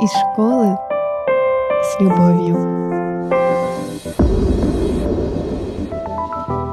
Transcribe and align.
из 0.00 0.10
школы 0.10 0.76
с 1.82 2.00
любовью. 2.00 2.54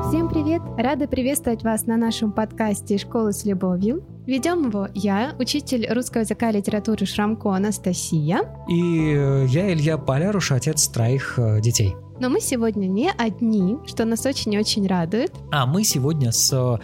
Всем 0.10 0.28
привет! 0.28 0.62
Рада 0.78 1.08
приветствовать 1.08 1.64
вас 1.64 1.86
на 1.86 1.96
нашем 1.96 2.34
подкасте 2.34 2.98
«Школа 2.98 3.32
с 3.32 3.46
любовью». 3.46 4.04
Ведем 4.26 4.68
его 4.68 4.90
я, 4.94 5.36
учитель 5.40 5.88
русского 5.90 6.22
языка 6.22 6.50
и 6.50 6.58
литературы 6.58 7.06
Шрамко 7.06 7.56
Анастасия. 7.56 8.42
И 8.68 9.14
э, 9.16 9.46
я, 9.48 9.72
Илья 9.72 9.98
Поляруш, 9.98 10.52
отец 10.52 10.88
троих 10.90 11.36
э, 11.38 11.62
детей. 11.62 11.96
Но 12.20 12.30
мы 12.30 12.42
сегодня 12.42 12.86
не 12.86 13.12
одни, 13.12 13.78
что 13.88 14.06
нас 14.06 14.26
очень 14.26 14.54
и 14.54 14.60
очень 14.60 14.88
радует. 14.88 15.34
А 15.52 15.66
мы 15.66 15.84
сегодня 15.84 16.32
с 16.32 16.54
э, 16.54 16.78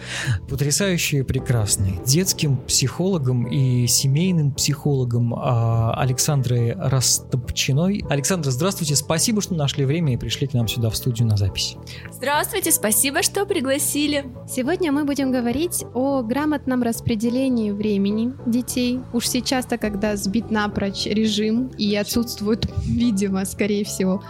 потрясающей, 0.48 1.22
прекрасной 1.22 2.00
детским 2.04 2.56
психологом 2.56 3.46
и 3.46 3.86
семейным 3.86 4.52
психологом 4.52 5.34
а, 5.34 5.94
Александрой 5.94 6.72
Растопчиной. 6.72 8.04
Александра, 8.10 8.50
здравствуйте, 8.50 8.96
спасибо, 8.96 9.40
что 9.40 9.54
нашли 9.54 9.84
время 9.84 10.14
и 10.14 10.16
пришли 10.16 10.48
к 10.48 10.52
нам 10.52 10.66
сюда 10.66 10.90
в 10.90 10.96
студию 10.96 11.28
на 11.28 11.36
запись. 11.36 11.76
Здравствуйте, 12.12 12.72
спасибо, 12.72 13.22
что 13.22 13.46
пригласили. 13.46 14.26
Сегодня 14.48 14.90
мы 14.90 15.04
будем 15.04 15.30
говорить 15.30 15.84
о 15.94 16.22
грамотном 16.22 16.82
распределении 16.82 17.70
времени 17.70 18.32
детей. 18.46 19.00
Уж 19.12 19.28
сейчас-то, 19.28 19.78
когда 19.78 20.16
сбит 20.16 20.50
напрочь 20.50 21.06
режим 21.06 21.68
и 21.78 21.94
отсутствует, 21.94 22.66
видимо, 22.84 23.44
скорее 23.44 23.84
всего, 23.84 24.22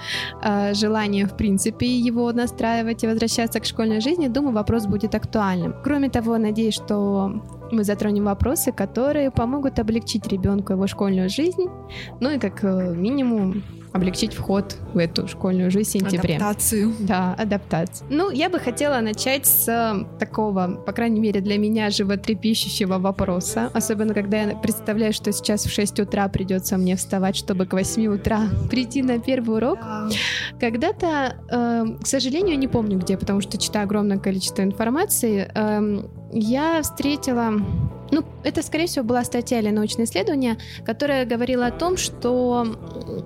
э, 0.42 0.74
желание 0.74 0.89
желание, 0.90 1.26
в 1.26 1.36
принципе, 1.36 1.86
его 1.86 2.32
настраивать 2.32 3.04
и 3.04 3.06
возвращаться 3.06 3.60
к 3.60 3.64
школьной 3.64 4.00
жизни, 4.00 4.28
думаю, 4.28 4.54
вопрос 4.54 4.86
будет 4.86 5.14
актуальным. 5.14 5.74
Кроме 5.84 6.08
того, 6.08 6.38
надеюсь, 6.38 6.74
что 6.74 7.42
мы 7.70 7.84
затронем 7.84 8.24
вопросы, 8.24 8.72
которые 8.72 9.30
помогут 9.30 9.78
облегчить 9.78 10.26
ребенку 10.26 10.72
его 10.72 10.88
школьную 10.88 11.28
жизнь, 11.28 11.66
ну 12.20 12.30
и 12.30 12.38
как 12.38 12.64
э, 12.64 12.94
минимум 12.96 13.62
облегчить 13.92 14.34
вход 14.34 14.76
в 14.94 14.98
эту 14.98 15.26
школьную 15.28 15.70
жизнь 15.70 15.90
в 15.90 15.92
сентябре. 15.92 16.36
Адаптацию. 16.36 16.92
Да, 17.00 17.34
адаптацию. 17.34 18.06
Ну, 18.10 18.30
я 18.30 18.48
бы 18.48 18.58
хотела 18.58 19.00
начать 19.00 19.46
с 19.46 20.06
такого, 20.18 20.82
по 20.86 20.92
крайней 20.92 21.20
мере, 21.20 21.40
для 21.40 21.58
меня 21.58 21.90
животрепещущего 21.90 22.98
вопроса. 22.98 23.70
Особенно, 23.74 24.14
когда 24.14 24.42
я 24.42 24.56
представляю, 24.56 25.12
что 25.12 25.32
сейчас 25.32 25.64
в 25.64 25.70
6 25.70 26.00
утра 26.00 26.28
придется 26.28 26.76
мне 26.76 26.96
вставать, 26.96 27.36
чтобы 27.36 27.66
к 27.66 27.72
8 27.72 28.06
утра 28.06 28.42
прийти 28.70 29.02
на 29.02 29.18
первый 29.18 29.56
урок. 29.56 29.78
Да. 29.80 30.08
Когда-то, 30.60 31.36
э, 31.50 32.02
к 32.02 32.06
сожалению, 32.06 32.58
не 32.58 32.68
помню 32.68 32.98
где, 32.98 33.16
потому 33.16 33.40
что 33.40 33.58
читаю 33.58 33.84
огромное 33.84 34.18
количество 34.18 34.62
информации, 34.62 35.50
э, 35.52 36.02
я 36.32 36.82
встретила 36.82 37.52
ну, 38.12 38.24
это, 38.42 38.62
скорее 38.62 38.86
всего, 38.86 39.04
была 39.04 39.22
статья 39.24 39.60
или 39.60 39.70
научное 39.70 40.04
исследование, 40.04 40.58
которое 40.84 41.24
говорило 41.24 41.66
о 41.66 41.70
том, 41.70 41.96
что 41.96 42.66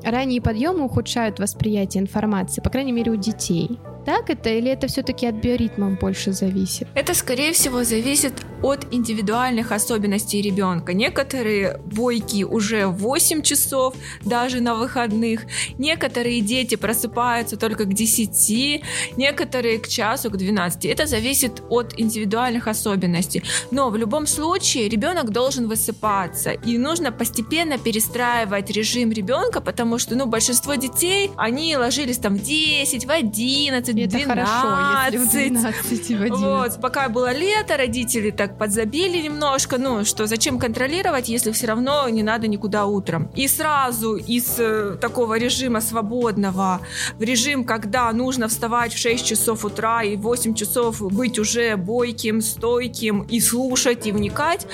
ранние 0.04 0.42
подъемы 0.42 0.84
ухудшают 0.84 1.38
восприятие 1.38 2.02
информации, 2.02 2.60
по 2.60 2.68
крайней 2.70 2.92
мере, 2.92 3.12
у 3.12 3.16
детей. 3.16 3.78
Так 4.04 4.30
это 4.30 4.50
или 4.50 4.70
это 4.70 4.86
все-таки 4.86 5.26
от 5.26 5.36
биоритма 5.36 5.90
больше 5.90 6.32
зависит? 6.32 6.88
Это, 6.94 7.14
скорее 7.14 7.52
всего, 7.52 7.84
зависит 7.84 8.34
от 8.62 8.86
индивидуальных 8.92 9.72
особенностей 9.72 10.42
ребенка. 10.42 10.94
Некоторые 10.94 11.78
бойки 11.84 12.44
уже 12.44 12.86
в 12.86 12.98
8 12.98 13.42
часов, 13.42 13.94
даже 14.24 14.60
на 14.60 14.74
выходных. 14.74 15.42
Некоторые 15.78 16.40
дети 16.40 16.76
просыпаются 16.76 17.56
только 17.56 17.84
к 17.84 17.92
10, 17.92 18.82
некоторые 19.16 19.78
к 19.78 19.88
часу, 19.88 20.30
к 20.30 20.36
12. 20.36 20.84
Это 20.86 21.06
зависит 21.06 21.62
от 21.68 21.94
индивидуальных 21.98 22.68
особенностей. 22.68 23.42
Но 23.70 23.90
в 23.90 23.96
любом 23.96 24.26
случае 24.26 24.88
ребенок 24.88 25.30
должен 25.30 25.68
высыпаться. 25.68 26.50
И 26.50 26.78
нужно 26.78 27.12
постепенно 27.12 27.78
перестраивать 27.78 28.70
режим 28.70 29.12
ребенка, 29.12 29.60
потому 29.60 29.98
что 29.98 30.14
ну, 30.14 30.26
большинство 30.26 30.74
детей, 30.74 31.30
они 31.36 31.76
ложились 31.76 32.18
там 32.18 32.36
в 32.36 32.42
10, 32.42 33.06
в 33.06 33.10
11, 33.10 33.93
это 34.02 34.16
12. 34.16 34.26
хорошо, 34.26 35.12
если 35.12 35.18
в 35.18 35.30
12 35.30 36.10
в 36.10 36.22
11. 36.22 36.40
Вот, 36.40 36.80
пока 36.80 37.08
было 37.08 37.32
лето, 37.32 37.76
родители 37.76 38.30
так 38.30 38.58
подзабили 38.58 39.18
немножко, 39.22 39.78
ну, 39.78 40.04
что 40.04 40.26
зачем 40.26 40.58
контролировать, 40.58 41.28
если 41.28 41.52
все 41.52 41.66
равно 41.66 42.08
не 42.08 42.22
надо 42.22 42.46
никуда 42.48 42.86
утром. 42.86 43.30
И 43.34 43.48
сразу 43.48 44.16
из 44.16 44.56
э, 44.58 44.96
такого 45.00 45.38
режима 45.38 45.80
свободного 45.80 46.80
в 47.18 47.22
режим, 47.22 47.64
когда 47.64 48.12
нужно 48.12 48.48
вставать 48.48 48.92
в 48.92 48.98
6 48.98 49.24
часов 49.24 49.64
утра 49.64 50.02
и 50.02 50.16
в 50.16 50.22
8 50.22 50.54
часов 50.54 51.00
быть 51.00 51.38
уже 51.38 51.76
бойким, 51.76 52.40
стойким 52.40 53.22
и 53.22 53.40
слушать, 53.40 54.06
и 54.06 54.12
вникать, 54.12 54.66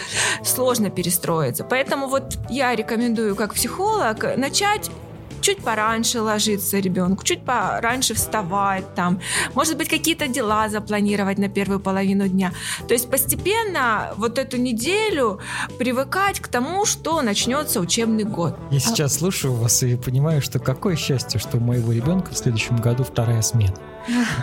сложно 0.44 0.90
перестроиться. 0.90 1.64
Поэтому 1.64 2.08
вот 2.08 2.38
я 2.48 2.74
рекомендую 2.74 3.36
как 3.36 3.54
психолог 3.54 4.36
начать 4.36 4.90
чуть 5.40 5.58
пораньше 5.58 6.20
ложиться 6.20 6.78
ребенку, 6.78 7.24
чуть 7.24 7.44
пораньше 7.44 8.14
вставать 8.14 8.94
там, 8.94 9.20
может 9.54 9.76
быть, 9.76 9.88
какие-то 9.88 10.28
дела 10.28 10.68
запланировать 10.68 11.38
на 11.38 11.48
первую 11.48 11.80
половину 11.80 12.28
дня. 12.28 12.52
То 12.86 12.94
есть 12.94 13.10
постепенно 13.10 14.12
вот 14.16 14.38
эту 14.38 14.56
неделю 14.56 15.40
привыкать 15.78 16.40
к 16.40 16.48
тому, 16.48 16.84
что 16.84 17.22
начнется 17.22 17.80
учебный 17.80 18.24
год. 18.24 18.56
Я 18.70 18.78
а... 18.78 18.80
сейчас 18.80 19.18
слушаю 19.18 19.54
вас 19.54 19.82
и 19.82 19.96
понимаю, 19.96 20.42
что 20.42 20.58
какое 20.58 20.96
счастье, 20.96 21.40
что 21.40 21.56
у 21.56 21.60
моего 21.60 21.92
ребенка 21.92 22.32
в 22.32 22.38
следующем 22.38 22.76
году 22.76 23.04
вторая 23.04 23.42
смена. 23.42 23.74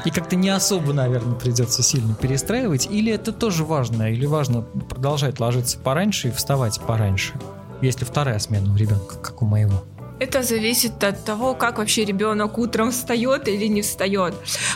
И 0.06 0.12
как-то 0.12 0.36
не 0.36 0.50
особо, 0.50 0.94
наверное, 0.94 1.36
придется 1.36 1.84
сильно 1.84 2.13
перестраивать. 2.13 2.88
Или 2.90 3.12
это 3.12 3.31
тоже 3.31 3.63
важно? 3.63 4.12
Или 4.12 4.25
важно 4.25 4.62
продолжать 4.62 5.40
ложиться 5.40 5.80
пораньше 5.80 6.30
и 6.30 6.31
вставать 6.31 6.80
пораньше? 6.80 7.34
Если 7.81 8.06
вторая 8.06 8.40
смена 8.40 8.74
у 8.74 8.75
ребенка, 8.75 9.16
как 9.16 9.41
у 9.41 9.46
моего. 9.46 9.84
Это 10.20 10.42
зависит 10.42 11.04
от 11.04 11.24
того, 11.24 11.54
как 11.54 11.78
вообще 11.78 12.04
ребенок 12.06 12.58
утром 12.58 12.92
встает 12.92 13.48
или 13.48 13.68
не 13.68 13.82
встает. 13.82 14.34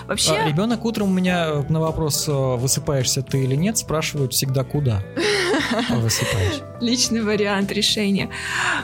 Вообще... 0.07 0.33
А, 0.33 0.47
ребенок 0.47 0.85
утром 0.85 1.09
у 1.09 1.13
меня 1.13 1.63
на 1.69 1.79
вопрос, 1.79 2.27
э, 2.27 2.31
высыпаешься 2.31 3.23
ты 3.23 3.43
или 3.43 3.55
нет, 3.55 3.77
спрашивают 3.77 4.33
всегда 4.33 4.63
куда 4.63 5.01
высыпаешь. 5.89 6.61
Личный 6.79 7.21
вариант 7.21 7.71
решения. 7.71 8.29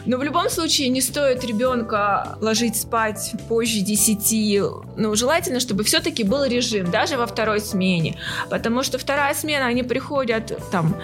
Но 0.06 0.18
в 0.18 0.24
любом 0.24 0.50
случае 0.50 0.90
не 0.90 1.02
стоит 1.02 1.44
ребенка 1.44 2.38
ложить 2.42 2.76
спать 2.76 3.34
позже 3.48 3.82
10. 3.82 4.62
Ну, 4.96 5.16
желательно, 5.16 5.60
чтобы 5.60 5.84
все-таки 5.84 6.24
был 6.24 6.44
режим, 6.44 6.90
даже 6.90 7.18
во 7.18 7.28
второй 7.28 7.62
смене. 7.62 8.18
Потому 8.50 8.84
что 8.84 8.98
вторая 8.98 9.34
смена, 9.36 9.68
они 9.68 9.84
приходят 9.84 10.60
там 10.72 10.96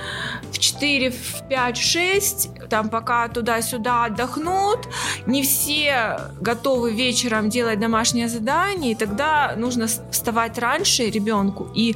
в 0.51 0.57
4, 0.57 1.11
в 1.11 1.47
5, 1.47 1.77
6, 1.77 2.49
там 2.69 2.89
пока 2.89 3.27
туда-сюда 3.27 4.05
отдохнут, 4.05 4.87
не 5.25 5.42
все 5.43 6.19
готовы 6.41 6.93
вечером 6.93 7.49
делать 7.49 7.79
домашнее 7.79 8.27
задание, 8.27 8.93
и 8.93 8.95
тогда 8.95 9.53
нужно 9.57 9.87
вставать 9.87 10.57
раньше 10.57 11.09
ребенку 11.09 11.69
и 11.75 11.95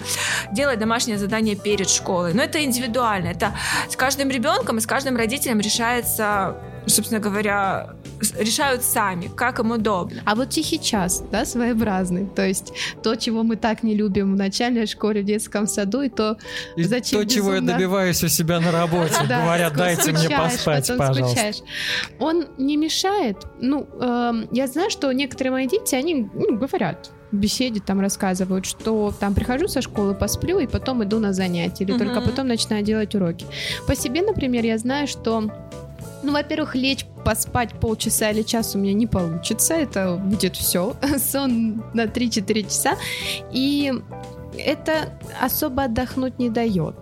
делать 0.51 0.79
домашнее 0.79 1.17
задание 1.17 1.55
перед 1.55 1.89
школой. 1.89 2.33
Но 2.33 2.43
это 2.43 2.63
индивидуально. 2.63 3.27
Это 3.27 3.53
с 3.89 3.95
каждым 3.95 4.29
ребенком 4.29 4.77
и 4.77 4.81
с 4.81 4.85
каждым 4.85 5.17
родителем 5.17 5.59
решается 5.59 6.55
собственно 6.89 7.19
говоря, 7.19 7.89
решают 8.39 8.83
сами, 8.83 9.29
как 9.35 9.59
им 9.59 9.71
удобно. 9.71 10.21
А 10.25 10.35
вот 10.35 10.49
тихий 10.49 10.79
час, 10.79 11.23
да, 11.31 11.45
своеобразный, 11.45 12.25
то 12.25 12.45
есть 12.45 12.73
то, 13.03 13.15
чего 13.15 13.43
мы 13.43 13.55
так 13.55 13.83
не 13.83 13.95
любим 13.95 14.33
в 14.33 14.37
начальной 14.37 14.85
школе, 14.85 15.21
в 15.21 15.25
детском 15.25 15.67
саду, 15.67 16.01
и 16.01 16.09
то, 16.09 16.37
и 16.75 16.83
зачем 16.83 17.19
то, 17.19 17.25
безумно... 17.25 17.29
чего 17.29 17.55
я 17.55 17.61
добиваюсь 17.61 18.23
у 18.23 18.27
себя 18.27 18.59
на 18.59 18.71
работе, 18.71 19.15
говорят, 19.27 19.73
дайте 19.73 20.11
мне 20.11 20.29
поспать, 20.29 20.91
пожалуйста. 20.97 21.51
Он 22.19 22.45
не 22.57 22.77
мешает, 22.77 23.37
ну, 23.59 23.87
эм, 23.99 24.47
я 24.51 24.67
знаю, 24.67 24.89
что 24.89 25.11
некоторые 25.11 25.51
мои 25.51 25.67
дети, 25.67 25.95
они 25.95 26.29
ну, 26.33 26.57
говорят, 26.57 27.11
беседе 27.31 27.79
там 27.79 27.99
рассказывают, 27.99 28.65
что 28.65 29.13
там 29.17 29.33
прихожу 29.33 29.67
со 29.67 29.81
школы, 29.81 30.13
посплю, 30.13 30.59
и 30.59 30.67
потом 30.67 31.03
иду 31.03 31.19
на 31.19 31.33
занятия, 31.33 31.83
или 31.83 31.93
uh-huh. 31.93 31.97
только 31.97 32.21
потом 32.21 32.47
начинаю 32.47 32.83
делать 32.83 33.13
уроки. 33.15 33.45
По 33.85 33.95
себе, 33.95 34.21
например, 34.21 34.63
я 34.63 34.77
знаю, 34.77 35.07
что 35.07 35.51
ну, 36.27 36.33
во-первых, 36.33 36.75
лечь 36.75 37.05
поспать 37.23 37.71
полчаса 37.79 38.31
или 38.31 38.41
час 38.41 38.75
у 38.75 38.79
меня 38.79 38.93
не 38.93 39.07
получится. 39.07 39.75
Это 39.75 40.15
будет 40.15 40.57
все. 40.57 40.93
Сон 41.17 41.83
на 41.93 42.03
3-4 42.03 42.63
часа. 42.63 42.97
И 43.53 43.93
это 44.57 45.17
особо 45.41 45.83
отдохнуть 45.83 46.37
не 46.37 46.49
дает. 46.49 46.95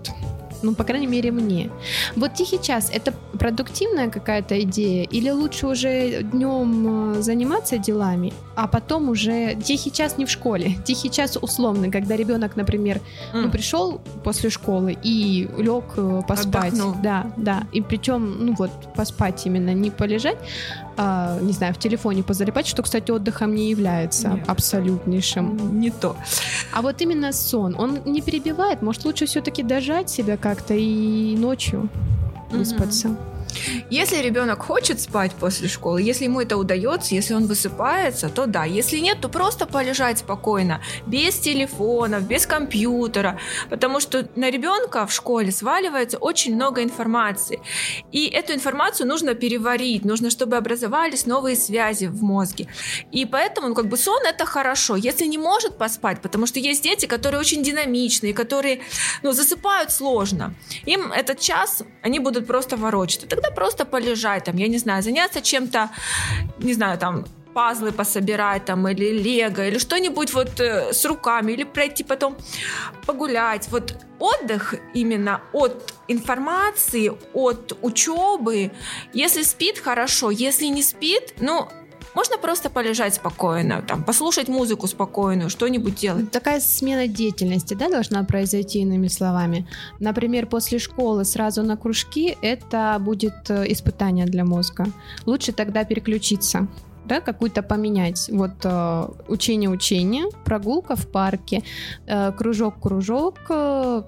Ну, 0.62 0.76
по 0.76 0.84
крайней 0.84 1.08
мере, 1.08 1.32
мне. 1.32 1.72
Вот 2.16 2.36
тихий 2.36 2.62
час 2.62 2.92
это 2.94 3.14
продуктивная 3.40 4.10
какая-то 4.10 4.62
идея, 4.62 5.06
или 5.06 5.32
лучше 5.32 5.68
уже 5.68 6.22
днем 6.22 7.18
э, 7.18 7.22
заниматься 7.22 7.78
делами, 7.78 8.32
а 8.56 8.68
потом 8.68 9.10
уже 9.10 9.56
тихий 9.56 9.92
час 9.92 10.18
не 10.18 10.26
в 10.26 10.30
школе, 10.30 10.76
тихий 10.86 11.10
час 11.10 11.38
условный, 11.42 11.92
когда 11.92 12.16
ребенок, 12.16 12.56
например, 12.56 13.02
mm. 13.34 13.42
ну, 13.42 13.50
пришел 13.50 14.02
после 14.24 14.50
школы 14.50 14.98
и 15.04 15.50
лег 15.58 15.84
э, 15.98 16.22
поспать. 16.28 16.74
Отдохнул. 16.74 16.96
Да, 17.04 17.32
да. 17.38 17.64
И 17.74 17.82
причем, 17.82 18.46
ну 18.46 18.56
вот, 18.58 18.72
поспать 18.96 19.46
именно, 19.46 19.74
не 19.74 19.92
полежать, 19.92 20.38
а, 20.98 21.38
не 21.42 21.52
знаю, 21.52 21.74
в 21.74 21.80
телефоне 21.80 22.24
позалипать, 22.24 22.68
что, 22.68 22.82
кстати, 22.82 23.12
отдыхом 23.12 23.54
не 23.54 23.70
является 23.70 24.30
Нет. 24.30 24.50
абсолютнейшим. 24.50 25.80
Не 25.80 25.92
то. 25.92 26.16
А 26.72 26.82
вот 26.82 27.02
именно 27.02 27.34
сон, 27.34 27.76
он 27.78 28.00
не 28.06 28.22
перебивает, 28.22 28.82
может, 28.82 29.04
лучше 29.06 29.26
все-таки 29.26 29.64
дожать 29.64 30.10
себя 30.10 30.38
как-то 30.38 30.74
и 30.74 31.36
ночью 31.36 31.90
выспаться. 32.52 33.18
Если 33.90 34.18
ребенок 34.18 34.64
хочет 34.64 35.00
спать 35.00 35.32
после 35.34 35.68
школы, 35.68 36.02
если 36.02 36.26
ему 36.26 36.42
это 36.42 36.58
удается, 36.58 37.16
если 37.16 37.34
он 37.34 37.46
высыпается, 37.46 38.30
то 38.30 38.46
да. 38.46 38.66
Если 38.66 39.00
нет, 39.00 39.22
то 39.22 39.30
просто 39.30 39.66
полежать 39.66 40.20
спокойно, 40.20 40.82
без 41.06 41.40
телефонов, 41.40 42.28
без 42.28 42.46
компьютера, 42.46 43.40
потому 43.70 44.00
что 44.00 44.28
на 44.36 44.50
ребенка 44.50 45.06
в 45.06 45.12
школе 45.12 45.52
сваливается 45.52 46.18
очень 46.18 46.56
много 46.56 46.84
информации. 46.84 47.60
И 48.12 48.28
эту 48.28 48.54
информацию 48.54 49.08
нужно 49.08 49.36
переварить, 49.36 50.06
нужно, 50.06 50.30
чтобы 50.30 50.58
образовались 50.58 51.26
новые 51.26 51.56
связи 51.56 52.06
в 52.06 52.24
мозге. 52.24 52.68
И 53.12 53.26
поэтому, 53.26 53.70
ну, 53.70 53.76
как 53.76 53.88
бы 53.88 53.98
сон 53.98 54.22
это 54.26 54.46
хорошо. 54.46 54.96
Если 54.96 55.26
не 55.26 55.38
может 55.38 55.78
поспать, 55.78 56.22
потому 56.22 56.48
что 56.48 56.60
есть 56.60 56.84
дети, 56.84 57.06
которые 57.06 57.40
очень 57.40 57.64
динамичные, 57.64 58.34
которые 58.34 58.82
ну, 59.24 59.32
засыпают 59.32 59.92
сложно, 59.92 60.54
им 60.86 61.12
этот 61.12 61.40
час 61.40 61.84
они 62.02 62.20
будут 62.20 62.48
просто 62.48 62.78
ворочаться. 62.78 63.28
Тогда 63.28 63.45
просто 63.52 63.86
полежать, 63.86 64.46
там, 64.46 64.58
я 64.58 64.68
не 64.68 64.78
знаю, 64.78 65.04
заняться 65.04 65.42
чем-то, 65.42 65.90
не 66.60 66.74
знаю, 66.74 66.98
там, 66.98 67.26
пазлы 67.56 67.94
пособирать 67.94 68.66
там 68.66 68.86
или 68.90 69.12
лего 69.12 69.66
или 69.66 69.78
что-нибудь 69.78 70.34
вот 70.34 70.60
э, 70.60 70.92
с 70.92 71.06
руками 71.06 71.54
или 71.54 71.64
пройти 71.64 72.04
потом 72.04 72.36
погулять. 73.06 73.70
Вот 73.72 73.96
отдых 74.20 74.76
именно 74.94 75.42
от 75.54 75.94
информации, 76.10 77.14
от 77.34 77.78
учебы. 77.82 78.72
Если 79.14 79.44
спит, 79.44 79.80
хорошо. 79.80 80.32
Если 80.32 80.66
не 80.66 80.84
спит, 80.84 81.36
ну, 81.40 81.70
можно 82.16 82.38
просто 82.38 82.70
полежать 82.70 83.14
спокойно, 83.14 83.82
там, 83.82 84.04
послушать 84.04 84.48
музыку 84.48 84.88
спокойную, 84.88 85.50
что-нибудь 85.50 85.96
делать. 85.96 86.32
Такая 86.32 86.60
смена 86.60 87.08
деятельности, 87.08 87.74
да, 87.74 87.90
должна 87.90 88.24
произойти, 88.24 88.80
иными 88.80 89.08
словами. 89.08 89.68
Например, 90.00 90.48
после 90.48 90.80
школы 90.80 91.26
сразу 91.26 91.64
на 91.64 91.78
кружки, 91.78 92.38
это 92.42 92.98
будет 93.00 93.50
э, 93.50 93.66
испытание 93.72 94.26
для 94.26 94.46
мозга. 94.46 94.86
Лучше 95.26 95.52
тогда 95.52 95.84
переключиться 95.84 96.68
да, 97.06 97.22
какую-то 97.22 97.62
поменять. 97.62 98.30
Вот 98.32 98.54
э, 98.64 99.08
учение-учение, 99.28 100.26
прогулка 100.44 100.96
в 100.96 101.08
парке, 101.08 101.64
э, 102.08 102.32
кружок-кружок, 102.32 103.40
э, 103.50 104.04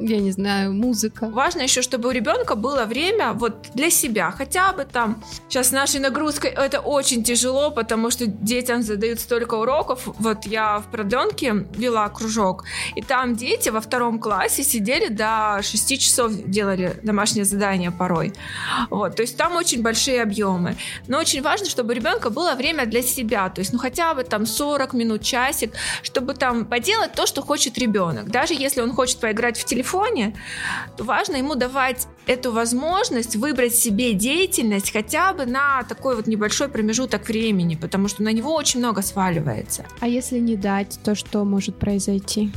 я 0.00 0.18
не 0.18 0.32
знаю, 0.32 0.72
музыка. 0.72 1.28
Важно 1.28 1.62
еще, 1.62 1.82
чтобы 1.82 2.08
у 2.08 2.12
ребенка 2.12 2.54
было 2.54 2.84
время 2.84 3.32
вот 3.32 3.68
для 3.74 3.90
себя, 3.90 4.30
хотя 4.30 4.72
бы 4.72 4.84
там. 4.84 5.22
Сейчас 5.48 5.72
нашей 5.72 6.00
нагрузкой 6.00 6.50
это 6.50 6.80
очень 6.80 7.24
тяжело, 7.24 7.70
потому 7.70 8.10
что 8.10 8.26
детям 8.26 8.82
задают 8.82 9.20
столько 9.20 9.54
уроков. 9.54 10.02
Вот 10.18 10.44
я 10.44 10.78
в 10.80 10.90
продленке 10.90 11.66
вела 11.76 12.08
кружок, 12.08 12.64
и 12.96 13.02
там 13.02 13.34
дети 13.34 13.70
во 13.70 13.80
втором 13.80 14.18
классе 14.18 14.62
сидели 14.62 15.08
до 15.08 15.60
6 15.62 16.00
часов, 16.00 16.32
делали 16.46 16.98
домашнее 17.02 17.44
задание 17.44 17.90
порой. 17.90 18.32
Вот, 18.90 19.16
то 19.16 19.22
есть 19.22 19.36
там 19.36 19.56
очень 19.56 19.82
большие 19.82 20.22
объемы. 20.22 20.76
Но 21.08 21.18
очень 21.18 21.42
важно, 21.42 21.68
чтобы 21.68 21.92
у 21.92 21.96
ребенка 21.96 22.30
было 22.30 22.54
время 22.54 22.86
для 22.86 23.02
себя, 23.02 23.48
то 23.48 23.60
есть 23.60 23.72
ну 23.72 23.78
хотя 23.78 24.14
бы 24.14 24.24
там 24.24 24.46
40 24.46 24.92
минут, 24.92 25.22
часик, 25.22 25.72
чтобы 26.02 26.34
там 26.34 26.66
поделать 26.66 27.12
то, 27.12 27.26
что 27.26 27.42
хочет 27.42 27.78
ребенок. 27.78 28.30
Даже 28.30 28.54
если 28.54 28.80
он 28.80 28.92
хочет 28.92 29.18
поиграть 29.18 29.61
в 29.62 29.64
телефоне, 29.64 30.34
то 30.96 31.04
важно 31.04 31.36
ему 31.36 31.54
давать 31.54 32.06
эту 32.26 32.52
возможность 32.52 33.36
выбрать 33.36 33.74
себе 33.74 34.14
деятельность 34.14 34.92
хотя 34.92 35.32
бы 35.32 35.46
на 35.46 35.82
такой 35.84 36.16
вот 36.16 36.26
небольшой 36.26 36.68
промежуток 36.68 37.26
времени, 37.28 37.74
потому 37.74 38.08
что 38.08 38.22
на 38.22 38.32
него 38.32 38.54
очень 38.54 38.80
много 38.80 39.02
сваливается. 39.02 39.84
А 40.00 40.08
если 40.08 40.38
не 40.38 40.56
дать, 40.56 40.98
то 41.02 41.14
что 41.14 41.44
может 41.44 41.78
произойти? 41.78 42.52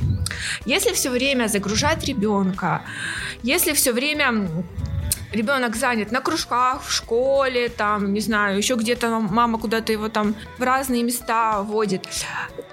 Если 0.66 0.94
все 0.94 1.10
время 1.10 1.48
загружать 1.48 2.04
ребенка, 2.06 2.82
если 3.44 3.74
все 3.74 3.94
время 3.94 4.48
ребенок 5.32 5.76
занят 5.76 6.12
на 6.12 6.22
кружках, 6.22 6.84
в 6.84 6.92
школе, 6.92 7.70
там, 7.70 8.14
не 8.14 8.22
знаю, 8.22 8.58
еще 8.58 8.76
где-то 8.76 9.20
мама 9.20 9.60
куда-то 9.60 9.92
его 9.92 10.10
там 10.10 10.36
в 10.58 10.64
разные 10.64 11.04
места 11.04 11.62
водит, 11.62 12.08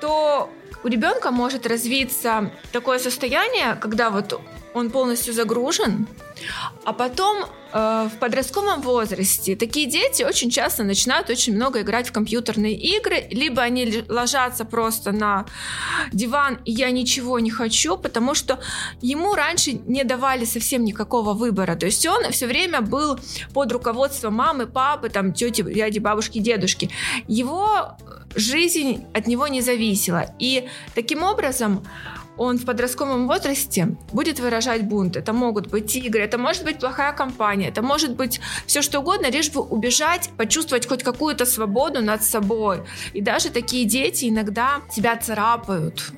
то 0.00 0.50
у 0.84 0.88
ребенка 0.88 1.31
может 1.31 1.67
развиться 1.67 2.50
такое 2.73 2.99
состояние, 2.99 3.76
когда 3.81 4.11
вот 4.11 4.40
он 4.75 4.90
полностью 4.90 5.34
загружен, 5.34 6.06
а 6.84 6.93
потом 6.93 7.44
э, 7.73 8.08
в 8.12 8.19
подростковом 8.19 8.81
возрасте 8.81 9.55
такие 9.55 9.87
дети 9.87 10.23
очень 10.23 10.50
часто 10.50 10.82
начинают 10.82 11.31
очень 11.31 11.55
много 11.55 11.82
играть 11.82 12.08
в 12.08 12.12
компьютерные 12.12 12.75
игры, 12.75 13.26
либо 13.31 13.62
они 13.62 14.02
ложатся 14.08 14.64
просто 14.64 15.12
на 15.12 15.46
диван, 16.12 16.58
и 16.64 16.73
я 16.73 16.90
ничего 16.90 17.38
не 17.38 17.50
хочу, 17.50 17.96
потому 17.96 18.35
что 18.35 18.61
ему 19.00 19.35
раньше 19.35 19.73
не 19.73 20.05
давали 20.05 20.44
совсем 20.44 20.85
никакого 20.85 21.35
выбора. 21.35 21.76
То 21.76 21.87
есть 21.87 22.06
он 22.06 22.31
все 22.31 22.46
время 22.46 22.81
был 22.81 23.19
под 23.52 23.73
руководством 23.73 24.35
мамы, 24.35 24.67
папы, 24.67 25.11
там, 25.11 25.32
тети, 25.32 25.62
дяди, 25.62 25.99
бабушки, 25.99 26.38
дедушки. 26.38 26.90
Его 27.28 27.96
жизнь 28.34 29.05
от 29.14 29.26
него 29.26 29.49
не 29.49 29.61
зависела. 29.61 30.26
И 30.38 30.69
таким 30.94 31.23
образом 31.23 31.84
он 32.37 32.58
в 32.58 32.64
подростковом 32.64 33.29
возрасте 33.29 33.88
будет 34.12 34.40
выражать 34.40 34.82
бунт. 34.82 35.17
Это 35.17 35.32
могут 35.32 35.69
быть 35.69 35.94
игры, 35.96 36.23
это 36.23 36.38
может 36.38 36.64
быть 36.64 36.79
плохая 36.79 37.12
компания, 37.12 37.69
это 37.69 37.82
может 37.82 38.17
быть 38.17 38.40
все 38.67 38.82
что 38.82 39.00
угодно, 39.00 39.31
лишь 39.31 39.50
бы 39.50 39.61
убежать, 39.61 40.31
почувствовать 40.37 40.88
хоть 40.88 41.02
какую-то 41.02 41.44
свободу 41.44 42.00
над 42.00 42.23
собой. 42.25 42.82
И 43.12 43.20
даже 43.20 43.50
такие 43.50 43.84
дети 43.84 44.29
иногда 44.29 44.81
тебя 44.94 45.17
царапают, 45.17 46.12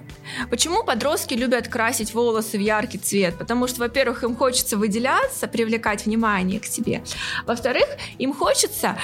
Почему 0.51 0.83
подростки 0.85 1.35
любят 1.35 1.69
красить 1.69 2.15
волосы 2.15 2.57
в 2.57 2.61
яркий 2.61 2.97
цвет? 2.97 3.37
Потому 3.37 3.67
что, 3.69 3.81
во-первых, 3.81 4.25
им 4.25 4.35
хочется 4.35 4.79
выделяться, 4.79 5.47
привлекать 5.47 6.07
внимание 6.07 6.61
к 6.61 6.65
себе. 6.65 7.03
Во-вторых, 7.47 7.87
им 8.19 8.33
хочется 8.33 8.97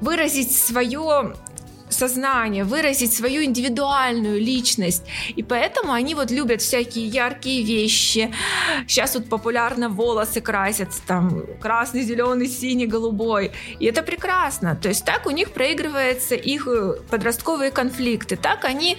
выразить 0.00 0.56
свое 0.56 1.34
сознание, 1.90 2.64
выразить 2.64 3.12
свою 3.12 3.42
индивидуальную 3.42 4.40
личность. 4.40 5.04
И 5.36 5.42
поэтому 5.42 5.92
они 5.92 6.14
вот 6.14 6.30
любят 6.30 6.60
всякие 6.60 7.06
яркие 7.06 7.62
вещи. 7.62 8.32
Сейчас 8.86 9.14
вот 9.14 9.28
популярно 9.28 9.88
волосы 9.88 10.40
красятся, 10.40 11.00
там 11.06 11.44
красный, 11.60 12.02
зеленый, 12.02 12.48
синий, 12.48 12.86
голубой. 12.86 13.52
И 13.80 13.86
это 13.86 14.02
прекрасно. 14.02 14.76
То 14.76 14.88
есть 14.88 15.04
так 15.04 15.26
у 15.26 15.30
них 15.30 15.50
проигрываются 15.50 16.34
их 16.34 16.66
э, 16.66 16.94
подростковые 17.10 17.70
конфликты. 17.70 18.36
Так 18.36 18.64
они 18.64 18.96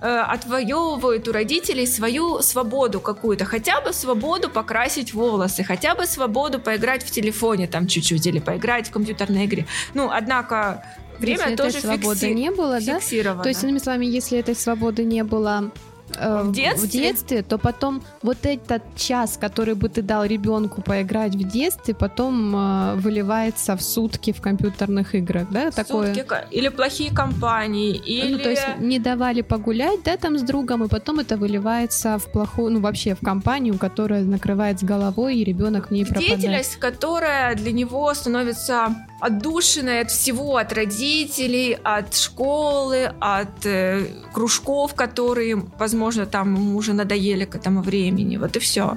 э, 0.00 0.06
отвоевывают 0.06 1.28
у 1.28 1.32
родителей 1.32 1.86
свою 1.86 2.42
свободу 2.42 3.00
какую-то. 3.00 3.44
Хотя 3.44 3.80
бы 3.80 3.92
свободу 3.92 4.50
покрасить 4.50 5.14
волосы, 5.14 5.64
хотя 5.64 5.94
бы 5.94 6.06
свободу 6.06 6.58
поиграть 6.58 7.04
в 7.04 7.10
телефоне 7.10 7.66
там 7.66 7.86
чуть-чуть 7.86 8.26
или 8.26 8.40
поиграть 8.40 8.88
в 8.88 8.90
компьютерной 8.90 9.44
игре. 9.46 9.66
Ну, 9.94 10.10
однако 10.12 10.82
Время 11.18 11.42
если 11.42 11.56
тоже 11.56 11.80
свободы 11.80 12.20
фикси... 12.20 12.34
не 12.34 12.50
было, 12.50 12.80
да? 12.80 12.98
То 13.42 13.48
есть, 13.48 13.64
иными 13.64 13.78
словами, 13.78 14.06
если 14.06 14.38
этой 14.38 14.54
свободы 14.54 15.04
не 15.04 15.24
было 15.24 15.70
э, 16.16 16.42
в, 16.44 16.52
детстве? 16.52 16.88
в 16.88 16.90
детстве, 16.90 17.42
то 17.42 17.58
потом 17.58 18.02
вот 18.22 18.38
этот 18.44 18.82
час, 18.96 19.36
который 19.36 19.74
бы 19.74 19.88
ты 19.88 20.02
дал 20.02 20.24
ребенку 20.24 20.82
поиграть 20.82 21.34
в 21.34 21.48
детстве, 21.48 21.94
потом 21.94 22.54
э, 22.54 22.94
выливается 22.96 23.76
в 23.76 23.82
сутки 23.82 24.32
в 24.32 24.40
компьютерных 24.40 25.14
играх, 25.14 25.48
да? 25.50 25.70
Такое... 25.70 26.14
Сутки 26.14 26.26
или 26.50 26.68
плохие 26.68 27.14
компании, 27.14 27.96
или... 27.96 28.32
Ну, 28.32 28.38
то 28.38 28.50
есть 28.50 28.78
не 28.78 28.98
давали 28.98 29.42
погулять, 29.42 30.02
да, 30.04 30.16
там 30.16 30.38
с 30.38 30.42
другом, 30.42 30.84
и 30.84 30.88
потом 30.88 31.20
это 31.20 31.36
выливается 31.36 32.18
в 32.18 32.30
плохую, 32.30 32.72
ну, 32.72 32.80
вообще 32.80 33.14
в 33.14 33.20
компанию, 33.20 33.78
которая 33.78 34.22
накрывает 34.22 34.80
с 34.80 34.82
головой, 34.82 35.36
и 35.36 35.44
ребенок 35.44 35.88
в 35.88 35.90
ней 35.90 36.04
пропадает. 36.04 36.40
Деятельность, 36.40 36.76
которая 36.76 37.54
для 37.54 37.72
него 37.72 38.12
становится 38.14 38.94
отдушиной 39.20 40.02
от 40.02 40.10
всего, 40.10 40.56
от 40.56 40.72
родителей, 40.72 41.76
от 41.82 42.14
школы, 42.14 43.12
от 43.20 43.66
э, 43.66 44.06
кружков, 44.32 44.94
которые, 44.94 45.56
возможно, 45.78 46.26
там 46.26 46.54
ему 46.54 46.76
уже 46.76 46.92
надоели 46.92 47.44
к 47.44 47.56
этому 47.56 47.82
времени. 47.82 48.36
Вот 48.36 48.56
и 48.56 48.60
все. 48.60 48.96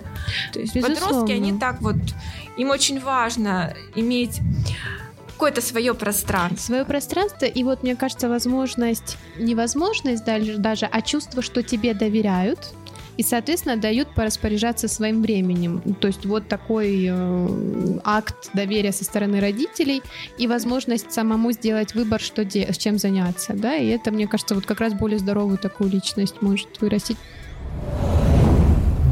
То 0.54 0.60
есть 0.60 0.76
Безусловно. 0.76 1.08
подростки, 1.08 1.32
они 1.32 1.54
так 1.60 1.82
вот, 1.82 1.96
им 2.58 2.70
очень 2.70 3.00
важно 3.00 3.74
иметь 3.96 4.40
какое-то 5.34 5.62
свое 5.62 5.96
пространство. 5.96 6.58
Свое 6.58 6.86
пространство, 6.86 7.46
и 7.46 7.64
вот 7.64 7.82
мне 7.82 7.96
кажется, 7.96 8.30
возможность, 8.30 9.18
невозможность 9.40 10.24
даже, 10.24 10.58
даже, 10.58 10.86
а 10.86 11.02
чувство, 11.02 11.42
что 11.42 11.64
тебе 11.64 11.96
доверяют, 11.96 12.76
и, 13.22 13.24
соответственно, 13.24 13.78
дают 13.78 14.16
пораспоряжаться 14.16 14.88
своим 14.88 15.22
временем. 15.22 15.80
То 16.00 16.08
есть 16.08 16.26
вот 16.26 16.48
такой 16.48 17.06
э, 17.08 18.00
акт 18.04 18.50
доверия 18.56 18.92
со 18.92 19.04
стороны 19.04 19.40
родителей 19.40 20.02
и 20.40 20.48
возможность 20.48 21.12
самому 21.12 21.52
сделать 21.52 21.94
выбор, 21.94 22.20
что 22.20 22.44
де- 22.44 22.74
с 22.74 22.80
чем 22.80 22.98
заняться, 22.98 23.54
да, 23.54 23.76
и 23.76 23.90
это, 23.90 24.10
мне 24.10 24.28
кажется, 24.28 24.56
вот 24.56 24.66
как 24.66 24.80
раз 24.80 24.96
более 24.96 25.20
здоровую 25.20 25.60
такую 25.60 25.92
личность 25.92 26.42
может 26.42 26.82
вырастить. 26.82 27.18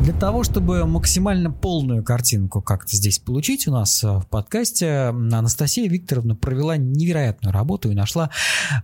Для 0.09 0.19
того, 0.19 0.43
чтобы 0.43 0.87
максимально 0.87 1.51
полную 1.51 2.03
картинку 2.03 2.63
как-то 2.63 2.95
здесь 2.95 3.19
получить 3.19 3.67
у 3.67 3.71
нас 3.71 4.01
в 4.01 4.25
подкасте, 4.27 4.89
Анастасия 5.11 5.87
Викторовна 5.87 6.35
провела 6.35 6.77
невероятную 6.77 7.53
работу 7.53 7.91
и 7.91 7.93
нашла 7.93 8.31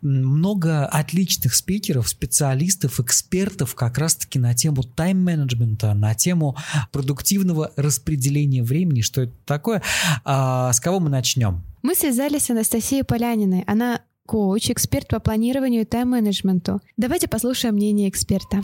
много 0.03 0.85
отличных 0.85 1.55
спикеров, 1.55 2.07
специалистов, 2.07 2.99
экспертов 2.99 3.73
как 3.73 3.97
раз-таки 3.97 4.37
на 4.37 4.53
тему 4.53 4.83
тайм-менеджмента, 4.83 5.95
на 5.95 6.13
тему 6.13 6.57
продуктивного 6.91 7.71
распределения 7.75 8.61
времени, 8.61 9.01
что 9.01 9.21
это 9.21 9.33
такое. 9.45 9.81
А, 10.25 10.71
с 10.71 10.79
кого 10.79 10.99
мы 10.99 11.09
начнем? 11.09 11.63
Мы 11.81 11.95
связались 11.95 12.45
с 12.45 12.49
Анастасией 12.51 13.03
Поляниной. 13.03 13.63
Она 13.65 14.01
коуч, 14.25 14.71
эксперт 14.71 15.07
по 15.07 15.19
планированию 15.19 15.81
и 15.81 15.85
тайм-менеджменту. 15.85 16.81
Давайте 16.97 17.27
послушаем 17.27 17.75
мнение 17.75 18.09
эксперта. 18.09 18.61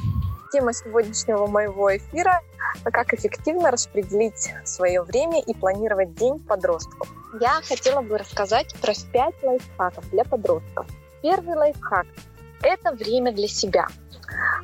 Тема 0.52 0.74
сегодняшнего 0.74 1.48
моего 1.48 1.96
эфира– 1.96 2.42
как 2.84 3.14
эффективно 3.14 3.72
распределить 3.72 4.52
свое 4.66 5.02
время 5.04 5.42
и 5.42 5.54
планировать 5.54 6.16
день 6.16 6.40
подростков. 6.40 7.08
Я 7.40 7.62
хотела 7.64 8.02
бы 8.02 8.18
рассказать 8.18 8.74
про 8.82 8.94
5 8.94 9.36
лайфхаков 9.44 10.10
для 10.10 10.24
подростков. 10.24 10.88
Первый 11.22 11.56
лайфхак– 11.56 12.08
это 12.64 12.92
время 12.94 13.32
для 13.32 13.48
себя– 13.48 13.88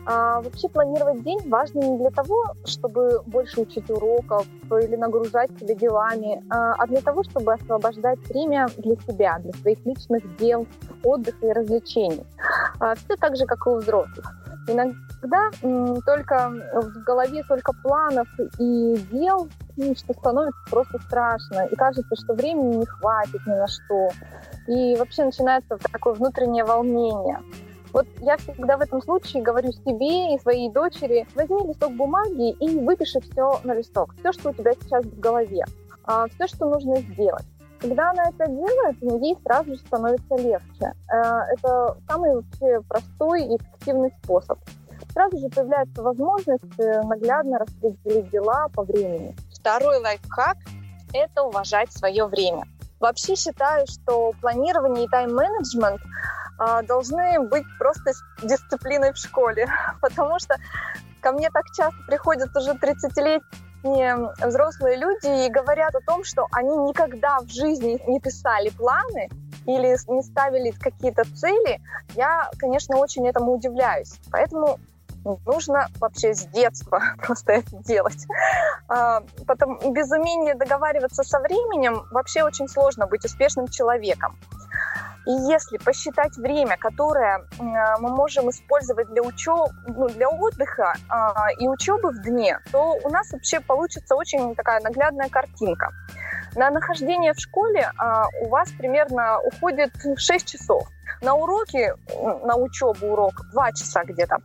а, 0.06 0.42
вообще 0.42 0.70
планировать 0.70 1.22
день 1.24 1.40
важно 1.50 1.80
не 1.80 1.98
для 1.98 2.12
того, 2.12 2.54
чтобы 2.66 3.22
больше 3.26 3.62
учить 3.62 3.90
уроков 3.90 4.48
или 4.72 4.96
нагружать 4.96 5.52
себя 5.60 5.76
делами, 5.76 6.42
а, 6.50 6.76
а 6.78 6.88
для 6.88 7.02
того, 7.02 7.24
чтобы 7.24 7.54
освобождать 7.54 8.20
время 8.30 8.68
для 8.78 8.96
себя, 8.96 9.38
для 9.40 9.52
своих 9.54 9.86
личных 9.86 10.38
дел, 10.38 10.66
отдыха 11.04 11.46
и 11.46 11.52
развлечений. 11.52 12.26
А, 12.80 12.96
Все 12.96 13.18
так 13.18 13.36
же, 13.36 13.46
как 13.46 13.66
и 13.66 13.70
у 13.70 13.76
взрослых. 13.76 14.34
Иногда 14.70 15.50
м, 15.62 16.02
только 16.02 16.54
в 16.74 17.04
голове 17.04 17.44
только 17.48 17.74
планов 17.84 18.28
и 18.60 18.98
дел, 19.12 19.48
что 19.96 20.14
становится 20.14 20.60
просто 20.70 21.00
страшно. 21.00 21.68
И 21.72 21.76
кажется, 21.76 22.16
что 22.16 22.34
времени 22.34 22.78
не 22.78 22.86
хватит 22.86 23.46
ни 23.46 23.54
на 23.54 23.68
что. 23.68 24.10
И 24.68 24.96
вообще 24.98 25.26
начинается 25.26 25.78
такое 25.92 26.14
внутреннее 26.14 26.66
волнение. 26.66 27.40
Вот 27.94 28.06
я 28.22 28.38
всегда 28.38 28.78
в 28.78 28.82
этом 28.82 29.02
случае 29.02 29.44
говорю 29.44 29.72
себе 29.72 30.36
и 30.36 30.40
своей 30.40 30.70
дочери, 30.70 31.28
возьми 31.36 31.68
листок 31.68 31.94
бумаги 31.94 32.52
и 32.52 32.80
выпиши 32.80 33.20
все 33.22 33.60
на 33.64 33.74
листок, 33.74 34.14
все, 34.20 34.32
что 34.32 34.50
у 34.50 34.54
тебя 34.54 34.74
сейчас 34.74 35.06
в 35.06 35.20
голове, 35.20 35.66
а, 36.04 36.28
все, 36.28 36.48
что 36.48 36.66
нужно 36.66 36.98
сделать. 36.98 37.46
Когда 37.80 38.10
она 38.10 38.30
это 38.30 38.48
делает, 38.48 38.98
ей 39.02 39.38
сразу 39.44 39.72
же 39.72 39.78
становится 39.78 40.36
легче. 40.36 40.94
Э, 41.14 41.42
это 41.54 41.98
самый 42.08 42.34
вообще 42.34 42.82
простой 42.88 43.44
и 43.44 43.58
эффективный 43.58 44.12
способ. 44.24 44.58
Сразу 45.12 45.38
же 45.38 45.48
появляется 45.50 46.02
возможность 46.02 46.80
э, 46.80 47.02
наглядно 47.04 47.60
распределить 47.60 48.32
дела 48.32 48.68
по 48.74 48.84
времени. 48.84 49.36
Второй 49.54 50.00
лайфхак– 50.00 50.58
это 51.14 51.44
уважать 51.44 51.92
свое 51.92 52.26
время. 52.26 52.64
Вообще 53.00 53.36
считаю, 53.36 53.86
что 53.88 54.34
планирование 54.42 55.06
и 55.06 55.08
тайм-менеджмент 55.08 56.02
а, 56.58 56.82
должны 56.82 57.40
быть 57.42 57.66
просто 57.78 58.14
дисциплиной 58.42 59.14
в 59.14 59.18
школе, 59.18 59.68
потому 60.02 60.40
что 60.40 60.56
ко 61.22 61.32
мне 61.32 61.50
так 61.50 61.66
часто 61.76 61.98
приходят 62.08 62.56
уже 62.56 62.72
30-летние 62.72 64.34
взрослые 64.44 64.98
люди 64.98 65.46
и 65.46 65.52
говорят 65.52 65.94
о 65.96 66.02
том, 66.02 66.24
что 66.24 66.48
они 66.52 66.76
никогда 66.78 67.40
в 67.40 67.50
жизни 67.50 68.00
не 68.08 68.20
писали 68.20 68.70
планы 68.70 69.30
или 69.66 69.96
не 70.12 70.24
ставили 70.24 70.72
какие-то 70.72 71.24
цели. 71.36 71.80
Я, 72.16 72.50
конечно, 72.58 72.98
очень 72.98 73.28
этому 73.28 73.54
удивляюсь. 73.54 74.16
Поэтому 74.32 74.80
нужно 75.46 75.88
вообще 76.00 76.34
с 76.34 76.46
детства 76.48 77.02
просто 77.18 77.54
это 77.54 77.76
делать. 77.84 78.26
А, 78.88 79.22
потом 79.46 79.80
без 79.94 80.12
умения 80.12 80.56
договариваться 80.56 81.24
со 81.24 81.40
временем 81.40 82.04
вообще 82.12 82.44
очень 82.44 82.68
сложно 82.68 83.08
быть 83.08 83.26
успешным 83.26 83.68
человеком. 83.68 84.38
И 85.28 85.32
если 85.32 85.78
посчитать 85.78 86.38
время, 86.38 86.78
которое 86.78 87.44
мы 87.60 88.10
можем 88.10 88.50
использовать 88.50 89.10
для, 89.10 89.22
учеб... 89.22 89.72
ну, 89.86 90.08
для 90.08 90.30
отдыха 90.30 90.94
а, 91.10 91.52
и 91.60 91.68
учебы 91.68 92.12
в 92.12 92.22
дне, 92.22 92.60
то 92.72 92.98
у 93.04 93.10
нас 93.10 93.30
вообще 93.34 93.60
получится 93.60 94.16
очень 94.16 94.56
такая 94.56 94.80
наглядная 94.80 95.28
картинка. 95.28 95.92
На 96.56 96.70
нахождение 96.70 97.34
в 97.34 97.40
школе 97.40 97.92
а, 97.98 98.28
у 98.42 98.48
вас 98.48 98.72
примерно 98.72 99.40
уходит 99.42 99.92
6 100.16 100.48
часов. 100.48 100.88
На 101.22 101.34
уроки, 101.36 101.94
на 102.46 102.56
учебу 102.56 103.08
урок 103.08 103.42
2 103.52 103.72
часа 103.74 104.04
где-то 104.04 104.38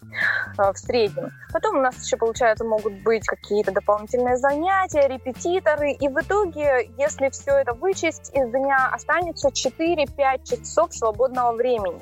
а, 0.57 0.73
в 0.73 0.79
среднем. 0.79 1.31
Потом 1.53 1.77
у 1.77 1.81
нас 1.81 2.03
еще, 2.05 2.17
получается, 2.17 2.65
могут 2.65 3.03
быть 3.03 3.27
какие-то 3.27 3.73
дополнительные 3.73 4.37
занятия, 4.37 5.07
репетиторы. 5.07 5.93
И 5.93 6.09
в 6.09 6.19
итоге, 6.21 6.91
если 6.99 7.29
все 7.31 7.53
это 7.59 7.75
вычесть 7.75 8.35
из 8.35 8.51
дня, 8.51 8.89
останется 8.93 9.49
4-5 9.49 10.45
часов 10.45 10.95
свободного 10.95 11.53
времени. 11.53 12.01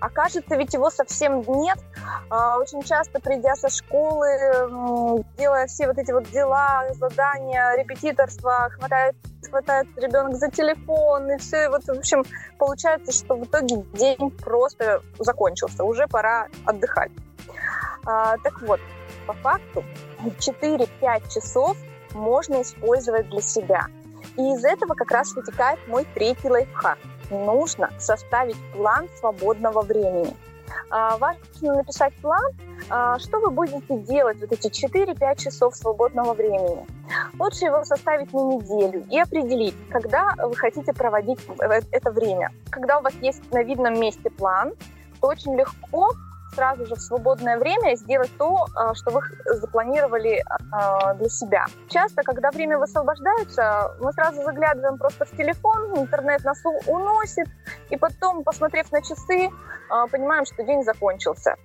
Окажется, 0.00 0.56
ведь 0.56 0.72
его 0.72 0.88
совсем 0.90 1.42
нет. 1.46 1.78
А, 2.30 2.58
очень 2.58 2.82
часто, 2.82 3.20
придя 3.20 3.54
со 3.54 3.68
школы, 3.68 4.28
делая 5.36 5.66
все 5.66 5.86
вот 5.86 5.98
эти 5.98 6.10
вот 6.10 6.30
дела, 6.30 6.86
задания, 6.94 7.76
репетиторство, 7.76 8.70
хватает, 8.70 9.14
хватает 9.48 9.88
ребенок 9.96 10.36
за 10.36 10.50
телефон, 10.50 11.30
и 11.32 11.36
все, 11.38 11.68
вот, 11.68 11.84
в 11.84 11.90
общем, 11.90 12.24
получается, 12.58 13.12
что 13.12 13.36
в 13.36 13.44
итоге 13.44 13.84
день 13.92 14.30
просто 14.30 15.02
закончился, 15.18 15.84
уже 15.84 16.06
пора 16.06 16.48
отдыхать. 16.64 17.12
А, 18.06 18.38
так 18.38 18.62
вот, 18.62 18.80
по 19.26 19.34
факту 19.34 19.84
4-5 20.22 21.28
часов 21.32 21.76
можно 22.14 22.62
использовать 22.62 23.28
для 23.28 23.42
себя. 23.42 23.86
И 24.36 24.42
из 24.54 24.64
этого 24.64 24.94
как 24.94 25.10
раз 25.10 25.34
вытекает 25.34 25.78
мой 25.88 26.06
третий 26.14 26.48
лайфхак– 26.48 26.98
нужно 27.30 27.90
составить 27.98 28.56
план 28.72 29.08
свободного 29.18 29.82
времени. 29.82 30.34
А, 30.90 31.16
важно 31.18 31.74
написать 31.74 32.14
план, 32.16 32.52
а, 32.88 33.18
что 33.18 33.40
вы 33.40 33.50
будете 33.50 33.98
делать 33.98 34.38
вот 34.40 34.52
эти 34.52 34.68
4-5 34.68 35.42
часов 35.42 35.76
свободного 35.76 36.34
времени. 36.34 36.86
Лучше 37.38 37.66
его 37.66 37.84
составить 37.84 38.32
на 38.32 38.54
неделю 38.54 39.04
и 39.10 39.18
определить, 39.18 39.74
когда 39.90 40.34
вы 40.38 40.54
хотите 40.54 40.92
проводить 40.92 41.40
это 41.90 42.10
время. 42.10 42.52
Когда 42.70 42.98
у 42.98 43.02
вас 43.02 43.14
есть 43.20 43.52
на 43.52 43.62
видном 43.62 44.00
месте 44.00 44.30
план, 44.30 44.72
то 45.20 45.28
очень 45.28 45.56
легко 45.56 46.10
сразу 46.60 46.84
же 46.84 46.94
в 46.94 47.00
свободное 47.00 47.58
время 47.58 47.96
сделать 47.96 48.30
то, 48.36 48.66
а, 48.76 48.94
что 48.94 49.10
вы 49.12 49.20
запланировали 49.46 50.44
а, 50.72 51.14
для 51.14 51.30
себя. 51.30 51.64
Часто, 51.88 52.22
когда 52.22 52.50
время 52.50 52.78
высвобождается, 52.78 53.96
мы 53.98 54.12
сразу 54.12 54.42
заглядываем 54.42 54.98
просто 54.98 55.24
в 55.24 55.30
телефон, 55.30 55.98
интернет 55.98 56.44
нас 56.44 56.58
уносит, 56.86 57.46
и 57.88 57.96
потом, 57.96 58.44
посмотрев 58.44 58.92
на 58.92 59.00
часы, 59.00 59.48
а, 59.88 60.06
понимаем, 60.06 60.44
что 60.44 60.62
день 60.62 60.82
закончился. 60.84 61.56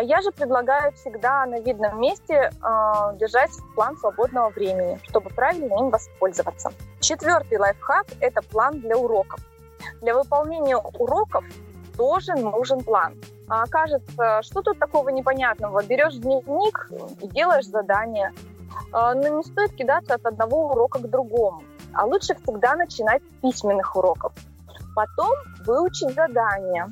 Я 0.00 0.22
же 0.22 0.30
предлагаю 0.30 0.92
всегда 0.92 1.44
на 1.44 1.60
видном 1.60 2.00
месте 2.00 2.50
держать 3.20 3.50
план 3.74 3.98
свободного 3.98 4.48
времени, 4.48 4.98
чтобы 5.08 5.28
правильно 5.28 5.74
им 5.78 5.90
воспользоваться. 5.90 6.70
Четвертый 7.00 7.58
лайфхак– 7.58 8.06
это 8.20 8.40
план 8.40 8.80
для 8.80 8.96
уроков. 8.96 9.40
Для 10.00 10.14
выполнения 10.14 10.76
уроков 10.76 11.44
тоже 11.96 12.34
нужен 12.34 12.82
план. 12.82 13.14
А 13.48 13.66
кажется, 13.66 14.40
что 14.42 14.62
тут 14.62 14.78
такого 14.78 15.10
непонятного? 15.10 15.82
Берешь 15.82 16.14
дневник 16.14 16.90
и 17.20 17.28
делаешь 17.28 17.66
задание. 17.66 18.32
А, 18.92 19.14
но 19.14 19.28
не 19.28 19.42
стоит 19.42 19.74
кидаться 19.74 20.14
от 20.14 20.24
одного 20.24 20.68
урока 20.70 20.98
к 20.98 21.10
другому. 21.10 21.62
А 21.94 22.06
лучше 22.06 22.34
всегда 22.34 22.74
начинать 22.74 23.22
с 23.22 23.42
письменных 23.42 23.94
уроков. 23.96 24.32
Потом 24.94 25.30
выучить 25.64 26.14
задания, 26.14 26.90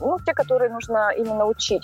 ну, 0.00 0.18
те, 0.24 0.32
которые 0.32 0.70
нужно 0.70 1.10
именно 1.10 1.46
учить. 1.46 1.82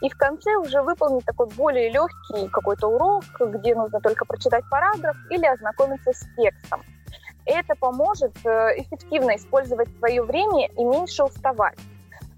И 0.00 0.08
в 0.08 0.16
конце 0.16 0.56
уже 0.56 0.82
выполнить 0.82 1.24
такой 1.26 1.46
более 1.48 1.90
легкий 1.90 2.48
какой-то 2.48 2.88
урок, 2.88 3.24
где 3.38 3.74
нужно 3.74 4.00
только 4.00 4.24
прочитать 4.24 4.64
параграф 4.70 5.16
или 5.30 5.44
ознакомиться 5.44 6.12
с 6.12 6.24
текстом. 6.36 6.82
Это 7.44 7.74
поможет 7.74 8.32
э, 8.44 8.80
эффективно 8.80 9.36
использовать 9.36 9.88
свое 9.98 10.22
время 10.22 10.68
и 10.68 10.84
меньше 10.84 11.24
уставать. 11.24 11.78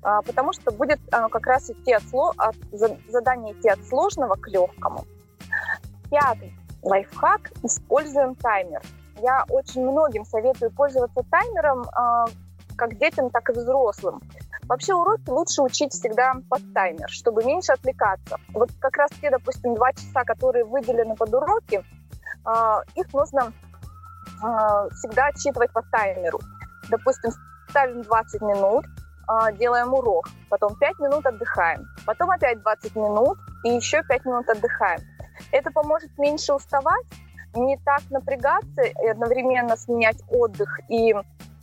А, 0.02 0.20
потому 0.22 0.52
что 0.52 0.72
будет 0.72 0.98
оно 1.12 1.28
как 1.28 1.46
раз 1.46 1.70
идти 1.70 1.92
от, 1.92 2.02
от 2.36 2.56
задания 3.08 3.52
идти 3.52 3.68
от 3.68 3.84
сложного 3.86 4.34
к 4.34 4.48
легкому. 4.48 5.04
Пятый 6.10 6.56
лайфхак– 6.82 7.52
используем 7.62 8.34
таймер. 8.34 8.82
Я 9.20 9.44
очень 9.48 9.82
многим 9.82 10.24
советую 10.24 10.72
пользоваться 10.72 11.22
таймером 11.30 11.84
а, 11.92 12.26
как 12.76 12.98
детям, 12.98 13.30
так 13.30 13.48
и 13.50 13.52
взрослым. 13.52 14.20
Вообще 14.68 14.94
уроки 14.94 15.28
лучше 15.28 15.62
учить 15.62 15.92
всегда 15.92 16.34
под 16.48 16.60
таймер, 16.74 17.08
чтобы 17.08 17.44
меньше 17.44 17.72
отвлекаться. 17.72 18.38
Вот 18.52 18.70
как 18.80 18.96
раз 18.96 19.10
те, 19.20 19.30
допустим, 19.30 19.74
два 19.74 19.92
часа, 19.92 20.24
которые 20.24 20.64
выделены 20.64 21.14
под 21.14 21.32
уроки, 21.32 21.84
а, 22.44 22.82
их 22.94 23.12
нужно 23.12 23.52
всегда 24.96 25.28
отсчитывать 25.28 25.72
по 25.72 25.82
таймеру. 25.82 26.40
Допустим, 26.90 27.30
ставим 27.68 28.02
20 28.02 28.40
минут, 28.42 28.84
а, 28.84 29.01
делаем 29.58 29.94
урок, 29.94 30.28
потом 30.48 30.74
5 30.76 30.98
минут 30.98 31.26
отдыхаем, 31.26 31.86
потом 32.06 32.30
опять 32.30 32.60
20 32.62 32.96
минут 32.96 33.38
и 33.64 33.70
еще 33.70 34.02
5 34.02 34.24
минут 34.24 34.48
отдыхаем. 34.48 35.00
Это 35.50 35.70
поможет 35.70 36.16
меньше 36.18 36.54
уставать, 36.54 37.06
не 37.54 37.76
так 37.78 38.02
напрягаться 38.10 38.82
и 38.82 39.06
одновременно 39.08 39.76
сменять 39.76 40.18
отдых 40.28 40.80
и 40.88 41.14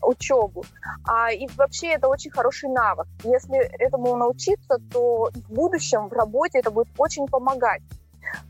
учебу. 0.01 0.63
А, 1.07 1.31
и 1.31 1.47
вообще 1.57 1.89
это 1.89 2.07
очень 2.07 2.31
хороший 2.31 2.69
навык. 2.69 3.07
Если 3.23 3.57
этому 3.57 4.15
научиться, 4.15 4.77
то 4.91 5.29
в 5.33 5.53
будущем 5.53 6.09
в 6.09 6.13
работе 6.13 6.59
это 6.59 6.71
будет 6.71 6.87
очень 6.97 7.27
помогать. 7.27 7.81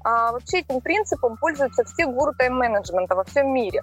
А, 0.04 0.32
вообще 0.32 0.60
этим 0.60 0.82
принципом 0.82 1.38
пользуются 1.38 1.84
все 1.86 2.06
гуру 2.06 2.34
тайм-менеджмента 2.34 3.16
во 3.16 3.24
всем 3.24 3.54
мире. 3.54 3.82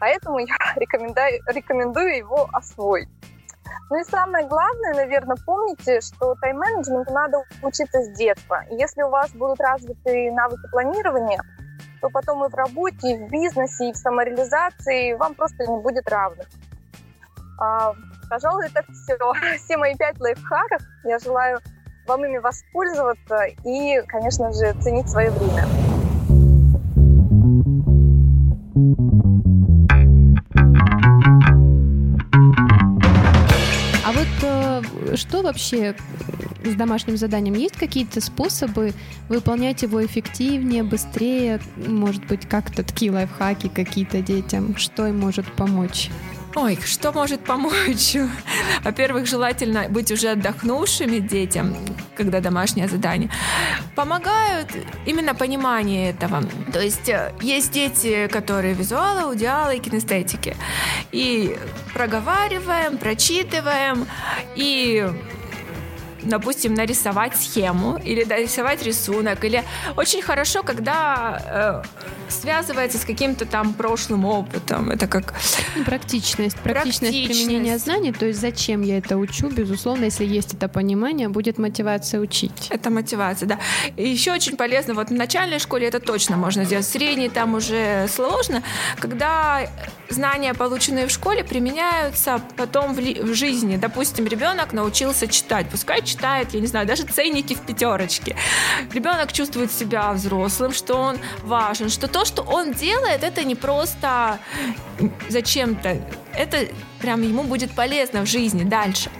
Поэтому 0.00 0.38
я 0.38 0.56
рекомендую, 0.76 1.40
рекомендую 1.46 2.16
его 2.16 2.48
освоить. 2.52 3.08
Ну 3.90 4.00
и 4.00 4.04
самое 4.04 4.46
главное, 4.46 4.94
наверное, 4.94 5.36
помните, 5.44 6.00
что 6.00 6.34
тайм-менеджменту 6.36 7.12
надо 7.12 7.44
учиться 7.62 8.02
с 8.02 8.08
детства. 8.16 8.64
Если 8.70 9.02
у 9.02 9.10
вас 9.10 9.30
будут 9.32 9.60
развиты 9.60 10.32
навыки 10.32 10.68
планирования, 10.70 11.40
то 12.00 12.10
потом 12.10 12.44
и 12.44 12.48
в 12.48 12.54
работе, 12.54 13.12
и 13.12 13.16
в 13.16 13.30
бизнесе, 13.30 13.90
и 13.90 13.92
в 13.92 13.96
самореализации 13.96 15.14
вам 15.14 15.34
просто 15.34 15.66
не 15.66 15.78
будет 15.78 16.08
равных. 16.08 16.46
А, 17.58 17.94
пожалуй, 18.28 18.66
это 18.66 18.84
все. 18.92 19.16
Все 19.64 19.76
мои 19.76 19.94
пять 19.94 20.18
лайфхаков. 20.20 20.82
Я 21.04 21.18
желаю 21.18 21.58
вам 22.06 22.24
ими 22.24 22.38
воспользоваться 22.38 23.44
и, 23.64 24.00
конечно 24.06 24.52
же, 24.52 24.72
ценить 24.80 25.08
свое 25.08 25.30
время. 25.30 25.85
Что 35.16 35.42
вообще 35.42 35.96
с 36.64 36.74
домашним 36.74 37.16
заданием? 37.16 37.54
Есть 37.54 37.76
какие-то 37.76 38.20
способы 38.20 38.92
выполнять 39.28 39.82
его 39.82 40.04
эффективнее, 40.04 40.82
быстрее? 40.82 41.60
Может 41.76 42.26
быть, 42.26 42.46
как-то 42.48 42.82
такие 42.82 43.10
лайфхаки 43.10 43.68
какие-то 43.68 44.22
детям? 44.22 44.76
Что 44.76 45.06
им 45.06 45.18
может 45.20 45.50
помочь? 45.52 46.10
Ой, 46.56 46.78
что 46.82 47.12
может 47.12 47.44
помочь? 47.44 48.16
Во-первых, 48.82 49.26
желательно 49.26 49.90
быть 49.90 50.10
уже 50.10 50.30
отдохнувшими 50.30 51.18
детям, 51.18 51.76
когда 52.16 52.40
домашнее 52.40 52.88
задание. 52.88 53.30
Помогают 53.94 54.70
именно 55.04 55.34
понимание 55.34 56.10
этого. 56.12 56.42
То 56.72 56.80
есть 56.80 57.10
э, 57.10 57.34
есть 57.42 57.72
дети, 57.72 58.26
которые 58.28 58.72
визуалы, 58.72 59.20
аудиалы 59.24 59.76
и 59.76 59.80
кинестетики. 59.80 60.56
И 61.12 61.58
проговариваем, 61.92 62.96
прочитываем, 62.96 64.06
и 64.56 65.06
допустим, 66.22 66.74
нарисовать 66.74 67.36
схему 67.36 67.98
или 67.98 68.24
нарисовать 68.24 68.82
рисунок, 68.82 69.44
или 69.44 69.62
очень 69.96 70.22
хорошо, 70.22 70.62
когда 70.62 71.82
э, 71.84 72.25
связывается 72.28 72.98
с 72.98 73.04
каким-то 73.04 73.46
там 73.46 73.74
прошлым 73.74 74.24
опытом. 74.24 74.90
Это 74.90 75.06
как... 75.06 75.34
Практичность. 75.84 76.56
Практичность, 76.56 76.56
практичность 76.62 77.26
применения 77.26 77.78
знаний. 77.78 78.12
То 78.12 78.26
есть 78.26 78.40
зачем 78.40 78.82
я 78.82 78.98
это 78.98 79.16
учу? 79.16 79.48
Безусловно, 79.48 80.04
если 80.04 80.24
есть 80.24 80.54
это 80.54 80.68
понимание, 80.68 81.28
будет 81.28 81.58
мотивация 81.58 82.20
учить. 82.20 82.68
Это 82.70 82.90
мотивация, 82.90 83.46
да. 83.46 83.58
И 83.96 84.08
еще 84.08 84.32
очень 84.32 84.56
полезно, 84.56 84.94
вот 84.94 85.08
в 85.08 85.12
начальной 85.12 85.58
школе 85.58 85.86
это 85.86 86.00
точно 86.00 86.36
можно 86.36 86.64
сделать. 86.64 86.86
В 86.86 86.90
средней 86.90 87.28
там 87.28 87.54
уже 87.54 88.08
сложно. 88.08 88.62
Когда 88.98 89.68
знания, 90.08 90.54
полученные 90.54 91.06
в 91.06 91.10
школе, 91.10 91.44
применяются 91.44 92.40
потом 92.56 92.94
в, 92.94 92.98
в 92.98 93.34
жизни. 93.34 93.76
Допустим, 93.76 94.26
ребенок 94.26 94.72
научился 94.72 95.26
читать. 95.26 95.68
Пускай 95.70 96.02
читает, 96.02 96.54
я 96.54 96.60
не 96.60 96.66
знаю, 96.66 96.86
даже 96.86 97.04
ценники 97.04 97.54
в 97.54 97.60
пятерочке. 97.60 98.36
Ребенок 98.92 99.32
чувствует 99.32 99.72
себя 99.72 100.12
взрослым, 100.12 100.72
что 100.72 100.96
он 100.96 101.16
важен, 101.42 101.88
что 101.88 102.08
то, 102.16 102.24
что 102.24 102.40
он 102.40 102.72
делает, 102.72 103.22
это 103.22 103.44
не 103.44 103.54
просто 103.54 104.38
зачем-то. 105.28 106.00
Это 106.36 106.68
прям 107.00 107.22
ему 107.22 107.42
будет 107.42 107.72
полезно 107.72 108.22
в 108.22 108.26
жизни 108.26 108.64
дальше. 108.64 109.10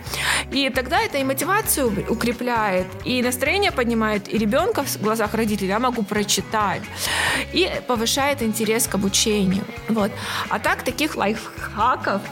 И 0.51 0.71
тогда 0.71 1.01
это 1.01 1.19
и 1.19 1.25
мотивацию 1.25 2.07
укрепляет, 2.09 2.87
и 3.05 3.23
настроение 3.23 3.73
поднимает, 3.73 4.33
и 4.33 4.39
ребенка 4.39 4.83
в 4.85 5.03
глазах 5.03 5.35
родителей 5.35 5.69
я 5.69 5.79
могу 5.79 6.03
прочитать, 6.03 6.83
и 7.53 7.71
повышает 7.87 8.43
интерес 8.43 8.87
к 8.87 8.95
обучению. 8.95 9.65
Вот. 9.89 10.11
А 10.49 10.59
так, 10.59 10.83
таких 10.83 11.17
лайфхаков 11.17 12.23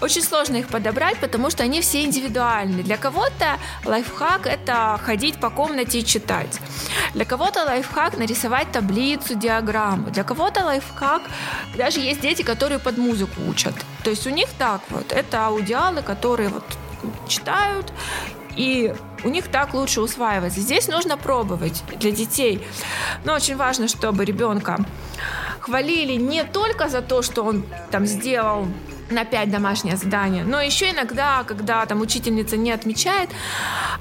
очень 0.00 0.22
сложно 0.22 0.56
их 0.56 0.68
подобрать, 0.68 1.18
потому 1.18 1.50
что 1.50 1.62
они 1.62 1.80
все 1.80 2.02
индивидуальны. 2.04 2.82
Для 2.82 2.96
кого-то 2.96 3.58
лайфхак— 3.84 4.46
это 4.48 4.98
ходить 5.02 5.36
по 5.36 5.50
комнате 5.50 6.00
и 6.00 6.04
читать. 6.04 6.60
Для 7.14 7.24
кого-то 7.24 7.64
лайфхак— 7.64 8.16
нарисовать 8.18 8.70
таблицу, 8.72 9.34
диаграмму. 9.34 10.10
Для 10.10 10.24
кого-то 10.24 10.64
лайфхак... 10.64 11.22
Даже 11.76 12.00
есть 12.00 12.20
дети, 12.20 12.42
которые 12.42 12.78
под 12.78 12.98
музыку 12.98 13.40
учат. 13.48 13.74
То 14.04 14.10
есть 14.14 14.26
у 14.26 14.30
них 14.30 14.48
так 14.58 14.80
вот. 14.90 15.12
Это 15.12 15.46
аудиалы, 15.46 16.02
которые 16.02 16.48
вот 16.48 16.64
читают, 17.28 17.92
и 18.56 18.94
у 19.24 19.28
них 19.28 19.48
так 19.48 19.74
лучше 19.74 20.00
усваивается. 20.00 20.60
Здесь 20.60 20.88
нужно 20.88 21.16
пробовать 21.16 21.82
для 21.98 22.10
детей. 22.10 22.66
Но 23.24 23.34
очень 23.34 23.56
важно, 23.56 23.88
чтобы 23.88 24.24
ребенка 24.24 24.78
хвалили 25.60 26.12
не 26.14 26.44
только 26.44 26.88
за 26.88 27.02
то, 27.02 27.22
что 27.22 27.42
он 27.42 27.64
там 27.90 28.06
сделал 28.06 28.66
на 29.10 29.24
5 29.24 29.50
домашнее 29.50 29.96
задание, 29.96 30.44
но 30.44 30.60
еще 30.60 30.90
иногда, 30.90 31.44
когда 31.44 31.84
там 31.86 32.00
учительница 32.00 32.56
не 32.56 32.72
отмечает, 32.72 33.30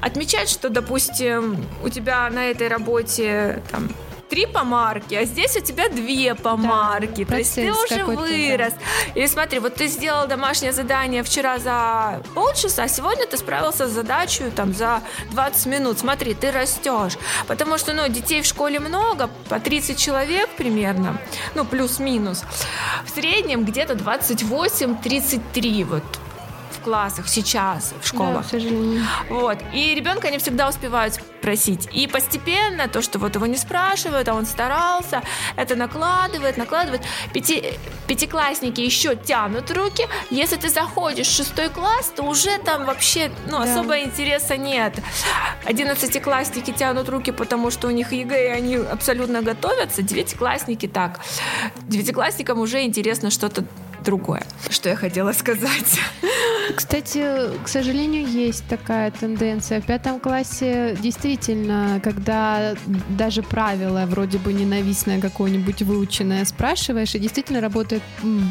отмечать, 0.02 0.49
что, 0.49 0.69
допустим, 0.69 1.58
у 1.84 1.89
тебя 1.89 2.30
на 2.30 2.45
этой 2.45 2.67
работе 2.67 3.62
там 3.71 3.89
три 4.34 4.48
помарки, 4.48 5.13
а 5.13 5.26
здесь 5.26 5.56
у 5.58 5.60
тебя 5.60 5.89
две 5.89 6.34
помарки. 6.34 7.24
Да, 7.24 7.34
То 7.34 7.38
есть 7.38 7.54
ты 7.54 7.72
уже 7.72 8.04
вырос. 8.04 8.74
Да. 8.74 9.12
Или 9.13 9.28
смотри, 9.28 9.60
вот 9.60 9.76
ты 9.76 9.86
сделал 9.86 10.28
домашнее 10.28 10.72
задание 10.72 11.22
вчера 11.22 11.60
за 11.60 12.24
полчаса, 12.34 12.84
а 12.84 12.88
сегодня 12.88 13.28
ты 13.28 13.38
справился 13.38 13.88
с 13.88 13.91
задачей 13.91 14.50
там 14.50 14.74
за 14.74 15.04
20 15.30 15.67
минут. 15.67 16.00
Смотри, 16.00 16.34
ты 16.34 16.50
растешь. 16.50 17.13
Потому 17.48 17.78
что, 17.78 17.93
ну, 17.93 18.08
детей 18.08 18.41
в 18.41 18.46
школе 18.48 18.80
много, 18.80 19.30
по 19.50 19.60
30 19.60 20.00
человек 20.00 20.50
примерно, 20.58 21.22
ну, 21.54 21.63
плюс-минус. 21.63 22.43
В 23.06 23.12
среднем 23.12 23.65
где-то 23.65 23.93
28-33 23.93 25.84
вот 25.84 26.04
классах 26.84 27.28
сейчас 27.28 27.93
в 28.02 28.08
школах. 28.08 28.43
Да, 28.43 28.43
к 28.43 28.52
сожалению. 28.52 29.04
Вот. 29.30 29.58
И 29.74 29.96
ребенка 29.96 30.30
не 30.30 30.38
всегда 30.38 30.69
успевают 30.69 31.19
спросить. 31.41 31.89
И 31.91 32.08
постепенно 32.08 32.88
то, 32.88 33.02
что 33.02 33.19
вот 33.19 33.36
его 33.36 33.46
не 33.46 33.58
спрашивают, 33.58 34.28
а 34.28 34.34
он 34.34 34.46
старался, 34.46 35.22
это 35.56 35.76
накладывает, 35.76 36.58
накладывает. 36.58 37.02
Пяти, 37.34 37.74
пятиклассники 38.08 38.82
еще 38.82 39.15
тянут 39.15 39.72
руки. 39.72 40.08
Если 40.30 40.56
ты 40.56 40.69
заходишь 40.69 41.28
в 41.28 41.36
шестой 41.36 41.69
класс, 41.69 42.12
то 42.15 42.24
уже 42.24 42.58
там 42.60 42.86
вообще 42.86 43.32
ну, 43.50 43.60
да. 43.60 43.63
особо 43.63 44.00
интереса 44.00 44.58
нет. 44.58 44.93
Одиннадцатиклассники 45.65 46.72
тянут 46.72 47.10
руки, 47.10 47.32
потому 47.32 47.72
что 47.72 47.88
у 47.88 47.91
них 47.91 48.12
ЕГЭ, 48.13 48.48
и 48.48 48.52
они 48.52 48.76
абсолютно 48.76 49.41
готовятся. 49.41 50.02
Девятиклассники 50.02 50.88
так. 50.88 51.19
Девятиклассникам 51.88 52.60
уже 52.60 52.84
интересно 52.84 53.30
что-то 53.30 53.65
другое. 54.04 54.44
Что 54.70 54.89
я 54.89 54.96
хотела 54.96 55.32
сказать? 55.32 56.00
Кстати, 56.76 57.24
к 57.63 57.68
сожалению, 57.68 58.28
есть 58.28 58.63
такая 58.68 59.12
тенденция. 59.12 59.82
В 59.82 59.86
пятом 59.86 60.20
классе 60.20 60.98
действительно, 61.02 62.00
когда 62.04 62.76
даже 63.10 63.44
правило 63.44 64.06
вроде 64.08 64.38
бы 64.38 64.54
ненавистное 64.54 65.20
какое-нибудь 65.20 65.82
выученное 65.82 66.46
спрашиваешь, 66.46 67.16
и 67.16 67.20
действительно 67.20 67.62
работает 67.62 68.02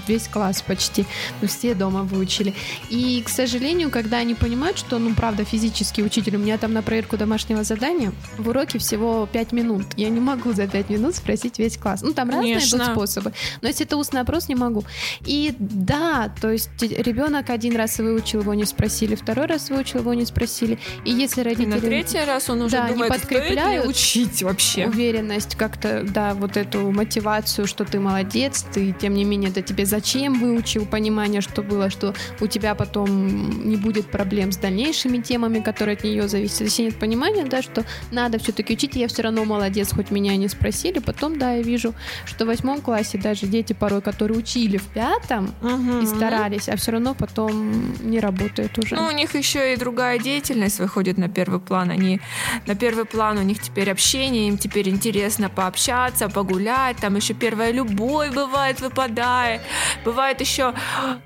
весь 0.07 0.29
класс 0.29 0.63
почти. 0.63 1.07
Мы 1.41 1.49
все 1.49 1.75
дома 1.75 2.03
выучили. 2.03 2.55
И, 2.91 3.23
к 3.25 3.29
сожалению, 3.29 3.91
когда 3.91 4.19
они 4.19 4.35
понимают, 4.35 4.79
что, 4.79 4.99
ну, 4.99 5.15
правда, 5.15 5.45
физический 5.45 6.03
учитель, 6.03 6.37
у 6.37 6.39
меня 6.39 6.59
там 6.59 6.73
на 6.73 6.83
проверку 6.83 7.17
домашнего 7.17 7.65
задания 7.65 8.13
в 8.37 8.49
уроке 8.49 8.79
всего 8.79 9.27
5 9.33 9.53
минут. 9.53 9.87
Я 9.97 10.11
не 10.11 10.21
могу 10.21 10.53
за 10.53 10.67
5 10.67 10.91
минут 10.91 11.17
спросить 11.17 11.59
весь 11.59 11.77
класс. 11.77 12.03
Ну, 12.03 12.13
там 12.13 12.29
разные 12.31 12.55
Конечно. 12.55 12.79
будут 12.79 12.93
способы. 12.93 13.33
Но 13.63 13.69
если 13.69 13.87
это 13.87 13.97
устный 13.97 14.21
опрос, 14.21 14.49
не 14.49 14.55
могу. 14.55 14.85
И 15.25 15.42
да, 15.59 16.33
то 16.41 16.51
есть 16.51 16.71
ребенок 16.81 17.51
один 17.51 17.77
раз 17.77 17.99
выучил, 17.99 18.41
его 18.41 18.55
не 18.55 18.65
спросили, 18.65 19.15
второй 19.15 19.47
раз 19.47 19.71
выучил, 19.71 20.01
его 20.01 20.15
не 20.15 20.25
спросили. 20.25 20.79
И 21.05 21.11
если 21.11 21.43
родители... 21.43 21.65
И 21.65 21.75
на 21.75 21.81
третий 21.81 22.25
раз 22.25 22.49
он 22.51 22.63
уже 22.63 22.77
да, 22.77 22.89
думает, 22.89 23.13
не 23.13 23.19
подкрепляют 23.19 23.87
учить 23.87 24.43
вообще. 24.43 24.87
Уверенность, 24.87 25.57
как-то, 25.57 26.05
да, 26.05 26.35
вот 26.35 26.57
эту 26.57 26.91
мотивацию, 26.91 27.67
что 27.67 27.85
ты 27.85 27.99
молодец, 27.99 28.65
ты, 28.73 28.93
тем 28.93 29.15
не 29.15 29.25
менее, 29.25 29.51
это 29.51 29.63
тебе 29.63 29.87
зачем 29.87 30.39
выучил, 30.39 30.87
понимание, 30.87 31.41
что 31.41 31.63
было, 31.63 31.91
что 31.91 32.15
у 32.41 32.47
тебя 32.47 32.75
потом 32.75 33.69
не 33.69 33.77
будет 33.77 34.11
проблем 34.11 34.53
с 34.53 34.57
дальнейшими 34.57 35.19
темами, 35.19 35.61
которые 35.61 35.97
от 35.97 36.05
нее 36.05 36.29
зависят. 36.29 36.61
Если 36.63 36.83
нет 36.83 36.97
понимания, 36.99 37.45
да, 37.45 37.63
что 37.63 37.85
надо 38.11 38.39
все-таки 38.39 38.75
учить, 38.75 38.97
я 38.97 39.09
все 39.09 39.23
равно 39.23 39.45
молодец, 39.45 39.93
хоть 39.93 40.11
меня 40.11 40.37
не 40.37 40.49
спросили. 40.49 40.99
Потом, 40.99 41.39
да, 41.39 41.55
я 41.55 41.63
вижу, 41.63 41.95
что 42.25 42.45
в 42.45 42.49
восьмом 42.49 42.81
классе 42.81 43.19
даже 43.19 43.47
дети 43.47 43.73
порой, 43.73 44.03
которые 44.03 44.39
учили 44.39 44.77
в 44.77 44.87
пятом 44.89 45.32
угу. 45.41 45.99
и 46.03 46.07
старались, 46.07 46.69
а 46.69 46.77
все 46.77 46.93
равно 46.93 47.15
потом 47.15 47.93
не 48.01 48.21
работает 48.21 48.79
уже. 48.79 48.97
Ну, 48.97 49.07
у 49.07 49.11
них 49.11 49.35
еще 49.35 49.75
и 49.75 49.77
другая 49.77 50.19
деятельность 50.19 50.79
выходит 50.79 51.19
на 51.19 51.29
первый 51.29 51.61
план. 51.61 51.91
Они 51.91 52.21
на 52.67 52.75
первый 52.75 53.05
план 53.05 53.39
у 53.39 53.43
них 53.43 53.61
теперь 53.61 53.91
общение, 53.91 54.49
им 54.49 54.59
теперь 54.59 54.89
интересно 54.89 55.49
пообщаться, 55.49 56.29
погулять. 56.29 56.97
Там 56.99 57.17
еще 57.17 57.35
первая 57.35 57.73
любовь 57.73 58.33
бывает 58.33 58.81
выпадает. 58.81 59.61
Бывает 60.05 60.41
еще 60.41 60.75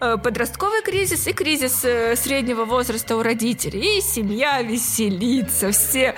э, 0.01 0.17
подростковый 0.23 0.83
кризис 0.83 1.27
и 1.27 1.33
кризис 1.33 1.85
э, 1.85 2.17
среднего 2.17 2.65
возраста 2.65 3.17
у 3.17 3.23
родителей. 3.23 3.99
И 3.99 4.01
семья 4.01 4.63
веселится, 4.63 5.71
все 5.71 6.15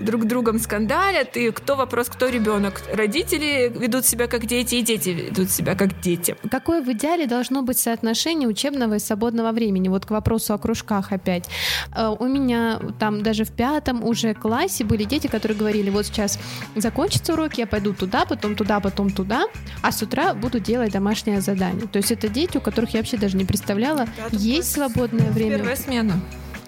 друг 0.00 0.24
другом 0.24 0.58
скандалят. 0.58 1.36
И 1.36 1.50
кто 1.50 1.76
вопрос, 1.76 2.08
кто 2.08 2.28
ребенок? 2.28 2.82
Родители 2.92 3.72
ведут 3.74 4.06
себя 4.06 4.26
как 4.26 4.46
дети, 4.46 4.76
и 4.76 4.82
дети 4.82 5.10
ведут 5.10 5.50
себя 5.50 5.74
как 5.74 6.00
дети. 6.00 6.36
Какое 6.50 6.82
в 6.82 6.88
идеале 6.92 7.19
должно 7.26 7.62
быть 7.62 7.78
соотношение 7.78 8.48
учебного 8.48 8.94
и 8.94 8.98
свободного 8.98 9.52
времени? 9.52 9.88
Вот 9.88 10.06
к 10.06 10.10
вопросу 10.10 10.54
о 10.54 10.58
кружках 10.58 11.12
опять. 11.12 11.48
Э, 11.94 12.14
у 12.18 12.26
меня 12.26 12.80
там 12.98 13.22
даже 13.22 13.44
в 13.44 13.52
пятом 13.52 14.04
уже 14.04 14.34
классе 14.34 14.84
были 14.84 15.04
дети, 15.04 15.26
которые 15.26 15.58
говорили, 15.58 15.90
вот 15.90 16.06
сейчас 16.06 16.38
закончатся 16.76 17.32
уроки, 17.32 17.60
я 17.60 17.66
пойду 17.66 17.92
туда, 17.92 18.24
потом 18.24 18.56
туда, 18.56 18.80
потом 18.80 19.10
туда, 19.10 19.46
а 19.82 19.92
с 19.92 20.02
утра 20.02 20.34
буду 20.34 20.60
делать 20.60 20.92
домашнее 20.92 21.40
задание. 21.40 21.86
То 21.86 21.98
есть 21.98 22.12
это 22.12 22.28
дети, 22.28 22.58
у 22.58 22.60
которых 22.60 22.94
я 22.94 23.00
вообще 23.00 23.16
даже 23.16 23.36
не 23.36 23.44
представляла, 23.44 24.06
есть 24.30 24.72
свободное 24.72 25.30
время. 25.30 25.58
Первая 25.58 25.76
смена. 25.76 26.20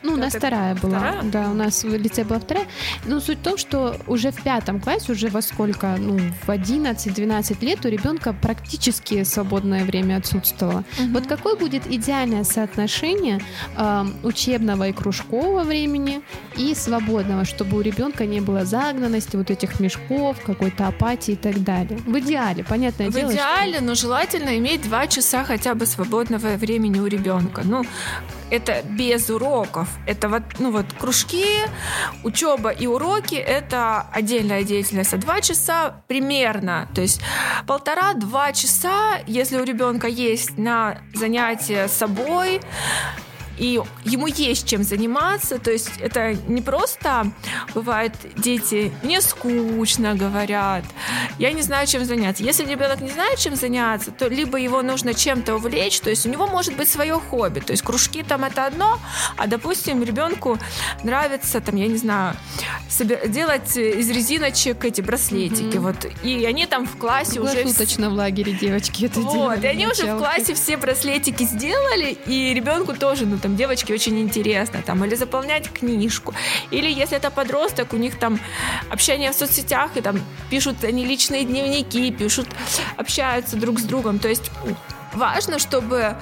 Ну, 0.03 0.15
у 0.15 0.17
нас 0.17 0.35
вторая 0.35 0.75
была. 0.75 0.99
Вторая? 0.99 1.23
Да, 1.25 1.51
у 1.51 1.55
нас 1.55 1.85
в 1.85 1.95
лице 1.95 2.25
была 2.25 2.41
вторая. 2.41 2.67
Но 3.07 3.21
суть 3.21 3.39
в 3.39 3.43
том, 3.43 3.57
что 3.57 3.97
уже 4.07 4.31
в 4.31 4.43
пятом 4.43 4.81
классе, 4.81 5.13
уже 5.13 5.29
во 5.29 5.43
сколько, 5.43 5.97
ну, 5.99 6.19
в 6.47 6.49
11-12 6.49 7.65
лет 7.65 7.85
у 7.85 7.89
ребенка 7.89 8.33
практически 8.33 9.23
свободное 9.25 9.85
время 9.85 10.17
отсутствовало. 10.17 10.85
Мгм. 10.99 11.13
Вот 11.13 11.27
какое 11.27 11.57
будет 11.57 11.87
идеальное 11.87 12.45
соотношение 12.45 13.41
э, 13.77 14.05
учебного 14.23 14.89
и 14.89 14.93
кружкового 14.93 15.63
времени 15.65 16.21
и 16.57 16.75
свободного, 16.75 17.45
чтобы 17.45 17.79
у 17.79 17.81
ребенка 17.81 18.27
не 18.27 18.41
было 18.41 18.65
загнанности, 18.65 19.37
вот 19.37 19.51
этих 19.51 19.81
мешков, 19.81 20.37
какой-то 20.45 20.87
апатии 20.89 21.33
и 21.33 21.37
так 21.37 21.63
далее. 21.63 21.99
В 22.07 22.19
идеале, 22.19 22.65
понятное 22.65 23.09
В 23.11 23.15
дело. 23.15 23.31
что- 23.31 23.35
идеале, 23.41 23.81
но 23.81 23.95
желательно 23.95 24.59
иметь 24.59 24.83
два 24.83 25.07
часа 25.07 25.45
хотя 25.45 25.75
бы 25.75 25.87
свободного 25.87 26.57
времени 26.57 26.99
у 27.01 27.07
ребенка. 27.07 27.63
Ну, 27.65 27.85
это 28.53 28.83
без 28.85 29.31
уроков. 29.31 29.89
Это 30.07 30.29
вот, 30.29 30.43
ну 30.59 30.71
вот 30.71 30.85
кружки, 30.99 31.47
учеба 32.23 32.69
и 32.69 32.87
уроки— 32.87 33.35
это 33.37 34.07
отдельная 34.13 34.63
деятельность. 34.63 35.15
А 35.15 35.17
два 35.17 35.41
часа 35.41 36.03
примерно, 36.07 36.87
то 36.95 37.01
есть 37.01 37.23
полтора-два 37.67 38.53
часа, 38.53 39.21
если 39.27 39.57
у 39.57 39.65
ребенка 39.65 40.07
есть 40.07 40.59
на 40.59 40.99
занятие 41.15 41.89
с 41.89 41.93
собой, 41.93 42.61
и 43.63 43.81
ему 44.05 44.27
есть 44.27 44.67
чем 44.69 44.83
заниматься, 44.83 45.59
то 45.61 45.71
есть 45.71 45.91
это 46.01 46.35
не 46.49 46.61
просто 46.61 47.31
бывает 47.75 48.13
дети 48.37 48.93
не 49.05 49.21
скучно 49.21 50.15
говорят, 50.17 50.85
я 51.39 51.53
не 51.53 51.63
знаю, 51.63 51.87
чем 51.87 52.05
заняться. 52.05 52.43
Если 52.43 52.65
ребенок 52.67 53.01
не 53.01 53.11
знает, 53.11 53.39
чем 53.39 53.55
заняться, 53.55 54.11
то 54.11 54.27
либо 54.27 54.59
его 54.59 54.83
нужно 54.83 55.15
чем-то 55.15 55.55
увлечь, 55.55 56.01
то 56.01 56.11
есть 56.11 56.27
у 56.27 56.29
него 56.29 56.49
может 56.49 56.77
быть 56.77 56.89
свое 56.89 57.15
хобби, 57.21 57.61
то 57.61 57.71
есть 57.73 57.85
кружки 57.85 58.25
там 58.25 58.45
это 58.45 58.67
одно, 58.67 58.99
а 59.37 59.47
допустим 59.47 60.03
ребенку 60.03 60.59
нравится 61.05 61.61
там, 61.61 61.77
я 61.77 61.87
не 61.87 61.97
знаю, 61.99 62.35
делать 63.29 63.77
из 63.77 64.11
резиночек 64.11 64.85
эти 64.85 65.01
браслетики, 65.01 65.77
Мгм. 65.77 65.83
вот, 65.83 66.07
и 66.25 66.45
они 66.47 66.67
там 66.67 66.87
в 66.87 66.97
классе 66.97 67.41
уже 67.41 67.53
Круглосуточно 67.53 68.11
в 68.11 68.15
лагере 68.15 68.53
девочки 68.55 69.05
это 69.07 69.21
вот, 69.21 69.33
делали. 69.33 69.63
и 69.63 69.67
они 69.67 69.87
уже 69.87 70.15
в 70.15 70.19
классе 70.19 70.55
все 70.55 70.77
браслетики 70.77 71.45
сделали, 71.45 72.17
и 72.27 72.53
ребенку 72.55 72.95
тоже, 72.95 73.25
ну 73.27 73.39
там 73.39 73.52
девочке 73.57 73.95
очень 73.95 74.19
интересно, 74.21 74.83
там, 74.83 75.05
или 75.05 75.15
заполнять 75.15 75.71
книжку, 75.73 76.35
или 76.71 76.91
если 76.91 77.17
это 77.17 77.31
подросток, 77.31 77.93
у 77.93 77.97
них 77.97 78.19
там 78.19 78.39
общение 78.91 79.33
в 79.33 79.35
соцсетях, 79.35 79.97
и 79.97 80.01
там 80.01 80.21
пишут 80.51 80.85
они 80.85 81.05
личные 81.05 81.45
дневники, 81.45 82.11
пишут, 82.11 82.49
общаются 82.97 83.57
друг 83.57 83.81
с 83.81 83.83
другом, 83.83 84.19
то 84.19 84.29
есть 84.29 84.51
Важно, 85.15 85.59
чтобы 85.59 86.17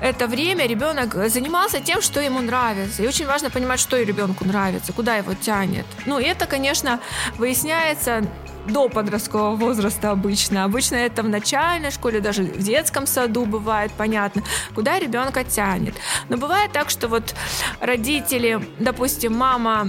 это 0.00 0.26
время 0.26 0.66
ребенок 0.66 1.14
занимался 1.28 1.80
тем, 1.80 2.00
что 2.00 2.20
ему 2.20 2.40
нравится. 2.40 3.02
И 3.02 3.06
очень 3.06 3.26
важно 3.26 3.50
понимать, 3.50 3.78
что 3.78 4.00
ребенку 4.00 4.46
нравится, 4.46 4.92
куда 4.92 5.16
его 5.16 5.34
тянет. 5.34 5.84
Ну, 6.06 6.18
и 6.18 6.24
это, 6.24 6.46
конечно, 6.46 6.98
выясняется 7.36 8.24
до 8.66 8.88
подросткового 8.88 9.56
возраста 9.56 10.10
обычно. 10.10 10.64
Обычно 10.64 10.96
это 10.96 11.22
в 11.22 11.28
начальной 11.28 11.90
школе, 11.90 12.20
даже 12.20 12.42
в 12.42 12.62
детском 12.62 13.06
саду 13.06 13.44
бывает 13.44 13.92
понятно, 13.96 14.42
куда 14.74 14.98
ребенка 14.98 15.44
тянет. 15.44 15.94
Но 16.28 16.36
бывает 16.36 16.72
так, 16.72 16.90
что 16.90 17.08
вот 17.08 17.34
родители, 17.80 18.60
допустим, 18.78 19.34
мама 19.34 19.88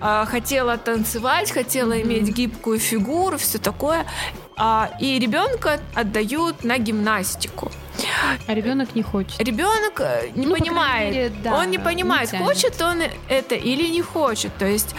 э, 0.00 0.24
хотела 0.26 0.78
танцевать, 0.78 1.50
хотела 1.50 2.00
иметь 2.00 2.28
гибкую 2.28 2.78
фигуру, 2.78 3.38
все 3.38 3.58
такое, 3.58 4.06
и 5.00 5.18
ребенка 5.18 5.80
отдают 5.94 6.64
на 6.64 6.78
гимнастику. 6.78 7.70
А 8.46 8.54
ребенок 8.54 8.94
не 8.94 9.02
хочет. 9.02 9.38
Ребенок 9.38 10.00
э, 10.00 10.30
не 10.34 10.46
Ну, 10.46 10.54
по 10.54 10.58
понимает, 10.60 11.14
мере, 11.14 11.32
да, 11.44 11.54
он 11.58 11.70
не 11.70 11.78
понимает, 11.78 12.32
не 12.32 12.38
тянет. 12.38 12.46
хочет 12.46 12.80
он 12.82 13.02
это 13.28 13.54
или 13.54 13.86
не 13.88 14.00
хочет. 14.02 14.50
То 14.58 14.64
есть, 14.66 14.94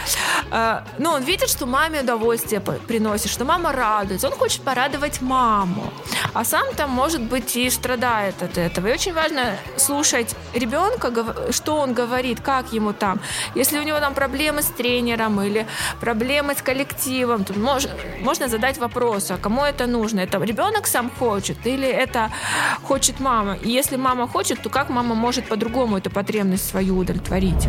э, 0.52 0.80
ну, 0.98 1.10
он 1.10 1.22
видит, 1.24 1.48
что 1.50 1.66
маме 1.66 2.00
удовольствие 2.02 2.60
приносит, 2.60 3.30
что 3.32 3.44
мама 3.44 3.72
радуется, 3.72 4.28
он 4.28 4.34
хочет 4.34 4.62
порадовать 4.62 5.20
маму, 5.20 5.92
а 6.34 6.44
сам 6.44 6.72
там, 6.76 6.90
может 6.90 7.20
быть, 7.20 7.56
и 7.56 7.68
страдает 7.68 8.42
от 8.42 8.56
этого. 8.58 8.86
И 8.86 8.92
очень 8.92 9.12
важно 9.12 9.56
слушать 9.76 10.34
ребенка, 10.54 11.12
что 11.50 11.76
он 11.76 11.94
говорит, 11.94 12.40
как 12.40 12.72
ему 12.72 12.92
там. 12.92 13.20
Если 13.56 13.78
у 13.78 13.82
него 13.82 13.98
там 13.98 14.14
проблемы 14.14 14.62
с 14.62 14.66
тренером 14.66 15.40
или 15.42 15.66
проблемы 16.00 16.54
с 16.54 16.62
коллективом, 16.62 17.44
то 17.44 17.52
мож- 17.54 17.90
можно 18.22 18.46
задать 18.48 18.78
вопрос, 18.78 19.30
а 19.32 19.36
кому 19.44 19.62
это 19.62 19.86
нужно? 19.86 20.20
Это 20.20 20.42
ребенок 20.42 20.86
сам 20.86 21.10
хочет 21.10 21.58
или 21.66 21.86
это 21.86 22.30
хочет 22.82 23.20
мама? 23.20 23.58
И 23.62 23.68
если 23.68 23.96
мама 23.96 24.26
хочет, 24.26 24.62
то 24.62 24.70
как 24.70 24.88
мама 24.88 25.14
может 25.14 25.48
по-другому 25.48 25.98
эту 25.98 26.10
потребность 26.10 26.66
свою 26.66 26.96
удовлетворить? 26.96 27.68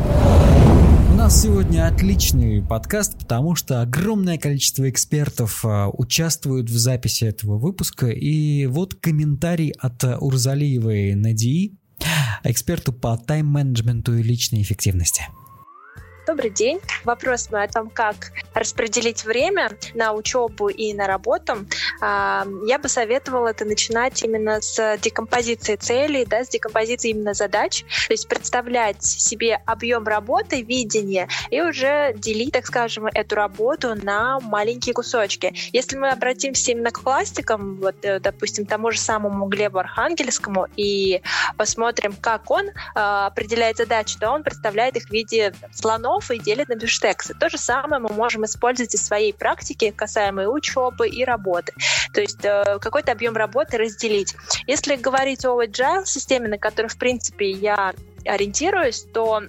У 1.12 1.16
нас 1.16 1.42
сегодня 1.42 1.88
отличный 1.88 2.62
подкаст, 2.62 3.20
потому 3.20 3.56
что 3.56 3.82
огромное 3.82 4.38
количество 4.38 4.90
экспертов 4.90 5.66
а, 5.66 5.90
участвуют 5.90 6.70
в 6.70 6.78
записи 6.78 7.26
этого 7.26 7.58
выпуска. 7.58 8.08
И 8.08 8.68
вот 8.68 8.96
комментарий 8.96 9.72
от 9.78 10.02
Урзалиевой 10.02 11.14
Надии, 11.16 11.76
эксперту 12.46 12.94
по 12.94 13.18
тайм-менеджменту 13.18 14.18
и 14.18 14.24
личной 14.24 14.62
эффективности. 14.62 15.24
Добрый 16.28 16.50
день. 16.50 16.80
Вопрос 17.04 17.52
мой 17.52 17.66
о 17.66 17.68
том, 17.68 17.88
как 17.88 18.16
распределить 18.56 19.26
время 19.26 19.70
на 19.94 20.14
учебу 20.14 20.70
и 20.70 20.92
на 20.96 21.06
работу. 21.06 21.68
А, 22.02 22.48
Я 22.66 22.80
бы 22.80 22.90
советовала 22.90 23.50
это 23.50 23.64
начинать 23.64 24.24
именно 24.24 24.60
с 24.60 24.98
декомпозиции 24.98 25.76
целей, 25.76 26.26
да, 26.26 26.44
с 26.44 26.50
декомпозиции 26.50 27.12
именно 27.12 27.36
задач. 27.36 27.84
То 28.08 28.14
есть 28.14 28.28
представлять 28.28 29.04
себе 29.04 29.62
объем 29.68 30.08
работы, 30.08 30.64
видение, 30.64 31.28
и 31.52 31.62
уже 31.62 32.14
делить, 32.16 32.54
так 32.54 32.66
скажем, 32.66 33.06
эту 33.06 33.36
работу 33.36 33.94
на 33.94 34.40
маленькие 34.40 34.96
кусочки. 34.96 35.54
Если 35.74 35.96
мы 35.96 36.10
обратимся 36.10 36.72
именно 36.72 36.90
к 36.90 37.02
пластикам, 37.02 37.76
вот, 37.76 38.04
э, 38.04 38.20
допустим, 38.20 38.66
тому 38.66 38.90
же 38.90 39.00
самому 39.00 39.46
Глебу 39.46 39.78
Архангельскому, 39.78 40.70
и 40.76 41.22
посмотрим, 41.56 42.16
как 42.20 42.50
он 42.50 42.70
э, 42.70 42.72
определяет 42.96 43.78
задачи, 43.78 44.18
то 44.20 44.32
он 44.32 44.42
представляет 44.42 44.96
их 44.96 45.06
в 45.06 45.12
виде 45.12 45.54
слонов 45.72 46.15
и 46.32 46.40
делит 46.40 46.70
на 46.70 46.76
бифштексы. 46.76 47.34
То 47.34 47.50
же 47.50 47.58
самое 47.58 48.02
мы 48.02 48.10
можем 48.14 48.46
использовать 48.46 48.94
и 48.94 48.98
в 48.98 49.02
своей 49.02 49.34
практике, 49.34 49.92
касаемо 49.92 50.48
учебы, 50.48 51.08
и 51.08 51.24
работы. 51.24 51.74
То 52.14 52.22
есть 52.22 52.44
э, 52.44 52.80
какой-то 52.80 53.12
объем 53.12 53.36
работы 53.36 53.78
разделить. 53.78 54.36
Если 54.68 54.96
говорить 54.96 55.46
о 55.46 55.62
agile 55.62 56.06
системе, 56.06 56.48
на 56.48 56.58
которой, 56.58 56.88
в 56.88 56.98
принципе, 56.98 57.52
я 57.52 57.94
ориентируюсь, 58.26 59.06
то 59.14 59.44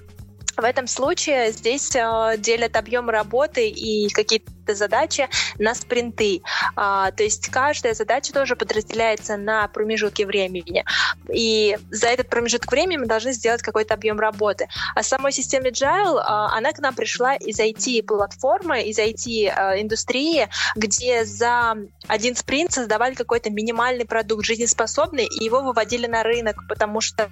в 0.57 0.64
этом 0.64 0.87
случае 0.87 1.52
здесь 1.52 1.94
э, 1.94 2.35
делят 2.38 2.76
объем 2.76 3.11
работы 3.11 3.68
и 3.68 4.09
какие-то 4.09 4.50
задачи 4.74 5.29
на 5.59 5.74
спринты. 5.74 6.42
А, 6.74 7.11
то 7.11 7.22
есть 7.22 7.48
каждая 7.48 7.94
задача 7.94 8.33
тоже 8.33 8.57
подразделяется 8.57 9.37
на 9.37 9.68
промежутки 9.68 10.22
времени. 10.22 10.85
И 11.33 11.76
за 11.90 12.09
этот 12.09 12.29
промежуток 12.29 12.70
времени 12.70 12.98
мы 12.98 13.07
должны 13.07 13.33
сделать 13.33 13.62
какой-то 13.62 13.94
объем 13.94 14.18
работы. 14.18 14.68
А 14.94 15.02
самой 15.02 15.33
системе 15.33 15.70
Agile, 15.70 16.20
а, 16.24 16.57
она 16.57 16.72
к 16.72 16.79
нам 16.79 16.94
пришла 16.94 17.35
из 17.35 17.59
IT-платформы, 17.59 18.83
из 18.83 18.98
IT-индустрии, 18.98 20.48
где 20.74 21.24
за 21.24 21.76
один 22.07 22.37
спринт 22.37 22.72
создавали 22.72 23.14
какой-то 23.14 23.50
минимальный 23.50 24.05
продукт 24.05 24.44
жизнеспособный, 24.44 25.26
и 25.26 25.44
его 25.44 25.62
выводили 25.62 26.07
на 26.07 26.22
рынок, 26.22 26.57
потому 26.68 27.00
что 27.00 27.31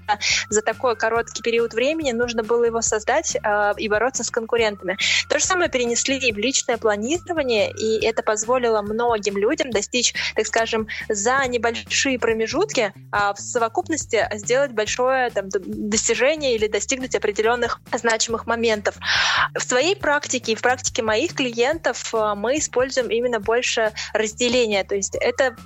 за 0.49 0.63
такой 0.63 0.97
короткий 0.97 1.43
период 1.43 1.75
времени 1.75 2.13
нужно 2.13 2.43
было 2.43 2.65
его 2.65 2.83
создать 2.83 3.37
э, 3.37 3.73
и 3.77 3.89
бороться 3.89 4.25
с 4.25 4.31
конкурентами. 4.31 4.97
То 5.29 5.39
же 5.39 5.45
самое 5.45 5.71
перенесли 5.71 6.19
и 6.19 6.33
в 6.33 6.39
личное 6.39 6.77
планирование, 6.77 7.05
планирования, 7.25 7.71
и 7.71 8.05
это 8.05 8.23
позволило 8.23 8.83
многим 8.83 9.37
людям 9.37 9.71
достичь, 9.71 10.15
так 10.35 10.47
скажем, 10.47 10.89
за 11.09 11.47
небольшие 11.47 12.19
промежутки 12.19 12.93
а 13.11 13.35
в 13.35 13.41
совокупности 13.41 14.29
сделать 14.35 14.73
большое 14.73 15.31
там, 15.31 15.49
достижение 15.49 16.55
или 16.55 16.67
достигнуть 16.67 17.15
определенных 17.15 17.81
значимых 17.93 18.47
моментов. 18.47 18.97
В 19.55 19.63
своей 19.63 19.97
практике 19.97 20.53
и 20.53 20.55
в 20.55 20.63
практике 20.63 21.03
моих 21.03 21.35
клиентов 21.35 22.15
а, 22.15 22.35
мы 22.35 22.59
используем 22.59 23.09
именно 23.09 23.41
больше 23.41 23.93
разделения. 24.13 24.85
То 24.85 24.95
есть 24.95 25.15
это 25.15 25.57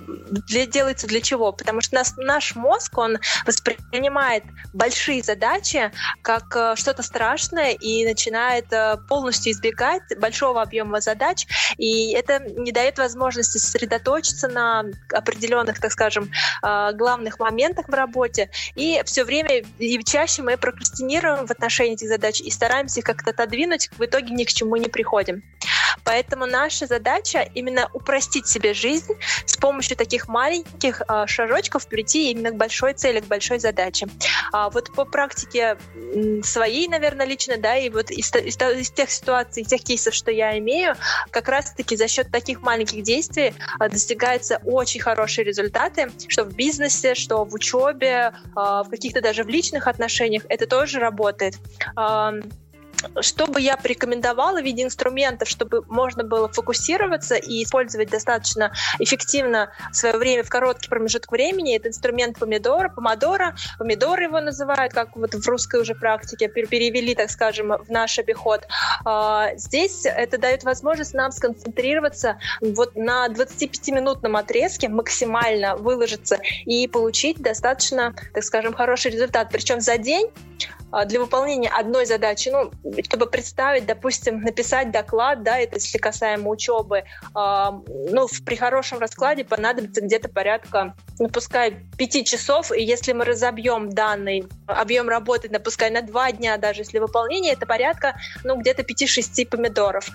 для, 0.47 0.65
делается 0.65 1.07
для 1.07 1.21
чего? 1.21 1.51
Потому 1.51 1.81
что 1.81 1.95
нас, 1.95 2.15
наш 2.17 2.55
мозг, 2.55 2.97
он 2.97 3.17
воспринимает 3.45 4.43
большие 4.73 5.23
задачи 5.23 5.91
как 6.21 6.55
э, 6.55 6.75
что-то 6.75 7.03
страшное 7.03 7.71
и 7.71 8.05
начинает 8.05 8.71
э, 8.71 8.97
полностью 9.07 9.53
избегать 9.53 10.03
большого 10.19 10.61
объема 10.61 11.01
задач. 11.01 11.47
И 11.77 12.11
это 12.13 12.39
не 12.39 12.71
дает 12.71 12.97
возможности 12.97 13.57
сосредоточиться 13.57 14.47
на 14.47 14.85
определенных, 15.13 15.79
так 15.79 15.91
скажем, 15.91 16.31
э, 16.63 16.93
главных 16.93 17.39
моментах 17.39 17.87
в 17.87 17.93
работе. 17.93 18.49
И 18.75 19.01
все 19.05 19.23
время 19.23 19.63
и 19.77 20.03
чаще 20.03 20.41
мы 20.41 20.57
прокрастинируем 20.57 21.45
в 21.45 21.51
отношении 21.51 21.93
этих 21.93 22.07
задач 22.07 22.41
и 22.41 22.49
стараемся 22.51 22.99
их 22.99 23.05
как-то 23.05 23.31
отодвинуть, 23.31 23.89
в 23.97 24.03
итоге 24.03 24.33
ни 24.33 24.43
к 24.43 24.49
чему 24.49 24.75
не 24.75 24.87
приходим. 24.87 25.43
Поэтому 26.03 26.45
наша 26.45 26.87
задача 26.87 27.47
именно 27.53 27.89
упростить 27.93 28.47
себе 28.47 28.73
жизнь 28.73 29.13
с 29.45 29.57
помощью 29.57 29.97
таких 29.97 30.27
маленьких 30.27 31.01
э, 31.07 31.25
шажочков 31.27 31.87
прийти 31.87 32.31
именно 32.31 32.51
к 32.51 32.55
большой 32.55 32.93
цели, 32.93 33.19
к 33.19 33.25
большой 33.25 33.59
задаче. 33.59 34.07
А 34.51 34.69
вот 34.69 34.93
по 34.93 35.05
практике 35.05 35.77
своей, 36.43 36.87
наверное, 36.87 37.25
лично, 37.25 37.57
да, 37.57 37.75
и 37.77 37.89
вот 37.89 38.11
из, 38.11 38.33
из, 38.35 38.57
из 38.57 38.91
тех 38.91 39.11
ситуаций, 39.11 39.63
тех 39.63 39.81
кейсов, 39.81 40.13
что 40.13 40.31
я 40.31 40.57
имею, 40.57 40.95
как 41.31 41.47
раз-таки 41.49 41.95
за 41.95 42.07
счет 42.07 42.31
таких 42.31 42.61
маленьких 42.61 43.03
действий 43.03 43.53
э, 43.79 43.89
достигаются 43.89 44.61
очень 44.65 45.01
хорошие 45.01 45.45
результаты, 45.45 46.11
что 46.27 46.43
в 46.43 46.55
бизнесе, 46.55 47.15
что 47.15 47.45
в 47.45 47.53
учебе, 47.53 48.33
э, 48.33 48.49
в 48.55 48.87
каких-то 48.89 49.21
даже 49.21 49.43
в 49.43 49.47
личных 49.49 49.87
отношениях, 49.87 50.43
это 50.49 50.67
тоже 50.67 50.99
работает 50.99 51.55
что 53.21 53.47
бы 53.47 53.61
я 53.61 53.77
порекомендовала 53.77 54.61
в 54.61 54.63
виде 54.63 54.83
инструментов, 54.83 55.47
чтобы 55.47 55.83
можно 55.87 56.23
было 56.23 56.49
фокусироваться 56.49 57.35
и 57.35 57.63
использовать 57.63 58.09
достаточно 58.09 58.71
эффективно 58.99 59.71
свое 59.91 60.17
время 60.17 60.43
в 60.43 60.49
короткий 60.49 60.89
промежуток 60.89 61.31
времени, 61.31 61.75
это 61.75 61.89
инструмент 61.89 62.37
помидора, 62.37 62.89
помодора, 62.89 63.55
помидоры 63.77 64.23
его 64.23 64.39
называют, 64.39 64.93
как 64.93 65.15
вот 65.15 65.33
в 65.33 65.47
русской 65.47 65.81
уже 65.81 65.95
практике 65.95 66.47
перевели, 66.47 67.15
так 67.15 67.29
скажем, 67.29 67.69
в 67.69 67.89
наш 67.89 68.19
обиход. 68.19 68.67
А, 69.05 69.55
здесь 69.55 70.05
это 70.05 70.37
дает 70.37 70.63
возможность 70.63 71.13
нам 71.13 71.31
сконцентрироваться 71.31 72.39
вот 72.61 72.95
на 72.95 73.27
25-минутном 73.27 74.35
отрезке, 74.35 74.89
максимально 74.89 75.75
выложиться 75.75 76.39
и 76.65 76.87
получить 76.87 77.37
достаточно, 77.37 78.13
так 78.33 78.43
скажем, 78.43 78.73
хороший 78.73 79.11
результат. 79.11 79.49
Причем 79.51 79.79
за 79.81 79.97
день 79.97 80.29
а, 80.91 81.05
для 81.05 81.19
выполнения 81.19 81.69
одной 81.69 82.05
задачи, 82.05 82.49
ну, 82.49 82.71
чтобы 83.03 83.27
представить, 83.27 83.85
допустим, 83.85 84.41
написать 84.41 84.91
доклад, 84.91 85.43
да, 85.43 85.57
это 85.57 85.75
если 85.75 85.97
касаемо 85.97 86.49
учебы, 86.49 86.99
э, 86.99 87.03
ну, 87.33 88.27
при 88.45 88.55
хорошем 88.55 88.99
раскладе 88.99 89.43
понадобится 89.43 90.01
где-то 90.01 90.29
порядка, 90.29 90.95
ну, 91.19 91.27
пускай 91.29 91.75
5 91.97 92.25
часов, 92.25 92.71
и 92.71 92.81
если 92.81 93.13
мы 93.13 93.25
разобьем 93.25 93.89
данный 93.89 94.47
объем 94.67 95.09
работы, 95.09 95.49
напускай 95.49 95.89
на 95.89 96.01
2 96.01 96.31
дня 96.33 96.57
даже, 96.57 96.81
если 96.81 96.99
выполнение, 96.99 97.53
это 97.53 97.65
порядка, 97.65 98.15
ну, 98.43 98.57
где-то 98.57 98.83
5-6 98.83 99.45
помидоров. 99.45 100.09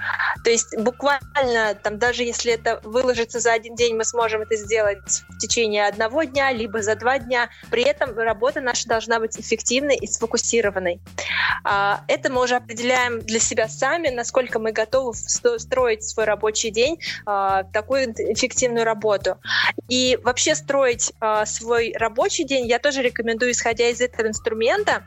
То 0.44 0.50
есть 0.50 0.76
буквально, 0.78 1.74
там, 1.82 1.98
даже 1.98 2.22
если 2.22 2.52
это 2.52 2.80
выложится 2.84 3.40
за 3.40 3.52
один 3.52 3.74
день, 3.74 3.96
мы 3.96 4.04
сможем 4.04 4.42
это 4.42 4.56
сделать 4.56 5.22
в 5.28 5.38
течение 5.38 5.86
одного 5.86 6.24
дня, 6.24 6.52
либо 6.52 6.82
за 6.82 6.96
два 6.96 7.18
дня. 7.18 7.50
При 7.70 7.82
этом 7.82 8.16
работа 8.16 8.60
наша 8.60 8.88
должна 8.88 9.20
быть 9.20 9.38
эффективной 9.38 9.96
и 9.96 10.06
сфокусированной. 10.06 11.00
А, 11.64 12.02
это 12.08 12.30
мы 12.32 12.42
уже 12.42 12.56
определяем 12.64 13.20
для 13.20 13.38
себя 13.38 13.68
сами, 13.68 14.08
насколько 14.08 14.58
мы 14.58 14.72
готовы 14.72 15.14
строить 15.14 16.02
свой 16.02 16.24
рабочий 16.24 16.70
день, 16.70 16.98
а, 17.26 17.64
такую 17.64 18.12
эффективную 18.12 18.84
работу. 18.84 19.38
И 19.88 20.18
вообще 20.22 20.54
строить 20.54 21.12
а, 21.20 21.44
свой 21.46 21.94
рабочий 21.96 22.44
день 22.44 22.66
я 22.66 22.78
тоже 22.78 23.02
рекомендую, 23.02 23.52
исходя 23.52 23.88
из 23.88 24.00
этого 24.00 24.28
инструмента. 24.28 25.04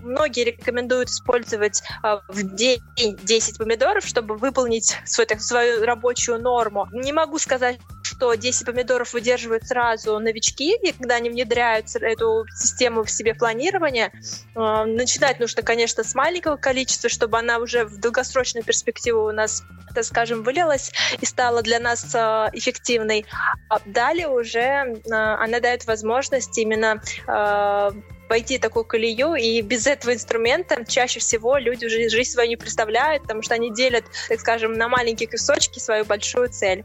Многие 0.00 0.44
рекомендуют 0.44 1.08
использовать 1.08 1.82
в 2.28 2.54
день 2.54 2.80
10 2.96 3.58
помидоров, 3.58 4.04
чтобы 4.04 4.36
выполнить 4.36 4.96
свой, 5.04 5.26
так, 5.26 5.40
свою 5.40 5.84
рабочую 5.84 6.40
норму. 6.40 6.88
Не 6.92 7.12
могу 7.12 7.38
сказать, 7.38 7.78
что 8.16 8.34
10 8.34 8.66
помидоров 8.66 9.12
выдерживают 9.12 9.66
сразу 9.66 10.18
новички, 10.18 10.74
и 10.76 10.92
когда 10.92 11.16
они 11.16 11.30
внедряют 11.30 11.94
эту 11.96 12.46
систему 12.54 13.04
в 13.04 13.10
себе 13.10 13.34
планирования, 13.34 14.10
начинать 14.54 15.38
нужно, 15.38 15.62
конечно, 15.62 16.02
с 16.02 16.14
маленького 16.14 16.56
количества, 16.56 17.10
чтобы 17.10 17.38
она 17.38 17.58
уже 17.58 17.84
в 17.84 17.98
долгосрочную 17.98 18.64
перспективу 18.64 19.28
у 19.28 19.32
нас, 19.32 19.62
так 19.94 20.04
скажем, 20.04 20.42
вылилась 20.42 20.92
и 21.20 21.26
стала 21.26 21.62
для 21.62 21.78
нас 21.78 22.14
э, 22.14 22.18
эффективной. 22.52 23.26
А 23.68 23.80
далее 23.84 24.28
уже 24.28 24.60
э, 24.60 24.94
она 25.10 25.60
дает 25.60 25.86
возможность 25.86 26.56
именно 26.58 27.00
э, 27.26 27.90
пойти 28.28 28.58
такую 28.58 28.84
колею, 28.84 29.34
и 29.34 29.60
без 29.60 29.86
этого 29.86 30.12
инструмента 30.12 30.84
чаще 30.84 31.20
всего 31.20 31.58
люди 31.58 31.86
уже 31.86 32.08
жизнь 32.08 32.32
свою 32.32 32.48
не 32.48 32.56
представляют, 32.56 33.22
потому 33.22 33.42
что 33.42 33.54
они 33.54 33.72
делят, 33.72 34.04
так 34.28 34.40
скажем, 34.40 34.74
на 34.74 34.88
маленькие 34.88 35.28
кусочки 35.28 35.78
свою 35.78 36.04
большую 36.04 36.48
цель. 36.48 36.84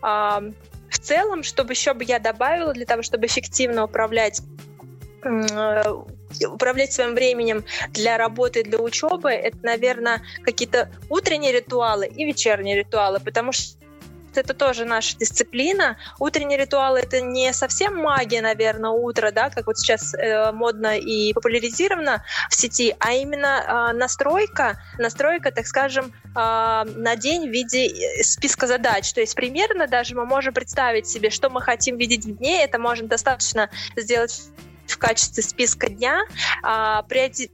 В 0.00 0.98
целом, 1.00 1.42
чтобы 1.42 1.72
еще 1.72 1.94
бы 1.94 2.04
я 2.04 2.18
добавила 2.18 2.72
для 2.72 2.84
того, 2.84 3.02
чтобы 3.02 3.26
эффективно 3.26 3.84
управлять 3.84 4.42
управлять 6.50 6.92
своим 6.92 7.14
временем 7.14 7.64
для 7.90 8.16
работы, 8.16 8.64
для 8.64 8.78
учебы, 8.78 9.30
это, 9.30 9.56
наверное, 9.62 10.22
какие-то 10.42 10.90
утренние 11.08 11.52
ритуалы 11.52 12.06
и 12.06 12.24
вечерние 12.24 12.76
ритуалы, 12.76 13.20
потому 13.20 13.52
что 13.52 13.76
это 14.38 14.54
тоже 14.54 14.84
наша 14.84 15.16
дисциплина. 15.16 15.96
Утренний 16.18 16.56
ритуал 16.56 16.96
это 16.96 17.20
не 17.20 17.52
совсем 17.52 17.96
магия, 17.96 18.42
наверное, 18.42 18.90
утро, 18.90 19.30
да, 19.32 19.50
как 19.50 19.66
вот 19.66 19.78
сейчас 19.78 20.14
э, 20.14 20.52
модно 20.52 20.98
и 20.98 21.32
популяризировано 21.32 22.24
в 22.50 22.54
сети, 22.54 22.94
а 22.98 23.12
именно 23.12 23.90
э, 23.92 23.96
настройка, 23.96 24.80
настройка, 24.98 25.50
так 25.50 25.66
скажем, 25.66 26.12
э, 26.24 26.30
на 26.34 27.16
день 27.16 27.48
в 27.48 27.52
виде 27.52 27.86
э, 27.86 28.22
списка 28.22 28.66
задач. 28.66 29.12
То 29.12 29.20
есть 29.20 29.34
примерно 29.34 29.86
даже 29.86 30.14
мы 30.14 30.24
можем 30.26 30.54
представить 30.54 31.06
себе, 31.06 31.30
что 31.30 31.50
мы 31.50 31.60
хотим 31.60 31.96
видеть 31.96 32.24
в 32.24 32.36
дне. 32.36 32.64
Это 32.64 32.78
можно 32.78 33.08
достаточно 33.08 33.70
сделать 33.96 34.42
в 34.86 34.98
качестве 34.98 35.42
списка 35.42 35.88
дня, 35.88 36.22
а, 36.62 37.04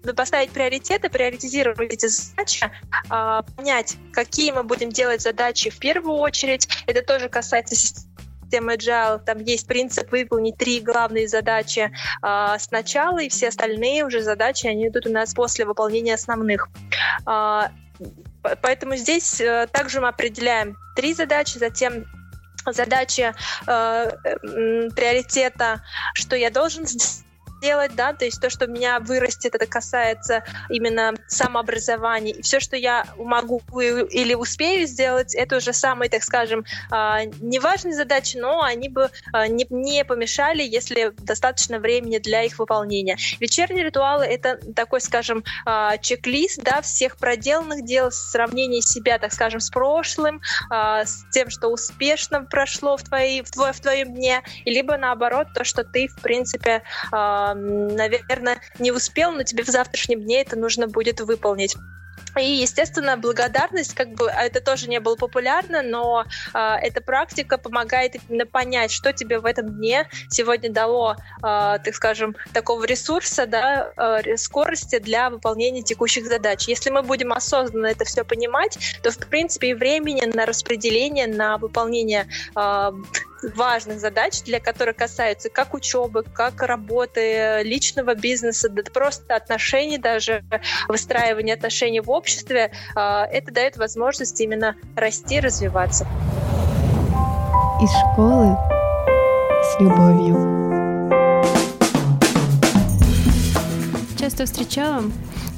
ну, 0.05 0.15
поставить 0.15 0.51
приоритеты, 0.51 1.09
приоритизировать 1.09 1.93
эти 1.93 2.07
задачи, 2.07 2.71
а, 3.09 3.43
понять, 3.43 3.97
какие 4.13 4.53
мы 4.53 4.63
будем 4.63 4.91
делать 4.91 5.23
задачи 5.23 5.71
в 5.71 5.79
первую 5.79 6.17
очередь. 6.17 6.69
Это 6.87 7.03
тоже 7.03 7.29
касается 7.29 7.75
системы 7.75 8.75
Agile. 8.75 9.19
Там 9.25 9.39
есть 9.39 9.67
принцип 9.67 10.11
выполнить 10.11 10.57
три 10.57 10.81
главные 10.81 11.29
задачи 11.29 11.93
а, 12.23 12.59
сначала, 12.59 13.19
и 13.19 13.29
все 13.29 13.49
остальные 13.49 14.05
уже 14.05 14.23
задачи, 14.23 14.67
они 14.67 14.89
идут 14.89 15.07
у 15.07 15.11
нас 15.11 15.35
после 15.35 15.65
выполнения 15.65 16.15
основных. 16.15 16.69
Поэтому 18.63 18.97
здесь 18.97 19.41
э, 19.41 19.67
также 19.73 20.01
мы 20.01 20.09
определяем 20.09 20.77
три 20.95 21.13
задачи, 21.13 21.59
затем 21.59 22.07
задачи 22.67 23.33
э, 23.67 24.11
приоритета, 24.95 25.83
что 26.15 26.37
я 26.37 26.51
должен 26.51 26.87
делать, 27.61 27.95
да, 27.95 28.13
то 28.13 28.25
есть 28.25 28.41
то, 28.41 28.51
что 28.51 28.67
меня 28.67 29.01
вырастет, 29.01 29.55
это 29.55 29.67
касается 29.67 30.45
именно 30.69 31.15
самообразования. 31.27 32.33
И 32.33 32.43
все, 32.43 32.61
что 32.61 32.77
я 32.77 33.07
могу 33.17 33.63
или 34.11 34.35
успею 34.35 34.87
сделать, 34.87 35.35
это 35.35 35.57
уже 35.57 35.73
самые, 35.73 36.11
так 36.11 36.23
скажем, 36.23 36.65
а, 36.91 37.25
неважные 37.41 37.95
задачи, 37.95 38.37
но 38.37 38.63
они 38.63 38.89
бы 38.89 39.11
а, 39.33 39.49
не, 39.49 40.05
помешали, 40.05 40.63
если 40.63 41.13
достаточно 41.19 41.79
времени 41.79 42.19
для 42.19 42.43
их 42.43 42.59
выполнения. 42.59 43.17
Вечерние 43.41 43.85
ритуалы— 43.85 44.25
это 44.27 44.59
такой, 44.75 45.01
скажем, 45.01 45.45
а, 45.65 45.97
чек-лист, 45.99 46.63
да, 46.63 46.81
всех 46.81 47.17
проделанных 47.17 47.85
дел, 47.85 48.11
сравнение 48.11 48.83
себя, 48.83 49.19
так 49.19 49.33
скажем, 49.33 49.61
с 49.61 49.71
прошлым, 49.71 50.41
с 50.71 51.25
тем, 51.31 51.51
что 51.51 51.69
успешно 51.69 52.43
прошло 52.43 52.97
в, 52.97 53.03
твоей, 53.03 53.43
в, 53.43 53.81
твоем 53.81 54.15
дне, 54.15 54.43
либо 54.65 54.97
наоборот, 54.97 55.49
то, 55.55 55.65
что 55.65 55.85
ты, 55.85 56.09
в 56.09 56.21
принципе, 56.21 56.83
наверное, 57.55 58.61
не 58.79 58.93
успел, 58.93 59.33
но 59.33 59.43
тебе 59.43 59.63
в 59.65 59.69
завтрашнем 59.69 60.23
дне 60.23 60.43
это 60.43 60.57
нужно 60.57 60.89
будет 60.89 61.21
выполнить. 61.21 61.77
И, 62.39 62.63
естественно, 62.63 63.17
благодарность, 63.17 63.95
как 63.95 64.11
бы 64.15 64.31
а 64.31 64.45
это 64.45 64.61
тоже 64.61 64.89
не 64.89 65.01
было 65.01 65.17
популярно, 65.17 65.83
но 65.83 66.25
э, 66.55 66.59
эта 66.83 67.01
практика 67.01 67.59
помогает 67.59 68.17
именно 68.29 68.47
понять, 68.47 68.91
что 68.91 69.13
тебе 69.13 69.39
в 69.39 69.47
этом 69.47 69.69
дне 69.69 70.09
сегодня 70.31 70.71
дало, 70.71 71.17
э, 71.39 71.43
так 71.43 71.95
скажем, 71.95 72.37
такого 72.53 72.85
ресурса, 72.85 73.47
да, 73.47 73.93
э, 73.97 74.37
скорости 74.37 74.99
для 74.99 75.31
выполнения 75.31 75.83
текущих 75.83 76.27
задач. 76.27 76.69
Если 76.69 76.91
мы 76.91 77.03
будем 77.03 77.33
осознанно 77.33 77.87
это 77.87 78.05
все 78.05 78.25
понимать, 78.25 78.79
то, 79.03 79.11
в 79.11 79.19
принципе, 79.19 79.71
и 79.71 79.75
времени 79.75 80.25
на 80.25 80.47
распределение, 80.47 81.27
на 81.27 81.59
выполнение 81.59 82.29
э, 82.57 82.93
важных 83.43 84.01
задач, 84.01 84.43
для 84.43 84.61
которых 84.61 84.97
касаются 84.97 85.49
как 85.49 85.75
учебы, 85.75 86.23
как 86.23 86.63
работы, 86.63 87.61
личного 87.63 88.15
бизнеса, 88.15 88.69
да 88.69 88.83
просто 88.83 89.37
отношений 89.37 89.99
даже, 89.99 90.45
выстраивания 90.89 91.55
отношений 91.55 92.01
в 92.01 92.11
обществе, 92.11 92.28
а, 92.95 93.27
это 93.27 93.53
дает 93.53 93.77
возможность 93.77 94.41
именно 94.41 94.77
расти, 94.97 95.41
развиваться. 95.41 96.07
Из 97.81 97.91
школы 97.91 98.57
с 99.63 99.81
любовью. 99.81 100.59
Часто 104.19 104.47
встречала 104.47 105.05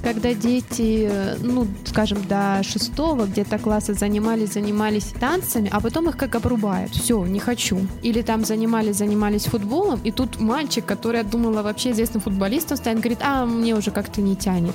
когда 0.02 0.34
дети, 0.34 1.10
ну, 1.40 1.66
скажем, 1.84 2.26
до 2.26 2.62
шестого 2.62 3.26
где-то 3.26 3.58
класса 3.58 3.94
занимались, 3.94 4.52
занимались 4.52 5.12
танцами, 5.18 5.68
а 5.72 5.80
потом 5.80 6.08
их 6.08 6.16
как 6.16 6.34
обрубают. 6.34 6.92
Все, 6.92 7.24
не 7.26 7.40
хочу. 7.40 7.80
Или 8.02 8.22
там 8.22 8.44
занимались, 8.44 8.96
занимались 8.96 9.44
футболом, 9.44 10.00
и 10.04 10.10
тут 10.10 10.40
мальчик, 10.40 10.84
который 10.84 11.18
я 11.18 11.24
думала 11.24 11.62
вообще 11.62 11.90
известным 11.90 12.22
футболистом 12.22 12.76
станет, 12.76 13.00
говорит, 13.00 13.20
а, 13.22 13.46
мне 13.46 13.74
уже 13.74 13.90
как-то 13.90 14.20
не 14.20 14.36
тянет. 14.36 14.74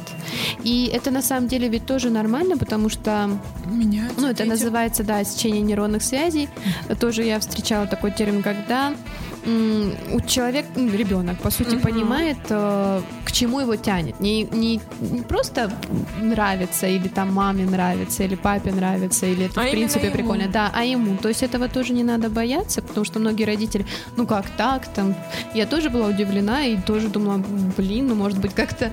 И 0.64 0.90
это 0.94 1.12
на 1.12 1.22
самом 1.22 1.48
деле 1.48 1.68
ведь 1.70 1.86
тоже 1.86 2.10
нормально, 2.10 2.58
потому 2.58 2.90
что... 2.90 3.30
Меняется 3.66 4.22
ну, 4.22 4.28
это 4.28 4.44
дети. 4.44 4.50
называется, 4.50 5.04
да, 5.04 5.24
сечение 5.24 5.62
нейронных 5.62 6.04
связей. 6.04 6.50
Тоже 7.00 7.24
я 7.24 7.40
встречала 7.40 7.88
такой 7.88 8.12
термин, 8.12 8.44
когда 8.44 8.94
у 9.46 10.22
человека, 10.22 10.68
ну, 10.76 10.92
ребенок, 10.92 11.38
по 11.38 11.52
сути, 11.52 11.76
mm-hmm. 11.76 11.82
понимает, 11.82 12.38
э, 12.50 13.02
к 13.24 13.32
чему 13.32 13.60
его 13.60 13.76
тянет. 13.76 14.20
Не, 14.20 14.44
не, 14.44 14.82
не 15.00 15.22
просто 15.22 15.72
нравится, 16.22 16.88
или 16.88 17.08
там 17.08 17.34
маме 17.34 17.66
нравится, 17.66 18.24
или 18.24 18.36
папе 18.36 18.72
нравится, 18.72 19.26
или 19.26 19.46
это, 19.46 19.62
а 19.62 19.68
в 19.68 19.72
принципе, 19.72 20.08
ему. 20.08 20.16
прикольно. 20.16 20.48
Да, 20.48 20.72
а 20.74 20.84
ему. 20.84 21.18
То 21.18 21.30
есть 21.30 21.44
этого 21.44 21.68
тоже 21.68 21.94
не 21.94 22.04
надо 22.04 22.30
бояться, 22.30 22.82
потому 22.82 23.06
что 23.06 23.20
многие 23.20 23.44
родители, 23.44 23.86
ну 24.18 24.26
как 24.26 24.50
так, 24.58 24.88
там. 24.88 25.16
Я 25.54 25.66
тоже 25.66 25.90
была 25.90 26.08
удивлена 26.08 26.66
и 26.66 26.78
тоже 26.78 27.08
думала, 27.10 27.44
блин, 27.78 28.08
ну 28.08 28.16
может 28.16 28.40
быть 28.40 28.54
как-то 28.54 28.92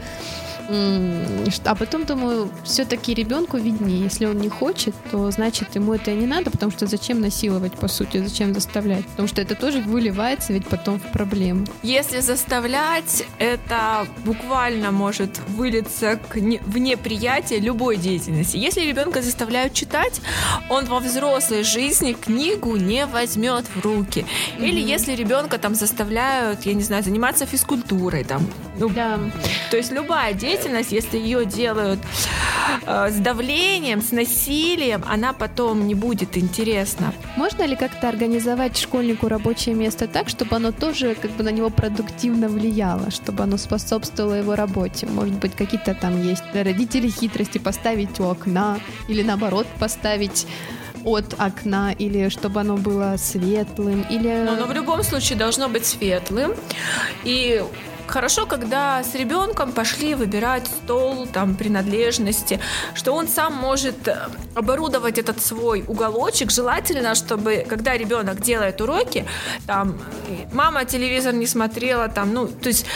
а 0.68 1.74
потом 1.74 2.04
думаю, 2.04 2.50
все-таки 2.64 3.14
ребенку 3.14 3.56
виднее. 3.56 4.04
Если 4.04 4.26
он 4.26 4.38
не 4.38 4.48
хочет, 4.48 4.94
то 5.10 5.30
значит 5.30 5.74
ему 5.74 5.94
это 5.94 6.10
и 6.10 6.14
не 6.14 6.26
надо, 6.26 6.50
потому 6.50 6.72
что 6.72 6.86
зачем 6.86 7.20
насиловать, 7.20 7.72
по 7.74 7.88
сути, 7.88 8.18
зачем 8.18 8.54
заставлять? 8.54 9.06
Потому 9.06 9.28
что 9.28 9.42
это 9.42 9.54
тоже 9.54 9.80
выливается 9.80 10.52
ведь 10.52 10.66
потом 10.66 10.98
в 11.00 11.12
проблему. 11.12 11.66
Если 11.82 12.20
заставлять, 12.20 13.24
это 13.38 14.06
буквально 14.24 14.90
может 14.92 15.38
вылиться 15.48 16.18
к 16.28 16.36
не, 16.36 16.58
в 16.58 16.78
неприятие 16.78 17.58
любой 17.58 17.96
деятельности. 17.96 18.56
Если 18.56 18.82
ребенка 18.82 19.22
заставляют 19.22 19.74
читать, 19.74 20.20
он 20.68 20.86
во 20.86 21.00
взрослой 21.00 21.64
жизни 21.64 22.12
книгу 22.12 22.76
не 22.76 23.06
возьмет 23.06 23.64
в 23.74 23.80
руки. 23.80 24.24
Mm-hmm. 24.56 24.68
Или 24.68 24.80
если 24.80 25.12
ребенка 25.14 25.58
там 25.58 25.74
заставляют, 25.74 26.66
я 26.66 26.74
не 26.74 26.82
знаю, 26.82 27.02
заниматься 27.02 27.46
физкультурой, 27.46 28.24
там, 28.24 28.46
ну, 28.78 28.88
да. 28.88 29.18
то 29.70 29.76
есть 29.76 29.92
любая 29.92 30.32
деятельность 30.32 30.51
деятельность, 30.52 30.92
если 30.92 31.18
ее 31.18 31.44
делают 31.44 32.00
э, 32.86 33.10
с 33.10 33.16
давлением, 33.16 34.02
с 34.02 34.12
насилием, 34.12 35.02
она 35.08 35.32
потом 35.32 35.86
не 35.86 35.94
будет 35.94 36.36
интересна. 36.36 37.12
Можно 37.36 37.66
ли 37.66 37.76
как-то 37.76 38.08
организовать 38.08 38.76
школьнику 38.76 39.28
рабочее 39.28 39.74
место 39.74 40.06
так, 40.06 40.28
чтобы 40.28 40.56
оно 40.56 40.72
тоже 40.72 41.14
как 41.14 41.30
бы 41.32 41.44
на 41.44 41.50
него 41.50 41.70
продуктивно 41.70 42.48
влияло, 42.48 43.10
чтобы 43.10 43.42
оно 43.42 43.56
способствовало 43.56 44.34
его 44.34 44.54
работе? 44.54 45.06
Может 45.06 45.34
быть, 45.34 45.54
какие-то 45.56 45.94
там 45.94 46.22
есть 46.22 46.42
для 46.52 46.64
родителей 46.64 47.10
хитрости 47.10 47.58
поставить 47.58 48.20
у 48.20 48.24
окна 48.24 48.78
или 49.08 49.22
наоборот 49.22 49.66
поставить 49.78 50.46
от 51.04 51.34
окна, 51.38 51.92
или 51.92 52.28
чтобы 52.28 52.60
оно 52.60 52.76
было 52.76 53.16
светлым, 53.18 54.06
или... 54.10 54.44
Но 54.44 54.52
оно 54.52 54.66
в 54.66 54.72
любом 54.72 55.02
случае 55.02 55.36
должно 55.36 55.68
быть 55.68 55.84
светлым. 55.84 56.52
И 57.24 57.62
Хорошо, 58.06 58.46
когда 58.46 59.02
с 59.02 59.14
ребенком 59.14 59.72
пошли 59.72 60.14
выбирать 60.14 60.66
стол, 60.66 61.26
там, 61.26 61.54
принадлежности, 61.54 62.60
что 62.94 63.12
он 63.12 63.28
сам 63.28 63.54
может 63.54 64.06
э, 64.08 64.28
оборудовать 64.54 65.18
этот 65.18 65.42
свой 65.42 65.84
уголочек. 65.86 66.50
Желательно, 66.50 67.14
чтобы, 67.14 67.64
когда 67.68 67.96
ребенок 67.96 68.40
делает 68.40 68.80
уроки, 68.80 69.26
там, 69.66 69.98
мама 70.52 70.84
телевизор 70.84 71.32
не 71.32 71.46
смотрела, 71.46 72.08
там, 72.08 72.34
ну, 72.34 72.48
то 72.48 72.68
есть 72.68 72.86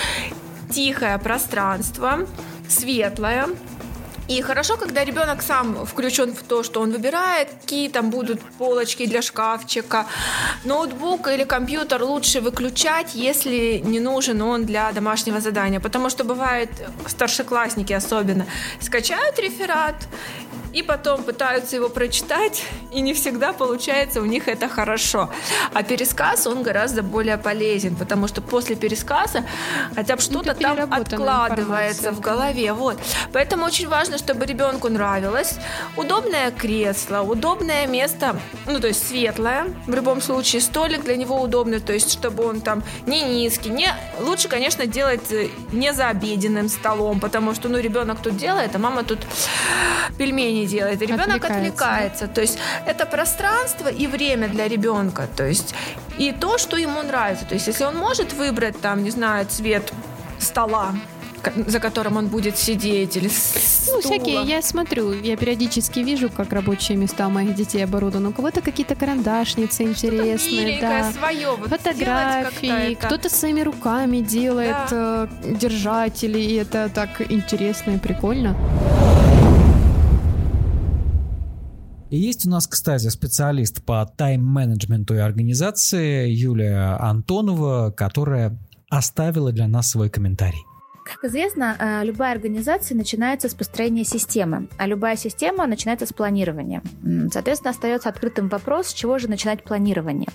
тихое 0.71 1.19
пространство, 1.19 2.27
светлое, 2.69 3.49
и 4.29 4.43
хорошо, 4.43 4.77
когда 4.77 5.05
ребенок 5.05 5.43
сам 5.43 5.87
включен 5.87 6.35
в 6.35 6.43
то, 6.43 6.63
что 6.63 6.81
он 6.81 6.91
выбирает, 6.91 7.49
какие 7.61 7.89
там 7.89 8.11
будут 8.11 8.41
полочки 8.59 9.07
для 9.07 9.23
шкафчика. 9.23 10.07
Ноутбук 10.65 11.29
или 11.29 11.45
компьютер 11.45 12.03
лучше 12.03 12.41
выключать, 12.41 13.15
если 13.15 13.81
не 13.85 14.01
нужен 14.01 14.43
он 14.43 14.65
для 14.65 14.91
домашнего 14.93 15.41
задания. 15.41 15.81
Потому 15.81 16.11
что 16.11 16.25
бывает, 16.25 16.71
старшеклассники 17.07 17.93
особенно, 17.93 18.47
скачают 18.81 19.39
реферат 19.39 19.95
и 20.77 20.83
потом 20.83 21.23
пытаются 21.23 21.77
его 21.77 21.89
прочитать, 21.89 22.63
и 22.93 23.01
не 23.01 23.15
всегда 23.15 23.55
получается 23.55 24.21
у 24.21 24.27
них 24.27 24.47
это 24.47 24.69
хорошо. 24.69 25.31
А 25.73 25.83
пересказ, 25.83 26.47
он 26.47 26.63
гораздо 26.63 27.03
более 27.03 27.39
полезен, 27.39 27.97
потому 27.97 28.29
что 28.29 28.43
после 28.43 28.77
пересказа 28.77 29.43
хотя 29.95 30.17
бы 30.17 30.23
что-то 30.23 30.55
там 30.55 30.93
откладывается 30.93 32.13
в 32.13 32.21
голове. 32.21 32.75
Вот. 32.75 32.99
Поэтому 33.33 33.65
очень 33.65 33.89
важно, 33.89 34.19
чтобы 34.19 34.45
ребенку 34.45 34.91
нравилось. 34.91 35.55
Удобное 35.97 36.51
кресло, 36.51 37.23
удобное 37.23 37.87
место, 37.87 38.39
ну, 38.67 38.79
то 38.79 38.89
есть 38.89 39.09
светлое. 39.09 39.69
В 39.87 39.95
любом 39.95 40.21
случае, 40.21 40.61
столик 40.61 41.05
для 41.05 41.17
него 41.17 41.41
удобный, 41.41 41.81
то 41.81 41.95
есть 41.95 42.13
чтобы 42.13 42.45
он 42.45 42.61
там 42.61 42.83
не 43.07 43.23
низкий, 43.23 43.71
не... 43.71 43.89
Лучше, 44.21 44.49
конечно, 44.49 44.87
делать 44.87 45.33
э, 45.33 45.49
не 45.73 45.95
за 45.95 46.09
обеденным 46.09 46.69
столом, 46.69 47.19
потому 47.19 47.55
что, 47.55 47.71
ну, 47.71 47.79
ребенок 47.79 48.19
тут 48.23 48.37
делает, 48.37 48.75
а 48.75 48.79
мама 48.79 49.05
тут 49.05 49.21
пельмени 50.19 50.66
делает, 50.67 51.03
и 51.03 51.07
ребенок 51.07 51.45
отвлекается. 51.45 51.57
отвлекается. 51.57 52.29
То 52.29 52.41
есть 52.41 52.59
это 52.87 53.07
пространство 53.07 53.89
и 53.89 54.07
время 54.07 54.49
для 54.49 54.69
ребенка. 54.69 55.29
То 55.37 55.47
есть 55.47 55.75
и 56.19 56.33
то, 56.33 56.59
что 56.59 56.77
ему 56.77 57.03
нравится. 57.03 57.45
То 57.47 57.55
есть 57.55 57.67
если 57.67 57.85
он 57.85 57.97
может 57.97 58.33
выбрать 58.33 58.81
там, 58.81 59.05
не 59.05 59.11
знаю, 59.11 59.47
цвет 59.47 59.93
стола, 60.39 60.95
за 61.55 61.81
которым 61.81 62.17
он 62.17 62.29
будет 62.29 62.59
сидеть 62.59 63.17
или 63.17 63.31
Ну, 63.89 64.01
всякие, 64.01 64.43
я 64.43 64.63
смотрю, 64.63 65.13
я 65.13 65.37
периодически 65.37 66.01
вижу, 66.01 66.29
как 66.29 66.53
рабочие 66.53 66.97
места 66.97 67.29
моих 67.29 67.55
детей 67.55 67.85
оборудованы. 67.85 68.31
У 68.31 68.33
кого-то 68.33 68.61
какие-то 68.61 68.95
карандашницы 68.95 69.85
интересные, 69.85 70.81
да. 70.81 71.13
свое, 71.13 71.51
вот 71.57 71.69
фотографии, 71.69 72.95
кто-то 72.95 73.29
своими 73.29 73.61
руками 73.61 74.19
делает 74.19 74.77
да. 74.91 75.29
э, 75.43 75.55
держатели, 75.55 76.39
и 76.39 76.55
это 76.55 76.91
так 76.93 77.21
интересно 77.31 77.93
и 77.93 77.99
прикольно. 77.99 78.57
И 82.11 82.19
есть 82.19 82.47
у 82.47 82.51
нас, 82.51 82.67
кстати, 82.69 83.09
специалист 83.09 83.83
по 83.83 84.07
тайм-менеджменту 84.17 85.15
и 85.15 85.19
организации 85.19 86.31
Юлия 86.31 86.97
Антонова, 87.01 87.91
которая 87.91 88.57
оставила 88.89 89.51
для 89.51 89.67
нас 89.67 89.91
свой 89.91 90.09
комментарий. 90.09 90.63
Как 91.07 91.25
известно, 91.25 91.77
э, 91.79 92.05
любая 92.05 92.33
организация 92.33 92.97
начинается 92.97 93.49
с 93.49 93.55
построения 93.55 94.05
системы, 94.05 94.67
а 94.77 94.89
любая 94.89 95.17
система 95.17 95.67
начинается 95.67 96.05
с 96.05 96.13
планирования. 96.13 96.83
Соответственно, 97.33 97.71
остается 97.71 98.09
открытым 98.09 98.49
вопрос, 98.49 98.89
с 98.89 98.93
чего 98.93 99.19
же 99.19 99.29
начинать 99.29 99.63
планирование. 99.63 100.29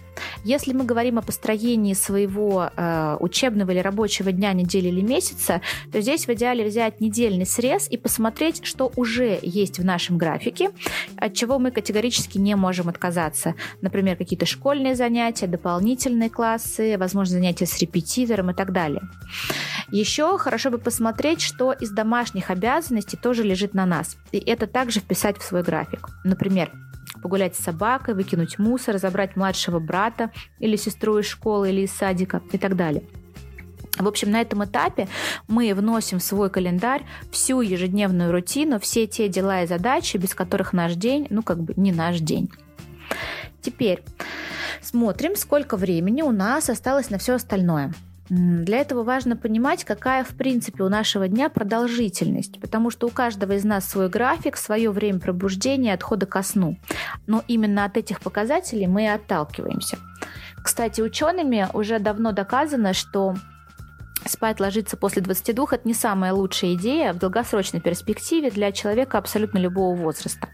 Если 0.46 0.72
мы 0.72 0.86
говорим 0.86 1.20
о 1.20 1.22
построении 1.24 1.94
своего 1.94 2.70
э, 2.74 3.18
учебного 3.20 3.72
или 3.72 3.80
рабочего 3.80 4.32
дня, 4.32 4.54
недели 4.54 4.88
или 4.88 5.02
месяца, 5.02 5.62
то 5.92 6.00
здесь 6.00 6.26
в 6.26 6.30
идеале 6.30 6.66
взять 6.66 7.02
недельный 7.02 7.46
срез 7.46 7.90
и 7.90 7.98
посмотреть, 7.98 8.66
что 8.66 8.94
уже 8.96 9.40
есть 9.42 9.78
в 9.78 9.84
нашем 9.84 10.18
графике, 10.18 10.72
от 11.18 11.34
чего 11.34 11.60
мы 11.60 11.72
категорически 11.72 12.38
не 12.38 12.56
можем 12.56 12.88
отказаться. 12.88 13.56
Например, 13.82 14.16
какие-то 14.16 14.46
школьные 14.46 14.96
занятия, 14.96 15.48
дополнительные 15.48 16.30
классы, 16.30 16.98
возможно, 16.98 17.34
занятия 17.34 17.66
с 17.66 17.78
репетитором 17.80 18.52
и 18.52 18.54
так 18.54 18.72
далее. 18.72 19.02
Еще 19.92 20.38
хорошо 20.38 20.61
бы 20.70 20.78
посмотреть, 20.78 21.42
что 21.42 21.72
из 21.72 21.92
домашних 21.92 22.50
обязанностей 22.50 23.18
тоже 23.18 23.44
лежит 23.44 23.74
на 23.74 23.86
нас. 23.86 24.18
И 24.32 24.38
это 24.38 24.68
также 24.68 25.00
вписать 25.00 25.38
в 25.38 25.44
свой 25.44 25.64
график. 25.64 26.10
Например, 26.24 26.72
погулять 27.22 27.56
с 27.56 27.64
собакой, 27.64 28.14
выкинуть 28.14 28.60
мусор, 28.60 28.98
забрать 28.98 29.36
младшего 29.36 29.80
брата 29.80 30.32
или 30.60 30.76
сестру 30.76 31.18
из 31.18 31.26
школы 31.26 31.70
или 31.70 31.82
из 31.82 31.92
садика 31.92 32.42
и 32.52 32.58
так 32.58 32.76
далее. 32.76 33.04
В 33.98 34.08
общем, 34.08 34.32
на 34.32 34.42
этом 34.42 34.64
этапе 34.64 35.08
мы 35.48 35.74
вносим 35.74 36.20
в 36.20 36.24
свой 36.24 36.50
календарь 36.50 37.04
всю 37.32 37.62
ежедневную 37.62 38.32
рутину, 38.32 38.80
все 38.80 39.06
те 39.06 39.28
дела 39.28 39.64
и 39.64 39.68
задачи, 39.68 40.18
без 40.18 40.34
которых 40.34 40.74
наш 40.74 40.96
день, 40.96 41.28
ну 41.30 41.44
как 41.44 41.62
бы 41.62 41.74
не 41.76 41.92
наш 41.92 42.20
день. 42.20 42.50
Теперь 43.62 44.04
смотрим, 44.82 45.36
сколько 45.36 45.78
времени 45.78 46.22
у 46.22 46.32
нас 46.32 46.70
осталось 46.70 47.10
на 47.10 47.18
все 47.18 47.34
остальное. 47.34 47.94
Для 48.32 48.78
этого 48.78 49.04
важно 49.04 49.36
понимать, 49.36 49.84
какая, 49.84 50.24
в 50.24 50.30
принципе, 50.30 50.86
у 50.86 50.90
нашего 50.90 51.28
дня 51.28 51.50
продолжительность, 51.50 52.62
потому 52.62 52.90
что 52.90 53.08
у 53.08 53.10
каждого 53.10 53.52
из 53.58 53.66
нас 53.66 53.86
свой 53.86 54.08
график, 54.08 54.56
свое 54.56 54.90
время 54.90 55.20
пробуждения, 55.20 55.94
отхода 55.94 56.26
ко 56.26 56.42
сну. 56.42 56.78
Но 57.28 57.44
именно 57.50 57.84
от 57.84 57.98
этих 57.98 58.22
показателей 58.22 58.88
мы 58.88 59.04
и 59.04 59.08
отталкиваемся. 59.08 59.98
Кстати, 60.64 61.02
учеными 61.02 61.68
уже 61.74 62.00
давно 62.00 62.32
доказано, 62.32 62.94
что 62.94 63.36
Спать 64.26 64.60
ложиться 64.60 64.98
после 64.98 65.22
22– 65.22 65.66
это 65.72 65.88
не 65.88 65.94
самая 65.94 66.34
лучшая 66.34 66.76
идея 66.76 67.14
в 67.14 67.18
долгосрочной 67.18 67.82
перспективе 67.82 68.52
для 68.52 68.72
человека 68.72 69.18
абсолютно 69.18 69.58
любого 69.58 69.96
возраста. 69.96 70.50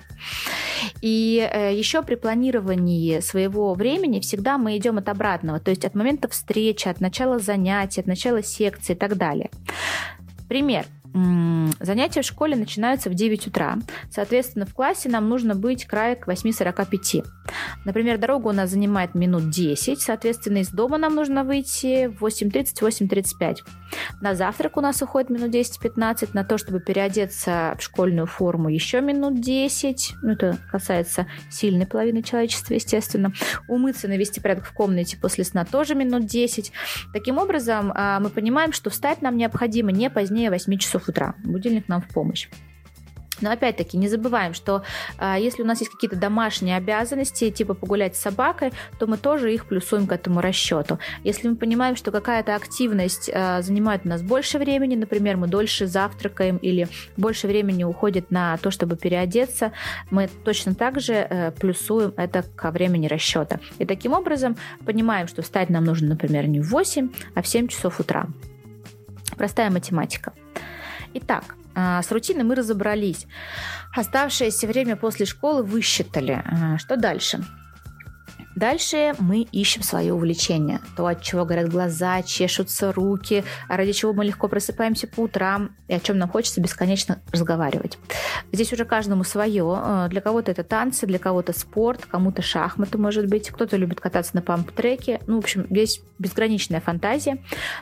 И 1.01 1.47
э, 1.51 1.75
еще 1.75 2.01
при 2.01 2.15
планировании 2.15 3.19
своего 3.19 3.73
времени 3.73 4.19
всегда 4.19 4.57
мы 4.57 4.77
идем 4.77 4.97
от 4.97 5.09
обратного, 5.09 5.59
то 5.59 5.71
есть 5.71 5.85
от 5.85 5.95
момента 5.95 6.27
встречи, 6.27 6.87
от 6.87 7.01
начала 7.01 7.39
занятий, 7.39 8.01
от 8.01 8.07
начала 8.07 8.41
секции 8.41 8.93
и 8.93 8.97
так 8.97 9.17
далее. 9.17 9.49
Пример. 10.47 10.85
Занятия 11.79 12.21
в 12.21 12.25
школе 12.25 12.55
начинаются 12.55 13.09
в 13.09 13.13
9 13.13 13.47
утра. 13.47 13.77
Соответственно, 14.09 14.65
в 14.65 14.73
классе 14.73 15.09
нам 15.09 15.29
нужно 15.29 15.55
быть 15.55 15.85
край 15.85 16.15
к 16.15 16.27
8.45. 16.27 17.25
Например, 17.85 18.17
дорога 18.17 18.47
у 18.47 18.51
нас 18.51 18.71
занимает 18.71 19.15
минут 19.15 19.49
10. 19.49 19.99
Соответственно, 20.01 20.57
из 20.57 20.69
дома 20.69 20.97
нам 20.97 21.15
нужно 21.15 21.43
выйти 21.43 22.07
в 22.07 22.25
8.30-8.35. 22.25 23.57
На 24.21 24.35
завтрак 24.35 24.77
у 24.77 24.81
нас 24.81 25.01
уходит 25.01 25.29
минут 25.29 25.53
10-15. 25.53 26.29
На 26.33 26.43
то, 26.43 26.57
чтобы 26.57 26.79
переодеться 26.79 27.75
в 27.77 27.81
школьную 27.81 28.27
форму, 28.27 28.69
еще 28.69 29.01
минут 29.01 29.39
10. 29.39 30.15
Ну, 30.23 30.31
это 30.33 30.57
касается 30.71 31.27
сильной 31.49 31.85
половины 31.85 32.23
человечества, 32.23 32.73
естественно. 32.73 33.33
Умыться, 33.67 34.07
навести 34.07 34.41
порядок 34.41 34.65
в 34.65 34.73
комнате 34.73 35.17
после 35.17 35.43
сна 35.43 35.65
тоже 35.65 35.95
минут 35.95 36.25
10. 36.25 36.71
Таким 37.13 37.37
образом, 37.37 37.91
а, 37.95 38.19
мы 38.19 38.29
понимаем, 38.29 38.73
что 38.73 38.89
встать 38.89 39.21
нам 39.21 39.37
необходимо 39.37 39.91
не 39.91 40.09
позднее 40.09 40.49
8 40.49 40.77
часов 40.77 40.96
утра. 41.07 41.35
Будильник 41.43 41.87
нам 41.87 42.01
в 42.01 42.07
помощь. 42.07 42.47
Но 43.41 43.51
опять-таки 43.51 43.97
не 43.97 44.07
забываем, 44.07 44.53
что 44.53 44.83
э, 45.19 45.35
если 45.39 45.61
у 45.61 45.65
нас 45.65 45.79
есть 45.79 45.91
какие-то 45.91 46.15
домашние 46.15 46.77
обязанности, 46.77 47.51
типа 47.51 47.73
погулять 47.73 48.15
с 48.15 48.19
собакой, 48.19 48.71
то 48.99 49.07
мы 49.07 49.17
тоже 49.17 49.53
их 49.53 49.65
плюсуем 49.65 50.07
к 50.07 50.11
этому 50.11 50.41
расчету. 50.41 50.99
Если 51.23 51.47
мы 51.47 51.55
понимаем, 51.55 51.95
что 51.95 52.11
какая-то 52.11 52.55
активность 52.55 53.29
э, 53.31 53.61
занимает 53.61 54.01
у 54.05 54.09
нас 54.09 54.21
больше 54.21 54.57
времени, 54.57 54.95
например, 54.95 55.37
мы 55.37 55.47
дольше 55.47 55.87
завтракаем 55.87 56.57
или 56.57 56.87
больше 57.15 57.47
времени 57.47 57.83
уходит 57.83 58.31
на 58.31 58.57
то, 58.57 58.71
чтобы 58.71 58.95
переодеться, 58.95 59.71
мы 60.09 60.29
точно 60.43 60.73
так 60.73 60.99
же 60.99 61.13
э, 61.13 61.51
плюсуем 61.51 62.13
это 62.17 62.43
ко 62.55 62.71
времени 62.71 63.07
расчета. 63.07 63.59
И 63.77 63.85
таким 63.85 64.13
образом 64.13 64.57
понимаем, 64.85 65.27
что 65.27 65.41
встать 65.41 65.69
нам 65.69 65.83
нужно, 65.83 66.09
например, 66.09 66.47
не 66.47 66.59
в 66.59 66.69
8, 66.69 67.09
а 67.35 67.41
в 67.41 67.47
7 67.47 67.67
часов 67.67 67.99
утра. 67.99 68.27
Простая 69.37 69.69
математика. 69.69 70.33
Итак, 71.13 71.55
а, 71.75 72.01
с 72.01 72.11
рутиной 72.11 72.43
мы 72.43 72.55
разобрались. 72.55 73.27
Оставшееся 73.95 74.67
время 74.67 74.95
после 74.95 75.25
школы 75.25 75.63
высчитали. 75.63 76.43
А, 76.45 76.77
что 76.77 76.97
дальше? 76.97 77.43
Дальше 78.57 79.13
мы 79.19 79.41
ищем 79.51 79.83
свое 79.83 80.11
увлечение. 80.15 80.79
То, 80.95 81.05
от 81.05 81.21
чего 81.21 81.45
горят 81.45 81.69
глаза, 81.69 82.23
чешутся 82.23 82.91
руки, 82.91 83.43
ради 83.69 83.91
чего 83.91 84.13
мы 84.13 84.25
легко 84.25 84.47
просыпаемся 84.47 85.05
по 85.05 85.21
утрам 85.21 85.75
и 85.87 85.93
о 85.93 85.99
чем 85.99 86.17
нам 86.17 86.27
хочется 86.27 86.59
бесконечно 86.59 87.21
разговаривать. 87.31 87.99
Здесь 88.51 88.73
уже 88.73 88.83
каждому 88.85 89.23
свое. 89.23 89.79
Э, 89.79 90.07
для 90.09 90.21
кого-то 90.21 90.49
это 90.49 90.63
танцы, 90.63 91.05
для 91.05 91.19
кого-то 91.19 91.53
спорт, 91.53 92.07
кому-то 92.07 92.41
шахматы, 92.41 92.97
может 92.97 93.27
быть. 93.27 93.51
Кто-то 93.51 93.77
любит 93.77 94.01
кататься 94.01 94.35
на 94.35 94.41
памп-треке. 94.41 95.21
Ну, 95.27 95.35
в 95.35 95.43
общем, 95.43 95.67
здесь 95.69 96.01
безграничная 96.17 96.81
фантазия. 96.81 97.37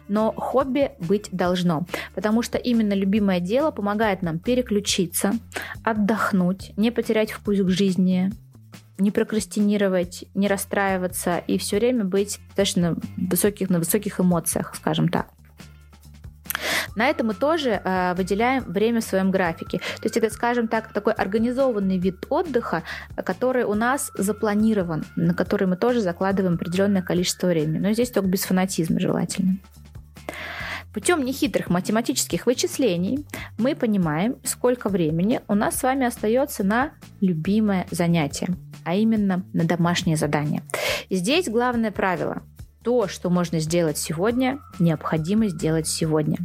Но 0.10 0.34
хобби 0.34 0.92
быть 1.00 1.30
должно. 1.32 1.86
Потому 2.16 2.42
что 2.42 2.58
именно 2.58 2.92
любимое 2.92 3.40
дело 3.40 3.72
помогает 3.72 4.22
нам 4.22 4.40
переключиться, 4.40 5.36
отдохнуть, 5.86 6.74
не 6.76 6.92
потерять 6.92 7.32
вкус 7.32 7.62
к 7.62 7.70
жизни, 7.70 8.30
не 8.98 9.12
прокрастинировать, 9.12 10.26
не 10.34 10.48
расстраиваться 10.48 11.38
и 11.48 11.58
все 11.58 11.78
время 11.78 12.06
быть 12.06 12.40
достаточно 12.48 12.96
высоких, 13.18 13.70
на 13.70 13.80
высоких 13.80 14.20
эмоциях, 14.20 14.74
скажем 14.76 15.10
так. 15.10 15.28
На 16.96 17.08
это 17.10 17.26
мы 17.26 17.34
тоже 17.34 17.82
э, 17.84 18.14
выделяем 18.16 18.64
время 18.64 19.02
в 19.02 19.04
своем 19.04 19.30
графике. 19.30 19.80
То 19.80 20.04
есть 20.04 20.16
это, 20.16 20.30
скажем 20.30 20.68
так, 20.68 20.94
такой 20.94 21.14
организованный 21.14 21.98
вид 21.98 22.26
отдыха, 22.30 22.84
который 23.18 23.66
у 23.66 23.74
нас 23.74 24.12
запланирован, 24.16 25.04
на 25.18 25.34
который 25.34 25.68
мы 25.68 25.76
тоже 25.76 26.00
закладываем 26.00 26.56
определенное 26.56 27.02
количество 27.02 27.48
времени. 27.48 27.80
Но 27.80 27.92
здесь 27.92 28.12
только 28.12 28.30
без 28.30 28.46
фанатизма 28.46 29.00
желательно. 29.00 29.58
Путем 30.96 31.26
нехитрых 31.26 31.70
математических 31.70 32.46
вычислений 32.46 33.26
мы 33.58 33.76
понимаем, 33.76 34.38
сколько 34.46 34.88
времени 34.88 35.42
у 35.50 35.54
нас 35.54 35.76
с 35.76 35.84
вами 35.84 36.06
остается 36.06 36.64
на 36.64 36.94
любимое 37.20 37.86
занятие 37.92 38.56
а 38.86 38.96
именно 38.96 39.44
на 39.52 39.66
домашнее 39.66 40.16
задание. 40.16 40.62
Здесь 41.10 41.50
главное 41.50 41.92
правило. 41.92 42.44
То, 42.84 43.08
что 43.08 43.30
можно 43.30 43.60
сделать 43.60 43.98
сегодня, 43.98 44.60
необходимо 44.80 45.48
сделать 45.48 45.88
сегодня. 45.88 46.38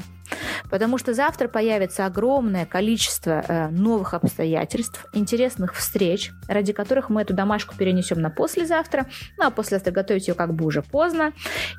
Потому 0.71 0.99
что 0.99 1.15
завтра 1.15 1.49
появится 1.49 2.07
огромное 2.07 2.67
количество 2.67 3.45
э, 3.47 3.69
новых 3.69 4.15
обстоятельств, 4.15 5.07
интересных 5.13 5.75
встреч, 5.75 6.31
ради 6.49 6.73
которых 6.73 7.11
мы 7.11 7.23
эту 7.23 7.35
домашку 7.35 7.75
перенесем 7.77 8.21
на 8.21 8.31
послезавтра. 8.31 9.07
Ну 9.39 9.47
а 9.47 9.51
послезавтра 9.51 9.93
готовить 9.93 10.29
ее 10.29 10.35
как 10.35 10.55
бы 10.55 10.65
уже 10.65 10.83
поздно. 10.83 11.33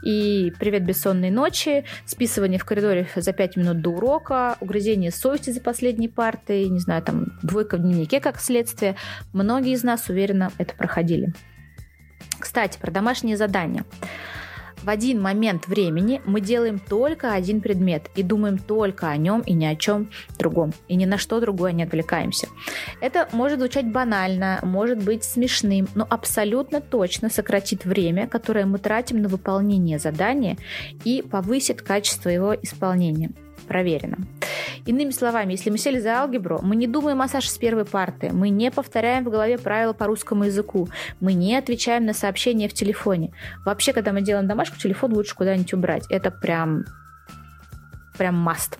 И 0.04 0.54
привет 0.60 0.86
бессонной 0.86 1.30
ночи, 1.30 1.86
списывание 2.06 2.60
в 2.60 2.66
коридоре 2.66 3.08
за 3.16 3.34
5 3.34 3.58
минут 3.58 3.82
до 3.82 3.92
урока, 3.92 4.58
угрызение 4.60 5.12
совести 5.12 5.52
за 5.52 5.62
последней 5.62 6.08
партой, 6.08 6.68
не 6.68 6.80
знаю, 6.80 7.02
там 7.02 7.28
двойка 7.42 7.78
в 7.78 7.82
дневнике 7.82 8.20
как 8.20 8.40
следствие. 8.40 8.96
Многие 9.34 9.74
из 9.74 9.84
нас 9.84 10.10
уверенно 10.10 10.52
это 10.58 10.76
проходили. 10.76 11.34
Кстати, 12.40 12.78
про 12.80 12.92
домашние 12.92 13.38
задания 13.38 13.86
в 14.84 14.90
один 14.90 15.22
момент 15.22 15.68
времени 15.68 16.22
мы 16.26 16.42
делаем 16.42 16.80
только 16.80 17.34
один 17.34 17.62
предмет 17.62 18.10
и 18.16 18.24
думаем 18.24 18.58
только 18.58 19.10
о 19.10 19.18
нем 19.18 19.42
и 19.42 19.54
ни 19.54 19.66
о 19.66 19.76
чем 19.76 20.10
другом. 20.38 20.74
И 20.88 20.96
ни 20.96 21.06
на 21.06 21.18
что 21.18 21.40
другое 21.40 21.72
не 21.72 21.84
отвлекаемся. 21.84 22.48
Это 23.00 23.30
может 23.32 23.60
звучать 23.60 23.92
банально, 23.92 24.60
может 24.64 25.04
быть 25.04 25.24
смешным, 25.24 25.88
но 25.96 26.08
абсолютно 26.10 26.82
точно 26.82 27.30
сократит 27.30 27.86
время, 27.86 28.28
которое 28.28 28.66
мы 28.66 28.80
тратим 28.80 29.22
на 29.22 29.30
выполнение 29.30 30.00
задания 30.00 30.58
и 31.04 31.22
повысит 31.22 31.82
качество 31.82 32.30
его 32.30 32.54
исполнения 32.54 33.32
проверено. 33.72 34.18
Иными 34.86 35.12
словами, 35.12 35.54
если 35.54 35.70
мы 35.70 35.78
сели 35.78 35.98
за 35.98 36.20
алгебру, 36.20 36.60
мы 36.62 36.76
не 36.76 36.88
думаем 36.88 37.22
о 37.22 37.30
Саше 37.30 37.50
с 37.50 37.58
первой 37.58 37.86
парты, 37.86 38.34
мы 38.34 38.50
не 38.50 38.70
повторяем 38.70 39.24
в 39.24 39.30
голове 39.30 39.58
правила 39.58 39.94
по 39.94 40.08
русскому 40.08 40.44
языку, 40.44 40.90
мы 41.22 41.32
не 41.32 41.56
отвечаем 41.56 42.06
на 42.06 42.14
сообщения 42.14 42.68
в 42.68 42.74
телефоне. 42.74 43.32
Вообще, 43.66 43.94
когда 43.94 44.12
мы 44.12 44.22
делаем 44.24 44.46
домашку, 44.46 44.78
телефон 44.78 45.14
лучше 45.14 45.36
куда-нибудь 45.36 45.74
убрать. 45.74 46.04
Это 46.10 46.32
прям, 46.32 46.84
прям 48.18 48.46
must. 48.46 48.78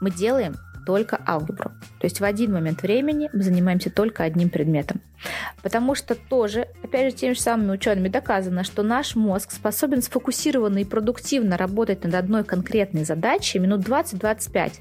Мы 0.00 0.12
делаем 0.12 0.54
только 0.90 1.20
алгебру. 1.24 1.70
То 2.00 2.06
есть 2.06 2.18
в 2.18 2.24
один 2.24 2.52
момент 2.52 2.82
времени 2.82 3.30
мы 3.32 3.42
занимаемся 3.44 3.90
только 3.90 4.24
одним 4.24 4.50
предметом. 4.50 5.00
Потому 5.62 5.94
что 5.94 6.16
тоже, 6.16 6.66
опять 6.82 7.12
же, 7.12 7.16
теми 7.16 7.34
же 7.34 7.40
самыми 7.40 7.70
учеными 7.70 8.08
доказано, 8.08 8.64
что 8.64 8.82
наш 8.82 9.14
мозг 9.14 9.52
способен 9.52 10.02
сфокусированно 10.02 10.78
и 10.78 10.84
продуктивно 10.84 11.56
работать 11.56 12.02
над 12.02 12.14
одной 12.14 12.42
конкретной 12.42 13.04
задачей 13.04 13.60
минут 13.60 13.82
20-25. 13.86 14.72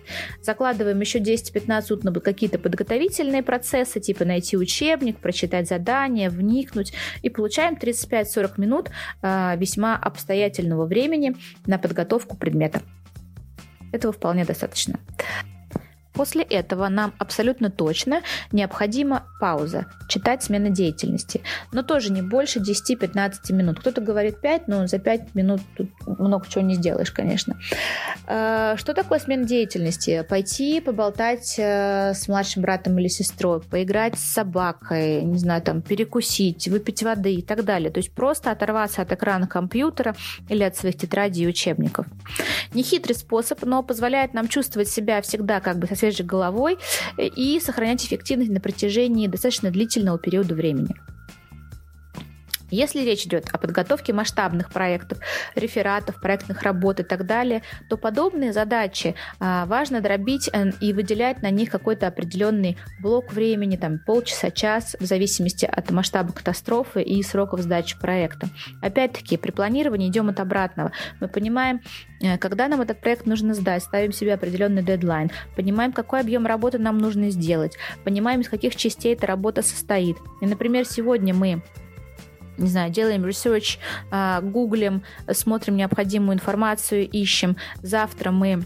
Закладываем 0.41 0.99
еще 0.99 1.19
10-15 1.19 1.83
минут 1.89 2.03
на 2.03 2.11
какие-то 2.19 2.57
подготовительные 2.57 3.43
процессы, 3.43 3.99
типа 3.99 4.25
найти 4.25 4.57
учебник, 4.57 5.19
прочитать 5.19 5.67
задание, 5.67 6.29
вникнуть, 6.31 6.91
и 7.21 7.29
получаем 7.29 7.75
35-40 7.75 8.53
минут 8.57 8.89
э, 9.21 9.55
весьма 9.57 9.95
обстоятельного 9.95 10.87
времени 10.87 11.35
на 11.67 11.77
подготовку 11.77 12.35
предмета. 12.35 12.81
Этого 13.91 14.11
вполне 14.11 14.43
достаточно. 14.43 14.99
После 16.19 16.43
этого 16.43 16.89
нам 16.89 17.13
абсолютно 17.17 17.71
точно 17.71 18.23
необходима 18.51 19.23
пауза, 19.39 19.85
читать 20.09 20.43
смена 20.43 20.69
деятельности. 20.69 21.41
Но 21.71 21.81
тоже 21.81 22.11
не 22.11 22.21
больше 22.21 22.59
10-15 22.59 23.53
минут. 23.53 23.79
Кто-то 23.79 24.01
говорит 24.01 24.41
5, 24.41 24.67
но 24.67 24.85
за 24.85 24.99
5 24.99 25.33
минут 25.33 25.61
тут 25.77 25.89
много 26.05 26.45
чего 26.49 26.61
не 26.61 26.73
сделаешь, 26.75 27.11
конечно. 27.11 27.57
Э, 28.27 28.75
что 28.75 28.93
такое 28.93 29.19
смена 29.19 29.45
деятельности? 29.45 30.25
Пойти 30.27 30.81
поболтать 30.81 31.55
э, 31.57 32.13
с 32.13 32.27
младшим 32.27 32.63
братом 32.63 32.99
или 32.99 33.07
сестрой, 33.07 33.61
поиграть 33.61 34.19
с 34.19 34.33
собакой, 34.33 35.21
не 35.21 35.37
знаю, 35.37 35.61
там, 35.61 35.81
перекусить, 35.81 36.67
выпить 36.67 37.01
воды 37.01 37.35
и 37.35 37.41
так 37.41 37.63
далее. 37.63 37.91
То 37.91 37.99
есть 37.99 38.11
просто 38.11 38.51
оторваться 38.51 39.01
от 39.01 39.13
экрана 39.13 39.47
компьютера 39.47 40.17
или 40.49 40.63
от 40.63 40.75
своих 40.75 40.97
тетрадей 40.97 41.45
и 41.45 41.47
учебников. 41.47 42.07
Нехитрый 42.73 43.15
способ, 43.15 43.63
но 43.63 43.83
позволяет 43.83 44.33
нам 44.33 44.49
чувствовать 44.49 44.89
себя 44.89 45.21
всегда 45.21 45.61
как 45.61 45.77
бы 45.77 45.87
со 45.87 46.08
свежей 46.09 46.25
головой 46.25 46.77
и 47.17 47.59
сохранять 47.59 48.05
эффективность 48.05 48.51
на 48.51 48.59
протяжении 48.59 49.27
достаточно 49.27 49.71
длительного 49.71 50.17
периода 50.17 50.55
времени. 50.55 50.95
Если 52.71 53.01
речь 53.01 53.25
идет 53.25 53.47
о 53.51 53.57
подготовке 53.57 54.13
масштабных 54.13 54.71
проектов, 54.71 55.19
рефератов, 55.55 56.19
проектных 56.21 56.61
работ 56.63 56.99
и 56.99 57.03
так 57.03 57.25
далее, 57.25 57.61
то 57.89 57.97
подобные 57.97 58.53
задачи 58.53 59.15
а, 59.39 59.65
важно 59.65 60.01
дробить 60.01 60.49
э, 60.51 60.71
и 60.81 60.93
выделять 60.93 61.41
на 61.41 61.49
них 61.49 61.69
какой-то 61.69 62.07
определенный 62.07 62.77
блок 62.99 63.31
времени, 63.33 63.75
там 63.75 63.99
полчаса, 63.99 64.51
час, 64.51 64.95
в 64.99 65.05
зависимости 65.05 65.65
от 65.65 65.89
масштаба 65.91 66.31
катастрофы 66.31 67.01
и 67.01 67.21
сроков 67.23 67.61
сдачи 67.61 67.97
проекта. 67.99 68.49
Опять-таки, 68.81 69.37
при 69.37 69.51
планировании 69.51 70.09
идем 70.09 70.29
от 70.29 70.39
обратного. 70.39 70.91
Мы 71.19 71.27
понимаем, 71.27 71.81
э, 72.21 72.37
когда 72.37 72.67
нам 72.67 72.81
этот 72.81 73.01
проект 73.01 73.25
нужно 73.25 73.53
сдать, 73.53 73.83
ставим 73.83 74.11
себе 74.11 74.33
определенный 74.33 74.83
дедлайн, 74.83 75.31
понимаем, 75.55 75.91
какой 75.91 76.21
объем 76.21 76.45
работы 76.45 76.77
нам 76.77 76.97
нужно 76.97 77.29
сделать, 77.29 77.77
понимаем, 78.03 78.41
из 78.41 78.49
каких 78.49 78.75
частей 78.75 79.13
эта 79.13 79.27
работа 79.27 79.61
состоит. 79.61 80.17
И, 80.41 80.45
например, 80.45 80.85
сегодня 80.85 81.33
мы 81.33 81.61
не 82.59 82.67
знаю, 82.67 82.91
делаем 82.91 83.25
research, 83.25 83.77
а, 84.11 84.41
гуглим, 84.41 85.03
смотрим 85.31 85.77
необходимую 85.77 86.35
информацию, 86.35 87.09
ищем. 87.09 87.57
Завтра 87.81 88.31
мы 88.31 88.65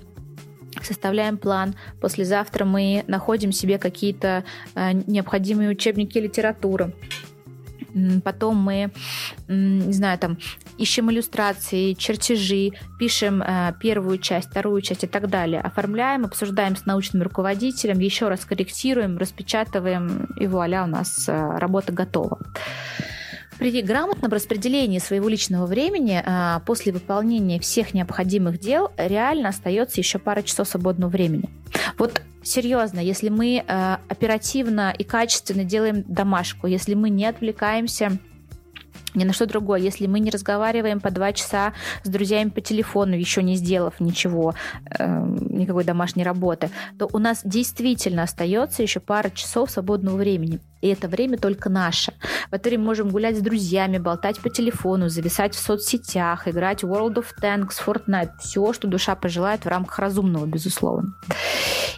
составляем 0.82 1.38
план. 1.38 1.76
Послезавтра 2.02 2.66
мы 2.66 3.04
находим 3.08 3.52
себе 3.52 3.78
какие-то 3.78 4.44
а, 4.76 4.94
необходимые 4.94 5.70
учебники 5.70 6.18
литературы. 6.18 6.94
Потом 8.24 8.58
мы, 8.58 8.92
не 9.48 9.94
знаю, 9.94 10.18
там 10.18 10.40
ищем 10.80 11.12
иллюстрации, 11.12 11.94
чертежи, 11.94 12.72
пишем 12.98 13.44
э, 13.44 13.76
первую 13.80 14.18
часть, 14.18 14.50
вторую 14.50 14.82
часть 14.82 15.04
и 15.04 15.08
так 15.08 15.30
далее. 15.30 15.62
Оформляем, 15.62 16.26
обсуждаем 16.26 16.76
с 16.76 16.88
научным 16.88 17.22
руководителем, 17.22 18.00
еще 18.00 18.30
раз 18.30 18.46
корректируем, 18.46 19.20
распечатываем, 19.20 20.28
и 20.40 20.48
вуаля, 20.48 20.86
у 20.86 20.88
нас 20.88 21.26
работа 21.28 21.94
готова. 21.94 22.40
При 23.58 23.82
грамотном 23.82 24.32
распределении 24.32 25.00
своего 25.00 25.30
личного 25.30 25.66
времени 25.66 26.22
а, 26.26 26.60
после 26.62 26.92
выполнения 26.92 27.60
всех 27.60 27.94
необходимых 27.94 28.60
дел 28.60 28.92
реально 28.98 29.50
остается 29.50 30.00
еще 30.00 30.20
пара 30.20 30.42
часов 30.42 30.68
свободного 30.68 31.10
времени. 31.10 31.50
Вот 31.98 32.22
серьезно, 32.44 33.00
если 33.00 33.30
мы 33.30 33.64
а, 33.68 34.00
оперативно 34.10 34.94
и 34.98 35.04
качественно 35.04 35.64
делаем 35.64 36.04
домашку, 36.08 36.68
если 36.68 36.94
мы 36.94 37.10
не 37.10 37.26
отвлекаемся 37.26 38.18
ни 39.16 39.24
на 39.24 39.34
что 39.34 39.46
другое. 39.46 39.80
Если 39.80 40.08
мы 40.08 40.20
не 40.20 40.30
разговариваем 40.30 41.00
по 41.00 41.12
два 41.12 41.34
часа 41.34 41.74
с 42.04 42.10
друзьями 42.10 42.50
по 42.50 42.62
телефону, 42.62 43.16
еще 43.16 43.44
не 43.44 43.56
сделав 43.56 44.00
ничего, 44.00 44.54
э, 44.98 45.26
никакой 45.50 45.84
домашней 45.84 46.24
работы, 46.24 46.70
то 46.98 47.10
у 47.12 47.20
нас 47.20 47.42
действительно 47.44 48.24
остается 48.24 48.84
еще 48.84 49.00
пара 49.00 49.30
часов 49.30 49.72
свободного 49.72 50.18
времени. 50.18 50.60
И 50.84 50.88
это 50.90 51.08
время 51.08 51.38
только 51.38 51.70
наше. 51.70 52.12
В 52.52 52.54
это 52.54 52.68
время 52.68 52.84
можем 52.84 53.10
гулять 53.10 53.38
с 53.38 53.42
друзьями, 53.42 54.00
болтать 54.00 54.42
по 54.42 54.50
телефону, 54.50 55.08
зависать 55.08 55.56
в 55.56 55.60
соцсетях, 55.60 56.46
играть 56.46 56.84
в 56.84 56.92
World 56.92 57.16
of 57.16 57.28
Tanks, 57.42 57.76
Fortnite. 57.86 58.32
Все, 58.42 58.74
что 58.74 58.90
душа 58.90 59.16
пожелает 59.16 59.64
в 59.64 59.70
рамках 59.70 60.00
разумного, 60.00 60.46
безусловно. 60.46 61.14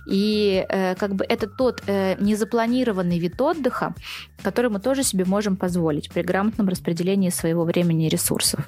И 0.07 0.63
э, 0.70 0.93
как 0.95 1.16
бы 1.16 1.26
это 1.28 1.47
тот 1.47 1.82
э, 1.88 2.16
незапланированный 2.20 3.18
вид 3.18 3.41
отдыха, 3.41 3.95
который 4.43 4.70
мы 4.70 4.80
тоже 4.80 5.01
себе 5.01 5.26
можем 5.26 5.55
позволить 5.55 6.11
при 6.11 6.22
грамотном 6.22 6.68
распределении 6.70 7.05
своего 7.32 7.64
времени 7.64 8.08
и 8.08 8.10
ресурсов. 8.10 8.66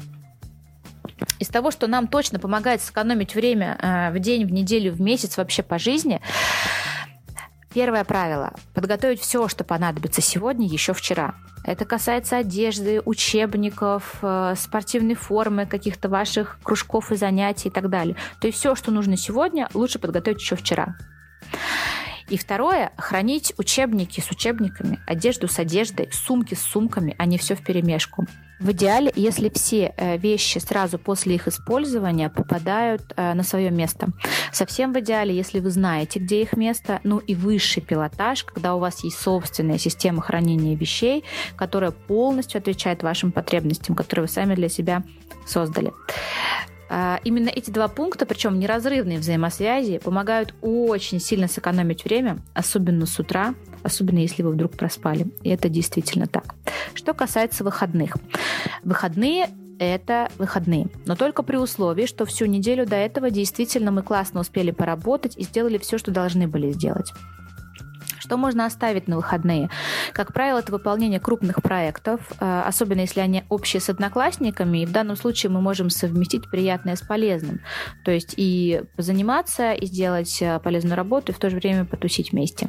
Из 1.39 1.47
того, 1.47 1.71
что 1.71 1.87
нам 1.87 2.07
точно 2.07 2.39
помогает 2.39 2.81
сэкономить 2.81 3.35
время 3.35 3.77
э, 3.81 4.11
в 4.11 4.19
день, 4.19 4.45
в 4.45 4.51
неделю, 4.51 4.91
в 4.91 5.01
месяц, 5.01 5.37
вообще 5.37 5.63
по 5.63 5.79
жизни, 5.79 6.21
Первое 7.77 8.03
правило– 8.05 8.53
подготовить 8.73 9.21
все, 9.21 9.47
что 9.47 9.63
понадобится 9.63 10.19
сегодня, 10.19 10.65
еще 10.65 10.93
вчера. 10.93 11.35
Это 11.63 11.85
касается 11.85 12.37
одежды, 12.37 13.01
учебников, 13.05 14.15
э, 14.23 14.55
спортивной 14.57 15.13
формы, 15.13 15.67
каких-то 15.67 16.09
ваших 16.09 16.57
кружков 16.63 17.11
и 17.11 17.17
занятий 17.17 17.67
и 17.67 17.71
так 17.71 17.89
далее. 17.89 18.15
То 18.39 18.47
есть 18.47 18.57
все, 18.57 18.73
что 18.73 18.89
нужно 18.89 19.15
сегодня, 19.15 19.69
лучше 19.75 19.99
подготовить 19.99 20.39
еще 20.39 20.55
вчера. 20.55 20.95
И 22.29 22.37
второе, 22.37 22.91
хранить 22.97 23.53
учебники 23.57 24.19
с 24.19 24.29
учебниками, 24.31 24.99
одежду 25.07 25.47
с 25.47 25.59
одеждой, 25.59 26.09
сумки 26.11 26.55
с 26.55 26.61
сумками, 26.61 27.15
а 27.17 27.25
не 27.25 27.37
все 27.37 27.55
в 27.55 27.63
перемешку. 27.63 28.25
В 28.59 28.71
идеале, 28.71 29.13
если 29.15 29.49
все 29.49 29.93
э, 29.95 30.17
вещи 30.17 30.57
сразу 30.57 30.97
после 30.97 31.35
их 31.35 31.47
использования 31.47 32.29
попадают 32.29 33.13
э, 33.15 33.33
на 33.35 33.43
свое 33.43 33.69
место. 33.69 34.09
Совсем 34.51 34.93
в 34.93 34.99
идеале, 34.99 35.35
если 35.35 35.59
вы 35.59 35.69
знаете, 35.69 36.19
где 36.19 36.41
их 36.41 36.57
место, 36.57 36.99
ну 37.03 37.19
и 37.19 37.35
высший 37.35 37.83
пилотаж, 37.83 38.43
когда 38.43 38.73
у 38.73 38.79
вас 38.79 39.03
есть 39.03 39.19
собственная 39.19 39.77
система 39.77 40.23
хранения 40.23 40.75
вещей, 40.75 41.23
которая 41.55 41.91
полностью 41.91 42.57
отвечает 42.57 43.03
вашим 43.03 43.31
потребностям, 43.31 43.95
которые 43.95 44.25
вы 44.25 44.29
сами 44.29 44.55
для 44.55 44.69
себя 44.69 45.03
создали. 45.45 45.93
А, 46.89 47.19
именно 47.23 47.49
эти 47.49 47.69
два 47.69 47.87
пункта, 47.87 48.25
причем 48.25 48.59
неразрывные 48.59 49.19
взаимосвязи, 49.19 49.99
помогают 49.99 50.53
очень 50.61 51.19
сильно 51.19 51.47
сэкономить 51.47 52.05
время, 52.05 52.39
особенно 52.53 53.05
с 53.05 53.19
утра, 53.19 53.53
особенно 53.83 54.19
если 54.19 54.43
вы 54.43 54.51
вдруг 54.51 54.71
проспали. 54.73 55.27
И 55.43 55.49
это 55.49 55.69
действительно 55.69 56.27
так. 56.27 56.55
Что 56.93 57.13
касается 57.13 57.63
выходных. 57.63 58.17
Выходные 58.83 59.49
это 59.79 60.29
выходные. 60.37 60.87
Но 61.05 61.15
только 61.15 61.43
при 61.43 61.57
условии, 61.57 62.05
что 62.05 62.25
всю 62.25 62.45
неделю 62.45 62.85
до 62.85 62.95
этого 62.95 63.29
действительно 63.29 63.91
мы 63.91 64.01
классно 64.01 64.39
успели 64.39 64.71
поработать 64.71 65.37
и 65.37 65.43
сделали 65.43 65.77
все, 65.77 65.97
что 65.97 66.11
должны 66.11 66.47
были 66.47 66.71
сделать. 66.71 67.13
Что 68.27 68.35
можно 68.35 68.65
оставить 68.65 69.07
на 69.07 69.15
выходные? 69.15 69.69
Как 70.11 70.33
правило, 70.33 70.59
это 70.59 70.73
выполнение 70.73 71.17
крупных 71.17 71.61
проектов, 71.61 72.19
э, 72.41 72.63
особенно 72.65 72.99
если 72.99 73.21
они 73.21 73.45
общие 73.47 73.79
с 73.79 73.89
одноклассниками. 73.89 74.79
И 74.79 74.85
в 74.85 74.91
данном 74.91 75.15
случае 75.15 75.49
мы 75.49 75.61
можем 75.61 75.89
совместить 75.89 76.51
приятное 76.51 76.97
с 76.97 77.01
полезным. 77.01 77.61
То 78.03 78.11
есть 78.11 78.33
и 78.35 78.81
заниматься, 78.97 79.71
и 79.71 79.85
сделать 79.85 80.41
э, 80.41 80.59
полезную 80.59 80.97
работу, 80.97 81.31
и 81.31 81.35
в 81.35 81.39
то 81.39 81.49
же 81.49 81.55
время 81.55 81.85
потусить 81.85 82.33
вместе. 82.33 82.67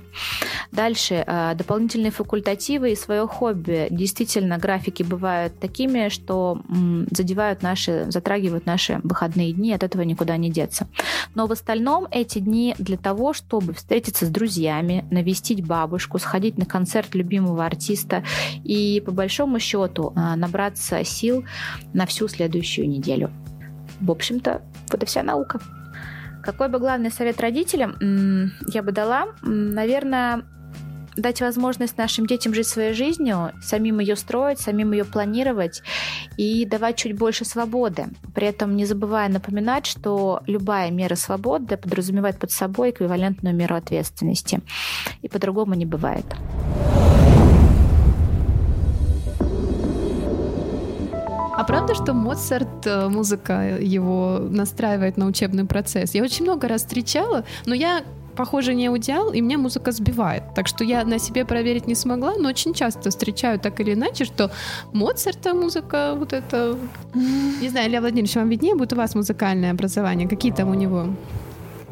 Дальше. 0.71 1.25
Э, 1.27 1.57
дополнительные 1.57 2.13
факультативы 2.13 2.93
и 2.93 2.97
свое 2.97 3.27
хобби. 3.27 3.89
Действительно, 3.91 4.59
графики 4.59 5.03
бывают 5.03 5.59
такими, 5.59 6.09
что 6.09 6.63
задевают 7.11 7.63
наши, 7.63 8.07
затрагивают 8.11 8.65
наши 8.65 9.01
выходные 9.03 9.53
дни, 9.53 9.73
от 9.73 9.83
этого 9.83 10.03
никуда 10.03 10.37
не 10.37 10.51
деться. 10.51 10.87
Но 11.35 11.49
в 11.49 11.53
остальном 11.53 12.07
эти 12.13 12.39
дни 12.39 12.77
для 12.79 12.97
того, 12.97 13.33
чтобы 13.33 13.73
встретиться 13.75 14.25
с 14.25 14.29
друзьями, 14.29 15.05
навести 15.11 15.48
навестить 15.49 15.67
бабушку, 15.67 16.19
сходить 16.19 16.59
на 16.59 16.65
концерт 16.65 17.15
любимого 17.15 17.65
артиста 17.65 18.23
и, 18.65 19.03
по 19.05 19.13
большому 19.13 19.59
счету, 19.61 20.13
а, 20.15 20.37
набраться 20.37 21.05
сил 21.05 21.45
на 21.95 22.07
всю 22.07 22.29
следующую 22.29 22.89
неделю. 22.89 23.31
В 24.01 24.11
общем-то, 24.11 24.63
вот 24.93 25.03
и 25.03 25.07
вся 25.07 25.23
наука. 25.23 25.61
Какой 26.43 26.69
бы 26.69 26.79
главный 26.79 27.11
совет 27.11 27.41
родителям 27.41 28.53
я 28.73 28.83
бы 28.83 28.93
дала? 28.93 29.27
Наверное, 29.43 30.45
дать 31.19 31.41
возможность 31.41 31.99
нашим 31.99 32.27
детям 32.27 32.55
жить 32.55 32.67
своей 32.67 32.95
жизнью, 32.95 33.53
самим 33.61 33.99
ее 34.01 34.17
строить, 34.17 34.61
самим 34.61 34.93
ее 34.93 35.05
планировать 35.05 35.83
и 36.37 36.65
давать 36.65 36.97
чуть 36.97 37.17
больше 37.17 37.45
свободы. 37.45 38.07
При 38.35 38.47
этом 38.47 38.77
не 38.77 38.87
забывая 38.87 39.29
напоминать, 39.29 39.87
что 39.87 40.43
любая 40.47 40.91
мера 40.91 41.17
свободы 41.17 41.77
подразумевает 41.77 42.39
под 42.39 42.51
собой 42.51 42.91
эквивалентную 42.91 43.55
меру 43.55 43.75
ответственности. 43.75 44.61
И 45.23 45.29
по-другому 45.29 45.75
не 45.75 45.87
бывает. 45.87 46.27
А 51.59 51.65
правда, 51.65 51.93
что 51.93 52.15
Моцарт, 52.15 52.87
э, 52.87 53.09
музыка 53.09 53.79
его 53.81 54.39
настраивает 54.39 55.17
на 55.17 55.27
учебный 55.27 55.65
процесс? 55.65 56.15
Я 56.15 56.23
очень 56.23 56.45
много 56.45 56.69
раз 56.69 56.83
встречала, 56.83 57.45
но 57.67 57.75
я 57.75 58.05
похоже, 58.39 58.75
не 58.75 58.87
аудиал, 58.87 59.33
и 59.33 59.41
меня 59.41 59.59
музыка 59.59 59.93
сбивает. 59.93 60.43
Так 60.55 60.69
что 60.69 60.85
я 60.85 61.05
на 61.05 61.19
себе 61.19 61.45
проверить 61.45 61.89
не 61.89 61.95
смогла, 61.95 62.35
но 62.39 62.49
очень 62.49 62.73
часто 62.73 63.11
встречаю 63.11 63.59
так 63.59 63.81
или 63.81 63.95
иначе, 63.95 64.25
что 64.25 64.51
Моцарта 64.93 65.55
музыка 65.55 66.15
вот 66.17 66.33
это... 66.33 66.79
Не 67.61 67.69
знаю, 67.69 67.89
Илья 67.89 68.01
Владимирович, 68.01 68.37
вам 68.37 68.49
виднее 68.49 68.75
будет 68.75 68.93
у 68.93 68.97
вас 68.97 69.17
музыкальное 69.17 69.73
образование? 69.73 70.29
Какие 70.29 70.53
там 70.53 70.71
у 70.71 70.75
него? 70.75 71.07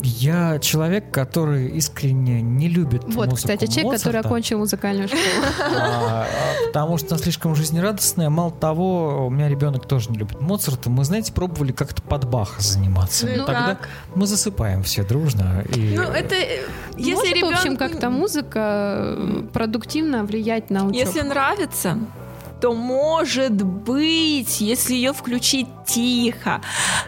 Я 0.02 0.58
человек, 0.58 1.10
который 1.10 1.68
искренне 1.68 2.42
не 2.42 2.68
любит 2.68 3.04
Вот, 3.04 3.14
музыку 3.14 3.36
кстати, 3.36 3.66
человек, 3.66 3.98
который 3.98 4.16
Моцарта. 4.16 4.28
окончил 4.28 4.58
музыкальную 4.58 5.08
школу. 5.08 5.22
А, 5.60 6.26
а, 6.26 6.66
Потому 6.66 6.98
что 6.98 7.14
она 7.14 7.22
слишком 7.22 7.54
жизнерадостная. 7.54 8.28
Мало 8.28 8.50
того, 8.50 9.26
у 9.26 9.30
меня 9.30 9.48
ребенок 9.48 9.86
тоже 9.86 10.10
не 10.10 10.18
любит 10.18 10.40
Моцарта. 10.40 10.90
Мы, 10.90 11.04
знаете, 11.04 11.32
пробовали 11.32 11.72
как-то 11.72 12.02
под 12.02 12.28
Баха 12.28 12.60
заниматься. 12.60 13.26
Ну 13.26 13.46
Тогда 13.46 13.76
как? 13.76 13.88
мы 14.14 14.26
засыпаем 14.26 14.82
все 14.82 15.02
дружно. 15.02 15.64
И... 15.74 15.94
Ну, 15.96 16.02
это 16.02 16.34
э, 16.34 16.60
если 16.96 17.40
Может, 17.40 17.42
в 17.42 17.46
общем, 17.46 17.76
как-то 17.76 18.10
музыка 18.10 19.14
э, 19.16 19.42
продуктивно 19.52 20.24
влиять 20.24 20.70
на 20.70 20.86
учебу? 20.86 20.98
Если 20.98 21.20
нравится, 21.22 21.98
то 22.60 22.72
может 22.72 23.62
быть, 23.62 24.60
если 24.60 24.94
ее 24.94 25.12
включить 25.12 25.68
тихо. 25.86 26.60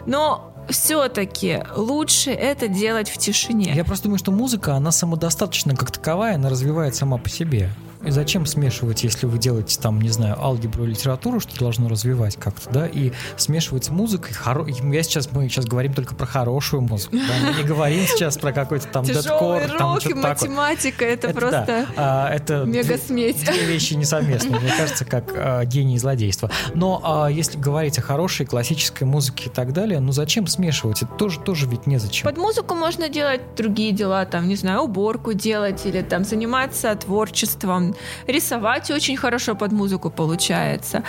Но 0.05 0.48
все-таки 0.69 1.63
лучше 1.75 2.31
это 2.31 2.67
делать 2.67 3.09
в 3.09 3.17
тишине. 3.17 3.73
Я 3.75 3.83
просто 3.83 4.05
думаю, 4.05 4.19
что 4.19 4.31
музыка, 4.31 4.75
она 4.75 4.91
самодостаточна 4.91 5.75
как 5.75 5.91
таковая, 5.91 6.35
она 6.35 6.49
развивает 6.49 6.95
сама 6.95 7.17
по 7.17 7.29
себе. 7.29 7.69
И 8.05 8.11
зачем 8.11 8.45
смешивать, 8.45 9.03
если 9.03 9.25
вы 9.25 9.37
делаете 9.37 9.77
там, 9.79 10.01
не 10.01 10.09
знаю, 10.09 10.41
алгебру 10.41 10.85
и 10.85 10.87
литературу, 10.87 11.39
что 11.41 11.57
должно 11.59 11.89
развивать 11.89 12.37
как-то, 12.37 12.69
да, 12.69 12.87
и 12.87 13.11
смешивать 13.35 13.85
с 13.85 13.89
музыкой. 13.89 14.33
Хоро... 14.33 14.65
Я 14.67 15.03
сейчас, 15.03 15.31
мы 15.33 15.49
сейчас 15.49 15.65
говорим 15.65 15.93
только 15.93 16.15
про 16.15 16.25
хорошую 16.25 16.81
музыку, 16.81 17.17
да, 17.17 17.33
мы 17.45 17.57
не 17.57 17.63
говорим 17.63 18.05
сейчас 18.07 18.37
про 18.37 18.53
какой-то 18.53 18.87
там 18.87 19.03
дедкор, 19.03 19.63
там 19.77 19.99
что-то 19.99 20.15
математика 20.15 21.03
это, 21.03 21.27
Это 21.27 21.39
просто 21.39 21.65
да. 21.67 21.85
А, 21.97 22.33
это 22.33 22.63
мега 22.65 22.97
сметь. 22.97 23.43
Две 23.43 23.65
вещи 23.65 23.95
несовместные, 23.95 24.59
мне 24.59 24.71
кажется, 24.77 25.03
как 25.03 25.33
а, 25.35 25.65
гений 25.65 25.95
и 25.95 25.99
злодейство. 25.99 26.49
Но 26.73 27.01
а, 27.03 27.27
если 27.27 27.57
говорить 27.59 27.99
о 27.99 28.01
хорошей 28.01 28.45
классической 28.45 29.03
музыке 29.03 29.49
и 29.49 29.51
так 29.51 29.73
далее, 29.73 29.99
ну 29.99 30.13
зачем 30.13 30.47
смешивать? 30.47 31.03
Это 31.03 31.13
тоже, 31.15 31.39
тоже 31.41 31.67
ведь 31.67 31.85
незачем. 31.85 32.25
Под 32.25 32.37
музыку 32.37 32.75
можно 32.75 33.09
делать 33.09 33.41
другие 33.57 33.91
дела, 33.91 34.25
там, 34.25 34.47
не 34.47 34.55
знаю, 34.55 34.81
уборку 34.83 35.33
делать 35.33 35.85
или 35.85 36.01
там 36.01 36.23
заниматься 36.23 36.95
творчеством. 36.95 37.88
Рисовать 38.27 38.91
очень 38.91 39.17
хорошо 39.17 39.55
под 39.55 39.71
музыку 39.71 40.09
получается. 40.09 41.03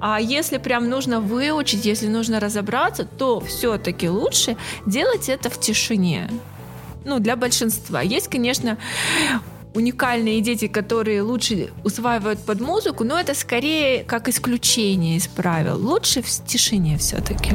А 0.00 0.20
если 0.20 0.58
прям 0.58 0.88
нужно 0.88 1.20
выучить, 1.20 1.84
если 1.84 2.08
нужно 2.08 2.40
разобраться, 2.40 3.04
то 3.04 3.40
все-таки 3.40 4.08
лучше 4.08 4.56
делать 4.86 5.28
это 5.28 5.50
в 5.50 5.58
тишине. 5.60 6.30
Ну, 7.04 7.20
для 7.20 7.36
большинства. 7.36 8.02
Есть, 8.02 8.28
конечно, 8.28 8.78
уникальные 9.76 10.40
дети, 10.40 10.66
которые 10.66 11.22
лучше 11.22 11.68
усваивают 11.84 12.40
под 12.40 12.60
музыку, 12.60 13.04
но 13.04 13.20
это 13.20 13.34
скорее 13.34 14.04
как 14.04 14.28
исключение 14.28 15.16
из 15.16 15.28
правил. 15.28 15.76
Лучше 15.78 16.22
в 16.22 16.28
тишине 16.46 16.96
все-таки. 16.98 17.52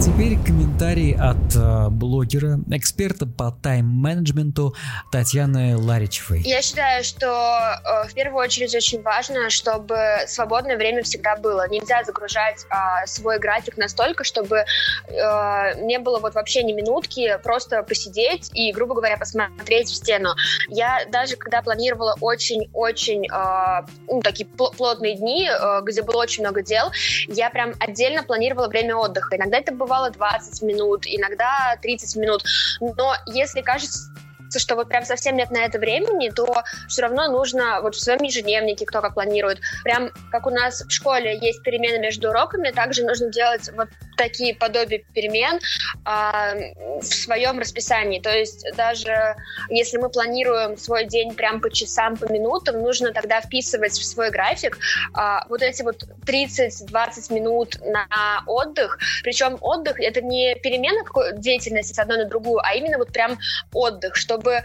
Теперь 0.00 0.38
комментарий 0.38 1.14
от 1.14 1.54
э, 1.54 1.90
блогера, 1.90 2.58
эксперта 2.70 3.26
по 3.26 3.50
тайм-менеджменту 3.62 4.74
Татьяны 5.12 5.76
Ларичевой. 5.76 6.40
Я 6.40 6.62
считаю, 6.62 7.04
что 7.04 7.26
э, 7.26 8.08
в 8.08 8.14
первую 8.14 8.42
очередь 8.42 8.74
очень 8.74 9.02
важно, 9.02 9.50
чтобы 9.50 9.98
свободное 10.26 10.78
время 10.78 11.02
всегда 11.02 11.36
было. 11.36 11.68
Нельзя 11.68 12.02
загружать 12.04 12.64
а, 12.70 13.06
свой 13.06 13.38
график 13.38 13.76
настолько, 13.76 14.24
чтобы 14.24 14.64
э, 15.06 15.84
не 15.84 15.98
было 15.98 16.18
вот 16.18 16.34
вообще 16.34 16.62
ни 16.62 16.72
минутки 16.72 17.38
просто 17.42 17.82
посидеть 17.82 18.50
и, 18.54 18.72
грубо 18.72 18.94
говоря, 18.94 19.18
посмотреть 19.18 19.88
в 19.88 19.94
стену. 19.96 20.30
Я 20.68 21.04
даже 21.12 21.36
когда 21.36 21.60
планировала 21.60 22.16
очень-очень 22.22 23.26
э, 23.26 23.86
ну, 24.08 24.22
такие 24.22 24.48
пл- 24.48 24.74
плотные 24.74 25.16
дни, 25.16 25.46
э, 25.46 25.80
где 25.82 26.00
было 26.00 26.22
очень 26.22 26.42
много 26.42 26.62
дел, 26.62 26.90
я 27.28 27.50
прям 27.50 27.74
отдельно 27.78 28.22
планировала 28.22 28.68
время 28.68 28.96
отдыха. 28.96 29.36
Иногда 29.36 29.58
это 29.58 29.74
бывало 29.90 30.10
20 30.10 30.62
минут, 30.62 31.02
иногда 31.04 31.76
30 31.82 32.16
минут. 32.16 32.44
Но 32.80 33.14
если 33.26 33.60
кажется, 33.60 34.12
что 34.58 34.74
вот 34.74 34.88
прям 34.88 35.04
совсем 35.04 35.36
нет 35.36 35.50
на 35.50 35.64
это 35.64 35.78
времени, 35.78 36.30
то 36.30 36.62
все 36.88 37.02
равно 37.02 37.28
нужно 37.28 37.80
вот 37.82 37.94
в 37.94 38.00
своем 38.00 38.22
ежедневнике, 38.22 38.86
кто 38.86 39.00
как 39.00 39.14
планирует, 39.14 39.60
прям 39.84 40.10
как 40.30 40.46
у 40.46 40.50
нас 40.50 40.82
в 40.82 40.90
школе 40.90 41.38
есть 41.40 41.62
перемены 41.62 41.98
между 41.98 42.30
уроками, 42.30 42.70
также 42.70 43.04
нужно 43.04 43.30
делать 43.30 43.70
вот 43.74 43.88
такие 44.16 44.54
подобия 44.54 45.02
перемен 45.14 45.60
а, 46.04 46.54
в 47.00 47.04
своем 47.04 47.58
расписании. 47.58 48.20
То 48.20 48.36
есть 48.36 48.66
даже 48.76 49.34
если 49.70 49.96
мы 49.96 50.10
планируем 50.10 50.76
свой 50.76 51.06
день 51.06 51.34
прям 51.34 51.60
по 51.60 51.70
часам, 51.70 52.18
по 52.18 52.30
минутам, 52.30 52.82
нужно 52.82 53.12
тогда 53.12 53.40
вписывать 53.40 53.92
в 53.92 54.04
свой 54.04 54.30
график 54.30 54.78
а, 55.14 55.46
вот 55.48 55.62
эти 55.62 55.82
вот 55.82 56.04
30-20 56.26 57.32
минут 57.32 57.76
на 57.82 58.42
отдых. 58.46 58.98
Причем 59.22 59.56
отдых— 59.60 59.98
это 60.00 60.20
не 60.20 60.54
перемена 60.56 61.02
какой 61.04 61.38
деятельности 61.38 61.94
с 61.94 61.98
одной 61.98 62.18
на 62.18 62.26
другую, 62.26 62.60
а 62.62 62.74
именно 62.74 62.98
вот 62.98 63.12
прям 63.12 63.38
отдых, 63.72 64.16
чтобы 64.16 64.39
э, 64.48 64.62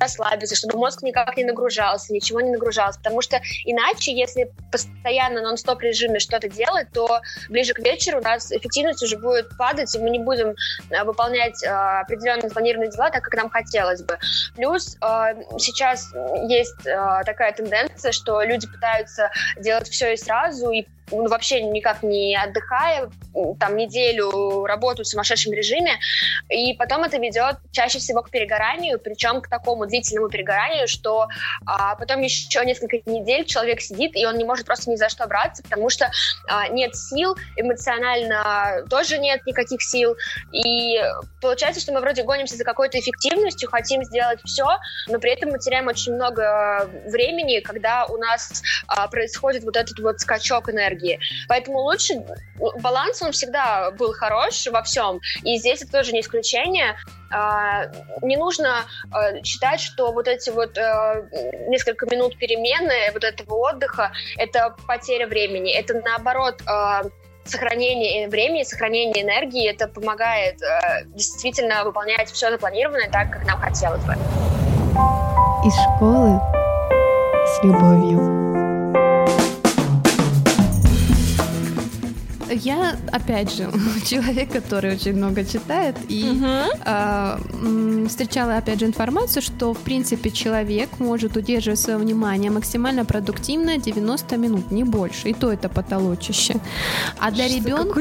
расслабиться, 0.00 0.56
чтобы 0.56 0.78
мозг 0.78 1.02
никак 1.02 1.36
не 1.36 1.44
нагружался, 1.44 2.12
ничего 2.12 2.40
не 2.40 2.50
нагружался. 2.50 2.98
Потому 2.98 3.20
что 3.20 3.40
иначе, 3.64 4.12
если 4.12 4.50
постоянно 4.70 5.42
нон-стоп 5.42 5.80
режиме 5.82 6.18
что-то 6.18 6.48
делать, 6.48 6.88
то 6.92 7.20
ближе 7.48 7.74
к 7.74 7.78
вечеру 7.78 8.18
у 8.18 8.22
нас 8.22 8.50
эффективность 8.52 9.02
уже 9.02 9.18
будет 9.18 9.56
падать, 9.56 9.94
и 9.94 9.98
мы 9.98 10.10
не 10.10 10.18
будем 10.18 10.54
э, 10.90 11.04
выполнять 11.04 11.62
э, 11.62 11.68
определенные 11.68 12.48
запланированные 12.48 12.90
дела 12.90 13.10
так, 13.10 13.22
как 13.22 13.34
нам 13.34 13.50
хотелось 13.50 14.02
бы. 14.02 14.18
Плюс 14.56 14.96
э, 14.96 15.34
сейчас 15.58 16.12
есть 16.48 16.86
э, 16.86 17.22
такая 17.24 17.52
тенденция, 17.52 18.12
что 18.12 18.42
люди 18.42 18.66
пытаются 18.66 19.30
делать 19.58 19.88
все 19.88 20.14
и 20.14 20.16
сразу, 20.16 20.70
и 20.70 20.86
вообще 21.10 21.62
никак 21.62 22.02
не 22.02 22.36
отдыхая, 22.36 23.10
там 23.58 23.76
неделю 23.76 24.64
работают 24.64 25.06
в 25.06 25.10
сумасшедшем 25.10 25.52
режиме, 25.52 25.98
и 26.48 26.74
потом 26.74 27.04
это 27.04 27.18
ведет 27.18 27.56
чаще 27.72 27.98
всего 27.98 28.22
к 28.22 28.30
перегоранию, 28.30 28.98
причем 28.98 29.40
к 29.40 29.48
такому 29.48 29.86
длительному 29.86 30.28
перегоранию, 30.28 30.88
что 30.88 31.28
а, 31.66 31.94
потом 31.96 32.20
еще 32.20 32.64
несколько 32.64 32.98
недель 33.10 33.44
человек 33.44 33.80
сидит, 33.80 34.16
и 34.16 34.26
он 34.26 34.36
не 34.36 34.44
может 34.44 34.66
просто 34.66 34.90
ни 34.90 34.96
за 34.96 35.08
что 35.08 35.26
браться, 35.26 35.62
потому 35.62 35.90
что 35.90 36.10
а, 36.48 36.68
нет 36.68 36.94
сил, 36.96 37.36
эмоционально 37.56 38.84
тоже 38.88 39.18
нет 39.18 39.44
никаких 39.46 39.82
сил, 39.82 40.16
и 40.52 41.02
получается, 41.40 41.80
что 41.80 41.92
мы 41.92 42.00
вроде 42.00 42.22
гонимся 42.22 42.56
за 42.56 42.64
какой-то 42.64 42.98
эффективностью, 42.98 43.68
хотим 43.68 44.04
сделать 44.04 44.40
все, 44.44 44.78
но 45.08 45.18
при 45.18 45.32
этом 45.32 45.50
мы 45.50 45.58
теряем 45.58 45.88
очень 45.88 46.14
много 46.14 46.88
времени, 47.06 47.60
когда 47.60 48.06
у 48.06 48.16
нас 48.16 48.62
а, 48.86 49.08
происходит 49.08 49.64
вот 49.64 49.76
этот 49.76 49.98
вот 49.98 50.20
скачок 50.20 50.68
энергии. 50.70 50.93
Поэтому 51.48 51.78
лучше 51.80 52.14
баланс, 52.80 53.22
он 53.22 53.32
всегда 53.32 53.90
был 53.92 54.12
хорош 54.12 54.66
во 54.66 54.82
всем, 54.82 55.20
и 55.42 55.56
здесь 55.56 55.82
это 55.82 55.92
тоже 55.92 56.12
не 56.12 56.20
исключение. 56.20 56.96
А, 57.30 57.86
не 58.22 58.36
нужно 58.36 58.84
а, 59.10 59.42
считать, 59.42 59.80
что 59.80 60.12
вот 60.12 60.28
эти 60.28 60.50
вот 60.50 60.78
а, 60.78 61.22
несколько 61.68 62.06
минут 62.06 62.38
перемены, 62.38 63.10
вот 63.12 63.24
этого 63.24 63.54
отдыха, 63.54 64.12
это 64.36 64.74
потеря 64.86 65.26
времени. 65.26 65.72
Это 65.72 65.94
наоборот 65.94 66.62
сохранение 67.44 68.28
времени, 68.28 68.62
сохранение 68.62 69.22
энергии, 69.22 69.68
это 69.68 69.86
помогает 69.86 70.58
действительно 71.08 71.84
выполнять 71.84 72.30
все 72.30 72.50
запланированное 72.50 73.10
так, 73.10 73.32
как 73.32 73.44
нам 73.44 73.60
хотелось 73.60 74.02
бы. 74.04 74.14
Из 75.66 75.74
школы 75.74 76.40
с 77.46 77.62
любовью. 77.62 78.33
Я, 82.50 82.96
опять 83.12 83.52
же, 83.54 83.70
человек, 84.06 84.52
который 84.52 84.94
очень 84.94 85.14
много 85.14 85.44
читает, 85.44 85.96
и 86.08 86.40
а, 86.84 87.38
м, 87.62 88.06
встречала, 88.08 88.56
опять 88.56 88.80
же, 88.80 88.86
информацию, 88.86 89.42
что, 89.42 89.72
в 89.72 89.78
принципе, 89.78 90.30
человек 90.30 90.98
может 90.98 91.36
удерживать 91.36 91.80
свое 91.80 91.98
внимание 91.98 92.50
максимально 92.50 93.04
продуктивно 93.04 93.78
90 93.78 94.36
минут, 94.36 94.70
не 94.70 94.84
больше. 94.84 95.28
И 95.30 95.32
то 95.34 95.52
это 95.52 95.68
потолочище. 95.68 96.54
А 97.18 97.30
для 97.30 97.48
Что 97.48 97.56
ребенка... 97.56 98.00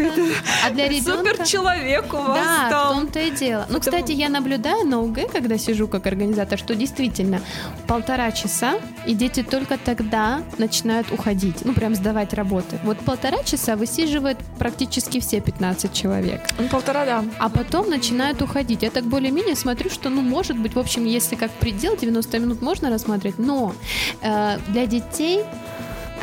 А 0.66 0.70
для 0.72 0.88
ребенка... 0.88 1.30
Супер 1.34 1.46
человек 1.46 2.14
у 2.14 2.18
вас 2.18 2.38
Да, 2.38 2.68
в 2.68 2.70
там. 2.72 2.94
том-то 2.96 3.20
и 3.20 3.32
дело. 3.32 3.66
Ну, 3.70 3.78
Это- 3.78 3.86
кстати, 3.92 4.12
я 4.12 4.30
наблюдаю 4.30 4.86
на 4.88 5.00
УГ, 5.02 5.32
когда 5.32 5.58
сижу 5.58 5.88
как 5.88 6.06
организатор, 6.08 6.58
что 6.60 6.76
действительно 6.76 7.40
полтора 7.88 8.32
часа, 8.32 8.74
и 9.06 9.14
дети 9.16 9.44
только 9.44 9.78
тогда 9.78 10.42
начинают 10.58 11.12
уходить, 11.12 11.64
ну, 11.66 11.74
прям 11.74 11.96
сдавать 11.96 12.34
работы. 12.34 12.80
Вот 12.84 12.98
полтора 13.00 13.44
часа 13.44 13.76
высиживают 13.76 14.33
практически 14.60 15.20
все 15.20 15.42
15 15.42 15.94
человек, 15.94 16.42
Ну, 16.60 16.68
Полтора, 16.70 17.06
да. 17.06 17.24
а 17.40 17.50
потом 17.50 17.90
начинают 17.90 18.42
уходить. 18.42 18.84
Я 18.84 18.90
так 18.90 19.04
более-менее 19.06 19.56
смотрю, 19.56 19.90
что, 19.90 20.10
ну, 20.10 20.22
может 20.22 20.58
быть, 20.58 20.76
в 20.76 20.80
общем, 20.80 21.06
если 21.06 21.36
как 21.36 21.52
предел 21.52 21.96
90 21.98 22.40
минут 22.40 22.62
можно 22.62 22.90
рассматривать, 22.90 23.40
но 23.40 23.74
э, 24.22 24.58
для 24.70 24.86
детей 24.86 25.42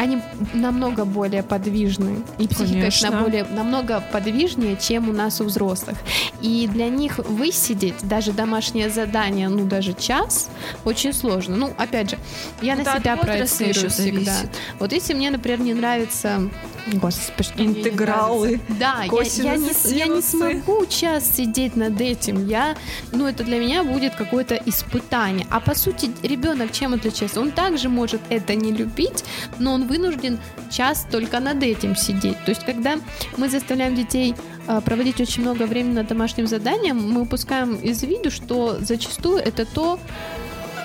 они 0.01 0.19
намного 0.55 1.05
более 1.05 1.43
подвижны. 1.43 2.23
И 2.39 2.49
психика 2.49 2.73
Конечно. 2.73 3.11
на 3.11 3.21
более, 3.21 3.45
намного 3.45 4.03
подвижнее, 4.13 4.79
чем 4.81 5.11
у 5.11 5.13
нас 5.13 5.43
у 5.43 5.45
взрослых. 5.45 5.99
И 6.41 6.67
для 6.73 6.89
них 6.89 7.19
высидеть 7.19 7.97
даже 8.03 8.33
домашнее 8.33 8.89
задание, 8.89 9.51
ну, 9.51 9.67
даже 9.67 9.93
час, 9.93 10.49
очень 10.87 11.13
сложно. 11.13 11.57
Ну, 11.57 11.75
опять 11.77 12.13
же, 12.13 12.19
я 12.63 12.77
Это 12.77 12.95
на 12.95 12.99
себя 12.99 13.17
проецирую 13.19 13.91
всегда. 13.91 14.37
Вот 14.79 14.93
если 14.93 15.13
мне, 15.13 15.31
например, 15.31 15.61
не 15.61 15.75
нравится... 15.75 16.49
Господи, 16.95 17.51
Интегралы. 17.59 18.59
Да, 18.69 19.03
я, 19.03 19.03
я 19.03 19.05
не, 19.05 19.09
косинусы, 19.11 19.95
я 19.95 20.07
не 20.07 20.23
смогу 20.23 20.87
час 20.87 21.31
сидеть 21.37 21.77
над 21.77 22.01
этим. 22.01 22.47
Я, 22.47 22.75
ну, 23.13 23.27
это 23.27 23.45
для 23.45 23.59
меня 23.59 23.85
будет 23.85 24.15
какое-то 24.15 24.55
испытание. 24.55 25.47
А 25.51 25.61
по 25.61 25.75
сути, 25.75 26.11
ребенок 26.23 26.73
чем 26.73 26.95
отличается? 26.95 27.39
Он 27.39 27.51
также 27.51 27.91
может 27.91 28.23
это 28.31 28.55
не 28.55 28.73
любить, 28.73 29.25
но 29.59 29.75
он 29.75 29.90
вынужден 29.91 30.39
час 30.71 31.07
только 31.11 31.41
над 31.41 31.63
этим 31.63 31.95
сидеть. 31.97 32.39
То 32.45 32.51
есть, 32.53 32.65
когда 32.65 32.95
мы 33.37 33.49
заставляем 33.51 33.95
детей 33.95 34.35
а, 34.67 34.81
проводить 34.81 35.21
очень 35.21 35.43
много 35.43 35.65
времени 35.67 35.95
над 35.95 36.07
домашним 36.09 36.47
заданием, 36.47 36.97
мы 37.13 37.23
упускаем 37.23 37.75
из 37.75 38.03
виду, 38.03 38.31
что 38.31 38.79
зачастую 38.81 39.39
это 39.39 39.67
то, 39.67 39.99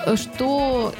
э, 0.06 0.16
что 0.16 0.92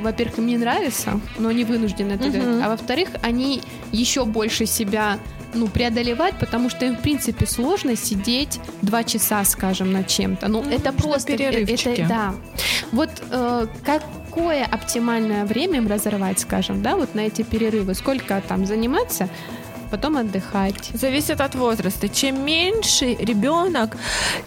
во-первых, 0.00 0.38
им 0.38 0.46
не 0.46 0.56
нравится, 0.56 1.20
но 1.38 1.48
они 1.50 1.64
вынуждены 1.64 2.12
это 2.12 2.24
Мгм. 2.28 2.32
делать. 2.32 2.62
А 2.64 2.68
во-вторых, 2.70 3.08
они 3.22 3.60
еще 3.92 4.24
больше 4.24 4.64
себя 4.66 5.18
ну, 5.52 5.66
преодолевать, 5.66 6.34
потому 6.38 6.70
что 6.70 6.86
им, 6.86 6.96
в 6.96 7.00
принципе, 7.00 7.44
сложно 7.46 7.96
сидеть 7.96 8.60
два 8.82 9.02
часа, 9.04 9.44
скажем, 9.44 9.92
над 9.92 10.06
чем-то. 10.06 10.48
Ну, 10.48 10.62
Ну, 10.62 10.70
это 10.70 10.92
просто... 10.92 11.32
э, 11.32 11.36
перерывчики. 11.36 11.88
Это, 12.00 12.08
да. 12.08 12.34
Вот 12.92 13.10
э, 13.30 13.66
какое 14.30 14.64
оптимальное 14.64 15.44
время 15.44 15.78
им 15.78 15.88
разорвать, 15.88 16.38
скажем, 16.38 16.82
да, 16.82 16.96
вот 16.96 17.14
на 17.14 17.20
эти 17.20 17.42
перерывы? 17.42 17.94
Сколько 17.94 18.40
там 18.46 18.64
заниматься, 18.64 19.28
потом 19.90 20.16
отдыхать? 20.16 20.90
Зависит 20.94 21.40
от 21.40 21.56
возраста. 21.56 22.08
Чем 22.08 22.44
меньше 22.44 23.14
ребенок, 23.14 23.96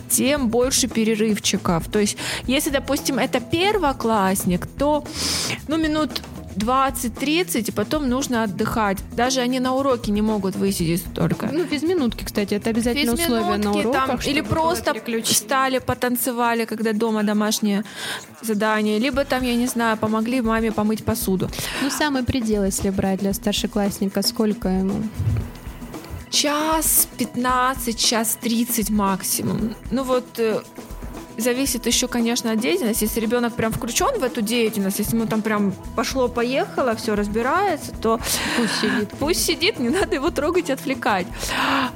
тем 0.10 0.48
больше 0.48 0.88
перерывчиков. 0.88 1.90
То 1.92 2.00
есть, 2.00 2.18
если, 2.48 2.70
допустим, 2.70 3.20
это 3.20 3.42
первоклассник, 3.42 4.68
то 4.68 5.04
ну, 5.68 5.78
минут 5.78 6.22
20-30, 6.56 7.70
и 7.70 7.72
потом 7.72 8.10
нужно 8.10 8.44
отдыхать. 8.44 8.98
Даже 9.16 9.42
они 9.42 9.60
на 9.60 9.76
уроке 9.76 10.12
не 10.12 10.22
могут 10.22 10.56
высидеть 10.56 11.02
столько. 11.02 11.50
Ну, 11.52 11.66
без 11.66 11.84
минутки, 11.84 12.24
кстати, 12.24 12.56
это 12.56 12.70
обязательно 12.70 13.14
условие 13.14 13.58
на 13.58 13.72
уроках. 13.72 14.08
там, 14.08 14.20
или 14.26 14.42
просто 14.42 14.94
встали, 15.24 15.80
потанцевали, 15.80 16.66
когда 16.66 16.94
дома 16.94 17.24
домашнее 17.24 17.84
задание, 18.42 19.00
либо 19.00 19.26
там, 19.26 19.44
я 19.44 19.56
не 19.56 19.68
знаю, 19.68 19.98
помогли 19.98 20.42
маме 20.42 20.72
помыть 20.72 21.04
посуду. 21.04 21.50
Ну, 21.82 21.90
самый 21.90 22.24
предел, 22.24 22.64
если 22.64 22.90
брать 22.90 23.20
для 23.20 23.34
старшеклассника, 23.34 24.22
сколько 24.22 24.70
ему? 24.70 25.04
Час 26.30 27.08
15, 27.18 27.98
час 28.00 28.38
30 28.42 28.90
максимум. 28.90 29.76
Ну 29.92 30.04
вот 30.04 30.40
э, 30.40 30.62
зависит 31.38 31.86
еще, 31.86 32.08
конечно, 32.08 32.52
от 32.52 32.60
деятельности. 32.60 33.04
Если 33.04 33.20
ребенок 33.20 33.54
прям 33.54 33.72
включен 33.72 34.20
в 34.20 34.24
эту 34.24 34.42
деятельность, 34.42 35.00
если 35.00 35.16
ему 35.16 35.28
там 35.28 35.42
прям 35.42 35.74
пошло-поехало, 35.96 36.96
все 36.96 37.16
разбирается, 37.16 37.92
то 38.02 38.20
Пусть 38.58 38.76
сидит. 38.82 39.10
пусть 39.20 39.46
сидит, 39.46 39.80
не 39.80 39.90
надо 39.90 40.16
его 40.16 40.30
трогать, 40.30 40.70
отвлекать. 40.70 41.28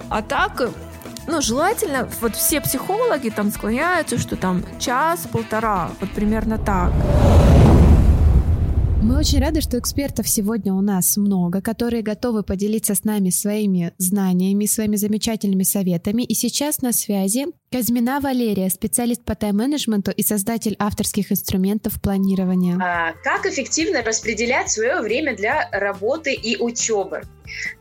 А 0.10 0.22
так, 0.22 0.70
ну, 1.28 1.42
желательно, 1.42 2.10
вот 2.22 2.36
все 2.36 2.62
психологи 2.62 3.30
там 3.30 3.52
склоняются, 3.52 4.18
что 4.18 4.36
там 4.36 4.64
час-полтора, 4.80 5.92
вот 6.00 6.10
примерно 6.12 6.58
так. 6.58 6.92
Мы 9.08 9.18
очень 9.18 9.40
рады, 9.40 9.62
что 9.62 9.78
экспертов 9.80 10.28
сегодня 10.28 10.74
у 10.74 10.82
нас 10.82 11.18
много, 11.18 11.62
которые 11.62 12.02
готовы 12.02 12.44
поделиться 12.44 12.94
с 12.94 13.04
нами 13.04 13.30
своими 13.30 13.94
знаниями, 13.98 14.66
своими 14.66 14.96
замечательными 14.96 15.64
советами. 15.64 16.24
И 16.24 16.34
сейчас 16.34 16.82
на 16.82 16.92
связи 16.92 17.46
Казьмина 17.70 18.22
Валерия, 18.22 18.70
специалист 18.70 19.26
по 19.26 19.36
тайм-менеджменту 19.36 20.12
и 20.12 20.24
создатель 20.24 20.78
авторских 20.80 21.34
инструментов 21.34 22.02
планирования. 22.02 22.80
А, 22.82 23.12
Как 23.24 23.46
эффективно 23.46 24.04
распределять 24.04 24.72
свое 24.72 25.02
время 25.02 25.36
для 25.36 25.68
работы 25.74 26.34
и 26.34 26.56
учебы? 26.56 27.24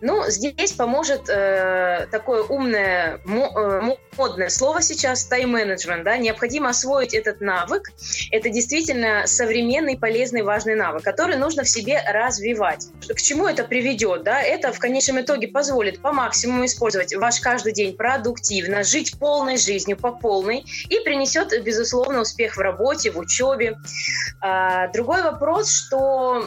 Ну, 0.01 0.22
здесь 0.28 0.72
поможет 0.72 1.28
э, 1.28 2.07
такое 2.11 2.43
умное, 2.43 3.20
э, 3.26 3.97
модное 4.16 4.49
слово 4.49 4.80
сейчас 4.82 5.24
тайм-менеджмент. 5.24 6.05
Да? 6.05 6.16
Необходимо 6.16 6.70
освоить 6.70 7.14
этот 7.14 7.41
навык. 7.41 7.91
Это 8.30 8.49
действительно 8.49 9.22
современный, 9.26 9.97
полезный, 9.97 10.43
важный 10.43 10.76
навык, 10.76 11.03
который 11.03 11.37
нужно 11.37 11.64
в 11.64 11.68
себе 11.68 12.01
развивать. 12.09 12.89
К 13.09 13.20
чему 13.20 13.47
это 13.47 13.64
приведет? 13.64 14.22
Да? 14.22 14.41
Это 14.41 14.72
в 14.72 14.78
конечном 14.78 15.20
итоге 15.20 15.49
позволит 15.49 16.01
по 16.01 16.12
максимуму 16.12 16.64
использовать 16.64 17.14
ваш 17.14 17.41
каждый 17.41 17.72
день 17.72 17.97
продуктивно, 17.97 18.84
жить 18.84 19.18
полной 19.18 19.57
жизнью 19.57 19.76
по 19.95 20.12
полной 20.12 20.64
и 20.89 21.01
принесет, 21.01 21.53
безусловно, 21.62 22.20
успех 22.20 22.57
в 22.57 22.61
работе, 22.61 23.11
в 23.11 23.18
учебе. 23.18 23.79
А, 24.41 24.89
Другой 24.89 25.22
вопрос, 25.22 25.70
что 25.70 26.45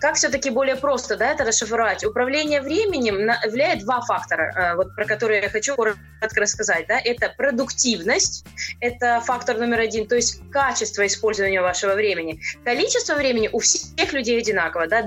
как 0.00 0.14
все-таки 0.16 0.50
более 0.50 0.76
просто 0.76 1.16
да, 1.16 1.32
это 1.32 1.44
расшифровать? 1.44 2.04
Управление 2.04 2.60
временем 2.60 3.16
влияет 3.50 3.80
два 3.80 4.00
фактора, 4.00 4.52
а, 4.54 4.76
вот, 4.76 4.94
про 4.94 5.04
которые 5.04 5.42
я 5.42 5.48
хочу 5.48 5.74
коротко 5.74 5.98
рассказать. 6.36 6.86
Да? 6.88 6.98
Это 7.02 7.32
продуктивность, 7.36 8.44
это 8.80 9.20
фактор 9.24 9.58
номер 9.58 9.80
один, 9.80 10.06
то 10.06 10.16
есть 10.16 10.40
качество 10.50 11.06
использования 11.06 11.60
вашего 11.60 11.94
времени. 11.94 12.40
Количество 12.64 13.14
времени 13.14 13.48
у 13.52 13.58
всех 13.58 14.12
людей 14.12 14.38
одинаково, 14.38 14.86
да, 14.86 15.02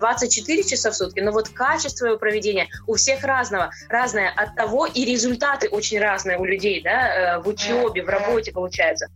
24 0.00 0.64
часа 0.64 0.90
в 0.90 0.96
сутки, 0.96 1.20
но 1.20 1.30
вот 1.30 1.48
качество 1.50 2.06
его 2.06 2.18
проведения 2.18 2.68
у 2.86 2.96
всех 2.96 3.22
разного, 3.22 3.70
разное 3.88 4.30
от 4.34 4.56
того, 4.56 4.86
и 4.86 5.04
результаты 5.04 5.68
очень 5.68 6.00
разные 6.00 6.38
у 6.38 6.44
людей, 6.44 6.82
да, 6.82 7.36
э, 7.36 7.38
в 7.40 7.48
учебе, 7.48 8.02
в 8.02 8.08
работе 8.08 8.52
получается. 8.52 9.08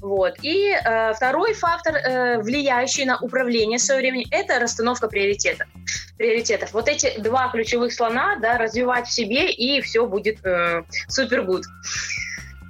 Вот. 0.00 0.34
И 0.42 0.70
э, 0.70 1.14
второй 1.14 1.54
фактор, 1.54 1.96
э, 1.96 2.38
влияющий 2.38 3.04
на 3.04 3.18
управление 3.18 3.78
своим 3.78 4.00
временем, 4.00 4.28
это 4.30 4.58
расстановка 4.58 5.08
приоритета, 5.08 5.66
приоритетов. 6.18 6.72
Вот 6.72 6.88
эти 6.88 7.18
два 7.18 7.48
ключевых 7.48 7.92
слона, 7.92 8.36
да, 8.36 8.58
развивать 8.58 9.08
в 9.08 9.12
себе, 9.12 9.50
и 9.50 9.80
все 9.80 10.06
будет 10.06 10.44
э, 10.44 10.82
супер 11.08 11.42
гуд. 11.42 11.64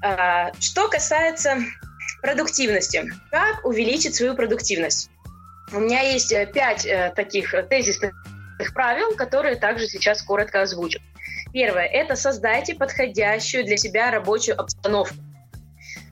Э, 0.03 0.53
что 0.61 0.89
касается 0.89 1.59
продуктивности. 2.23 3.13
Как 3.31 3.65
увеличить 3.65 4.15
свою 4.15 4.35
продуктивность? 4.35 5.11
У 5.73 5.81
меня 5.81 6.01
есть 6.01 6.33
э, 6.33 6.47
пять 6.47 6.87
э, 6.87 7.13
таких 7.15 7.53
э, 7.55 7.63
тезисных 7.63 8.15
правил, 8.73 9.17
которые 9.17 9.57
также 9.57 9.87
сейчас 9.87 10.23
коротко 10.23 10.63
озвучу. 10.63 11.01
Первое– 11.53 11.85
это 11.93 12.17
создайте 12.17 12.75
подходящую 12.75 13.65
для 13.65 13.77
себя 13.77 14.11
рабочую 14.11 14.61
обстановку. 14.61 15.17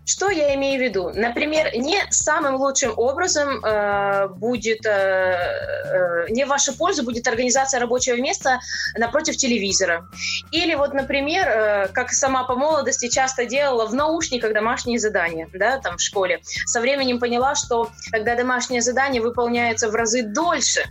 Что 0.07 0.31
я 0.31 0.55
имею 0.55 0.79
в 0.79 0.83
виду? 0.83 1.11
Например, 1.15 1.71
не 1.75 1.99
самым 2.11 2.57
лучшим 2.57 2.93
образом 2.97 3.65
э, 3.65 4.29
будет, 4.29 4.85
э, 4.85 4.91
э, 4.91 6.27
не 6.29 6.45
в 6.45 6.49
вашу 6.49 6.77
пользу 6.77 7.05
будет 7.05 7.27
организация 7.27 7.81
рабочего 7.81 8.17
места 8.17 8.61
напротив 8.97 9.37
телевизора. 9.37 10.07
Или 10.53 10.75
вот, 10.75 10.93
например, 10.93 11.49
э, 11.49 11.89
как 11.89 12.11
сама 12.11 12.45
по 12.45 12.55
молодости 12.55 13.09
часто 13.09 13.47
делала 13.47 13.87
в 13.87 13.95
наушниках 13.95 14.53
домашние 14.53 14.99
задания, 14.99 15.49
да, 15.55 15.79
там 15.79 15.97
в 15.97 16.01
школе. 16.03 16.41
Со 16.67 16.81
временем 16.83 17.19
поняла, 17.19 17.55
что 17.55 17.91
когда 18.11 18.35
домашнее 18.35 18.83
задание 18.83 19.23
выполняется 19.23 19.89
в 19.89 19.95
разы 19.95 20.23
дольше, 20.23 20.85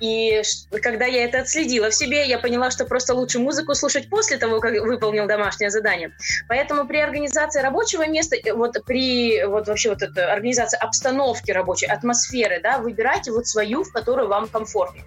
и 0.00 0.42
когда 0.82 1.04
я 1.04 1.24
это 1.24 1.40
отследила 1.40 1.90
в 1.90 1.94
себе, 1.94 2.26
я 2.26 2.38
поняла, 2.38 2.70
что 2.70 2.86
просто 2.86 3.14
лучше 3.14 3.38
музыку 3.38 3.74
слушать 3.74 4.08
после 4.08 4.38
того, 4.38 4.60
как 4.60 4.72
выполнил 4.80 5.26
домашнее 5.26 5.70
задание. 5.70 6.12
Поэтому 6.48 6.86
при 6.86 6.98
организации 6.98 7.60
рабочего 7.60 8.06
места, 8.06 8.36
э, 8.36 8.53
вот 8.54 8.76
при 8.84 9.44
вот 9.44 9.68
вообще 9.68 9.90
вот 9.90 10.02
этой 10.02 10.24
организации 10.24 10.78
обстановки 10.78 11.50
рабочей, 11.50 11.86
атмосферы, 11.86 12.60
да, 12.62 12.78
выбирайте 12.78 13.32
вот 13.32 13.46
свою, 13.46 13.84
в 13.84 13.92
которой 13.92 14.26
вам 14.26 14.48
комфортно. 14.48 15.02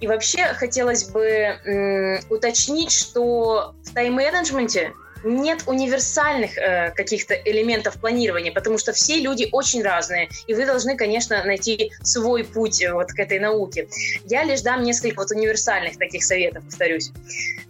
И 0.00 0.06
вообще 0.06 0.46
хотелось 0.54 1.04
бы 1.10 1.24
м, 1.24 2.20
уточнить, 2.28 2.90
что 2.90 3.74
в 3.84 3.94
тайм-менеджменте 3.94 4.92
нет 5.24 5.62
универсальных 5.66 6.58
э, 6.58 6.90
каких-то 6.90 7.34
элементов 7.34 8.00
планирования, 8.00 8.52
потому 8.52 8.78
что 8.78 8.92
все 8.92 9.20
люди 9.20 9.48
очень 9.52 9.82
разные, 9.82 10.28
и 10.46 10.54
вы 10.54 10.66
должны, 10.66 10.96
конечно, 10.96 11.44
найти 11.44 11.92
свой 12.02 12.44
путь 12.44 12.82
э, 12.82 12.92
вот 12.92 13.12
к 13.12 13.18
этой 13.18 13.38
науке. 13.38 13.88
Я 14.24 14.42
лишь 14.44 14.62
дам 14.62 14.82
несколько 14.82 15.20
вот 15.20 15.30
универсальных 15.30 15.98
таких 15.98 16.24
советов, 16.24 16.64
повторюсь. 16.64 17.12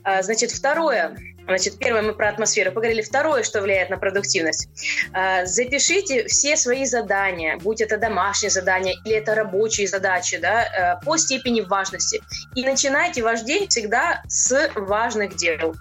А, 0.02 0.22
значит, 0.22 0.50
второе. 0.50 1.16
Значит, 1.46 1.78
первое 1.78 2.02
мы 2.02 2.14
про 2.14 2.28
атмосферу 2.28 2.72
поговорили. 2.72 3.02
Второе, 3.02 3.42
что 3.42 3.60
влияет 3.60 3.90
на 3.90 3.98
продуктивность. 3.98 4.68
А, 5.12 5.44
запишите 5.44 6.26
все 6.26 6.56
свои 6.56 6.84
задания, 6.84 7.56
будь 7.58 7.80
это 7.80 7.98
домашние 7.98 8.50
задания 8.50 8.94
или 9.04 9.16
это 9.16 9.34
рабочие 9.34 9.86
задачи, 9.86 10.38
да, 10.38 10.98
э, 11.00 11.04
по 11.04 11.16
степени 11.16 11.60
важности. 11.60 12.22
И 12.54 12.64
начинайте 12.64 13.22
ваш 13.22 13.42
день 13.42 13.68
всегда 13.68 14.22
с 14.28 14.70
важных 14.74 15.36
дел. 15.36 15.74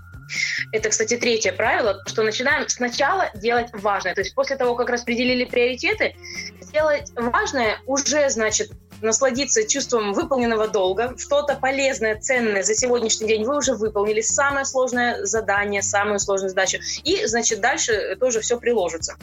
Это, 0.71 0.89
кстати, 0.89 1.17
третье 1.17 1.51
правило, 1.51 2.01
что 2.05 2.23
начинаем 2.23 2.67
сначала 2.69 3.29
делать 3.35 3.67
важное. 3.73 4.13
То 4.15 4.21
есть 4.21 4.33
после 4.33 4.55
того, 4.55 4.75
как 4.75 4.89
распределили 4.89 5.45
приоритеты, 5.45 6.15
сделать 6.61 7.11
важное 7.15 7.79
уже, 7.85 8.29
значит, 8.29 8.71
насладиться 9.01 9.67
чувством 9.67 10.13
выполненного 10.13 10.67
долга, 10.67 11.15
что-то 11.17 11.55
полезное, 11.55 12.19
ценное 12.19 12.63
за 12.63 12.75
сегодняшний 12.75 13.27
день 13.27 13.43
вы 13.43 13.57
уже 13.57 13.73
выполнили, 13.73 14.21
самое 14.21 14.65
сложное 14.65 15.25
задание, 15.25 15.81
самую 15.81 16.19
сложную 16.19 16.49
задачу, 16.49 16.79
и, 17.03 17.25
значит, 17.25 17.61
дальше 17.61 18.15
тоже 18.19 18.41
все 18.41 18.59
приложится. 18.59 19.15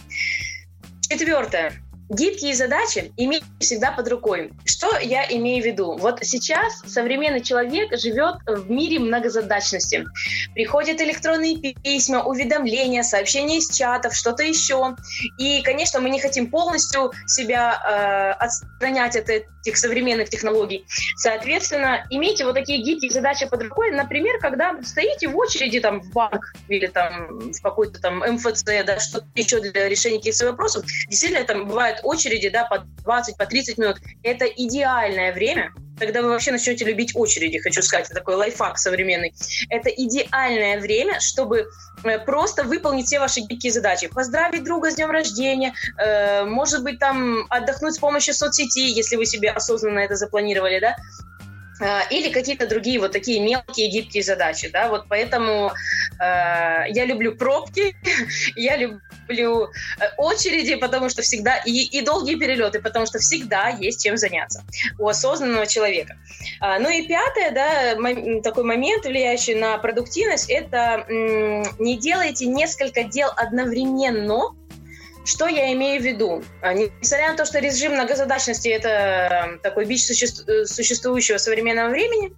Четвертое 1.08 1.72
гибкие 2.08 2.54
задачи 2.54 3.12
иметь 3.16 3.42
всегда 3.60 3.92
под 3.92 4.08
рукой. 4.08 4.50
Что 4.64 4.98
я 4.98 5.24
имею 5.30 5.62
в 5.62 5.66
виду? 5.66 5.96
Вот 5.98 6.20
сейчас 6.22 6.82
современный 6.86 7.42
человек 7.42 7.96
живет 7.98 8.36
в 8.46 8.70
мире 8.70 8.98
многозадачности. 8.98 10.04
Приходят 10.54 11.00
электронные 11.00 11.56
письма, 11.74 12.22
уведомления, 12.24 13.02
сообщения 13.02 13.58
из 13.58 13.70
чатов, 13.70 14.14
что-то 14.14 14.42
еще. 14.42 14.96
И, 15.38 15.62
конечно, 15.62 16.00
мы 16.00 16.10
не 16.10 16.20
хотим 16.20 16.50
полностью 16.50 17.12
себя 17.26 18.36
э, 18.38 18.44
отстранять 18.44 19.16
от 19.16 19.28
этих 19.28 19.76
современных 19.76 20.30
технологий. 20.30 20.86
Соответственно, 21.16 22.06
имейте 22.10 22.44
вот 22.44 22.54
такие 22.54 22.82
гибкие 22.82 23.10
задачи 23.10 23.46
под 23.46 23.62
рукой. 23.62 23.90
Например, 23.90 24.38
когда 24.40 24.80
стоите 24.82 25.28
в 25.28 25.36
очереди 25.36 25.80
там, 25.80 26.00
в 26.00 26.12
банк 26.12 26.54
или 26.68 26.86
там 26.86 27.50
в 27.50 27.60
какой-то 27.60 28.00
там 28.00 28.20
МФЦ, 28.20 28.64
да, 28.64 28.98
что-то 28.98 29.26
еще 29.34 29.60
для 29.60 29.88
решения 29.88 30.18
каких-то 30.18 30.46
вопросов. 30.46 30.84
Действительно, 31.08 31.44
там 31.44 31.68
бывает 31.98 32.00
очереди, 32.04 32.48
да, 32.48 32.64
по 32.64 32.78
20, 33.04 33.36
по 33.36 33.46
30 33.46 33.78
минут. 33.78 33.96
Это 34.22 34.44
идеальное 34.46 35.32
время, 35.32 35.72
когда 35.98 36.22
вы 36.22 36.28
вообще 36.28 36.52
начнете 36.52 36.84
любить 36.84 37.12
очереди, 37.14 37.58
хочу 37.58 37.82
сказать, 37.82 38.06
это 38.06 38.14
такой 38.14 38.36
лайфхак 38.36 38.78
современный. 38.78 39.34
Это 39.68 39.90
идеальное 39.90 40.80
время, 40.80 41.20
чтобы 41.20 41.66
э, 42.04 42.18
просто 42.20 42.64
выполнить 42.64 43.06
все 43.06 43.18
ваши 43.18 43.40
гибкие 43.40 43.72
задачи. 43.72 44.08
Поздравить 44.08 44.64
друга 44.64 44.90
с 44.90 44.94
днем 44.94 45.10
рождения, 45.10 45.74
э, 45.98 46.44
может 46.44 46.82
быть, 46.82 46.98
там 46.98 47.46
отдохнуть 47.50 47.94
с 47.94 47.98
помощью 47.98 48.34
соцсети, 48.34 48.94
если 48.96 49.16
вы 49.16 49.26
себе 49.26 49.50
осознанно 49.50 50.00
это 50.00 50.14
запланировали, 50.14 50.78
да, 50.78 50.96
Э, 51.80 52.00
или 52.10 52.32
какие-то 52.32 52.66
другие 52.66 52.98
вот 52.98 53.12
такие 53.12 53.40
мелкие 53.40 53.88
гибкие 53.88 54.22
задачи, 54.22 54.68
да, 54.68 54.88
вот 54.88 55.06
поэтому 55.08 55.72
э, 56.18 56.22
я 56.88 57.04
люблю 57.04 57.36
пробки, 57.36 57.96
я 58.56 58.76
люблю 58.76 59.00
э, 59.30 60.04
очереди, 60.16 60.76
потому 60.76 61.08
что 61.08 61.22
всегда, 61.22 61.56
и, 61.58 61.72
и 61.72 62.00
долгие 62.02 62.36
перелеты, 62.36 62.80
потому 62.80 63.06
что 63.06 63.18
всегда 63.18 63.68
есть 63.68 64.04
чем 64.04 64.16
заняться 64.16 64.64
у 64.98 65.08
осознанного 65.08 65.66
человека. 65.66 66.16
А, 66.60 66.78
ну 66.78 66.88
и 66.88 67.06
пятое, 67.06 67.50
да, 67.50 68.42
такой 68.42 68.64
момент, 68.64 69.04
влияющий 69.04 69.54
на 69.54 69.78
продуктивность, 69.78 70.50
это 70.50 71.04
не 71.08 71.98
делайте 71.98 72.46
несколько 72.46 73.04
дел 73.04 73.30
одновременно, 73.36 74.54
что 75.28 75.46
я 75.46 75.72
имею 75.74 76.00
в 76.00 76.04
виду? 76.04 76.42
А, 76.62 76.72
несмотря 76.72 77.30
на 77.30 77.36
то, 77.36 77.44
что 77.44 77.58
режим 77.58 77.92
многозадачности– 77.92 78.68
это 78.70 78.88
э, 78.88 79.58
такой 79.58 79.84
бич 79.84 80.10
э, 80.10 80.64
существующего 80.64 81.36
современного 81.36 81.90
времени, 81.90 82.32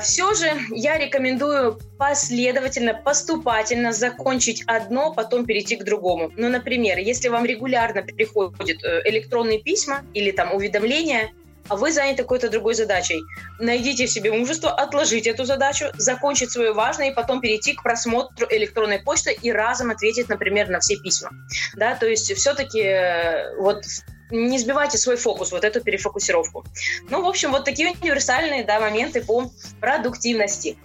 все 0.00 0.34
же 0.34 0.46
я 0.70 0.98
рекомендую 0.98 1.78
последовательно, 1.98 2.94
поступательно 2.94 3.92
закончить 3.92 4.62
одно, 4.66 5.12
потом 5.12 5.44
перейти 5.44 5.76
к 5.76 5.84
другому. 5.84 6.30
Ну, 6.36 6.48
например, 6.48 6.98
если 6.98 7.28
вам 7.28 7.44
регулярно 7.44 8.02
приходят 8.02 8.84
э, 8.84 9.02
электронные 9.06 9.60
письма 9.60 10.02
или 10.14 10.30
там 10.30 10.54
уведомления– 10.54 11.30
а 11.68 11.76
вы 11.76 11.92
заняты 11.92 12.22
какой-то 12.22 12.48
другой 12.48 12.74
задачей. 12.74 13.22
Найдите 13.58 14.06
в 14.06 14.10
себе 14.10 14.32
мужество, 14.32 14.70
отложить 14.70 15.26
эту 15.26 15.44
задачу, 15.44 15.86
закончить 15.96 16.50
свое 16.50 16.72
важное 16.72 17.10
и 17.10 17.14
потом 17.14 17.40
перейти 17.40 17.74
к 17.74 17.82
просмотру 17.82 18.46
электронной 18.50 19.00
почты 19.00 19.32
и 19.32 19.50
разом 19.50 19.90
ответить, 19.90 20.28
например, 20.28 20.68
на 20.68 20.80
все 20.80 20.96
письма. 20.96 21.30
Да, 21.74 21.94
то 21.94 22.06
есть 22.06 22.32
все-таки 22.34 22.80
э, 22.80 23.56
вот 23.56 23.84
не 24.30 24.58
сбивайте 24.58 24.98
свой 24.98 25.16
фокус, 25.16 25.52
вот 25.52 25.64
эту 25.64 25.80
перефокусировку. 25.80 26.64
Ну, 27.10 27.22
в 27.22 27.26
общем, 27.26 27.52
вот 27.52 27.64
такие 27.64 27.90
универсальные 27.90 28.64
да, 28.64 28.80
моменты 28.80 29.22
по 29.22 29.50
продуктивности. 29.80 30.76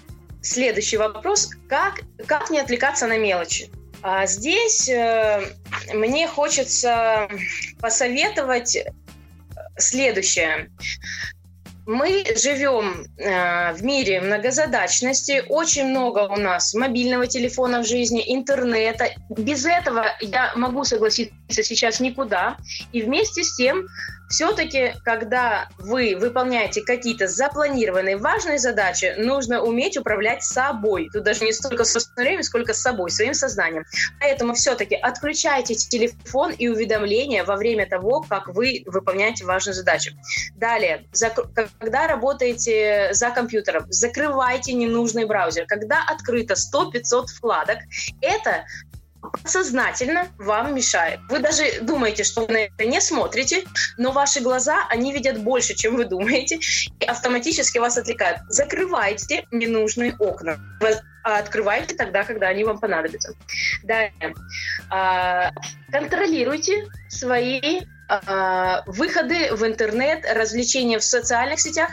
Следующий 0.42 0.98
вопрос. 0.98 1.50
Как, 1.70 2.02
как 2.26 2.50
не 2.50 2.60
отвлекаться 2.60 3.08
на 3.08 3.18
мелочи? 3.18 3.70
А 4.02 4.26
здесь 4.26 4.90
э, 4.90 5.42
мне 5.94 6.28
хочется 6.28 7.30
посоветовать 7.80 8.78
следующее. 9.78 10.72
Мы 11.86 12.24
живем 12.36 13.06
э, 13.18 13.74
в 13.74 13.84
мире 13.84 14.22
многозадачности, 14.22 15.44
очень 15.50 15.88
много 15.88 16.20
у 16.32 16.38
нас 16.38 16.74
мобильного 16.74 17.28
телефона 17.28 17.82
в 17.82 17.88
жизни, 17.88 18.24
интернета. 18.28 19.10
Без 19.30 19.66
этого 19.66 20.06
я 20.22 20.54
могу 20.56 20.84
согласиться 20.84 21.34
сейчас 21.52 22.00
никуда. 22.00 22.58
И 22.92 23.02
вместе 23.02 23.44
с 23.44 23.56
тем 23.56 23.88
все-таки, 24.32 24.94
когда 25.04 25.68
вы 25.78 26.16
выполняете 26.18 26.82
какие-то 26.82 27.28
запланированные 27.28 28.16
важные 28.16 28.60
задачи, 28.60 29.14
нужно 29.18 29.62
уметь 29.62 29.98
управлять 29.98 30.42
собой. 30.42 31.10
Тут 31.12 31.24
даже 31.24 31.44
не 31.44 31.52
столько 31.52 31.84
собственным 31.84 32.24
временем, 32.24 32.44
сколько 32.44 32.74
с 32.74 32.82
собой, 32.82 33.12
своим 33.12 33.34
сознанием. 33.34 33.84
Поэтому 34.22 34.54
все-таки 34.54 34.96
отключайте 34.96 35.76
телефон 35.76 36.54
и 36.54 36.70
уведомления 36.70 37.44
во 37.44 37.58
время 37.58 37.86
того, 37.88 38.22
как 38.22 38.48
вы 38.48 38.84
выполняете 38.86 39.44
важную 39.44 39.76
задачу. 39.76 40.12
Далее, 40.56 41.06
когда 41.54 42.08
работаете 42.08 43.10
за 43.12 43.32
компьютером, 43.32 43.86
закрывайте 43.90 44.72
ненужный 44.72 45.26
браузер. 45.26 45.66
Когда 45.68 46.04
открыто 46.08 46.54
100-500 46.54 47.28
вкладок, 47.28 47.80
это 48.22 48.64
подсознательно 49.22 50.30
вам 50.38 50.76
мешает. 50.76 51.20
Вы 51.30 51.40
даже 51.40 51.82
думаете, 51.82 52.24
что 52.24 52.42
вы 52.42 52.54
на 52.54 52.58
это 52.58 52.86
не 52.86 53.00
смотрите, 53.02 53.64
но 53.98 54.12
ваши 54.12 54.42
глаза, 54.42 54.86
они 54.90 55.14
видят 55.14 55.42
больше, 55.42 55.76
чем 55.76 55.96
вы 55.96 56.06
думаете, 56.06 56.60
и 57.00 57.06
автоматически 57.06 57.78
вас 57.78 57.98
отвлекают. 57.98 58.40
Закрывайте 58.50 59.46
ненужные 59.52 60.16
окна. 60.20 60.60
А 61.24 61.38
открывайте 61.38 61.96
тогда, 61.96 62.24
когда 62.24 62.48
они 62.48 62.64
вам 62.64 62.80
понадобятся. 62.80 63.34
Далее. 63.84 64.34
А, 64.90 65.52
контролируйте 65.92 66.88
свои 67.10 67.82
а, 68.10 68.82
выходы 68.88 69.54
в 69.54 69.64
интернет, 69.64 70.26
развлечения 70.34 70.98
в 70.98 71.04
социальных 71.04 71.60
сетях. 71.60 71.92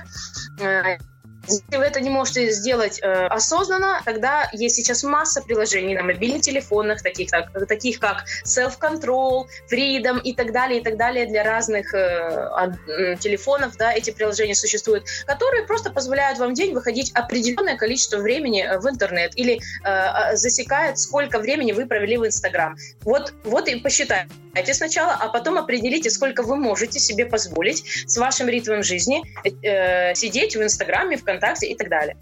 Если 1.49 1.77
вы 1.77 1.85
это 1.85 2.01
не 2.01 2.11
можете 2.11 2.51
сделать 2.51 3.01
э, 3.03 3.27
осознанно, 3.27 4.03
тогда 4.05 4.49
есть 4.53 4.77
сейчас 4.77 5.03
масса 5.03 5.43
приложений 5.43 5.97
на 5.97 6.03
мобильных 6.03 6.43
телефонах, 6.43 7.03
таких, 7.03 7.31
так, 7.31 7.51
таких 7.67 7.99
как 7.99 8.25
Self-Control, 8.45 9.47
Freedom 9.73 10.21
и 10.23 10.35
так 10.35 10.53
далее, 10.53 10.81
и 10.81 10.85
так 10.85 10.97
далее 10.97 11.27
для 11.27 11.43
разных 11.43 11.95
э, 11.95 13.17
телефонов, 13.21 13.77
да, 13.77 13.93
эти 13.93 14.11
приложения 14.11 14.55
существуют, 14.55 15.05
которые 15.27 15.65
просто 15.67 15.91
позволяют 15.91 16.39
вам 16.39 16.51
в 16.51 16.55
день 16.55 16.75
выходить 16.75 17.13
определенное 17.13 17.77
количество 17.77 18.19
времени 18.19 18.63
э, 18.63 18.79
в 18.79 18.89
интернет 18.89 19.33
или 19.37 19.55
э, 19.55 19.59
а, 19.85 20.37
засекают, 20.37 20.99
сколько 20.99 21.39
времени 21.39 21.73
вы 21.73 21.87
провели 21.87 22.17
в 22.17 22.27
Инстаграм. 22.27 22.77
Вот, 23.03 23.33
вот 23.45 23.69
и 23.69 23.77
посчитайте 23.77 24.29
сначала, 24.73 25.13
а 25.15 25.29
потом 25.29 25.59
определите, 25.59 26.11
сколько 26.11 26.43
вы 26.43 26.57
можете 26.57 26.99
себе 26.99 27.27
позволить 27.27 27.85
с 28.07 28.17
вашим 28.17 28.49
ритмом 28.49 28.83
жизни 28.83 29.23
э, 29.45 30.15
сидеть 30.15 30.57
в 30.57 30.63
Инстаграме, 30.63 31.17
в 31.17 31.25
ВКонтакте 31.39 31.69
и 31.69 31.77
так 31.77 31.89
далее. 31.89 32.17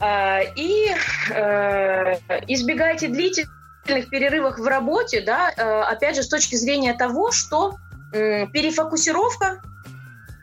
А, 0.00 0.40
и 0.56 0.94
э, 1.30 2.18
избегайте 2.46 3.08
длительных 3.08 4.10
перерывов 4.10 4.58
в 4.58 4.66
работе, 4.66 5.20
да, 5.20 5.52
э, 5.56 5.80
опять 5.82 6.16
же, 6.16 6.22
с 6.22 6.28
точки 6.28 6.56
зрения 6.56 6.94
того, 6.94 7.32
что 7.32 7.76
перефокусировка 8.10 9.60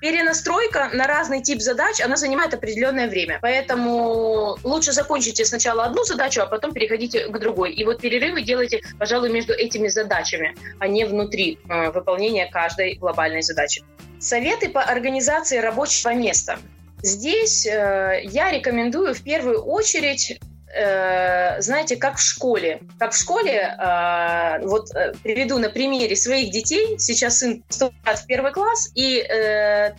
перенастройка 0.05 0.91
на 0.93 1.07
разный 1.07 1.41
тип 1.41 1.61
задач, 1.61 1.99
она 1.99 2.15
занимает 2.15 2.53
определенное 2.53 3.07
время. 3.07 3.39
Поэтому 3.41 4.55
лучше 4.63 4.91
закончите 4.91 5.45
сначала 5.45 5.85
одну 5.85 6.03
задачу, 6.03 6.41
а 6.41 6.45
потом 6.45 6.73
переходите 6.73 7.27
к 7.27 7.39
другой. 7.39 7.73
И 7.73 7.83
вот 7.83 8.01
перерывы 8.01 8.43
делайте, 8.43 8.81
пожалуй, 8.99 9.31
между 9.31 9.53
этими 9.53 9.87
задачами, 9.87 10.55
а 10.79 10.87
не 10.87 11.05
внутри 11.05 11.57
э, 11.67 11.89
выполнения 11.89 12.47
каждой 12.51 12.95
глобальной 12.95 13.41
задачи. 13.41 13.83
Советы 14.19 14.69
по 14.69 14.83
организации 14.83 15.57
рабочего 15.57 16.13
места. 16.13 16.59
Здесь 17.05 17.67
э, 17.67 18.21
я 18.23 18.49
рекомендую 18.49 19.13
в 19.13 19.21
первую 19.21 19.61
очередь 19.61 20.39
э, 20.75 21.61
знаете, 21.61 21.97
как 21.97 22.17
в 22.17 22.19
школе. 22.19 22.81
Как 22.97 23.11
в 23.11 23.15
школе, 23.15 23.77
э, 23.77 24.65
вот 24.65 24.89
э, 24.95 25.13
приведу 25.21 25.59
на 25.59 25.69
примере 25.69 26.15
своих 26.15 26.49
детей. 26.49 26.97
Сейчас 26.97 27.37
сын 27.37 27.61
поступает 27.61 28.17
в 28.17 28.25
первый 28.25 28.51
класс, 28.51 28.89
и 28.95 29.23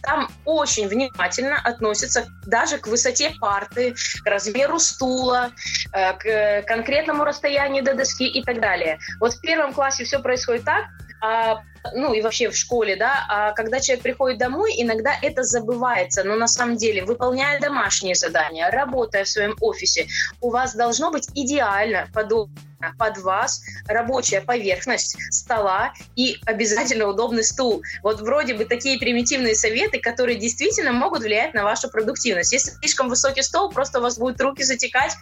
там 0.03 0.29
очень 0.45 0.89
внимательно 0.89 1.61
относятся 1.63 2.27
даже 2.45 2.79
к 2.79 2.89
высоте 2.89 3.31
парты, 3.41 3.95
к 4.25 4.27
размеру 4.27 4.81
стула, 4.81 5.53
к 5.93 6.65
конкретному 6.67 7.23
расстоянию 7.23 7.85
до 7.85 7.95
доски 7.95 8.27
и 8.27 8.43
так 8.43 8.61
далее. 8.61 8.99
Вот 9.21 9.35
в 9.35 9.41
первом 9.41 9.73
классе 9.73 10.03
все 10.03 10.19
происходит 10.19 10.65
так, 10.65 10.87
а, 11.21 11.63
ну 11.95 12.13
и 12.13 12.23
вообще 12.23 12.51
в 12.51 12.57
школе, 12.57 12.97
да, 12.97 13.25
а 13.29 13.53
когда 13.53 13.81
человек 13.81 14.03
приходит 14.03 14.39
домой, 14.39 14.75
иногда 14.77 15.13
это 15.23 15.43
забывается, 15.43 16.25
но 16.25 16.37
на 16.37 16.49
самом 16.49 16.77
деле, 16.77 17.05
выполняя 17.05 17.61
домашние 17.61 18.15
задания, 18.15 18.71
работая 18.71 19.25
в 19.25 19.29
своем 19.29 19.57
офисе, 19.61 20.07
у 20.41 20.51
вас 20.51 20.75
должно 20.75 21.11
быть 21.11 21.29
идеально 21.35 22.09
подобное 22.13 22.67
под 22.99 23.19
вас 23.19 23.63
рабочая 23.87 24.41
поверхность 24.41 25.17
стола 25.33 25.93
и 26.15 26.37
обязательно 26.45 27.07
удобный 27.07 27.43
стул. 27.43 27.83
Вот 28.03 28.21
вроде 28.21 28.55
бы 28.55 28.65
такие 28.65 28.99
примитивные 28.99 29.55
советы, 29.55 29.99
которые 29.99 30.39
действительно 30.39 30.93
могут 30.93 31.23
влиять 31.23 31.55
на 31.55 31.65
вашу 31.65 31.91
продуктивность. 31.91 32.53
Если 32.53 32.73
слишком 32.73 33.09
высокий 33.09 33.43
стол, 33.43 33.71
просто 33.71 33.99
у 33.99 34.03
вас 34.03 34.19
будут 34.19 34.41
руки 34.41 34.63
затекать, 34.63 35.17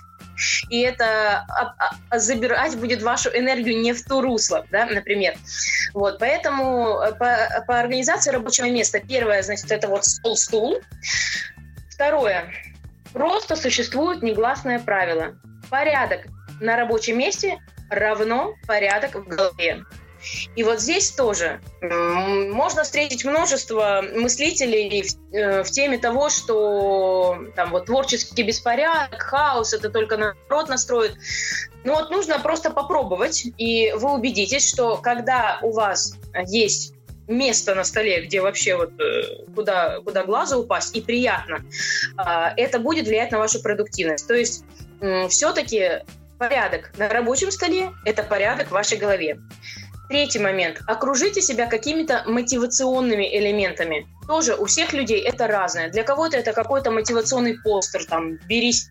и 0.69 0.81
это 0.81 1.45
а, 1.49 1.75
а, 2.11 2.19
забирать 2.19 2.77
будет 2.77 3.03
вашу 3.03 3.31
энергию 3.31 3.81
не 3.81 3.93
в 3.93 4.05
ту 4.05 4.21
русло, 4.21 4.67
да, 4.71 4.87
например. 4.87 5.35
Вот, 5.93 6.19
поэтому 6.19 7.01
э, 7.01 7.13
по, 7.13 7.65
по 7.67 7.79
организации 7.79 8.31
рабочего 8.31 8.67
места 8.67 9.01
первое, 9.01 9.43
значит, 9.43 9.71
это 9.71 9.89
вот 9.89 10.05
стол-стул. 10.05 10.79
Второе, 11.91 12.53
просто 13.13 13.57
существует 13.57 14.23
негласное 14.23 14.81
правило. 14.81 15.37
Порядок 15.71 16.27
на 16.61 16.77
рабочем 16.77 17.19
месте 17.19 17.59
равно 17.91 18.55
порядок 18.67 19.15
в 19.15 19.29
голове. 19.29 19.85
И 20.57 20.63
вот 20.63 20.81
здесь 20.81 21.11
тоже 21.11 21.61
можно 21.81 22.85
встретить 22.85 23.25
множество 23.25 24.05
мыслителей 24.15 25.03
в, 25.03 25.35
э, 25.35 25.63
в 25.63 25.71
теме 25.71 25.99
того, 25.99 26.31
что 26.31 27.39
там 27.57 27.71
вот 27.71 27.87
творческий 27.87 28.43
беспорядок, 28.43 29.21
хаос, 29.21 29.73
это 29.73 29.91
только 29.91 30.17
народ 30.17 30.69
настроит. 30.69 31.17
Но 31.85 31.95
вот 31.95 32.11
нужно 32.11 32.39
просто 32.39 32.71
попробовать, 32.71 33.45
и 33.59 33.93
вы 33.97 34.13
убедитесь, 34.13 34.69
что 34.69 34.97
когда 34.97 35.59
у 35.63 35.73
вас 35.73 36.17
есть 36.47 36.95
место 37.27 37.75
на 37.75 37.85
столе, 37.85 38.25
где 38.25 38.41
вообще 38.41 38.77
вот 38.77 38.93
э, 39.01 39.45
куда, 39.55 40.01
куда 40.01 40.25
глазу 40.25 40.61
упасть, 40.61 40.95
и 40.95 41.01
приятно, 41.01 41.65
а, 42.17 42.53
это 42.57 42.79
будет 42.79 43.07
влиять 43.07 43.33
на 43.33 43.39
вашу 43.39 43.63
продуктивность. 43.63 44.27
То 44.27 44.35
есть 44.35 44.65
все-таки 45.29 46.03
порядок 46.39 46.93
на 46.99 47.09
рабочем 47.09 47.51
столе– 47.51 47.93
это 48.05 48.23
порядок 48.23 48.69
в 48.69 48.73
вашей 48.73 48.99
голове. 48.99 49.39
Третий 50.09 50.39
момент. 50.39 50.81
Окружите 50.87 51.41
себя 51.41 51.67
какими-то 51.67 52.25
мотивационными 52.27 53.25
элементами. 53.37 54.07
Тоже 54.27 54.55
у 54.55 54.67
всех 54.67 54.93
людей 54.93 55.21
это 55.21 55.47
разное. 55.47 55.91
Для 55.91 56.03
кого-то 56.03 56.37
это 56.37 56.53
какой-то 56.53 56.91
мотивационный 56.91 57.59
постер, 57.59 58.05
там, 58.05 58.37
берись 58.47 58.91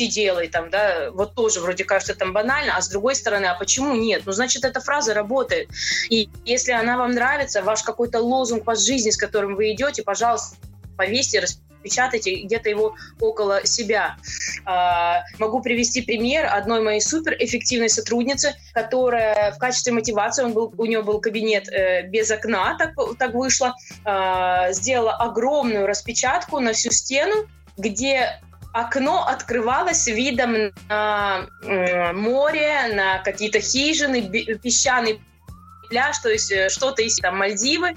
и 0.00 0.08
делай, 0.08 0.48
там, 0.48 0.68
да, 0.70 1.10
вот 1.10 1.34
тоже 1.34 1.60
вроде 1.60 1.84
кажется 1.84 2.14
там 2.14 2.32
банально, 2.32 2.76
а 2.76 2.82
с 2.82 2.88
другой 2.88 3.14
стороны, 3.14 3.46
а 3.46 3.54
почему 3.54 3.94
нет? 3.94 4.22
Ну, 4.26 4.32
значит, 4.32 4.64
эта 4.64 4.80
фраза 4.80 5.14
работает. 5.14 5.70
И 6.10 6.28
если 6.44 6.72
она 6.72 6.98
вам 6.98 7.12
нравится, 7.12 7.62
ваш 7.62 7.82
какой-то 7.82 8.20
лозунг 8.20 8.64
по 8.64 8.74
жизни, 8.74 9.10
с 9.10 9.16
которым 9.16 9.56
вы 9.56 9.72
идете, 9.72 10.02
пожалуйста, 10.02 10.56
повесьте, 10.96 11.44
печатайте 11.82 12.42
где-то 12.42 12.68
его 12.68 12.94
около 13.20 13.64
себя. 13.66 14.16
А, 14.64 15.22
могу 15.38 15.60
привести 15.60 16.02
пример 16.02 16.46
одной 16.46 16.80
моей 16.82 17.00
суперэффективной 17.00 17.88
сотрудницы, 17.88 18.54
которая 18.72 19.52
в 19.52 19.58
качестве 19.58 19.92
мотивации, 19.92 20.44
он 20.44 20.52
был, 20.52 20.74
у 20.76 20.84
нее 20.84 21.02
был 21.02 21.20
кабинет 21.20 21.68
э, 21.68 22.06
без 22.08 22.30
окна, 22.30 22.76
так, 22.78 22.94
так 23.18 23.34
вышло, 23.34 23.74
а, 24.04 24.72
сделала 24.72 25.14
огромную 25.16 25.86
распечатку 25.86 26.60
на 26.60 26.72
всю 26.72 26.90
стену, 26.90 27.46
где 27.76 28.40
окно 28.72 29.26
открывалось 29.26 30.06
видом 30.06 30.72
на 30.88 31.46
море, 32.12 32.92
на 32.92 33.18
какие-то 33.20 33.60
хижины, 33.60 34.22
песчаный 34.62 35.20
пляж, 35.88 36.18
то 36.18 36.28
есть 36.28 36.50
э, 36.50 36.68
что-то 36.68 37.02
из 37.02 37.16
там 37.16 37.38
Мальдивы. 37.38 37.96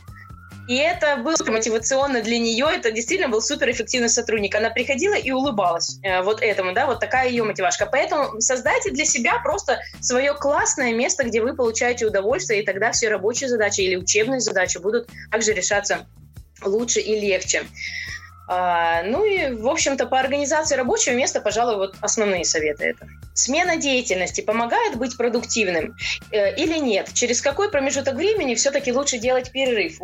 И 0.70 0.76
это 0.76 1.18
было 1.18 1.36
мотивационно 1.48 2.22
для 2.22 2.38
нее, 2.38 2.68
это 2.72 2.92
действительно 2.92 3.28
был 3.28 3.42
суперэффективный 3.42 4.08
сотрудник. 4.08 4.54
Она 4.54 4.70
приходила 4.70 5.16
и 5.16 5.32
улыбалась 5.32 5.98
э, 6.04 6.22
вот 6.22 6.44
этому, 6.44 6.74
да, 6.74 6.86
вот 6.86 7.00
такая 7.00 7.28
ее 7.28 7.44
мотивашка. 7.44 7.88
Поэтому 7.88 8.40
создайте 8.40 8.92
для 8.92 9.04
себя 9.04 9.40
просто 9.40 9.80
свое 10.00 10.36
классное 10.36 10.94
место, 10.94 11.24
где 11.24 11.42
вы 11.42 11.56
получаете 11.56 12.06
удовольствие, 12.06 12.62
и 12.62 12.66
тогда 12.68 12.92
все 12.92 13.10
рабочие 13.10 13.50
задачи 13.50 13.82
или 13.82 13.96
учебные 13.96 14.42
задачи 14.42 14.78
будут 14.78 15.10
также 15.32 15.54
решаться 15.54 16.06
лучше 16.64 17.00
и 17.00 17.20
легче. 17.20 17.64
А, 18.48 19.02
ну 19.02 19.26
и, 19.26 19.52
в 19.52 19.68
общем-то, 19.68 20.06
по 20.06 20.20
организации 20.20 20.76
рабочего 20.76 21.16
места, 21.16 21.42
пожалуй, 21.42 21.78
вот 21.78 21.96
основные 22.00 22.46
советы 22.46 22.86
это. 22.86 23.08
Смена 23.34 23.78
деятельности 23.78 24.42
помогает 24.42 24.98
быть 24.98 25.18
продуктивным 25.18 25.96
э, 26.32 26.56
или 26.58 26.78
нет? 26.78 27.10
Через 27.12 27.42
какой 27.42 27.72
промежуток 27.72 28.14
времени 28.14 28.54
все-таки 28.54 28.94
лучше 28.94 29.18
делать 29.18 29.52
перерыв? 29.52 30.00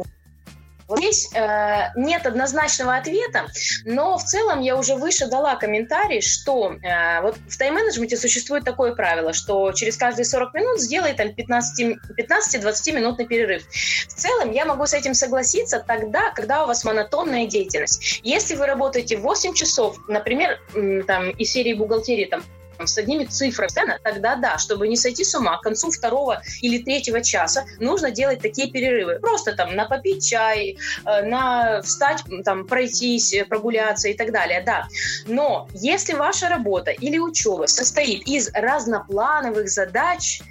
Вот 0.88 1.00
здесь 1.00 1.30
э, 1.34 1.90
нет 1.96 2.28
однозначного 2.28 2.96
ответа, 2.96 3.48
но 3.86 4.18
в 4.18 4.24
целом 4.24 4.62
я 4.62 4.78
уже 4.78 4.96
выше 4.96 5.28
дала 5.28 5.56
комментарий, 5.56 6.22
что 6.22 6.74
э, 6.74 7.22
вот 7.22 7.38
в 7.50 7.58
тайм-менеджменте 7.58 8.18
существует 8.18 8.66
такое 8.66 8.94
правило, 8.94 9.34
что 9.34 9.72
через 9.72 9.98
каждые 9.98 10.26
40 10.26 10.54
минут 10.54 10.80
сделай 10.80 11.14
там 11.14 11.30
15-20 11.30 12.92
минутный 12.94 13.26
перерыв. 13.26 13.64
В 13.68 14.14
целом 14.14 14.52
я 14.52 14.66
могу 14.66 14.86
с 14.86 14.94
этим 14.94 15.16
согласиться 15.16 15.84
тогда, 15.86 16.30
когда 16.32 16.64
у 16.64 16.68
вас 16.68 16.84
монотонная 16.84 17.48
деятельность. 17.48 18.22
Если 18.24 18.56
вы 18.56 18.68
работаете 18.68 19.18
8 19.18 19.54
часов, 19.54 19.98
например, 20.08 20.60
там 21.08 21.32
из 21.32 21.52
серии 21.52 21.74
бухгалтерии 21.74 22.26
там 22.26 22.44
с 22.84 22.98
одними 22.98 23.26
цифрами, 23.26 24.00
тогда 24.04 24.36
да, 24.36 24.58
чтобы 24.58 24.88
не 24.88 24.98
сойти 24.98 25.24
с 25.24 25.36
ума, 25.36 25.58
к 25.58 25.62
концу 25.62 25.92
второго 25.92 26.42
или 26.62 26.84
третьего 26.84 27.22
часа 27.22 27.66
нужно 27.80 28.12
делать 28.12 28.42
такие 28.42 28.72
перерывы. 28.72 29.20
Просто 29.20 29.54
там 29.54 29.76
на 29.76 29.86
попить 29.86 30.28
чай, 30.28 30.78
э, 31.06 31.22
на 31.24 31.82
встать, 31.82 32.24
там, 32.44 32.66
пройтись, 32.66 33.34
э, 33.34 33.46
прогуляться 33.46 34.10
и 34.10 34.14
так 34.14 34.32
далее, 34.32 34.62
да. 34.66 34.88
Но 35.28 35.68
если 35.74 36.14
ваша 36.14 36.50
работа 36.50 36.92
или 36.92 37.18
учеба 37.18 37.66
состоит 37.68 38.28
из 38.28 38.50
разноплановых 38.54 39.70
задач, 39.70 40.42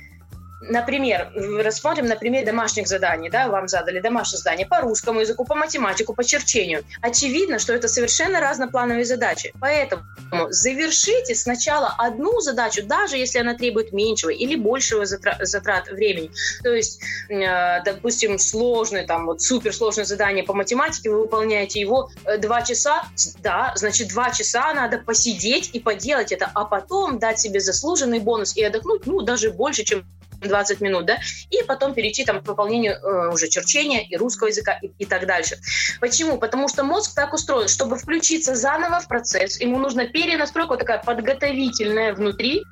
Например, 0.69 1.31
рассмотрим 1.35 2.07
на 2.07 2.17
примере 2.17 2.47
домашних 2.47 2.87
заданий. 2.89 3.31
Да, 3.31 3.49
вам 3.49 3.69
задали 3.69 4.01
домашнее 4.01 4.39
задание 4.39 4.67
по 4.67 4.81
русскому 4.81 5.21
языку, 5.21 5.45
по 5.45 5.55
математику, 5.55 6.15
по 6.15 6.25
черчению. 6.25 6.85
Очевидно, 7.01 7.59
что 7.59 7.75
это 7.75 7.89
совершенно 7.89 8.41
разноплановые 8.41 9.05
задачи. 9.05 9.53
Поэтому 9.61 10.03
завершите 10.51 11.35
сначала 11.35 11.95
одну 11.99 12.41
задачу, 12.41 12.83
даже 12.85 13.17
если 13.17 13.39
она 13.39 13.55
требует 13.55 13.93
меньшего 13.93 14.31
или 14.31 14.57
большего 14.57 15.05
затрат, 15.07 15.89
времени. 15.91 16.31
То 16.63 16.73
есть, 16.73 17.01
э, 17.29 17.83
допустим, 17.85 18.39
сложное, 18.39 19.07
там, 19.07 19.27
вот 19.27 19.43
суперсложное 19.43 20.05
задание 20.05 20.45
по 20.45 20.55
математике, 20.55 21.11
вы 21.11 21.21
выполняете 21.21 21.81
его 21.81 22.11
э, 22.25 22.39
два 22.39 22.63
часа, 22.63 23.05
да, 23.43 23.73
значит, 23.77 24.09
два 24.09 24.31
часа 24.31 24.73
надо 24.73 24.99
посидеть 24.99 25.71
и 25.73 25.81
поделать 25.81 26.33
это, 26.33 26.51
а 26.55 26.65
потом 26.65 27.19
дать 27.19 27.41
себе 27.41 27.61
заслуженный 27.61 28.19
бонус 28.19 28.57
и 28.57 28.63
отдохнуть, 28.63 29.07
ну, 29.07 29.21
даже 29.23 29.51
больше, 29.51 29.85
чем 29.85 30.05
20 30.41 30.81
минут, 30.81 31.07
да, 31.07 31.19
и 31.51 31.63
потом 31.67 31.95
перейти 31.95 32.25
там 32.25 32.43
к 32.43 32.47
выполнению 32.47 32.95
э, 32.95 33.33
уже 33.33 33.49
черчения 33.49 34.03
и 34.03 34.17
русского 34.17 34.49
языка 34.49 34.79
и, 34.83 34.91
и 34.99 35.05
так 35.05 35.27
дальше. 35.27 35.59
Почему? 36.01 36.39
Потому 36.39 36.69
что 36.69 36.85
мозг 36.85 37.15
так 37.15 37.33
устроен, 37.33 37.69
чтобы 37.69 37.97
включиться 37.97 38.55
заново 38.55 39.01
в 39.01 39.09
процесс, 39.09 39.61
ему 39.61 39.79
нужна 39.79 40.07
перенастройка 40.07 40.71
вот 40.71 40.81
такая 40.81 41.03
подготовительная 41.03 42.15
внутри, 42.15 42.63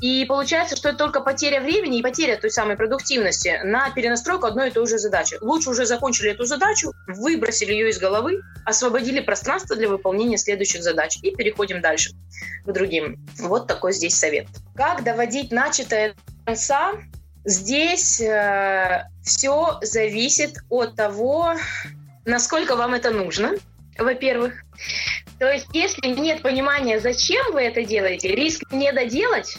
и 0.00 0.24
получается, 0.26 0.76
что 0.76 0.90
это 0.90 0.98
только 0.98 1.20
потеря 1.20 1.60
времени 1.60 1.98
и 1.98 2.02
потеря 2.02 2.36
той 2.36 2.50
самой 2.50 2.76
продуктивности 2.76 3.60
на 3.64 3.90
перенастройку 3.90 4.46
одной 4.46 4.68
и 4.68 4.70
той 4.70 4.86
же 4.86 4.98
задачи. 4.98 5.38
Лучше 5.40 5.70
уже 5.70 5.86
закончили 5.86 6.32
эту 6.32 6.44
задачу, 6.44 6.92
выбросили 7.06 7.72
ее 7.72 7.90
из 7.90 7.98
головы, 7.98 8.42
освободили 8.64 9.20
пространство 9.20 9.74
для 9.74 9.88
выполнения 9.88 10.36
следующих 10.36 10.82
задач 10.82 11.18
и 11.22 11.34
переходим 11.34 11.80
дальше 11.80 12.10
к 12.64 12.72
другим. 12.72 13.18
Вот 13.38 13.66
такой 13.66 13.92
здесь 13.92 14.16
совет. 14.16 14.46
Как 14.74 15.02
доводить 15.02 15.50
начатое 15.50 16.14
конца? 16.46 16.92
Здесь 17.44 18.20
э, 18.20 19.04
все 19.22 19.78
зависит 19.82 20.56
от 20.68 20.96
того, 20.96 21.54
насколько 22.24 22.76
вам 22.76 22.94
это 22.94 23.10
нужно, 23.10 23.54
во-первых. 23.98 24.54
То 25.38 25.52
есть, 25.52 25.66
если 25.72 26.08
нет 26.08 26.42
понимания, 26.42 26.98
зачем 26.98 27.52
вы 27.52 27.62
это 27.62 27.84
делаете, 27.84 28.34
риск 28.34 28.72
не 28.72 28.90
доделать 28.92 29.58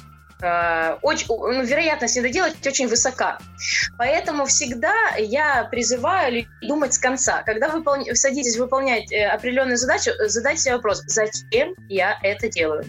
очень, 1.02 1.26
ну, 1.28 1.64
вероятность 1.64 2.16
не 2.16 2.22
доделать 2.22 2.66
очень 2.66 2.88
высока. 2.88 3.40
Поэтому 3.98 4.46
всегда 4.46 4.94
я 5.18 5.68
призываю 5.72 6.46
думать 6.62 6.94
с 6.94 6.98
конца. 6.98 7.44
Когда 7.44 7.70
вы 7.70 7.80
выпол... 7.80 7.96
садитесь 8.14 8.58
выполнять 8.58 9.12
э, 9.12 9.26
определенную 9.26 9.78
задачу, 9.78 10.12
задайте 10.28 10.62
себе 10.62 10.76
вопрос, 10.76 11.04
зачем 11.08 11.74
я 11.90 12.18
это 12.22 12.50
делаю? 12.50 12.86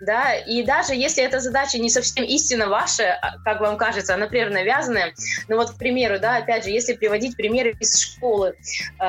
Да? 0.00 0.34
И 0.34 0.62
даже 0.62 0.94
если 0.94 1.22
эта 1.22 1.40
задача 1.40 1.78
не 1.78 1.90
совсем 1.90 2.24
истинно 2.24 2.68
ваша, 2.68 3.14
а, 3.14 3.38
как 3.44 3.60
вам 3.60 3.76
кажется, 3.76 4.14
она, 4.14 4.24
например, 4.24 4.50
навязанная, 4.50 5.14
ну 5.48 5.56
вот, 5.56 5.72
к 5.72 5.78
примеру, 5.78 6.18
да, 6.18 6.36
опять 6.36 6.64
же, 6.64 6.70
если 6.70 6.94
приводить 6.94 7.36
примеры 7.36 7.74
из 7.80 7.98
школы, 7.98 8.54
э, 8.98 9.04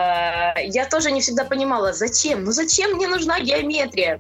я 0.65 0.85
тоже 0.89 1.11
не 1.11 1.21
всегда 1.21 1.45
понимала, 1.45 1.93
зачем? 1.93 2.43
Ну 2.43 2.51
зачем 2.51 2.91
мне 2.91 3.07
нужна 3.07 3.39
геометрия? 3.39 4.19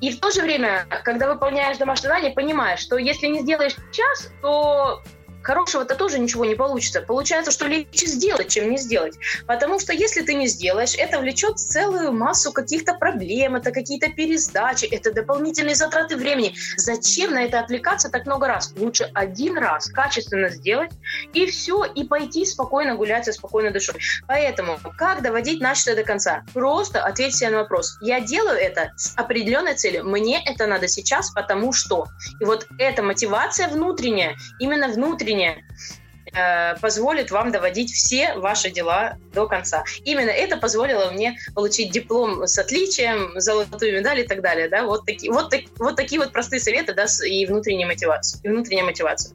И 0.00 0.10
в 0.10 0.20
то 0.20 0.30
же 0.30 0.42
время, 0.42 0.86
когда 1.04 1.32
выполняешь 1.32 1.78
домашнее 1.78 2.08
задание, 2.08 2.32
понимаешь, 2.32 2.77
что 2.78 2.96
если 2.96 3.26
не 3.26 3.40
сделаешь 3.40 3.76
сейчас, 3.90 4.32
то 4.40 5.02
хорошего-то 5.42 5.94
тоже 5.94 6.18
ничего 6.18 6.44
не 6.44 6.54
получится. 6.54 7.02
Получается, 7.02 7.50
что 7.50 7.66
легче 7.66 8.06
сделать, 8.06 8.48
чем 8.48 8.70
не 8.70 8.78
сделать. 8.78 9.18
Потому 9.46 9.78
что 9.80 9.92
если 9.92 10.22
ты 10.22 10.34
не 10.34 10.46
сделаешь, 10.46 10.94
это 10.96 11.18
влечет 11.18 11.58
целую 11.58 12.12
массу 12.12 12.52
каких-то 12.52 12.94
проблем, 12.94 13.56
это 13.56 13.70
какие-то 13.70 14.10
пересдачи, 14.10 14.84
это 14.84 15.12
дополнительные 15.12 15.74
затраты 15.74 16.16
времени. 16.16 16.54
Зачем 16.76 17.32
на 17.32 17.44
это 17.44 17.60
отвлекаться 17.60 18.10
так 18.10 18.26
много 18.26 18.46
раз? 18.46 18.72
Лучше 18.76 19.10
один 19.14 19.58
раз 19.58 19.86
качественно 19.86 20.48
сделать, 20.50 20.90
и 21.32 21.46
все, 21.46 21.84
и 21.84 22.04
пойти 22.04 22.44
спокойно 22.44 22.94
гулять 22.96 23.24
со 23.24 23.32
спокойной 23.32 23.70
душой. 23.70 23.96
Поэтому, 24.26 24.78
как 24.96 25.22
доводить 25.22 25.60
начатое 25.60 25.96
до 25.96 26.02
конца? 26.02 26.44
Просто 26.52 27.02
ответь 27.02 27.36
себе 27.36 27.50
на 27.50 27.58
вопрос. 27.58 27.98
Я 28.00 28.20
делаю 28.20 28.58
это 28.58 28.92
с 28.96 29.14
определенной 29.16 29.74
целью. 29.74 30.04
Мне 30.04 30.42
это 30.44 30.66
надо 30.66 30.88
сейчас, 30.88 31.30
потому 31.30 31.72
что. 31.72 32.06
И 32.40 32.44
вот 32.44 32.66
эта 32.78 33.02
мотивация 33.02 33.68
внутренняя, 33.68 34.36
именно 34.58 34.88
внутренняя, 34.88 35.27
э, 35.34 36.76
позволит 36.80 37.30
вам 37.30 37.52
доводить 37.52 37.90
все 37.90 38.34
ваши 38.34 38.70
дела 38.70 39.16
до 39.32 39.46
конца. 39.46 39.84
Именно 40.04 40.30
это 40.30 40.56
позволило 40.56 41.10
мне 41.10 41.38
получить 41.54 41.92
диплом 41.92 42.46
с 42.46 42.58
отличием, 42.58 43.40
золотую 43.40 43.98
медаль 43.98 44.20
и 44.20 44.26
так 44.26 44.40
далее. 44.40 44.68
Да? 44.68 44.84
Вот, 44.84 45.06
такие, 45.06 45.32
вот, 45.32 45.50
так, 45.50 45.60
вот 45.78 45.96
такие 45.96 46.20
вот 46.20 46.32
простые 46.32 46.60
советы 46.60 46.94
да, 46.94 47.06
и 47.26 47.46
внутренняя 47.46 47.86
мотивация. 47.86 48.40
И 48.42 48.48
внутренняя 48.48 48.84
мотивация 48.84 49.34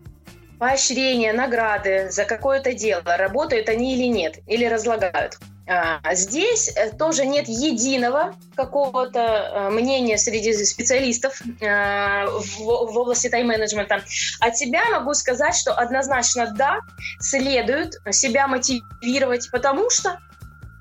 поощрения, 0.64 1.34
награды 1.34 2.10
за 2.10 2.24
какое-то 2.24 2.72
дело, 2.72 3.18
работают 3.18 3.68
они 3.68 3.96
или 3.96 4.06
нет, 4.06 4.38
или 4.48 4.64
разлагают. 4.64 5.38
А, 5.66 6.14
здесь 6.14 6.70
э, 6.76 6.92
тоже 6.92 7.26
нет 7.26 7.48
единого 7.48 8.36
какого-то 8.56 9.20
э, 9.20 9.70
мнения 9.70 10.18
среди 10.18 10.54
специалистов 10.66 11.42
э, 11.42 12.26
в 12.26 12.98
области 12.98 13.30
тайм-менеджмента. 13.30 14.04
От 14.42 14.58
себя 14.58 14.84
могу 14.92 15.14
сказать, 15.14 15.56
что 15.56 15.74
однозначно 15.74 16.54
да, 16.54 16.80
следует 17.20 17.94
себя 18.12 18.48
мотивировать, 18.48 19.50
потому 19.52 19.90
что 19.90 20.20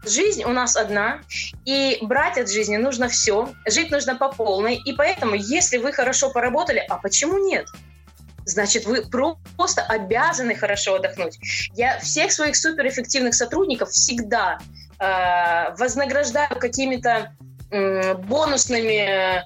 Жизнь 0.05 0.43
у 0.43 0.49
нас 0.49 0.77
одна, 0.77 1.21
и 1.65 1.99
брать 2.03 2.37
от 2.37 2.51
жизни 2.51 2.77
нужно 2.77 3.09
все, 3.09 3.51
жить 3.67 3.93
нужно 3.93 4.17
по 4.17 4.31
полной, 4.31 4.75
и 4.75 4.93
поэтому, 4.93 5.37
если 5.37 5.79
вы 5.79 5.93
хорошо 5.93 6.31
поработали, 6.31 6.85
а 6.89 6.99
почему 6.99 7.39
нет? 7.39 7.69
Значит, 8.45 8.87
вы 8.87 9.03
просто 9.03 9.83
обязаны 9.83 10.55
хорошо 10.55 10.97
отдохнуть. 10.97 11.39
Я 11.75 11.99
всех 12.01 12.33
своих 12.33 12.57
суперэффективных 12.57 13.35
сотрудников 13.35 13.91
всегда 13.91 14.59
э, 14.99 15.75
вознаграждаю 15.77 16.59
какими-то 16.59 17.35
э, 17.71 18.15
бонусными 18.15 19.43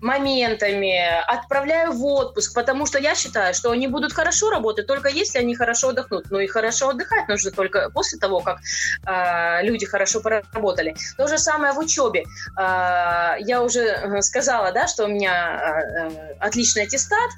моментами, 0.00 1.22
отправляю 1.26 1.92
в 1.92 2.04
отпуск, 2.04 2.54
потому 2.54 2.86
что 2.86 2.98
я 2.98 3.14
считаю, 3.14 3.54
что 3.54 3.70
они 3.70 3.86
будут 3.86 4.12
хорошо 4.12 4.50
работать 4.50 4.86
только 4.86 5.08
если 5.08 5.38
они 5.38 5.54
хорошо 5.54 5.90
отдохнут. 5.90 6.30
Ну 6.30 6.38
и 6.38 6.46
хорошо 6.46 6.90
отдыхать 6.90 7.28
нужно 7.28 7.50
только 7.50 7.90
после 7.90 8.18
того, 8.18 8.40
как 8.40 8.58
э, 9.06 9.62
люди 9.62 9.86
хорошо 9.86 10.20
поработали. 10.20 10.94
То 11.16 11.26
же 11.26 11.38
самое 11.38 11.72
в 11.72 11.78
учебе. 11.78 12.24
Э, 12.58 13.36
я 13.40 13.62
уже 13.62 14.20
сказала, 14.22 14.72
да, 14.72 14.86
что 14.86 15.04
у 15.04 15.08
меня 15.08 15.60
э, 15.60 16.34
отличный 16.38 16.84
аттестат, 16.84 17.30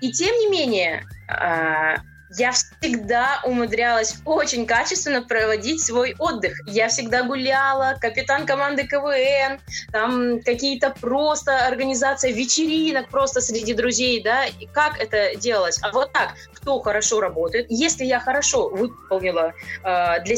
и 0.00 0.12
тем 0.12 0.34
не 0.36 0.48
менее, 0.48 1.04
а, 1.28 1.96
я 2.36 2.52
всегда 2.52 3.40
умудрялась 3.44 4.18
очень 4.24 4.64
качественно 4.64 5.22
проводить 5.22 5.82
свой 5.82 6.14
отдых. 6.18 6.60
Я 6.66 6.88
всегда 6.88 7.24
гуляла, 7.24 7.96
капитан 8.00 8.46
команды 8.46 8.86
КВН, 8.86 9.60
там 9.90 10.40
какие-то 10.40 10.94
просто 11.00 11.66
организация 11.66 12.32
вечеринок 12.32 13.08
просто 13.08 13.40
среди 13.40 13.74
друзей, 13.74 14.22
да, 14.22 14.46
и 14.46 14.66
как 14.66 15.00
это 15.00 15.34
делалось? 15.36 15.80
А 15.82 15.90
вот 15.90 16.12
так, 16.12 16.34
кто 16.54 16.80
хорошо 16.80 17.20
работает, 17.20 17.66
если 17.68 18.04
я 18.04 18.20
хорошо 18.20 18.68
выполнила 18.68 19.52
э, 19.82 20.22
для 20.24 20.36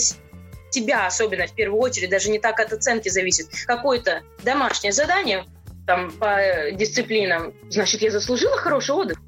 себя, 0.70 1.06
особенно 1.06 1.46
в 1.46 1.54
первую 1.54 1.80
очередь, 1.80 2.08
даже 2.08 2.30
не 2.30 2.38
так 2.38 2.58
от 2.58 2.72
оценки 2.72 3.10
зависит, 3.10 3.48
какое-то 3.66 4.22
домашнее 4.42 4.92
задание, 4.92 5.44
там, 5.86 6.10
по 6.12 6.38
дисциплинам, 6.72 7.52
значит, 7.68 8.00
я 8.02 8.10
заслужила 8.10 8.56
хороший 8.56 8.94
отдых. 8.94 9.18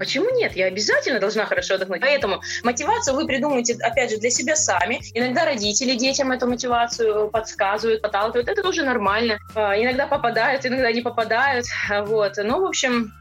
Почему 0.00 0.30
нет? 0.30 0.56
Я 0.56 0.64
обязательно 0.64 1.20
должна 1.20 1.44
хорошо 1.44 1.74
отдохнуть. 1.74 2.00
Поэтому 2.00 2.40
мотивацию 2.62 3.14
вы 3.14 3.26
придумаете, 3.26 3.76
опять 3.82 4.10
же, 4.10 4.16
для 4.16 4.30
себя 4.30 4.56
сами. 4.56 4.98
Иногда 5.12 5.44
родители 5.44 5.94
детям 5.94 6.32
эту 6.32 6.46
мотивацию 6.46 7.28
подсказывают, 7.28 8.00
подталкивают. 8.00 8.48
Это 8.48 8.62
тоже 8.62 8.82
нормально. 8.82 9.38
А, 9.54 9.78
иногда 9.78 10.06
попадают, 10.06 10.64
иногда 10.64 10.90
не 10.90 11.02
попадают. 11.02 11.66
Вот. 12.06 12.32
Ну, 12.38 12.62
в 12.62 12.64
общем, 12.64 13.12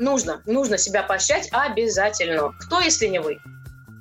нужно, 0.00 0.42
нужно 0.44 0.76
себя 0.76 1.04
поощрять 1.04 1.48
обязательно. 1.52 2.52
Кто, 2.58 2.80
если 2.80 3.06
не 3.06 3.20
вы? 3.20 3.38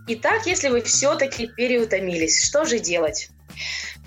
Итак, 0.07 0.47
если 0.47 0.69
вы 0.69 0.81
все-таки 0.81 1.45
переутомились, 1.45 2.43
что 2.43 2.65
же 2.65 2.79
делать? 2.79 3.29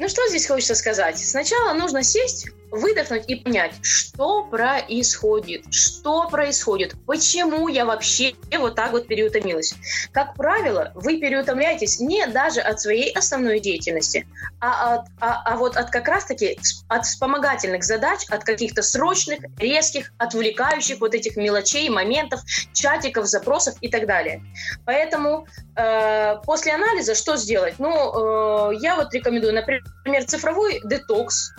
Ну 0.00 0.08
что 0.08 0.26
здесь 0.28 0.48
хочется 0.48 0.74
сказать? 0.74 1.16
Сначала 1.18 1.72
нужно 1.74 2.02
сесть, 2.02 2.48
выдохнуть 2.74 3.24
и 3.28 3.36
понять, 3.36 3.74
что 3.82 4.44
происходит, 4.44 5.72
что 5.72 6.28
происходит, 6.28 6.94
почему 7.06 7.68
я 7.68 7.84
вообще 7.84 8.34
вот 8.58 8.74
так 8.74 8.92
вот 8.92 9.06
переутомилась. 9.06 9.74
Как 10.12 10.34
правило, 10.34 10.92
вы 10.94 11.18
переутомляетесь 11.18 12.00
не 12.00 12.26
даже 12.26 12.60
от 12.60 12.80
своей 12.80 13.12
основной 13.12 13.60
деятельности, 13.60 14.26
а, 14.60 14.94
от, 14.94 15.06
а, 15.20 15.42
а 15.44 15.56
вот 15.56 15.76
от 15.76 15.90
как 15.90 16.08
раз-таки 16.08 16.58
от 16.88 17.06
вспомогательных 17.06 17.84
задач, 17.84 18.20
от 18.28 18.44
каких-то 18.44 18.82
срочных, 18.82 19.40
резких, 19.58 20.12
отвлекающих 20.18 21.00
вот 21.00 21.14
этих 21.14 21.36
мелочей, 21.36 21.88
моментов, 21.88 22.40
чатиков, 22.72 23.26
запросов 23.26 23.74
и 23.80 23.88
так 23.88 24.06
далее. 24.06 24.42
Поэтому 24.84 25.46
э, 25.76 26.36
после 26.44 26.74
анализа 26.74 27.14
что 27.14 27.36
сделать? 27.36 27.74
Ну, 27.78 28.70
э, 28.70 28.76
я 28.80 28.96
вот 28.96 29.12
рекомендую, 29.14 29.54
например, 29.54 30.24
цифровой 30.26 30.80
детокс, 30.84 31.52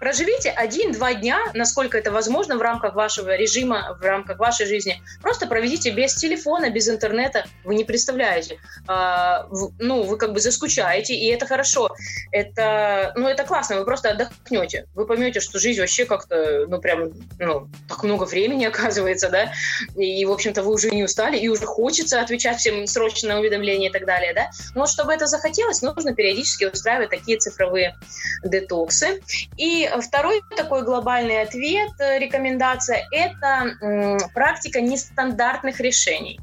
Проживите 0.00 0.50
один-два 0.50 1.14
дня, 1.14 1.40
насколько 1.54 1.98
это 1.98 2.10
возможно 2.10 2.56
в 2.56 2.62
рамках 2.62 2.94
вашего 2.94 3.36
режима, 3.36 3.96
в 4.00 4.04
рамках 4.04 4.38
вашей 4.38 4.66
жизни. 4.66 5.02
Просто 5.22 5.46
проведите 5.46 5.90
без 5.90 6.14
телефона, 6.14 6.70
без 6.70 6.88
интернета. 6.88 7.46
Вы 7.64 7.74
не 7.74 7.84
представляете. 7.84 8.58
А, 8.86 9.46
ну, 9.78 10.02
вы 10.02 10.16
как 10.16 10.32
бы 10.32 10.40
заскучаете, 10.40 11.14
и 11.14 11.26
это 11.26 11.46
хорошо. 11.46 11.90
Это, 12.30 13.12
ну, 13.16 13.28
это 13.28 13.44
классно, 13.44 13.78
вы 13.78 13.84
просто 13.84 14.10
отдохнете. 14.10 14.86
Вы 14.94 15.06
поймете, 15.06 15.40
что 15.40 15.58
жизнь 15.58 15.80
вообще 15.80 16.04
как-то, 16.04 16.66
ну, 16.68 16.80
прям, 16.80 17.10
ну, 17.38 17.68
так 17.88 18.02
много 18.02 18.24
времени 18.24 18.64
оказывается, 18.64 19.28
да, 19.28 19.52
и, 19.96 20.24
в 20.24 20.32
общем-то, 20.32 20.62
вы 20.62 20.72
уже 20.72 20.90
не 20.90 21.02
устали, 21.02 21.38
и 21.38 21.48
уже 21.48 21.66
хочется 21.66 22.20
отвечать 22.20 22.58
всем 22.58 22.86
срочно 22.86 23.30
на 23.30 23.40
уведомления 23.40 23.88
и 23.88 23.92
так 23.92 24.06
далее, 24.06 24.32
да. 24.34 24.50
Но 24.74 24.86
чтобы 24.86 25.12
это 25.12 25.26
захотелось, 25.26 25.82
нужно 25.82 26.14
периодически 26.14 26.64
устраивать 26.64 27.10
такие 27.10 27.38
цифровые 27.38 27.96
детоксы. 28.44 29.20
И 29.56 29.87
второй 30.00 30.42
такой 30.56 30.82
глобальный 30.82 31.42
ответ, 31.42 31.90
э, 31.98 32.18
рекомендация, 32.18 33.06
это 33.12 34.18
практика 34.34 34.80
нестандартных 34.80 35.80
решений. 35.80 36.40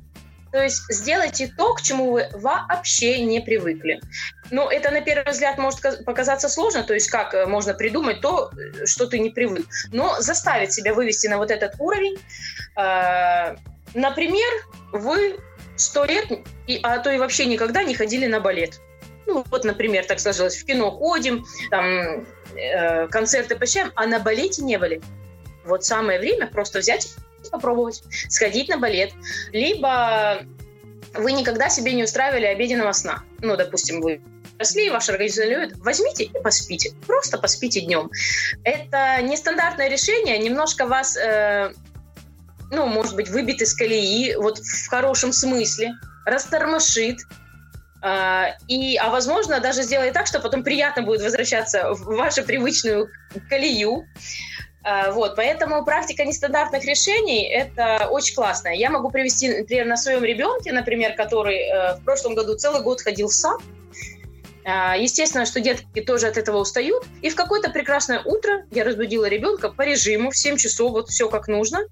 То 0.51 0.63
есть 0.63 0.83
сделайте 0.89 1.47
то, 1.47 1.73
к 1.73 1.81
чему 1.81 2.11
вы 2.11 2.29
вообще 2.33 3.21
не 3.25 3.41
привыкли. 3.41 3.99
Ну, 4.51 4.69
это 4.69 4.89
на 4.89 5.01
первый 5.01 5.31
взгляд 5.31 5.57
может 5.57 6.05
показаться 6.05 6.47
сложно, 6.47 6.83
то 6.83 6.93
есть 6.93 7.09
как 7.09 7.33
э, 7.33 7.45
можно 7.45 7.73
придумать 7.73 8.21
то, 8.21 8.51
э, 8.51 8.85
что 8.85 9.05
ты 9.07 9.19
не 9.19 9.29
привык. 9.29 9.65
Но 9.91 10.21
заставить 10.21 10.71
себя 10.71 10.93
вывести 10.93 11.27
на 11.27 11.37
вот 11.37 11.51
этот 11.51 11.73
уровень. 11.79 12.17
Например, 13.93 14.51
вы 14.91 15.39
сто 15.77 16.05
лет, 16.05 16.25
а 16.83 16.99
то 16.99 17.11
и 17.11 17.17
вообще 17.17 17.45
никогда 17.45 17.83
не 17.83 17.95
ходили 17.95 18.27
на 18.27 18.39
балет. 18.39 18.79
Ну, 19.27 19.43
вот, 19.49 19.63
например, 19.63 20.05
так 20.05 20.19
сложилось, 20.19 20.57
в 20.57 20.65
кино 20.65 20.91
ходим, 20.91 21.45
там, 21.71 22.25
э, 22.55 23.07
концерты 23.07 23.55
посещаем, 23.55 23.91
а 23.95 24.05
на 24.05 24.19
балете 24.19 24.63
не 24.63 24.77
были. 24.77 25.01
Вот 25.65 25.83
самое 25.83 26.19
время 26.19 26.47
просто 26.47 26.79
взять 26.79 27.15
и 27.45 27.49
попробовать, 27.49 28.03
сходить 28.29 28.69
на 28.69 28.77
балет. 28.77 29.11
Либо 29.51 30.41
вы 31.13 31.31
никогда 31.31 31.69
себе 31.69 31.93
не 31.93 32.03
устраивали 32.03 32.45
обеденного 32.45 32.91
сна. 32.91 33.23
Ну, 33.41 33.55
допустим, 33.55 34.01
вы 34.01 34.21
росли, 34.57 34.89
ваш 34.89 35.09
организм 35.09 35.43
любит, 35.43 35.77
возьмите 35.77 36.25
и 36.25 36.41
поспите. 36.41 36.93
Просто 37.05 37.37
поспите 37.37 37.81
днем. 37.81 38.09
Это 38.63 39.21
нестандартное 39.21 39.89
решение, 39.89 40.37
немножко 40.37 40.85
вас, 40.85 41.17
э, 41.17 41.73
ну, 42.71 42.85
может 42.87 43.15
быть, 43.15 43.29
выбит 43.29 43.61
из 43.61 43.73
колеи, 43.73 44.35
вот 44.35 44.59
в 44.59 44.87
хорошем 44.89 45.31
смысле, 45.31 45.93
растормошит, 46.25 47.19
и, 48.67 48.97
а 48.97 49.09
возможно, 49.09 49.59
даже 49.59 49.81
сделает 49.81 50.13
так, 50.13 50.27
что 50.27 50.39
потом 50.39 50.63
приятно 50.63 51.01
будет 51.01 51.21
возвращаться 51.21 51.93
в 51.93 52.15
вашу 52.15 52.43
привычную 52.43 53.09
колею. 53.49 54.05
А, 54.83 55.11
вот, 55.11 55.35
поэтому 55.35 55.83
практика 55.83 56.23
нестандартных 56.23 56.85
решений– 56.85 57.43
это 57.51 58.07
очень 58.07 58.35
классно. 58.35 58.67
Я 58.67 58.91
могу 58.91 59.09
привести, 59.09 59.61
например, 59.61 59.87
на 59.87 59.97
своем 59.97 60.23
ребенке, 60.23 60.71
например, 60.71 61.15
который 61.15 61.57
э, 61.57 61.95
в 61.95 62.03
прошлом 62.03 62.35
году 62.35 62.55
целый 62.55 62.83
год 62.83 63.01
ходил 63.01 63.27
в 63.27 63.33
сад. 63.33 63.59
А, 64.63 64.95
естественно, 64.95 65.47
что 65.47 65.59
детки 65.59 66.01
тоже 66.01 66.27
от 66.27 66.37
этого 66.37 66.57
устают. 66.57 67.03
И 67.23 67.31
в 67.31 67.35
какое-то 67.35 67.71
прекрасное 67.71 68.21
утро 68.23 68.65
я 68.69 68.83
разбудила 68.83 69.25
ребенка 69.25 69.69
по 69.69 69.81
режиму 69.81 70.29
в 70.29 70.37
7 70.37 70.57
часов, 70.57 70.91
вот 70.91 71.09
все 71.09 71.29
как 71.29 71.47
нужно– 71.47 71.79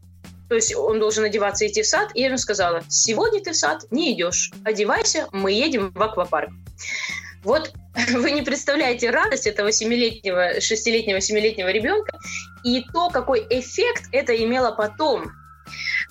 то 0.54 0.58
есть 0.58 0.76
он 0.76 1.00
должен 1.00 1.24
одеваться 1.24 1.66
и 1.66 1.68
идти 1.68 1.82
в 1.82 1.88
сад, 1.88 2.12
и 2.14 2.20
я 2.22 2.28
ему 2.28 2.38
сказала, 2.38 2.84
сегодня 2.88 3.42
ты 3.42 3.54
в 3.54 3.56
сад 3.56 3.86
не 3.90 4.14
идешь, 4.14 4.52
одевайся, 4.64 5.28
мы 5.32 5.52
едем 5.52 5.90
в 5.90 6.00
аквапарк. 6.00 6.52
Вот 7.44 7.74
вы 8.14 8.30
не 8.30 8.44
представляете 8.44 9.10
радость 9.10 9.48
этого 9.48 9.72
семилетнего, 9.72 10.62
шестилетнего, 10.62 11.22
семилетнего 11.22 11.70
ребенка 11.70 12.20
и 12.64 12.86
то, 12.94 13.10
какой 13.10 13.48
эффект 13.50 14.04
это 14.12 14.36
имело 14.36 14.70
потом. 14.70 15.32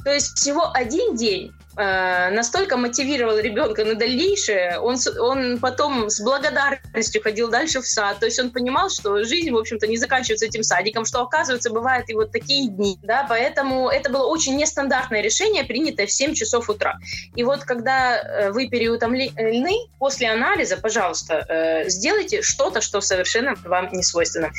То 0.02 0.12
есть 0.12 0.36
всего 0.36 0.72
один 0.74 1.14
день 1.14 1.54
настолько 1.76 2.76
мотивировал 2.76 3.38
ребенка 3.38 3.84
на 3.84 3.94
дальнейшее, 3.94 4.78
он, 4.78 4.96
он 5.18 5.58
потом 5.58 6.10
с 6.10 6.20
благодарностью 6.20 7.22
ходил 7.22 7.48
дальше 7.50 7.80
в 7.80 7.86
сад. 7.86 8.18
То 8.20 8.26
есть 8.26 8.38
он 8.38 8.50
понимал, 8.50 8.90
что 8.90 9.24
жизнь, 9.24 9.50
в 9.50 9.56
общем-то, 9.56 9.86
не 9.86 9.96
заканчивается 9.96 10.46
этим 10.46 10.62
садиком, 10.62 11.04
что, 11.04 11.22
оказывается, 11.22 11.70
бывают 11.70 12.10
и 12.10 12.14
вот 12.14 12.30
такие 12.30 12.68
дни. 12.68 12.98
Да? 13.02 13.24
Поэтому 13.28 13.88
это 13.88 14.10
было 14.10 14.26
очень 14.26 14.56
нестандартное 14.56 15.22
решение, 15.22 15.64
принятое 15.64 16.06
в 16.06 16.12
7 16.12 16.34
часов 16.34 16.68
утра. 16.68 16.98
И 17.34 17.42
вот 17.42 17.64
когда 17.64 18.18
э, 18.18 18.50
вы 18.50 18.68
переутомлены, 18.68 19.88
после 19.98 20.30
анализа, 20.30 20.76
пожалуйста, 20.76 21.44
э, 21.48 21.88
сделайте 21.88 22.42
что-то, 22.42 22.80
что 22.80 23.00
совершенно 23.00 23.54
вам 23.64 23.88
не 23.92 24.02
свойственно. 24.02 24.50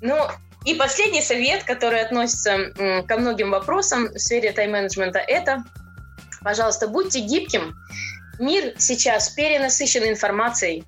Ну, 0.00 0.16
и 0.64 0.74
последний 0.74 1.20
совет, 1.20 1.64
который 1.64 2.00
относится 2.00 2.72
ко 3.06 3.18
многим 3.18 3.50
вопросам 3.50 4.08
в 4.08 4.18
сфере 4.18 4.50
тайм-менеджмента, 4.50 5.18
это 5.18 5.62
Пожалуйста, 6.44 6.86
будьте 6.86 7.20
гибким. 7.20 7.74
Мир 8.38 8.74
сейчас 8.78 9.30
перенасыщен 9.30 10.04
информацией. 10.04 10.84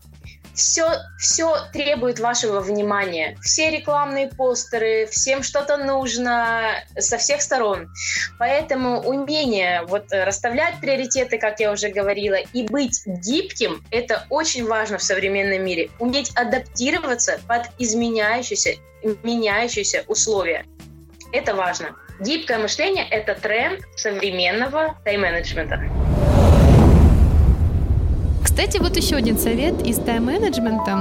Все, 0.55 0.89
все 1.19 1.55
требует 1.73 2.19
вашего 2.19 2.61
внимания. 2.61 3.37
Все 3.43 3.71
рекламные 3.71 4.29
постеры, 4.29 5.07
всем 5.11 5.43
что-то 5.43 5.77
нужно 5.77 6.83
со 6.99 7.19
всех 7.19 7.43
сторон. 7.43 7.91
Поэтому 8.39 9.01
умение 9.01 9.83
вот 9.87 10.07
расставлять 10.11 10.81
приоритеты, 10.81 11.39
как 11.39 11.61
я 11.61 11.73
уже 11.73 11.91
говорила, 11.91 12.37
и 12.37 12.67
быть 12.67 13.03
гибким, 13.07 13.85
это 13.91 14.27
очень 14.31 14.67
важно 14.67 14.97
в 14.97 15.03
современном 15.03 15.63
мире. 15.63 15.91
Уметь 15.99 16.31
адаптироваться 16.35 17.39
под 17.47 17.65
изменяющиеся, 17.79 18.77
меняющиеся 19.23 20.05
условия. 20.09 20.65
Это 21.33 21.55
важно. 21.55 21.97
Гибкое 22.21 22.59
мышление– 22.59 23.07
это 23.11 23.35
тренд 23.35 23.81
современного 23.97 24.99
тайм-менеджмента. 25.05 25.81
Кстати, 28.57 28.79
вот 28.79 28.97
еще 28.97 29.17
один 29.17 29.37
совет 29.37 29.87
из 29.87 29.99
тайм-менеджмента. 29.99 30.93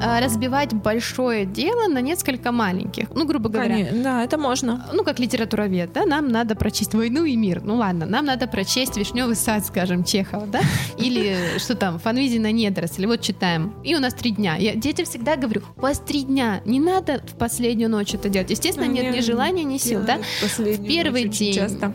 А, 0.00 0.20
разбивать 0.20 0.72
большое 0.72 1.44
дело 1.44 1.88
на 1.88 2.00
несколько 2.00 2.52
маленьких. 2.52 3.10
Ну, 3.12 3.26
грубо 3.26 3.48
говоря. 3.48 3.74
Конечно, 3.74 4.02
да, 4.04 4.22
это 4.22 4.38
можно. 4.38 4.88
Ну, 4.92 5.02
как 5.02 5.18
литературовед, 5.18 5.92
да, 5.92 6.06
нам 6.06 6.28
надо 6.28 6.54
прочесть 6.54 6.94
«Войну 6.94 7.24
и 7.24 7.34
мир». 7.34 7.62
Ну, 7.64 7.74
ладно, 7.74 8.06
нам 8.06 8.26
надо 8.26 8.46
прочесть 8.46 8.96
«Вишневый 8.96 9.34
сад», 9.34 9.66
скажем, 9.66 10.04
Чехова, 10.04 10.46
да? 10.46 10.60
Или 10.98 11.36
что 11.58 11.74
там, 11.74 11.98
«Фанвизина 11.98 12.52
недоросли». 12.52 13.06
Вот 13.06 13.20
читаем. 13.22 13.74
И 13.82 13.96
у 13.96 13.98
нас 13.98 14.14
три 14.14 14.30
дня. 14.30 14.54
Я 14.54 14.76
детям 14.76 15.04
всегда 15.04 15.34
говорю, 15.34 15.62
у 15.76 15.80
вас 15.80 15.98
три 15.98 16.22
дня, 16.22 16.60
не 16.64 16.78
надо 16.78 17.20
в 17.26 17.36
последнюю 17.36 17.90
ночь 17.90 18.14
это 18.14 18.28
делать. 18.28 18.50
Естественно, 18.50 18.86
Ну, 18.86 18.92
нет 18.92 19.10
не 19.10 19.18
ни 19.18 19.20
желания, 19.20 19.64
ни 19.64 19.78
сил, 19.78 20.02
да? 20.06 20.20
В 20.42 20.86
первый 20.86 21.24
день. 21.24 21.54
Часто. 21.54 21.92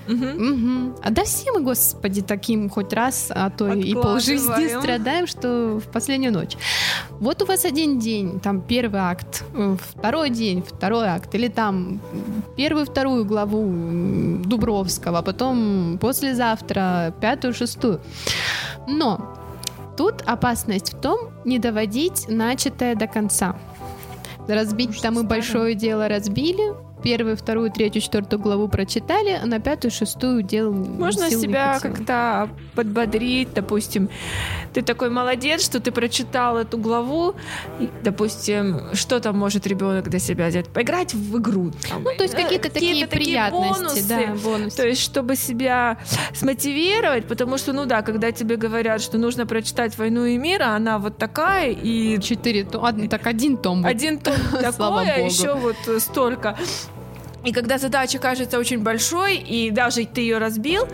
А 1.02 1.10
да 1.10 1.24
все 1.24 1.54
мы, 1.54 1.62
господи, 1.62 2.22
таким 2.22 2.70
хоть 2.70 2.92
раз, 2.92 3.32
а 3.34 3.50
то 3.50 3.72
и 3.72 3.94
полжизни 3.94 4.66
Откладываем. 4.66 5.05
Страдаем, 5.06 5.27
что 5.27 5.80
в 5.80 5.91
последнюю 5.91 6.34
ночь. 6.34 6.57
Вот 7.19 7.41
у 7.44 7.45
вас 7.45 7.64
один 7.64 7.99
день, 7.99 8.40
там 8.40 8.61
первый 8.61 9.02
акт, 9.02 9.44
второй 9.94 10.32
день, 10.32 10.64
второй 10.64 11.07
акт, 11.07 11.36
или 11.36 11.48
там 11.48 12.02
первую, 12.57 12.88
вторую 12.88 13.23
главу 13.23 13.72
Дубровского, 14.45 15.22
потом 15.22 15.99
послезавтра 16.02 17.14
пятую, 17.22 17.53
шестую. 17.53 18.02
Но 18.88 19.38
тут 19.95 20.23
опасность 20.26 20.94
в 20.94 20.99
том, 20.99 21.30
не 21.45 21.60
доводить 21.60 22.26
начатое 22.27 22.95
до 22.95 23.06
конца. 23.06 23.56
Разбить 24.48 24.95
Потому 24.95 25.18
там 25.18 25.26
и 25.26 25.27
большое 25.27 25.76
дело 25.76 26.07
разбили, 26.07 26.73
первую, 27.06 27.38
вторую, 27.38 27.69
третью, 27.69 28.02
четвертую 28.02 28.40
главу 28.40 28.68
прочитали, 28.68 29.40
а 29.41 29.45
на 29.45 29.60
пятую, 29.60 29.91
шестую 29.91 30.41
дел 30.41 30.73
Можно 30.73 31.30
себя 31.30 31.80
как-то 31.80 32.49
подбодрить, 32.73 33.53
допустим, 33.53 34.10
ты 34.73 34.82
такой 34.82 35.11
молодец, 35.11 35.64
что 35.64 35.80
ты 35.80 35.91
прочитал 35.91 36.57
эту 36.57 36.80
главу, 36.80 37.36
допустим, 38.03 38.82
что 38.94 39.19
там 39.19 39.38
может 39.38 39.68
ребенок 39.68 40.10
для 40.10 40.18
себя 40.18 40.48
взять? 40.48 40.68
Поиграть 40.69 41.14
в 41.14 41.38
игру. 41.38 41.72
там, 41.88 42.02
Ну, 42.03 42.10
то 42.18 42.23
есть 42.23 42.34
э, 42.34 42.41
какие-то 42.41 42.72
такие 42.72 43.07
приятности, 43.07 43.84
бонусы. 43.84 44.07
да, 44.07 44.36
бонусы. 44.44 44.76
То 44.76 44.88
есть, 44.88 45.02
чтобы 45.02 45.36
себя 45.36 45.99
смотивировать, 46.34 47.27
потому 47.27 47.60
что, 47.60 47.72
ну 47.72 47.86
да, 47.86 48.02
когда 48.02 48.32
тебе 48.32 48.57
говорят, 48.57 49.02
что 49.02 49.19
нужно 49.19 49.45
прочитать 49.45 49.95
«Войну 49.95 50.26
и 50.26 50.40
мир», 50.40 50.64
а 50.64 50.76
она 50.76 50.98
вот 50.98 51.18
такая, 51.19 51.69
и 51.72 52.19
Четыре, 52.19 52.68
ладно, 52.73 53.07
так 53.07 53.27
один 53.27 53.57
том. 53.57 53.86
один 53.86 54.18
том 54.18 54.34
такой, 54.60 55.11
а 55.11 55.19
еще 55.19 55.53
вот 55.53 55.76
столько. 56.02 56.57
И 57.46 57.52
когда 57.52 57.78
задача 57.78 58.18
кажется 58.18 58.58
очень 58.58 58.80
большой, 58.80 59.38
и 59.38 59.70
даже 59.70 60.06
ты 60.06 60.22
ее 60.22 60.40
разбил, 60.40 60.88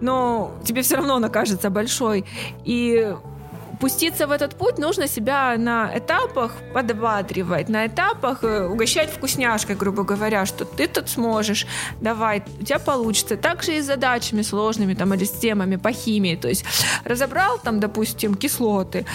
но 0.00 0.54
тебе 0.64 0.82
все 0.82 0.96
равно 0.96 1.16
она 1.16 1.30
кажется 1.30 1.70
большой, 1.70 2.24
и 2.64 3.14
пуститься 3.80 4.26
в 4.26 4.30
этот 4.30 4.56
путь 4.56 4.78
нужно 4.78 5.08
себя 5.08 5.56
на 5.58 5.90
этапах 5.96 6.52
подбадривать, 6.74 7.68
на 7.68 7.86
этапах 7.86 8.42
э, 8.42 8.66
угощать 8.66 9.10
вкусняшкой, 9.10 9.76
грубо 9.76 10.02
говоря, 10.04 10.46
что 10.46 10.64
ты 10.64 10.86
тут 10.88 11.08
сможешь, 11.08 11.66
давай, 12.00 12.42
у 12.60 12.64
тебя 12.64 12.78
получится. 12.78 13.36
Также 13.36 13.76
и 13.76 13.80
с 13.80 13.86
задачами 13.86 14.42
сложными 14.42 14.94
там 14.94 15.14
или 15.14 15.24
с 15.24 15.30
темами 15.30 15.76
по 15.76 15.92
химии, 15.92 16.36
то 16.36 16.48
есть 16.48 16.64
разобрал 17.04 17.58
там, 17.58 17.80
допустим, 17.80 18.34
кислоты, 18.34 19.06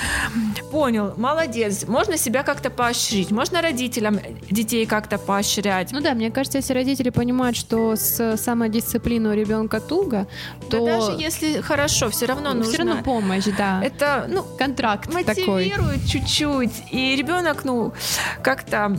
понял, 0.71 1.13
молодец, 1.17 1.85
можно 1.87 2.17
себя 2.17 2.43
как-то 2.43 2.69
поощрить, 2.69 3.31
можно 3.31 3.61
родителям 3.61 4.19
детей 4.49 4.85
как-то 4.85 5.17
поощрять. 5.17 5.91
Ну 5.91 6.01
да, 6.01 6.13
мне 6.13 6.31
кажется, 6.31 6.57
если 6.57 6.73
родители 6.73 7.09
понимают, 7.09 7.57
что 7.57 7.95
с 7.95 8.37
самодисциплиной 8.37 9.31
у 9.31 9.33
ребенка 9.33 9.79
туго, 9.79 10.27
Да 10.69 10.77
то 10.77 10.85
даже 10.85 11.11
если 11.21 11.61
хорошо, 11.61 12.09
все 12.09 12.25
равно 12.25 12.53
нужно. 12.53 12.71
все 12.73 12.83
равно 12.83 13.03
помощь, 13.03 13.45
да. 13.57 13.81
Это, 13.83 14.25
ну, 14.29 14.45
контракт 14.57 15.11
такой. 15.25 15.65
мотивирует 15.65 16.05
чуть-чуть. 16.07 16.83
И 16.91 17.15
ребенок, 17.15 17.65
ну, 17.65 17.93
как-то 18.43 18.97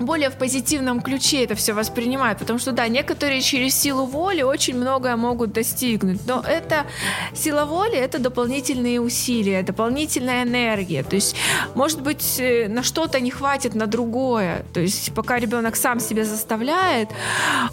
более 0.00 0.30
в 0.30 0.34
позитивном 0.34 1.00
ключе 1.00 1.44
это 1.44 1.54
все 1.54 1.72
воспринимает, 1.72 2.38
потому 2.38 2.58
что, 2.58 2.72
да, 2.72 2.88
некоторые 2.88 3.40
через 3.40 3.74
силу 3.74 4.06
воли 4.06 4.42
очень 4.42 4.76
многое 4.76 5.16
могут 5.16 5.52
достигнуть, 5.52 6.20
но 6.26 6.42
это 6.46 6.86
сила 7.34 7.64
воли, 7.64 7.96
это 7.96 8.18
дополнительные 8.18 9.00
усилия, 9.00 9.62
дополнительная 9.62 10.44
энергия, 10.44 11.02
то 11.02 11.16
есть, 11.16 11.36
может 11.74 12.00
быть, 12.00 12.36
э, 12.38 12.68
на 12.68 12.82
что-то 12.82 13.20
не 13.20 13.30
хватит 13.30 13.74
на 13.74 13.86
другое, 13.86 14.64
то 14.72 14.80
есть, 14.80 15.12
пока 15.14 15.38
ребенок 15.38 15.76
сам 15.76 16.00
себя 16.00 16.24
заставляет, 16.24 17.08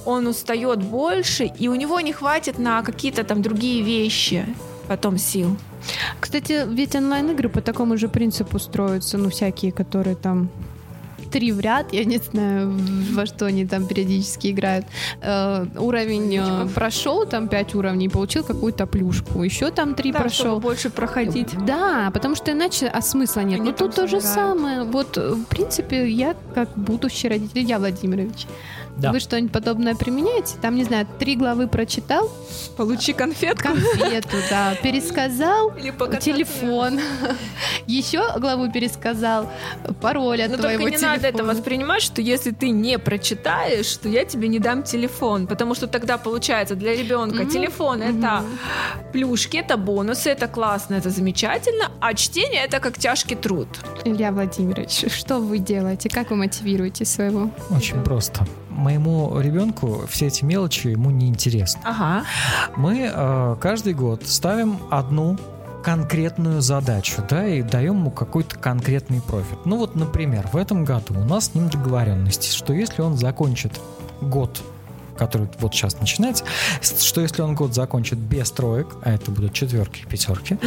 он 0.06 0.28
устает 0.28 0.82
больше, 0.82 1.46
и 1.46 1.68
у 1.68 1.76
него 1.76 2.00
не 2.00 2.14
хватит 2.14 2.58
на 2.58 2.82
какие-то 2.82 3.24
там 3.24 3.42
другие 3.42 3.84
вещи 3.84 4.46
потом 4.86 5.18
сил. 5.18 5.58
Кстати, 6.20 6.66
ведь 6.68 6.96
онлайн-игры 6.96 7.50
по 7.50 7.62
такому 7.62 7.98
же 7.98 8.08
принципу 8.08 8.60
строятся, 8.60 9.18
ну, 9.18 9.30
всякие, 9.30 9.72
которые 9.72 10.16
там 10.16 10.50
три 11.32 11.52
в 11.52 11.60
ряд, 11.60 11.92
я 11.92 12.06
не 12.06 12.18
знаю, 12.18 12.74
во 13.14 13.26
что 13.26 13.46
они 13.46 13.66
там 13.66 13.88
периодически 13.88 14.52
играют. 14.52 14.86
Э, 15.22 15.66
уровень 15.78 16.38
э, 16.38 16.68
прошел, 16.74 17.26
там 17.26 17.50
пять 17.50 17.76
уровней, 17.76 18.08
получил 18.08 18.44
какую-то 18.44 18.86
плюшку. 18.86 19.44
Еще 19.44 19.70
там 19.72 19.96
три 19.96 20.12
Да, 20.14 20.20
чтобы 20.20 20.30
прошел. 20.30 20.60
больше 20.62 20.90
проходить. 20.90 21.50
Да, 21.66 22.10
потому 22.14 22.36
что 22.36 22.52
иначе 22.54 22.88
а 22.88 23.02
смысла 23.02 23.42
нет. 23.42 23.60
Они 23.60 23.72
Но 23.72 23.76
тут 23.76 23.96
там 23.96 24.06
то 24.06 24.08
же 24.08 24.22
собирают. 24.22 24.60
самое. 24.60 24.84
Вот, 24.84 25.18
э, 25.18 25.34
в 25.34 25.44
принципе, 25.46 26.10
я 26.10 26.36
как 26.54 26.70
будущий 26.78 27.28
родитель, 27.28 27.64
Илья 27.64 27.80
Владимирович, 27.80 28.48
Да. 28.98 29.12
вы 29.12 29.20
что-нибудь 29.20 29.52
подобное 29.52 29.94
применяете? 29.96 30.56
Там, 30.62 30.76
не 30.76 30.84
знаю, 30.86 31.06
три 31.20 31.36
главы 31.36 31.68
прочитал, 31.68 32.32
Получи 32.78 33.14
конфетку. 33.14 33.70
конфету, 33.70 34.38
да, 34.50 34.76
пересказал, 34.82 35.70
Или 35.78 35.92
телефон, 36.20 37.00
еще 37.88 38.24
главу 38.40 38.72
пересказал, 38.72 39.52
пароль 40.02 40.42
от 40.44 40.52
Но 40.52 40.58
твоего 40.58 40.80
только 40.84 40.92
не 40.92 40.98
телефона. 40.98 41.16
надо 41.16 41.28
это 41.28 41.44
воспринимать, 41.44 42.02
что 42.02 42.22
если 42.22 42.52
ты 42.52 42.70
не 42.70 42.98
прочитаешь, 43.00 43.96
то 43.98 44.10
я 44.10 44.26
тебе 44.26 44.48
не 44.48 44.60
дам 44.60 44.84
телефон. 44.84 45.48
Потому 45.48 45.76
что 45.76 45.88
тогда 45.88 46.18
получается 46.18 46.76
для 46.76 46.96
ребенка 46.96 47.44
Мгм. 47.44 47.50
телефон 47.52 48.02
это 48.02 48.44
плюшки, 49.12 49.58
это 49.58 49.78
бонусы, 49.78 50.30
это 50.30 50.48
классно, 50.48 50.96
это 50.96 51.10
замечательно, 51.10 51.92
а 52.00 52.14
чтение 52.14 52.64
это 52.66 52.80
как 52.80 52.98
тяжкий 52.98 53.36
труд. 53.36 53.68
Илья 54.06 54.32
Владимирович, 54.32 55.06
что 55.14 55.40
вы 55.40 55.60
делаете? 55.60 56.10
Как 56.10 56.30
вы 56.32 56.38
мотивируете 56.38 57.06
своего? 57.06 57.50
Очень 57.70 58.02
просто. 58.04 58.46
Моему 58.76 59.40
ребенку 59.40 60.04
все 60.08 60.28
эти 60.28 60.44
мелочи 60.44 60.88
ему 60.88 61.10
не 61.10 61.28
интересны. 61.28 61.82
Ага. 61.84 62.26
Мы 62.76 63.10
э, 63.12 63.56
каждый 63.60 63.94
год 63.94 64.28
ставим 64.28 64.80
одну 64.92 65.38
конкретную 65.84 66.62
задачу, 66.62 67.24
да, 67.30 67.48
и 67.48 67.62
даем 67.62 67.98
ему 67.98 68.12
какой-то 68.12 68.58
конкретный 68.58 69.22
профит. 69.22 69.66
Ну 69.66 69.78
вот, 69.78 69.96
например, 69.96 70.48
в 70.52 70.58
этом 70.58 70.84
году 70.84 71.14
у 71.16 71.24
нас 71.24 71.46
с 71.46 71.54
ним 71.54 71.70
договоренность, 71.70 72.54
что 72.54 72.74
если 72.74 73.02
он 73.02 73.18
закончит 73.18 73.80
год 74.22 74.62
который 75.18 75.48
вот 75.60 75.74
сейчас 75.74 75.98
начинается, 76.00 76.44
что 76.82 77.22
если 77.22 77.42
он 77.42 77.56
год 77.56 77.74
закончит 77.74 78.18
без 78.18 78.52
троек, 78.52 78.88
а 79.02 79.14
это 79.14 79.32
будут 79.32 79.54
четверки 79.54 80.02
и 80.02 80.06
пятерки, 80.06 80.58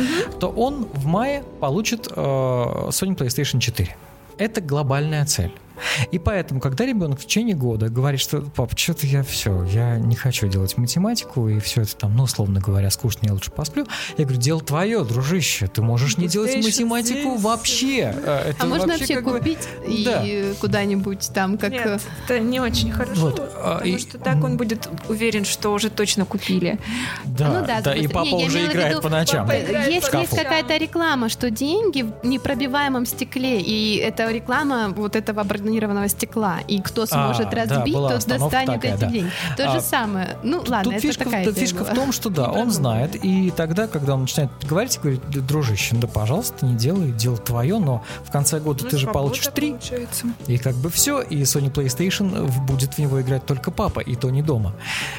то 0.41 0.49
он 0.49 0.87
в 0.95 1.05
мае 1.05 1.45
получит 1.61 2.09
э, 2.11 2.11
Sony 2.15 3.15
PlayStation 3.15 3.61
4. 3.61 3.95
Это 4.39 4.61
глобальная 4.63 5.27
цель. 5.27 5.53
И 6.11 6.19
поэтому, 6.19 6.61
когда 6.61 6.85
ребенок 6.87 7.21
в 7.21 7.25
течение 7.25 7.55
года 7.57 7.89
говорит, 7.89 8.21
что 8.21 8.41
пап, 8.41 8.79
что-то 8.79 9.07
я 9.07 9.23
все, 9.23 9.65
я 9.65 9.97
не 9.99 10.17
хочу 10.17 10.49
делать 10.49 10.77
математику, 10.77 11.49
и 11.49 11.59
все 11.61 11.83
это 11.83 11.97
там, 11.97 12.17
ну, 12.17 12.25
условно 12.25 12.61
говоря, 12.61 12.91
скучно, 12.91 13.27
я 13.27 13.33
лучше 13.33 13.51
посплю, 13.51 13.87
я 14.17 14.25
говорю, 14.25 14.41
дело 14.41 14.61
твое, 14.61 15.05
дружище, 15.05 15.67
ты 15.67 15.83
можешь 15.83 16.17
не 16.19 16.29
делать 16.29 16.55
математику 16.57 17.31
здесь. 17.31 17.43
вообще. 17.43 18.15
А 18.27 18.49
Это 18.51 18.67
можно 18.67 18.87
вообще 18.89 19.21
бы- 19.21 19.33
купить 19.39 19.59
и 19.87 20.05
Да. 20.05 20.25
куда-нибудь 20.61 21.31
там, 21.35 21.59
как... 21.59 21.73
Нет, 21.73 22.01
это 22.25 22.41
не 22.41 22.61
очень 22.61 22.91
хорошо, 22.91 23.21
Вот, 23.21 23.41
а, 23.41 23.75
потому 23.79 23.85
и- 23.97 23.99
что 23.99 24.19
так 24.19 24.43
он 24.45 24.57
будет 24.57 24.89
уверен, 25.09 25.45
что 25.45 25.73
уже 25.73 25.91
точно 25.91 26.25
купили. 26.25 26.79
Да, 27.25 27.49
Ну 27.61 27.67
да, 27.67 27.81
да, 27.81 27.95
и 27.95 28.07
папа. 28.09 28.27
Не, 28.27 28.47
уже 28.47 28.67
играет 28.67 28.93
виду, 28.93 29.03
по 29.03 29.09
ночам. 29.09 29.47
папа 29.47 29.61
играет 29.61 29.89
Есть, 29.93 30.11
по 30.11 30.17
есть 30.17 30.35
какая-то 30.37 30.77
реклама, 30.77 31.29
что 31.29 31.51
деньги 31.51 32.03
в 32.03 32.27
непробиваемом 32.27 33.07
стекле, 33.07 33.61
и 33.61 33.97
это 33.97 34.31
реклама 34.31 34.89
вот 34.97 35.17
этого 35.17 35.45
бронированного 35.69 36.09
стекла, 36.09 36.59
и 36.67 36.81
кто 36.81 37.05
сможет 37.07 37.47
А, 37.49 37.51
да, 37.51 37.57
разбить, 37.77 37.95
была 37.95 38.11
тот 38.13 38.27
достанет 38.27 38.51
такая, 38.75 38.95
эти 38.95 39.01
да. 39.01 39.07
деньги. 39.07 39.31
То 39.57 39.71
А, 39.71 39.75
же 39.75 39.81
самое. 39.83 40.37
Ну 40.43 40.59
ладно, 40.67 40.85
Тут 40.85 40.93
это 40.95 41.03
фишка, 41.03 41.25
такая 41.25 41.45
тут 41.45 41.59
фишка 41.59 41.77
в 41.85 41.87
была. 41.87 41.95
том, 41.95 42.13
что 42.13 42.31
да, 42.31 42.47
Не 42.49 42.57
он 42.63 42.71
знает, 42.71 43.17
и 43.23 43.51
тогда, 43.51 43.87
когда 43.87 44.15
он 44.15 44.23
начинает 44.23 44.51
говорить, 44.67 44.99
говорит, 45.01 45.21
«Да, 45.31 45.41
дружище, 45.41 45.91
ну 45.95 46.01
да, 46.01 46.09
пожалуйста, 46.09 46.65
не 46.65 46.75
делай, 46.75 47.13
дело 47.13 47.37
твое, 47.37 47.79
но 47.79 48.03
в 48.25 48.31
конце 48.31 48.61
года 48.61 48.85
Ну, 48.85 48.91
ты 48.91 48.97
же 48.97 49.07
получишь 49.09 49.49
три, 49.55 49.73
получается. 49.73 50.27
и 50.47 50.57
как 50.59 50.75
бы 50.77 50.89
все, 50.91 51.21
и 51.21 51.43
Sony 51.43 51.71
PlayStation 51.71 52.47
в- 52.47 52.63
будет 52.63 52.95
в 52.95 52.99
него 52.99 53.21
играть 53.21 53.45
только 53.45 53.71
папа, 53.71 54.01
и 54.01 54.15
то 54.17 54.31
не 54.31 54.43
дома. 54.43 54.73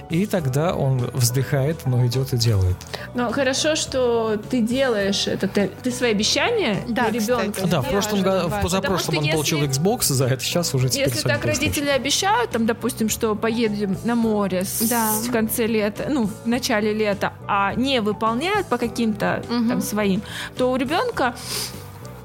И 0.09 0.25
тогда 0.25 0.73
он 0.73 1.09
вздыхает, 1.13 1.85
но 1.85 2.05
идет 2.07 2.33
и 2.33 2.37
делает. 2.37 2.75
Но 3.13 3.31
хорошо, 3.31 3.75
что 3.75 4.37
ты 4.49 4.61
делаешь 4.61 5.27
это, 5.27 5.47
ты, 5.47 5.69
ты 5.83 5.91
свои 5.91 6.11
обещания 6.11 6.77
Да, 6.87 7.09
для 7.09 7.19
кстати. 7.19 7.39
ребенка. 7.41 7.67
да, 7.67 7.81
в 7.81 7.89
прошлом 7.89 8.21
году, 8.23 8.47
в 8.49 8.61
позапрошлом 8.61 9.17
он 9.17 9.23
что 9.25 9.33
получил 9.33 9.57
если- 9.61 9.81
Xbox 9.81 10.03
за 10.13 10.25
это, 10.25 10.38
сейчас 10.41 10.73
уже 10.75 10.89
теперь 10.89 11.07
Если 11.09 11.27
так 11.27 11.45
родители 11.45 11.89
обещают, 11.89 12.51
там, 12.51 12.65
допустим, 12.65 13.09
что 13.09 13.35
поедем 13.35 13.97
на 14.05 14.15
море 14.15 14.63
с- 14.63 14.81
Да. 14.89 15.11
в 15.13 15.31
конце 15.31 15.67
лета, 15.67 16.07
ну, 16.09 16.29
в 16.43 16.47
начале 16.47 16.93
лета, 16.93 17.33
а 17.47 17.73
не 17.75 18.01
выполняют 18.01 18.67
по 18.67 18.77
каким-то 18.77 19.43
Мгм. 19.49 19.69
там 19.69 19.81
своим, 19.81 20.21
то 20.57 20.71
у 20.71 20.75
ребенка 20.75 21.35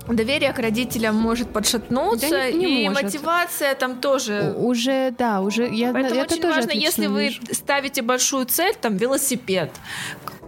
доверие 0.09 0.52
к 0.52 0.59
родителям 0.59 1.16
может 1.16 1.48
подшатнуться, 1.51 2.28
Да 2.31 2.51
не- 2.51 2.59
не 2.59 2.85
и 2.85 2.89
может. 2.89 3.02
мотивация 3.05 3.74
там 3.74 4.01
тоже. 4.01 4.55
У- 4.56 4.68
Уже, 4.68 5.14
да, 5.18 5.40
уже 5.40 5.68
я 5.68 5.93
Поэтому 5.93 6.20
это 6.20 6.32
очень 6.35 6.43
тоже 6.43 6.55
важно, 6.56 6.70
если 6.72 7.06
вы 7.06 7.24
вижу. 7.24 7.40
ставите 7.52 8.02
большую 8.02 8.47
цель, 8.47 8.74
там 8.81 8.97
велосипед, 8.97 9.70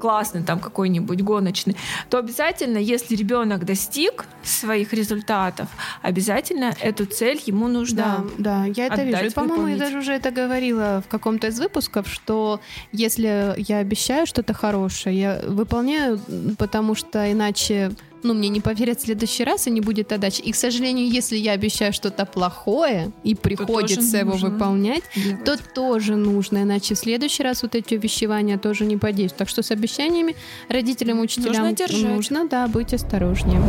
классный 0.01 0.43
там 0.43 0.61
какой-нибудь 0.61 1.23
гоночный, 1.23 1.75
то 2.11 2.19
обязательно, 2.19 2.77
если 2.77 3.15
ребенок 3.17 3.65
достиг 3.65 4.27
своих 4.45 4.93
результатов, 4.93 5.69
обязательно 6.03 6.75
эту 6.83 7.07
цель 7.07 7.41
ему 7.47 7.69
нужно 7.69 7.97
Да, 7.97 8.25
да, 8.39 8.65
я 8.67 8.87
это 8.89 9.03
вижу. 9.05 9.25
И, 9.25 9.31
по-моему, 9.31 9.69
я 9.69 9.77
даже 9.79 9.99
уже 9.99 10.13
это 10.13 10.31
говорила 10.31 11.03
в 11.07 11.09
каком-то 11.11 11.47
из 11.47 11.59
выпусков, 11.59 12.09
что 12.09 12.61
если 12.93 13.55
я 13.57 13.79
обещаю 13.79 14.27
что-то 14.27 14.53
хорошее, 14.53 15.19
я 15.19 15.41
выполняю, 15.47 16.21
потому 16.59 16.95
что 16.95 17.33
иначе 17.33 17.91
ну, 18.23 18.35
мне 18.35 18.49
не 18.49 18.61
поверят 18.61 18.99
в 18.99 19.03
следующий 19.03 19.45
раз 19.45 19.67
и 19.67 19.71
не 19.71 19.81
будет 19.81 20.13
отдачи. 20.13 20.41
И, 20.41 20.53
к 20.53 20.57
сожалению, 20.57 21.09
если 21.09 21.37
я 21.37 21.53
обещаю 21.53 21.93
что-то 21.93 22.27
плохое 22.27 23.13
и 23.23 23.35
приходится 23.35 24.19
его 24.19 24.33
нужно 24.33 24.51
выполнять, 24.51 25.03
делать. 25.15 25.45
то 25.45 25.59
тоже 25.75 26.17
нужно, 26.17 26.63
иначе 26.63 26.95
в 26.95 26.99
следующий 26.99 27.43
раз 27.43 27.63
вот 27.63 27.75
эти 27.75 27.95
увещевания 27.95 28.59
тоже 28.59 28.85
не 28.85 28.97
подействуют. 28.97 29.39
Так 29.39 29.49
что 29.49 29.63
с 29.63 29.71
обещаниями 29.71 30.37
родителям, 30.69 31.21
учителям 31.21 31.75
держать. 31.75 32.03
нужно, 32.03 32.49
да, 32.49 32.67
быть 32.69 32.95
осторожнее. 32.95 33.61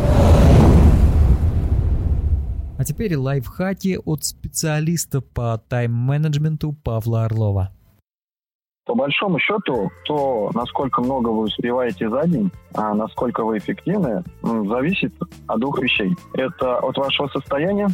А 2.78 2.84
теперь 2.84 3.16
лайфхаки 3.16 3.98
от 4.04 4.24
специалиста 4.24 5.20
по 5.20 5.60
тайм-менеджменту 5.68 6.72
Павла 6.72 7.24
Орлова. 7.24 7.72
По 8.88 8.94
большому 8.94 9.38
счету, 9.38 9.90
то, 10.06 10.50
насколько 10.54 11.02
много 11.02 11.28
вы 11.28 11.42
успеваете 11.42 12.08
за 12.08 12.26
день, 12.26 12.50
а 12.74 12.94
насколько 12.94 13.44
вы 13.44 13.58
эффективны, 13.58 14.24
зависит 14.42 15.12
от 15.46 15.60
двух 15.60 15.78
вещей. 15.82 16.16
Это 16.32 16.78
от 16.78 16.96
вашего 16.96 17.28
состояния, 17.28 17.88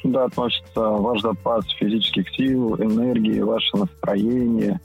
сюда 0.00 0.26
относится 0.26 0.80
ваш 0.80 1.20
запас 1.20 1.66
физических 1.70 2.30
сил, 2.36 2.76
энергии, 2.76 3.40
ваше 3.40 3.76
настроение, 3.76 4.78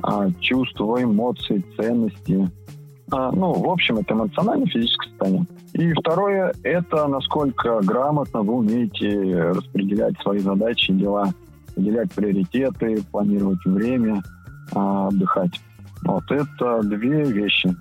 а, 0.00 0.28
чувства, 0.38 1.02
эмоции, 1.02 1.64
ценности. 1.76 2.48
А, 3.10 3.32
Ну, 3.32 3.52
в 3.52 3.68
общем, 3.68 3.98
это 3.98 4.14
эмоциональное 4.14 4.68
физическое 4.68 5.08
состояние. 5.08 5.46
И 5.72 5.92
второе, 5.92 6.54
это 6.62 7.08
насколько 7.08 7.80
грамотно 7.80 8.42
вы 8.42 8.58
умеете 8.58 9.42
распределять 9.42 10.14
свои 10.22 10.38
задачи 10.38 10.92
дела, 10.92 11.32
выделять 11.74 12.12
приоритеты, 12.12 13.02
планировать 13.10 13.64
время, 13.64 14.22
отдыхать. 14.72 15.60
Вот 16.02 16.24
это 16.30 16.80
две 16.82 17.24
вещи. 17.24 17.74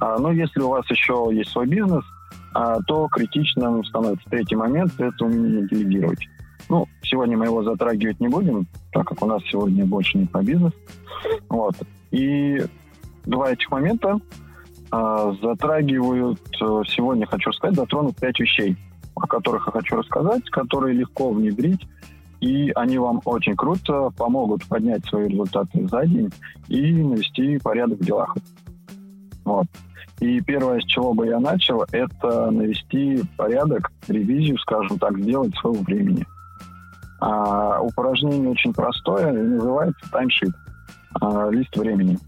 А, 0.00 0.18
ну, 0.18 0.30
если 0.32 0.60
у 0.60 0.68
вас 0.68 0.88
еще 0.90 1.30
есть 1.32 1.50
свой 1.50 1.66
бизнес, 1.66 2.04
а, 2.52 2.80
то 2.86 3.08
критичным 3.08 3.84
становится 3.84 4.28
третий 4.30 4.56
момент– 4.56 4.92
это 4.98 5.24
умение 5.24 5.66
делегировать. 5.68 6.28
Ну, 6.68 6.86
сегодня 7.02 7.36
мы 7.36 7.46
его 7.46 7.62
затрагивать 7.62 8.20
не 8.20 8.28
будем, 8.28 8.66
так 8.92 9.06
как 9.06 9.22
у 9.22 9.26
нас 9.26 9.42
сегодня 9.50 9.84
больше 9.84 10.18
не 10.18 10.26
про 10.26 10.42
бизнес. 10.42 10.72
Вот. 11.48 11.74
И 12.10 12.62
два 13.24 13.52
этих 13.52 13.70
момента 13.70 14.18
а, 14.90 15.32
затрагивают, 15.42 16.40
э, 16.60 16.82
сегодня 16.86 17.26
хочу 17.26 17.52
сказать, 17.52 17.76
затронут 17.76 18.16
пять 18.16 18.38
вещей, 18.38 18.76
о 19.16 19.26
которых 19.26 19.66
я 19.66 19.72
хочу 19.72 19.96
рассказать, 19.96 20.48
которые 20.50 20.94
легко 20.94 21.32
внедрить 21.32 21.86
и 22.40 22.70
они 22.74 22.98
вам 22.98 23.20
очень 23.24 23.56
круто 23.56 24.10
помогут 24.16 24.66
поднять 24.66 25.04
свои 25.06 25.28
результаты 25.28 25.86
за 25.88 26.06
день 26.06 26.30
и 26.68 26.92
навести 26.92 27.58
порядок 27.58 28.00
в 28.00 28.04
делах. 28.04 28.36
Вот. 29.44 29.66
И 30.20 30.40
первое, 30.40 30.80
с 30.80 30.84
чего 30.84 31.12
бы 31.12 31.26
я 31.26 31.40
начал, 31.40 31.84
это 31.92 32.50
навести 32.50 33.22
порядок, 33.36 33.90
ревизию, 34.08 34.58
скажем 34.58 34.98
так, 34.98 35.18
сделать 35.18 35.54
своего 35.56 35.82
времени. 35.82 36.24
А, 37.20 37.80
упражнение 37.80 38.50
очень 38.50 38.72
простое 38.72 39.32
называется 39.32 40.10
таймшит, 40.10 40.54
а, 41.20 41.48
лист 41.50 41.76
времени. 41.76 42.18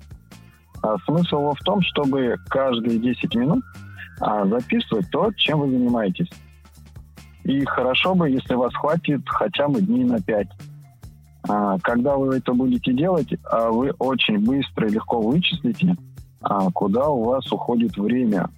А, 0.83 0.97
смысл 1.05 1.39
его 1.39 1.55
в 1.55 1.61
том, 1.61 1.81
чтобы 1.83 2.37
каждые 2.49 2.99
10 2.99 3.35
минут 3.35 3.65
а, 4.21 4.47
записывать 4.47 5.11
то, 5.11 5.31
чем 5.37 5.61
вы 5.61 5.71
занимаетесь. 5.71 6.29
И 7.47 7.65
хорошо 7.65 8.17
бы, 8.17 8.29
если 8.29 8.55
вас 8.55 8.75
хватит 8.75 9.23
хотя 9.27 9.69
бы 9.69 9.81
дней 9.81 10.03
на 10.03 10.21
5. 10.21 10.49
А, 11.49 11.79
когда 11.79 12.17
вы 12.17 12.39
это 12.39 12.53
будете 12.53 12.93
делать, 12.93 13.29
а, 13.45 13.71
вы 13.71 13.93
очень 14.01 14.45
быстро 14.45 14.89
и 14.89 14.93
легко 14.93 15.21
вычислите, 15.21 15.95
а, 16.41 16.69
куда 16.73 17.09
у 17.09 17.23
вас 17.23 17.51
уходит 17.53 17.97
время. 17.97 18.51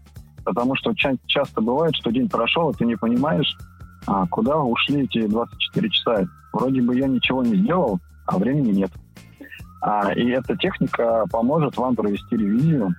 Потому 0.43 0.75
что 0.75 0.95
ча- 0.95 1.19
часто 1.27 1.61
бывает, 1.61 1.95
что 1.97 2.11
день 2.11 2.31
прошел, 2.31 2.71
и 2.71 2.75
ты 2.75 2.87
не 2.87 2.97
понимаешь, 2.97 3.55
куда 4.31 4.57
ушли 4.57 5.03
эти 5.03 5.27
24 5.27 5.91
часа. 5.91 6.25
Вроде 6.55 6.81
бы 6.81 6.97
я 6.97 7.09
ничего 7.09 7.43
не 7.43 7.57
сделал, 7.57 8.01
а 8.27 8.39
времени 8.39 8.71
нет. 8.71 8.91
И 10.17 10.29
эта 10.31 10.57
техника 10.57 11.27
поможет 11.31 11.77
вам 11.77 11.95
провести 11.95 12.35
ревизию. 12.35 12.95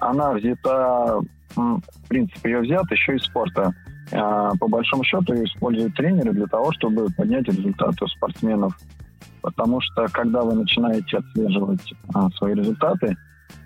Она 0.00 0.32
взята, 0.32 1.20
в 1.54 2.08
принципе, 2.08 2.50
ее 2.50 2.60
взят 2.60 2.90
еще 2.90 3.14
из 3.14 3.22
спорта. 3.22 3.72
А, 4.12 4.54
По 4.56 4.68
большому 4.68 5.04
счету 5.04 5.34
используют 5.44 5.94
тренеры 5.94 6.32
для 6.32 6.46
того, 6.46 6.72
чтобы 6.72 7.08
поднять 7.16 7.46
результаты 7.46 8.06
спортсменов. 8.08 8.78
Потому 9.40 9.80
что 9.80 10.06
когда 10.12 10.42
вы 10.42 10.54
начинаете 10.54 11.18
отслеживать 11.18 11.92
а, 12.14 12.28
свои 12.30 12.54
результаты, 12.54 13.16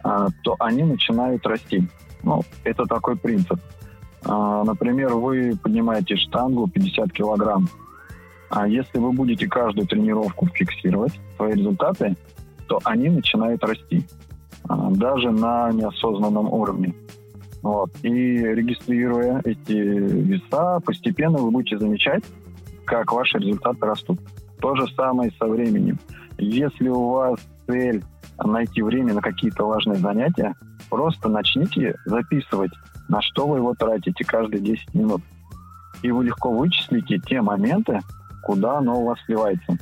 а, 0.02 0.28
то 0.42 0.56
они 0.58 0.84
начинают 0.84 1.46
расти. 1.46 1.88
Ну, 2.22 2.42
это 2.64 2.84
такой 2.86 3.16
принцип. 3.16 3.60
А, 4.24 4.64
Например, 4.64 5.14
вы 5.14 5.56
поднимаете 5.62 6.16
штангу 6.16 6.68
50 6.68 7.12
килограмм. 7.12 7.68
А 8.48 8.66
если 8.68 8.98
вы 8.98 9.12
будете 9.12 9.48
каждую 9.48 9.86
тренировку 9.86 10.46
фиксировать 10.46 11.18
свои 11.36 11.54
результаты, 11.54 12.16
то 12.68 12.80
они 12.84 13.08
начинают 13.08 13.62
расти. 13.64 14.06
а, 14.68 14.90
Даже 14.90 15.30
на 15.30 15.70
неосознанном 15.72 16.52
уровне. 16.52 16.94
Вот. 17.66 17.90
И 18.04 18.08
регистрируя 18.10 19.42
эти 19.44 19.72
веса, 19.72 20.78
постепенно 20.84 21.38
вы 21.38 21.50
будете 21.50 21.76
замечать, 21.80 22.22
как 22.84 23.10
ваши 23.10 23.38
результаты 23.38 23.84
растут. 23.84 24.20
То 24.60 24.76
же 24.76 24.86
самое 24.94 25.32
со 25.36 25.46
временем. 25.46 25.98
Если 26.38 26.88
у 26.88 27.08
вас 27.08 27.40
цель 27.66 28.04
найти 28.38 28.82
время 28.82 29.14
на 29.14 29.20
какие-то 29.20 29.66
важные 29.66 29.96
занятия, 29.96 30.54
просто 30.88 31.28
начните 31.28 31.96
записывать, 32.04 32.70
на 33.08 33.20
что 33.20 33.48
вы 33.48 33.58
его 33.58 33.74
тратите 33.74 34.22
каждые 34.24 34.60
10 34.60 34.94
минут. 34.94 35.22
И 36.02 36.12
вы 36.12 36.24
легко 36.24 36.52
вычислите 36.52 37.18
те 37.18 37.42
моменты, 37.42 37.98
куда 38.44 38.78
оно 38.78 39.00
у 39.00 39.06
вас 39.06 39.18
сливается. 39.26 39.76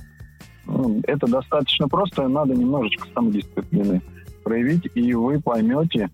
ну, 0.64 1.02
это 1.06 1.26
достаточно 1.26 1.86
просто, 1.86 2.28
надо 2.28 2.54
немножечко 2.54 3.06
самодисциплины 3.12 4.00
проявить, 4.42 4.88
и 4.94 5.12
вы 5.12 5.38
поймете, 5.38 6.08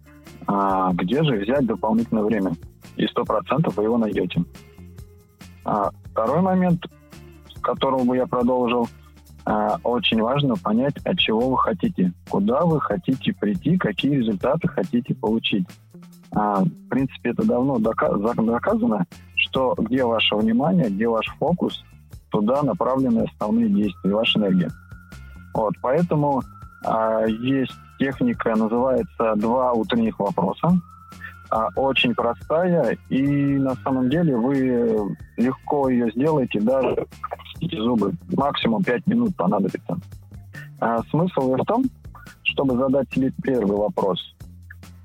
а, 0.47 0.93
где 0.93 1.23
же 1.23 1.37
взять 1.37 1.67
дополнительное 1.67 2.23
время. 2.23 2.53
И 2.97 3.07
сто 3.07 3.25
процентов 3.25 3.77
вы 3.77 3.85
его 3.85 3.99
найдете. 3.99 4.45
А, 5.65 5.91
второй 6.11 6.41
момент, 6.41 6.85
с 7.55 7.61
которого 7.61 8.05
бы 8.05 8.17
я 8.17 8.27
продолжил, 8.27 8.89
а, 9.45 9.79
очень 9.83 10.21
важно 10.21 10.57
понять, 10.57 10.97
от 11.05 11.19
чего 11.19 11.51
вы 11.51 11.59
хотите, 11.59 12.13
куда 12.29 12.65
вы 12.65 12.81
хотите 12.81 13.33
прийти, 13.33 13.77
какие 13.77 14.17
результаты 14.17 14.69
хотите 14.69 15.15
получить. 15.15 15.67
А, 16.33 16.63
в 16.63 16.89
принципе, 16.89 17.31
это 17.31 17.47
давно 17.47 17.79
доказано, 17.79 19.07
что 19.35 19.75
где 19.79 20.05
ваше 20.05 20.37
внимание, 20.37 20.89
где 20.89 21.09
ваш 21.09 21.27
фокус, 21.39 21.85
туда 22.31 22.63
направлены 22.63 23.25
основные 23.25 23.69
действия, 23.69 24.15
ваша 24.15 24.39
энергия. 24.39 24.71
Вот, 25.55 25.75
поэтому 25.83 26.43
а, 26.85 27.25
есть 27.25 27.75
техника, 28.01 28.57
называется 28.57 29.35
«два 29.37 29.73
утренних 29.73 30.19
вопроса». 30.19 30.81
А, 31.51 31.69
очень 31.77 32.15
простая, 32.15 32.97
и 33.09 33.59
на 33.59 33.75
самом 33.77 34.09
деле 34.09 34.37
вы 34.37 35.17
легко 35.37 35.89
ее 35.89 36.11
сделаете, 36.13 36.61
даже 36.61 37.07
зубы. 37.61 38.15
Максимум 38.37 38.83
5 38.83 39.07
минут 39.07 39.37
понадобится. 39.37 39.99
А, 40.81 41.03
смысл 41.11 41.55
в 41.55 41.65
том, 41.65 41.85
чтобы 42.45 42.77
задать 42.77 43.13
себе 43.13 43.33
первый 43.43 43.77
вопрос. 43.77 44.35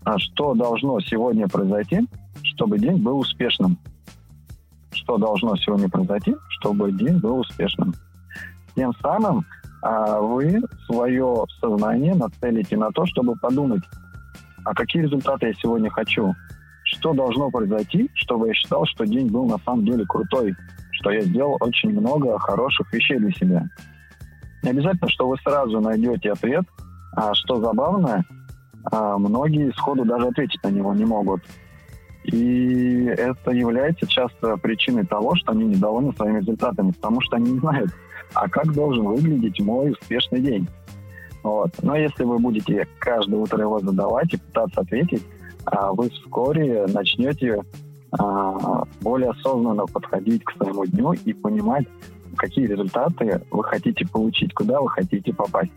А 0.03 0.17
что 0.19 0.53
должно 0.53 0.99
сегодня 1.01 1.47
произойти, 1.47 2.07
чтобы 2.43 2.79
день 2.79 3.01
был 3.01 3.19
успешным? 3.19 3.77
Что 4.91 5.17
должно 5.17 5.55
сегодня 5.57 5.89
произойти, 5.89 6.35
чтобы 6.59 6.91
день 6.91 7.17
был 7.17 7.39
успешным? 7.39 7.93
Тем 8.75 8.93
самым 9.01 9.45
а, 9.85 10.19
вы 10.19 10.63
свое 10.87 11.45
сознание 11.61 12.15
нацелите 12.15 12.75
на 12.75 12.89
то, 12.89 13.05
чтобы 13.05 13.35
подумать, 13.35 13.83
а 14.63 14.73
какие 14.73 15.03
результаты 15.03 15.45
я 15.45 15.53
сегодня 15.53 15.91
хочу? 15.91 16.33
Что 16.85 17.13
должно 17.13 17.51
произойти, 17.51 18.09
чтобы 18.15 18.47
я 18.47 18.55
считал, 18.55 18.87
что 18.87 19.05
день 19.05 19.27
был 19.27 19.45
на 19.45 19.59
самом 19.59 19.85
деле 19.85 20.03
крутой, 20.07 20.55
что 20.93 21.11
я 21.11 21.21
сделал 21.21 21.57
очень 21.59 21.91
много 21.91 22.39
хороших 22.39 22.91
вещей 22.91 23.19
для 23.19 23.29
себя. 23.29 23.67
Не 24.63 24.71
обязательно, 24.71 25.07
что 25.07 25.27
вы 25.27 25.37
сразу 25.43 25.79
найдете 25.79 26.31
ответ, 26.31 26.65
а 27.15 27.35
что 27.35 27.61
забавно, 27.61 28.25
а 28.91 29.19
многие 29.19 29.71
сходу 29.73 30.03
даже 30.03 30.29
ответить 30.29 30.63
на 30.63 30.69
него 30.69 30.95
не 30.95 31.05
могут. 31.05 31.43
И 32.31 33.05
это 33.05 33.51
является 33.51 34.07
часто 34.07 34.57
причиной 34.57 35.05
того, 35.05 35.35
что 35.35 35.51
они 35.51 35.65
недовольны 35.65 36.11
своими 36.13 36.39
результатами, 36.39 36.91
потому 36.91 37.21
что 37.21 37.35
они 37.35 37.51
не 37.51 37.59
знают, 37.59 37.91
а 38.33 38.49
как 38.49 38.73
должен 38.73 39.05
выглядеть 39.05 39.59
мой 39.59 39.91
успешный 39.91 40.41
день. 40.41 40.67
Вот. 41.43 41.71
Но 41.83 41.95
если 41.95 42.23
вы 42.23 42.39
будете 42.39 42.87
каждое 42.97 43.39
утро 43.39 43.61
его 43.61 43.79
задавать 43.79 44.33
и 44.33 44.37
пытаться 44.37 44.81
ответить, 44.81 45.23
а 45.65 45.93
вы 45.93 46.09
вскоре 46.09 46.87
начнете 46.87 47.61
а, 48.11 48.83
более 49.01 49.29
осознанно 49.29 49.85
подходить 49.85 50.43
к 50.43 50.51
своему 50.53 50.85
дню 50.87 51.13
и 51.13 51.33
понимать, 51.33 51.85
какие 52.35 52.65
результаты 52.65 53.43
вы 53.51 53.63
хотите 53.63 54.07
получить, 54.07 54.53
куда 54.55 54.81
вы 54.81 54.89
хотите 54.89 55.31
попасть. 55.31 55.71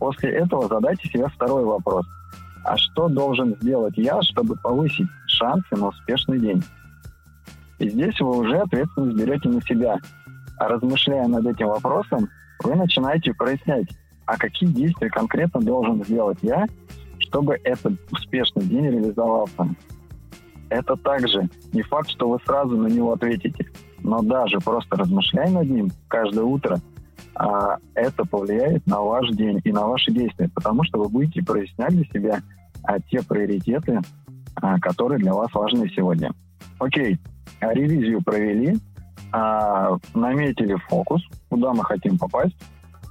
После 0.00 0.30
этого 0.30 0.66
задайте 0.66 1.08
себе 1.08 1.28
второй 1.28 1.64
вопрос. 1.64 2.06
А 2.64 2.76
что 2.76 3.08
должен 3.08 3.56
сделать 3.60 3.96
я, 3.96 4.20
чтобы 4.22 4.56
повысить 4.56 5.06
шансы 5.40 5.74
на 5.74 5.88
успешный 5.88 6.38
день? 6.38 6.62
И 7.78 7.88
здесь 7.88 8.20
вы 8.20 8.38
уже 8.38 8.58
ответственность 8.58 9.16
берете 9.16 9.48
на 9.48 9.62
себя. 9.62 9.96
А 10.58 10.68
размышляя 10.68 11.26
над 11.26 11.46
этим 11.46 11.68
вопросом, 11.68 12.28
вы 12.62 12.74
начинаете 12.74 13.32
прояснять, 13.32 13.88
а 14.26 14.36
какие 14.36 14.68
действия 14.68 15.08
конкретно 15.08 15.60
должен 15.60 16.04
сделать 16.04 16.38
я, 16.42 16.66
чтобы 17.18 17.58
этот 17.64 17.94
успешный 18.12 18.64
день 18.64 18.90
реализовался. 18.90 19.74
Это 20.68 20.94
также 20.96 21.48
не 21.72 21.82
факт, 21.82 22.10
что 22.10 22.28
вы 22.28 22.38
сразу 22.44 22.76
на 22.76 22.88
него 22.88 23.12
ответите, 23.12 23.66
но 24.02 24.20
даже 24.20 24.58
просто 24.58 24.96
размышляя 24.96 25.50
над 25.50 25.68
ним 25.68 25.90
каждое 26.08 26.44
утро, 26.44 26.78
а, 27.34 27.78
это 27.94 28.24
повлияет 28.24 28.86
на 28.86 29.00
ваш 29.00 29.30
день 29.30 29.60
и 29.64 29.72
на 29.72 29.86
ваши 29.86 30.12
действия, 30.12 30.50
потому 30.54 30.84
что 30.84 30.98
вы 30.98 31.08
будете 31.08 31.42
прояснять 31.42 31.90
для 31.90 32.04
себя 32.04 32.42
а, 32.82 33.00
те 33.00 33.22
приоритеты, 33.22 34.00
которые 34.80 35.18
для 35.18 35.32
вас 35.32 35.52
важны 35.52 35.88
сегодня. 35.94 36.32
Окей, 36.78 37.18
ревизию 37.60 38.22
провели, 38.22 38.78
а, 39.32 39.96
наметили 40.14 40.76
фокус, 40.88 41.22
куда 41.48 41.72
мы 41.72 41.84
хотим 41.84 42.18
попасть. 42.18 42.56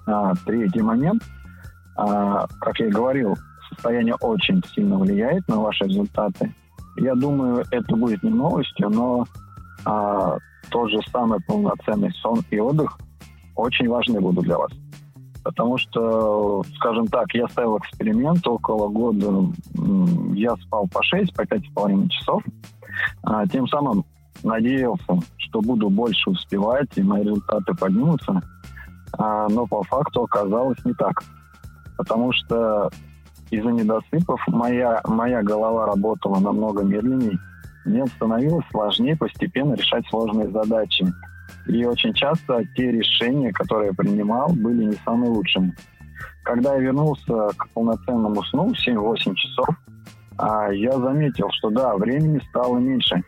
А, 0.06 0.34
третий 0.46 0.82
момент, 0.82 1.24
а, 1.96 2.48
как 2.62 2.80
я 2.80 2.88
и 2.88 2.92
говорил, 2.92 3.36
состояние 3.70 4.16
очень 4.16 4.62
сильно 4.74 4.98
влияет 4.98 5.48
на 5.48 5.58
ваши 5.58 5.86
результаты. 5.86 6.54
Я 6.98 7.16
думаю, 7.16 7.64
это 7.72 7.96
будет 7.96 8.24
не 8.24 8.32
новостью, 8.32 8.90
но 8.90 9.26
а, 9.86 10.38
тот 10.70 10.90
же 10.90 11.00
самый 11.12 11.40
полноценный 11.48 12.12
сон 12.22 12.44
и 12.50 12.60
отдых 12.60 12.98
очень 13.56 13.88
важны 13.88 14.20
будут 14.20 14.46
для 14.46 14.58
вас. 14.58 14.72
Потому 15.44 15.78
что, 15.78 16.64
скажем 16.76 17.08
так, 17.08 17.34
я 17.34 17.48
ставил 17.48 17.78
эксперимент 17.78 18.46
около 18.46 18.90
года, 18.90 19.46
я 20.34 20.56
спал 20.58 20.88
по 20.92 21.02
6, 21.02 21.34
по 21.34 21.42
5,5 21.44 22.10
часов. 22.10 22.44
А, 23.24 23.48
тем 23.48 23.68
самым 23.68 24.06
надеялся, 24.44 25.20
что 25.38 25.62
буду 25.62 25.90
больше 25.90 26.30
успевать 26.30 26.90
и 26.96 27.04
мои 27.04 27.24
результаты 27.24 27.74
поднимутся. 27.74 28.42
А, 29.18 29.48
но 29.50 29.66
по 29.66 29.84
факту 29.84 30.24
оказалось 30.24 30.84
не 30.86 30.94
так. 30.94 31.24
Потому 31.98 32.32
что 32.34 32.90
из-за 33.50 33.70
недосыпов 33.70 34.42
моя, 34.48 35.02
моя 35.06 35.42
голова 35.42 35.86
работала 35.86 36.40
намного 36.40 36.84
медленнее. 36.84 37.40
Мне 37.86 38.06
становилось 38.08 38.66
сложнее 38.72 39.18
постепенно 39.18 39.74
решать 39.74 40.06
сложные 40.10 40.50
задачи. 40.50 41.08
И 41.70 41.86
очень 41.86 42.14
часто 42.14 42.64
те 42.76 42.92
решения, 42.92 43.54
которые 43.54 43.90
я 43.90 43.94
принимал, 43.94 44.50
были 44.50 44.86
не 44.86 44.96
самыми 45.06 45.28
лучшими. 45.28 45.76
Когда 46.44 46.74
я 46.74 46.82
вернулся 46.82 47.50
к 47.56 47.70
полноценному 47.70 48.42
сну 48.46 48.74
в 48.74 48.88
7-8 48.88 49.36
часов, 49.36 49.68
а, 50.38 50.72
я 50.72 50.94
заметил, 50.94 51.48
что 51.52 51.70
да, 51.70 51.96
времени 51.96 52.42
стало 52.50 52.80
меньше, 52.80 53.22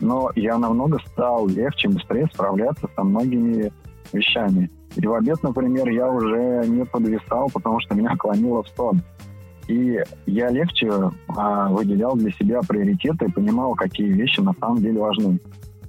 но 0.00 0.32
я 0.34 0.58
намного 0.58 0.98
стал 1.06 1.46
легче, 1.46 1.88
быстрее 1.88 2.26
справляться 2.34 2.88
со 2.96 3.04
многими 3.04 3.72
вещами. 4.12 4.68
И 4.96 5.06
в 5.06 5.14
обед, 5.14 5.40
например, 5.44 5.88
я 5.88 6.10
уже 6.10 6.66
не 6.66 6.84
подвисал, 6.84 7.48
потому 7.54 7.78
что 7.80 7.94
меня 7.94 8.16
клонило 8.16 8.64
в 8.64 8.68
сон. 8.76 9.00
И 9.68 10.02
я 10.26 10.48
легче 10.48 10.90
а, 11.36 11.68
выделял 11.68 12.16
для 12.16 12.32
себя 12.32 12.60
приоритеты 12.66 13.26
и 13.26 13.32
понимал, 13.32 13.74
какие 13.74 14.08
вещи 14.08 14.40
на 14.40 14.54
самом 14.54 14.78
деле 14.78 14.98
важны. 14.98 15.38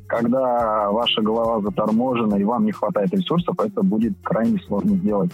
Когда 0.08 0.90
ваша 0.90 1.22
голова 1.22 1.62
заторможена 1.62 2.36
и 2.36 2.44
вам 2.44 2.66
не 2.66 2.72
хватает 2.72 3.14
ресурсов, 3.14 3.56
это 3.60 3.84
будет 3.84 4.14
крайне 4.24 4.58
сложно 4.60 4.96
сделать. 4.96 5.32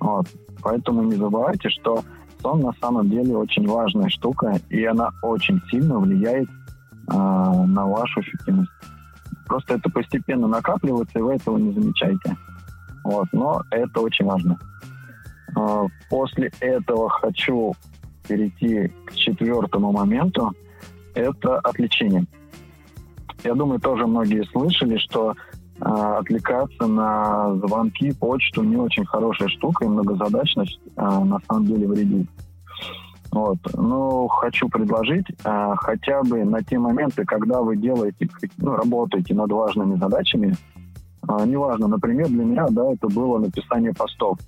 Вот. 0.00 0.26
Поэтому 0.62 1.02
не 1.02 1.16
забывайте, 1.16 1.68
что 1.68 2.02
сон 2.40 2.60
на 2.60 2.72
самом 2.80 3.10
деле 3.10 3.36
очень 3.36 3.68
важная 3.68 4.08
штука, 4.08 4.58
и 4.70 4.84
она 4.84 5.10
очень 5.22 5.60
сильно 5.70 5.98
влияет 5.98 6.48
а, 7.08 7.66
на 7.66 7.86
вашу 7.86 8.20
эффективность. 8.20 8.70
Просто 9.46 9.74
это 9.74 9.90
постепенно 9.90 10.48
накапливается, 10.48 11.18
и 11.18 11.22
вы 11.22 11.34
этого 11.34 11.58
не 11.58 11.72
замечаете. 11.72 12.36
Вот. 13.04 13.26
Но 13.32 13.62
это 13.70 14.00
очень 14.00 14.24
важно. 14.24 14.58
А, 15.54 15.86
после 16.08 16.50
этого 16.60 17.10
хочу 17.10 17.74
перейти 18.26 18.92
к 19.04 19.14
четвертому 19.14 19.92
моменту. 19.92 20.52
Это 21.14 21.58
отвлечение. 21.58 22.26
Я 23.46 23.54
думаю, 23.54 23.80
тоже 23.80 24.06
многие 24.06 24.44
слышали, 24.50 24.96
что 24.98 25.32
э, 25.32 25.84
отвлекаться 25.84 26.86
на 26.86 27.54
звонки, 27.56 28.12
почту 28.12 28.64
не 28.64 28.76
очень 28.76 29.06
хорошая 29.06 29.48
штука, 29.48 29.84
и 29.84 29.88
многозадачность 29.88 30.80
э, 30.84 31.00
на 31.00 31.38
самом 31.46 31.66
деле 31.66 31.86
вредит. 31.86 32.28
Вот. 33.30 33.58
Но 33.74 34.26
хочу 34.26 34.68
предложить 34.68 35.26
э, 35.44 35.74
хотя 35.76 36.22
бы 36.22 36.44
на 36.44 36.62
те 36.62 36.78
моменты, 36.78 37.24
когда 37.24 37.60
вы 37.60 37.76
делаете, 37.76 38.28
ну, 38.58 38.74
работаете 38.74 39.34
над 39.34 39.52
важными 39.52 39.96
задачами, 39.96 40.56
э, 41.28 41.44
неважно, 41.46 41.86
например, 41.86 42.26
для 42.26 42.44
меня, 42.44 42.66
да, 42.70 42.92
это 42.92 43.06
было 43.08 43.38
написание 43.38 43.94
постов. 43.94 44.38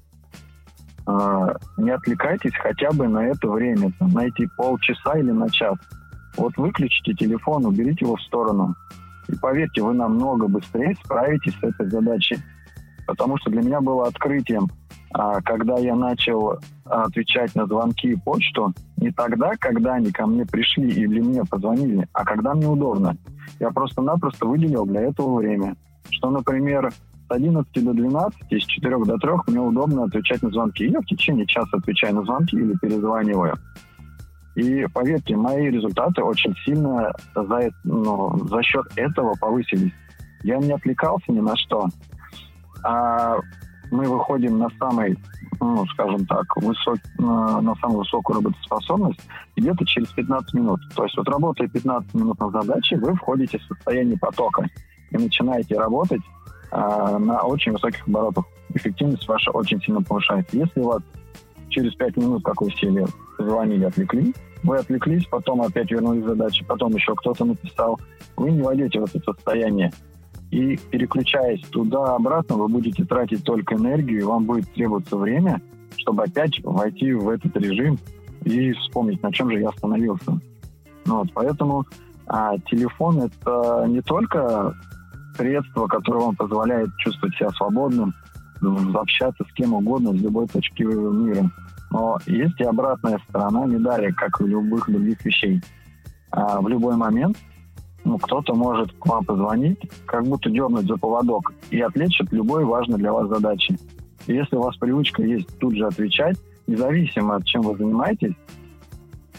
А, 1.07 1.55
не 1.79 1.91
отвлекайтесь 1.91 2.55
хотя 2.55 2.91
бы 2.91 3.09
на 3.09 3.27
это 3.27 3.49
время, 3.49 3.93
там, 3.99 4.11
на 4.11 4.27
эти 4.27 4.47
полчаса 4.59 5.19
или 5.19 5.31
на 5.31 5.49
час. 5.49 5.77
Вот 6.39 6.57
выключите 6.57 7.15
телефон, 7.15 7.67
уберите 7.67 8.05
его 8.05 8.17
в 8.17 8.23
сторону. 8.23 8.75
И 9.29 9.35
поверьте, 9.37 9.83
вы 9.83 9.93
намного 9.93 10.47
быстрее 10.49 10.97
справитесь 11.05 11.55
с 11.55 11.63
этой 11.63 11.91
задачей. 11.91 12.39
Потому 13.07 13.37
что 13.39 13.51
для 13.51 13.63
меня 13.63 13.81
было 13.81 14.07
открытием, 14.07 14.69
а, 15.13 15.41
когда 15.41 15.79
я 15.79 15.97
начал 15.97 16.59
отвечать 16.85 17.55
на 17.55 17.67
звонки 17.67 18.13
и 18.13 18.17
почту, 18.17 18.73
не 18.97 19.11
тогда, 19.11 19.53
когда 19.59 19.95
они 19.95 20.13
ко 20.13 20.27
мне 20.27 20.47
пришли 20.47 20.89
или 20.89 21.21
мне 21.21 21.45
позвонили, 21.45 22.07
а 22.13 22.25
когда 22.25 22.55
мне 22.55 22.67
удобно. 22.67 23.17
Я 23.59 23.71
просто-напросто 23.71 24.47
выделил 24.47 24.87
для 24.87 25.03
этого 25.03 25.37
время. 25.37 25.77
Что, 26.11 26.31
например, 26.31 26.91
с 26.91 27.31
11 27.31 27.85
до 27.85 27.93
12, 27.93 28.41
с 28.51 28.67
4 28.67 29.05
до 29.05 29.19
3 29.19 29.31
мне 29.49 29.61
удобно 29.61 30.05
отвечать 30.05 30.43
на 30.43 30.51
звонки. 30.51 30.87
Я 30.87 31.01
в 31.01 31.07
течение 31.07 31.47
часа 31.47 31.77
отвечаю 31.77 32.15
на 32.15 32.23
звонки 32.23 32.57
или 32.57 32.75
перезваниваю. 32.81 33.55
И 34.59 34.85
поверьте, 34.93 35.37
мои 35.37 35.71
результаты 35.71 36.21
очень 36.21 36.53
сильно 36.65 37.13
за, 37.33 37.71
ну, 37.85 38.37
за 38.49 38.61
счет 38.65 38.87
этого 38.97 39.37
повысились. 39.37 39.93
Я 40.43 40.57
не 40.57 40.73
отвлекался 40.73 41.31
ни 41.31 41.39
на 41.39 41.57
что. 41.57 41.87
А 42.85 43.37
мы 43.93 44.09
выходим 44.09 44.59
на 44.59 44.69
самый, 44.81 45.17
ну, 45.61 45.87
скажем 45.87 46.27
так, 46.27 46.45
высок, 46.57 46.99
на, 47.19 47.73
самую 47.77 48.01
высокую 48.01 48.39
работоспособность 48.39 49.21
где-то 49.57 49.87
через 49.87 50.09
15 50.09 50.53
минут. 50.55 50.81
То 50.97 51.05
есть 51.05 51.17
вот 51.17 51.29
работая 51.29 51.69
15 51.69 52.15
минут 52.15 52.41
на 52.41 52.51
задаче, 52.51 52.97
вы 52.97 53.15
входите 53.15 53.59
в 53.59 53.63
состояние 53.63 54.19
потока 54.19 54.67
и 55.13 55.19
начинаете 55.19 55.79
работать 55.79 56.23
а, 56.73 57.17
на 57.21 57.43
очень 57.43 57.71
высоких 57.71 58.09
оборотах. 58.09 58.45
Эффективность 58.75 59.29
ваша 59.29 59.53
очень 59.53 59.81
сильно 59.83 60.03
повышается. 60.03 60.57
Если 60.57 60.81
вас 60.81 61.03
через 61.69 61.95
5 61.95 62.17
минут, 62.17 62.43
как 62.43 62.61
вы 62.61 62.73
сели, 62.73 63.07
звонили, 63.39 63.85
отвлекли, 63.85 64.35
вы 64.63 64.77
отвлеклись, 64.77 65.27
потом 65.27 65.63
опять 65.63 65.91
вернулись 65.91 66.25
к 66.25 66.29
задаче, 66.29 66.65
потом 66.65 66.95
еще 66.95 67.15
кто-то 67.15 67.45
написал, 67.45 68.01
вы 68.37 68.51
не 68.51 68.63
войдете 68.63 69.01
в 69.01 69.05
это 69.05 69.21
состояние. 69.21 69.93
И 70.51 70.79
переключаясь 70.91 71.61
туда-обратно, 71.69 72.57
вы 72.57 72.69
будете 72.69 73.05
тратить 73.05 73.45
только 73.45 73.75
энергию, 73.75 74.21
и 74.21 74.25
вам 74.25 74.45
будет 74.45 74.73
требоваться 74.73 75.17
время, 75.17 75.61
чтобы 75.97 76.25
опять 76.25 76.59
войти 76.63 77.13
в 77.13 77.29
этот 77.29 77.57
режим 77.57 77.99
и 78.45 78.73
вспомнить, 78.73 79.23
на 79.23 79.33
чем 79.33 79.51
же 79.51 79.61
я 79.61 79.69
остановился. 79.69 80.41
Ну 81.05 81.19
вот, 81.19 81.29
поэтому 81.35 81.85
а, 82.27 82.57
телефон 82.71 83.23
это 83.23 83.85
не 83.89 84.01
только 84.01 84.75
средство, 85.37 85.87
которое 85.87 86.27
вам 86.27 86.37
позволяет 86.37 86.91
чувствовать 86.99 87.35
себя 87.37 87.51
свободным, 87.51 88.15
общаться 88.95 89.45
с 89.49 89.53
кем 89.55 89.75
угодно 89.75 90.13
с 90.13 90.21
любой 90.21 90.47
точки 90.49 90.83
мира. 90.83 91.51
Но 91.91 92.19
есть 92.27 92.61
и 92.61 92.65
обратная 92.65 93.19
сторона 93.29 93.65
медали, 93.65 94.11
как 94.13 94.41
и 94.41 94.45
любых 94.45 94.91
других 94.91 95.25
вещей. 95.25 95.61
А 96.31 96.61
в 96.61 96.69
любой 96.69 96.97
момент 96.97 97.37
ну, 98.05 98.19
кто-то 98.19 98.55
может 98.55 98.93
к 98.93 99.07
вам 99.07 99.25
позвонить, 99.25 99.79
как 100.07 100.25
будто 100.25 100.51
дернуть 100.51 100.87
за 100.87 100.97
поводок 100.97 101.53
и 101.71 101.81
отвлечь 101.81 102.21
от 102.21 102.33
любой 102.33 102.65
важной 102.65 102.99
для 102.99 103.13
вас 103.13 103.29
задачи. 103.29 103.79
И 104.27 104.35
если 104.35 104.57
у 104.57 104.63
вас 104.63 104.77
привычка 104.77 105.23
есть 105.23 105.59
тут 105.59 105.75
же 105.75 105.87
отвечать, 105.87 106.37
независимо 106.67 107.37
от 107.37 107.45
чем 107.45 107.63
вы 107.63 107.77
занимаетесь, 107.77 108.35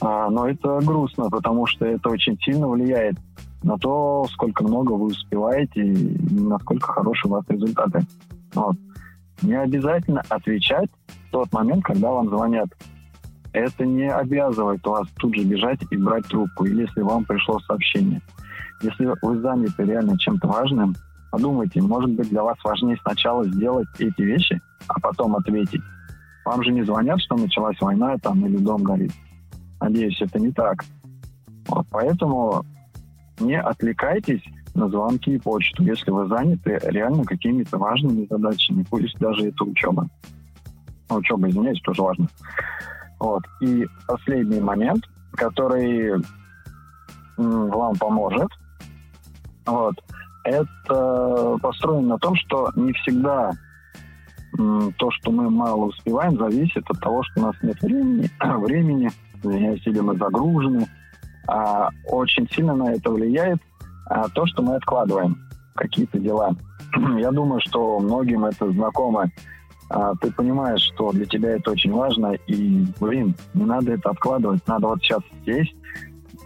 а, 0.02 0.30
но 0.30 0.48
это 0.48 0.80
грустно, 0.84 1.30
потому 1.30 1.66
что 1.68 1.86
это 1.86 2.10
очень 2.10 2.38
сильно 2.40 2.68
влияет 2.68 3.16
на 3.64 3.78
то, 3.78 4.26
сколько 4.32 4.64
много 4.64 4.94
вы 4.94 5.08
успеваете 5.08 5.82
и 5.82 6.18
насколько 6.32 6.94
хорошие 6.94 7.32
у 7.32 7.36
вас 7.36 7.46
результаты. 7.50 8.02
Вот. 8.54 8.76
Не 9.42 9.56
обязательно 9.56 10.24
отвечать 10.30 10.90
тот 11.32 11.52
момент, 11.54 11.84
когда 11.84 12.12
вам 12.12 12.30
звонят. 12.30 12.70
Это 13.52 13.86
не 13.86 14.08
обязывает 14.08 14.86
вас 14.86 15.08
тут 15.18 15.36
же 15.36 15.44
бежать 15.44 15.80
и 15.90 15.98
брать 15.98 16.28
трубку, 16.28 16.66
если 16.66 17.02
вам 17.02 17.26
пришло 17.26 17.60
сообщение. 17.62 18.22
Если 18.82 19.10
вы 19.22 19.42
заняты 19.42 19.84
реально 19.84 20.18
чем-то 20.18 20.48
важным, 20.48 20.96
подумайте, 21.32 21.82
может 21.82 22.12
быть, 22.12 22.30
для 22.30 22.44
вас 22.44 22.58
важнее 22.64 22.98
сначала 23.02 23.44
сделать 23.46 23.88
эти 23.98 24.22
вещи, 24.22 24.62
а 24.88 25.00
потом 25.00 25.36
ответить. 25.36 25.82
Вам 26.46 26.64
же 26.64 26.72
не 26.72 26.84
звонят, 26.84 27.20
что 27.22 27.36
началась 27.36 27.80
война 27.82 28.18
там 28.18 28.46
или 28.46 28.58
дом 28.58 28.84
горит. 28.84 29.12
Надеюсь, 29.82 30.22
это 30.22 30.40
не 30.40 30.52
так. 30.52 30.86
Вот, 31.68 31.86
поэтому 31.92 32.64
не 33.40 33.60
отвлекайтесь 33.60 34.44
на 34.76 34.90
звонки 34.90 35.36
и 35.36 35.40
почту, 35.40 35.84
если 35.84 36.12
вы 36.12 36.28
заняты 36.28 36.80
реально 36.84 37.24
какими-то 37.24 37.78
важными 37.78 38.28
задачами, 38.30 38.86
пусть 38.90 39.18
даже 39.20 39.50
это 39.50 39.64
учеба. 39.64 40.08
Ну, 41.10 41.18
учеба, 41.18 41.50
извиняюсь, 41.50 41.82
тоже 41.82 42.02
важно. 42.02 42.28
Вот. 43.20 43.44
И 43.62 43.86
последний 44.08 44.60
момент, 44.60 45.04
который 45.34 46.14
вам 47.38 47.96
поможет, 47.96 48.50
вот, 49.66 49.96
это 50.44 51.58
построено 51.62 52.10
на 52.10 52.18
том, 52.18 52.36
что 52.36 52.72
не 52.76 52.94
всегда 52.94 53.52
то, 54.98 55.12
что 55.12 55.32
мы 55.32 55.50
мало 55.50 55.86
успеваем, 55.86 56.38
зависит 56.38 56.84
от 56.90 57.00
того, 57.00 57.24
что 57.24 57.42
у 57.42 57.44
нас 57.46 57.56
нет 57.62 57.82
времени, 57.82 58.30
времени 58.66 59.10
извиняюсь, 59.36 59.86
или 59.86 60.00
мы 60.00 60.18
загружены. 60.18 60.88
А, 61.48 61.90
очень 62.08 62.48
сильно 62.50 62.76
на 62.76 62.92
это 62.92 63.10
влияет 63.12 63.60
а, 64.08 64.28
то, 64.30 64.46
что 64.48 64.62
мы 64.62 64.76
откладываем 64.76 65.38
какие-то 65.76 66.20
дела. 66.20 66.56
Я 67.18 67.32
думаю, 67.32 67.62
что 67.62 68.00
многим 68.00 68.46
это 68.46 68.72
знакомо. 68.72 69.32
А, 69.90 70.14
ты 70.16 70.32
понимаешь, 70.32 70.82
что 70.82 71.12
для 71.12 71.26
тебя 71.26 71.56
это 71.56 71.72
очень 71.72 71.92
важно, 71.92 72.34
и, 72.48 72.86
блин, 73.00 73.36
не 73.54 73.66
надо 73.66 73.94
это 73.94 74.10
откладывать, 74.10 74.66
надо 74.68 74.88
вот 74.88 75.02
сейчас 75.02 75.22
сесть 75.46 75.76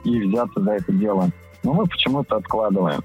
и 0.03 0.19
взяться 0.21 0.61
за 0.61 0.71
это 0.71 0.91
дело. 0.93 1.29
Но 1.63 1.73
мы 1.73 1.85
почему-то 1.85 2.37
откладываем. 2.37 3.01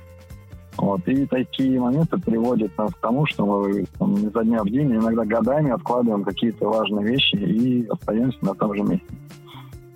Вот. 0.76 1.06
И 1.08 1.26
такие 1.26 1.80
моменты 1.80 2.18
приводят 2.18 2.76
нас 2.78 2.94
к 2.94 3.00
тому, 3.00 3.26
что 3.26 3.46
мы 3.46 3.84
там, 3.98 4.14
изо 4.14 4.44
дня 4.44 4.62
в 4.62 4.70
день, 4.70 4.92
иногда 4.92 5.24
годами 5.24 5.72
откладываем 5.72 6.22
какие-то 6.22 6.68
важные 6.68 7.04
вещи 7.04 7.34
и 7.34 7.86
остаемся 7.86 8.38
на 8.42 8.54
том 8.54 8.76
же 8.76 8.82
месте. 8.84 9.06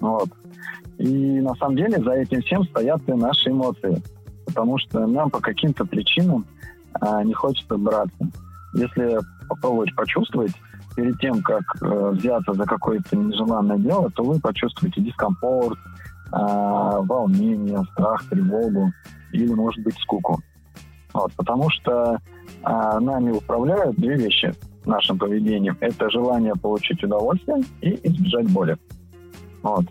Вот. 0.00 0.28
И 0.98 1.40
на 1.40 1.54
самом 1.54 1.76
деле 1.76 2.02
за 2.02 2.12
этим 2.12 2.42
всем 2.42 2.64
стоят 2.64 3.00
и 3.08 3.12
наши 3.12 3.50
эмоции 3.50 4.02
потому 4.52 4.78
что 4.78 5.06
нам 5.06 5.30
по 5.30 5.40
каким-то 5.40 5.84
причинам 5.84 6.46
а, 7.00 7.22
не 7.24 7.32
хочется 7.32 7.76
браться. 7.76 8.28
Если 8.72 9.18
попробовать 9.48 9.94
почувствовать 9.94 10.52
перед 10.96 11.18
тем, 11.18 11.42
как 11.42 11.62
э, 11.80 12.10
взяться 12.10 12.52
за 12.52 12.64
какое-то 12.64 13.16
нежеланное 13.16 13.78
дело, 13.78 14.10
то 14.10 14.24
вы 14.24 14.40
почувствуете 14.40 15.00
дискомфорт, 15.00 15.78
э, 15.78 16.30
волнение, 16.32 17.82
страх, 17.92 18.28
тревогу 18.28 18.92
или, 19.32 19.52
может 19.54 19.82
быть, 19.82 19.96
скуку. 19.98 20.40
Вот, 21.12 21.32
потому 21.34 21.70
что 21.70 22.18
э, 22.62 22.98
нами 23.00 23.30
управляют 23.32 23.96
две 23.96 24.16
вещи 24.16 24.54
нашим 24.84 25.18
поведением. 25.18 25.76
Это 25.80 26.10
желание 26.10 26.54
получить 26.54 27.02
удовольствие 27.02 27.62
и 27.80 27.98
избежать 28.02 28.50
боли. 28.50 28.76
Вот. 29.62 29.84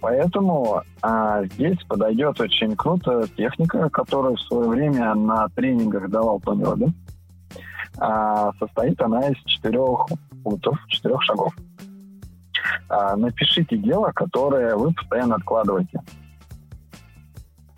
Поэтому 0.00 0.82
а, 1.00 1.44
здесь 1.44 1.78
подойдет 1.88 2.40
очень 2.40 2.74
круто 2.74 3.24
техника, 3.36 3.88
которую 3.88 4.36
в 4.36 4.40
свое 4.40 4.68
время 4.68 5.14
на 5.14 5.48
тренингах 5.50 6.10
давал 6.10 6.40
Тони 6.40 6.64
Робин. 6.64 6.94
А, 7.98 8.52
состоит 8.58 9.00
она 9.00 9.28
из 9.28 9.36
четырех 9.44 10.06
пунктов, 10.42 10.78
четырех 10.88 11.22
шагов. 11.22 11.54
А, 12.88 13.16
напишите 13.16 13.76
дело, 13.76 14.12
которое 14.12 14.76
вы 14.76 14.92
постоянно 14.92 15.36
откладываете. 15.36 16.00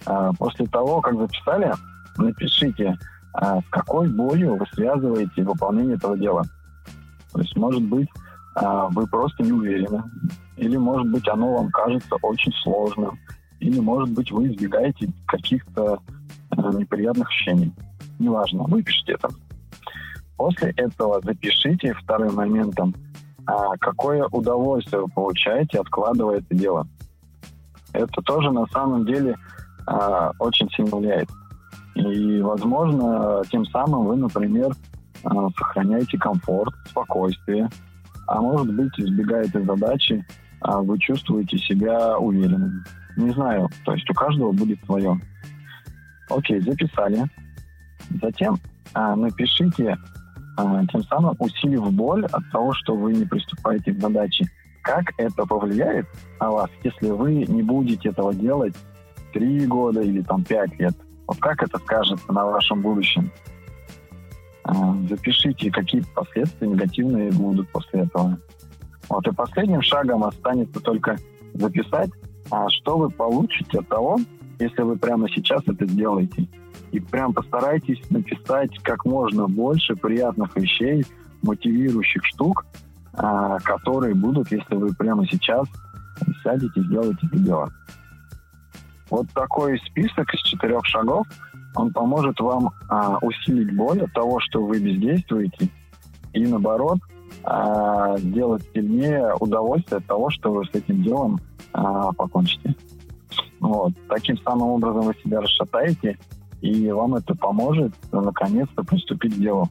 А, 0.07 0.33
после 0.35 0.67
того, 0.67 1.01
как 1.01 1.19
записали, 1.19 1.73
напишите, 2.17 2.97
а, 3.33 3.61
с 3.61 3.65
какой 3.71 4.09
болью 4.09 4.57
вы 4.57 4.67
связываете 4.73 5.43
выполнение 5.43 5.97
этого 5.97 6.17
дела. 6.17 6.43
То 7.33 7.41
есть, 7.41 7.57
может 7.57 7.83
быть, 7.83 8.09
вы 8.91 9.09
просто 9.09 9.43
не 9.43 9.51
уверены. 9.51 10.05
Или, 10.57 10.77
может 10.77 11.11
быть, 11.11 11.27
оно 11.27 11.57
вам 11.57 11.71
кажется 11.73 12.15
очень 12.23 12.53
сложным. 12.63 13.19
Или, 13.59 13.81
может 13.81 14.11
быть, 14.13 14.31
вы 14.31 14.47
избегаете 14.47 15.11
каких-то 15.27 15.99
э, 16.51 16.57
неприятных 16.75 17.29
ощущений. 17.29 17.73
Неважно, 18.21 18.63
выпишите 18.63 19.15
это. 19.15 19.31
После 20.37 20.71
этого 20.77 21.21
запишите 21.23 21.95
вторым 21.95 22.35
моментом, 22.35 22.95
а, 23.47 23.77
какое 23.79 24.27
удовольствие 24.31 25.03
вы 25.03 25.09
получаете, 25.09 25.81
откладывая 25.81 26.39
это 26.39 26.55
дело. 26.55 26.87
Это 27.93 28.21
тоже 28.23 28.51
на 28.51 28.67
самом 28.67 29.07
деле 29.07 29.37
а, 29.87 30.33
очень 30.39 30.69
сильно 30.71 30.97
влияет. 30.97 31.29
И, 31.95 32.41
возможно, 32.41 33.43
тем 33.51 33.65
самым 33.67 34.07
вы, 34.07 34.17
например, 34.17 34.73
а, 35.23 35.49
сохраняете 35.57 36.19
комфорт, 36.19 36.75
спокойствие, 36.89 37.69
а 38.27 38.41
может 38.41 38.75
быть, 38.75 38.99
избегаете 38.99 39.63
задачи, 39.63 40.27
а 40.61 40.81
вы 40.81 40.99
чувствуете 40.99 41.59
себя 41.59 42.19
уверенным. 42.19 42.85
Не 43.17 43.31
знаю, 43.31 43.69
то 43.85 43.93
есть 43.93 44.09
у 44.11 44.15
каждого 44.15 44.51
будет 44.51 44.83
свое. 44.85 45.21
Окей, 46.31 46.61
записали. 46.61 47.25
Затем 48.21 48.59
а, 48.95 49.15
напишите, 49.15 49.97
тем 50.57 51.03
самым 51.05 51.37
усилив 51.39 51.93
боль 51.93 52.27
от 52.27 52.43
того, 52.53 52.73
что 52.75 52.95
вы 52.95 53.13
не 53.13 53.25
приступаете 53.25 53.93
к 53.93 54.01
задаче. 54.01 54.47
Как 54.83 55.05
это 55.17 55.47
повлияет 55.47 56.07
на 56.41 56.51
вас, 56.51 56.71
если 56.83 57.11
вы 57.11 57.45
не 57.47 57.63
будете 57.63 58.11
этого 58.11 58.35
делать 58.35 58.75
три 59.33 59.67
года 59.67 60.03
или 60.03 60.23
там 60.23 60.45
пять 60.45 60.79
лет? 60.79 60.95
Вот 61.27 61.39
как 61.39 61.63
это 61.63 61.79
скажется 61.79 62.33
на 62.33 62.45
вашем 62.45 62.83
будущем? 62.83 63.31
А, 64.65 64.95
запишите, 65.09 65.71
какие 65.71 66.03
последствия 66.15 66.69
негативные 66.69 67.33
будут 67.33 67.69
после 67.71 68.01
этого. 68.01 68.39
Вот, 69.09 69.27
и 69.27 69.35
последним 69.35 69.83
шагом 69.83 70.25
останется 70.25 70.81
только 70.81 71.17
записать, 71.55 72.11
а 72.51 72.69
что 72.71 72.97
вы 72.97 73.11
получите 73.11 73.79
от 73.79 73.89
того, 73.89 74.19
если 74.59 74.83
вы 74.83 74.97
прямо 74.97 75.29
сейчас 75.29 75.63
это 75.67 75.87
сделаете. 75.87 76.47
И 76.95 77.01
прям 77.01 77.33
постарайтесь 77.33 78.01
написать 78.09 78.71
как 78.83 79.05
можно 79.05 79.49
больше 79.49 79.97
приятных 79.97 80.57
вещей, 80.57 81.05
мотивирующих 81.43 82.25
штук, 82.25 82.65
а, 83.15 83.59
которые 83.59 84.15
будут, 84.15 84.53
если 84.53 84.77
вы 84.77 84.95
прямо 84.95 85.27
сейчас 85.27 85.67
сядете 86.45 86.81
и 86.81 86.85
сделаете 86.85 87.27
это 87.27 87.39
дело. 87.39 87.73
Вот 89.11 89.27
такой 89.35 89.81
список 89.81 90.33
из 90.35 90.41
четырех 90.43 90.85
шагов, 90.85 91.27
он 91.75 91.93
поможет 91.93 92.39
вам 92.39 92.71
а, 92.89 93.19
усилить 93.19 93.75
боль 93.75 94.03
от 94.03 94.13
того, 94.13 94.39
что 94.39 94.65
вы 94.65 94.79
бездействуете, 94.79 95.69
и 96.33 96.47
наоборот, 96.47 96.99
а, 97.43 98.17
сделать 98.19 98.63
сильнее 98.73 99.35
удовольствие 99.41 99.99
от 99.99 100.07
того, 100.07 100.31
что 100.31 100.53
вы 100.53 100.65
с 100.65 100.71
этим 100.73 101.03
делом 101.03 101.41
а, 101.73 102.13
покончите. 102.13 102.77
Вот. 103.59 103.93
Таким 104.09 104.39
самым 104.39 104.69
образом 104.69 105.03
вы 105.03 105.15
себя 105.25 105.41
расшатаете, 105.41 106.19
и 106.65 106.91
вам 106.91 107.15
это 107.15 107.35
поможет 107.35 107.93
наконец-то 108.11 108.83
приступить 108.85 109.35
к 109.37 109.39
делу. 109.39 109.69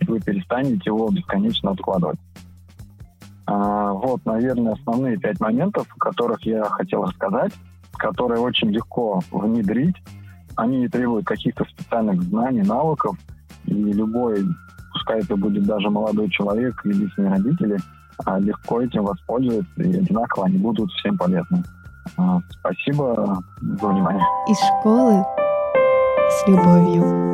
И 0.00 0.04
вы 0.06 0.20
перестанете 0.20 0.82
его 0.86 1.08
бесконечно 1.08 1.70
откладывать. 1.70 2.18
А, 3.46 3.92
вот, 3.92 4.24
наверное, 4.24 4.72
основные 4.72 5.18
пять 5.18 5.38
моментов, 5.38 5.86
о 5.96 5.98
которых 6.00 6.42
я 6.42 6.64
хотел 6.64 7.04
рассказать, 7.04 7.52
которые 7.96 8.40
очень 8.40 8.70
легко 8.70 9.20
внедрить. 9.30 9.94
Они 10.56 10.78
не 10.78 10.88
требуют 10.88 11.26
каких-то 11.26 11.64
специальных 11.64 12.20
знаний, 12.22 12.62
навыков, 12.62 13.16
и 13.66 13.74
любой, 13.74 14.44
пускай 14.94 15.20
это 15.20 15.36
будет 15.36 15.64
даже 15.64 15.90
молодой 15.90 16.28
человек 16.30 16.74
или 16.84 17.04
личные 17.04 17.30
родители, 17.30 17.78
а, 18.24 18.40
легко 18.40 18.80
этим 18.82 19.04
воспользуются, 19.04 19.80
и 19.80 19.96
одинаково 19.96 20.46
они 20.46 20.58
будут 20.58 20.90
всем 20.90 21.16
полезны. 21.16 21.62
А, 22.16 22.40
спасибо 22.50 23.44
за 23.60 23.86
внимание. 23.86 24.26
Из 24.48 24.58
школы 24.58 25.24
с 26.36 26.46
любовью. 26.46 27.26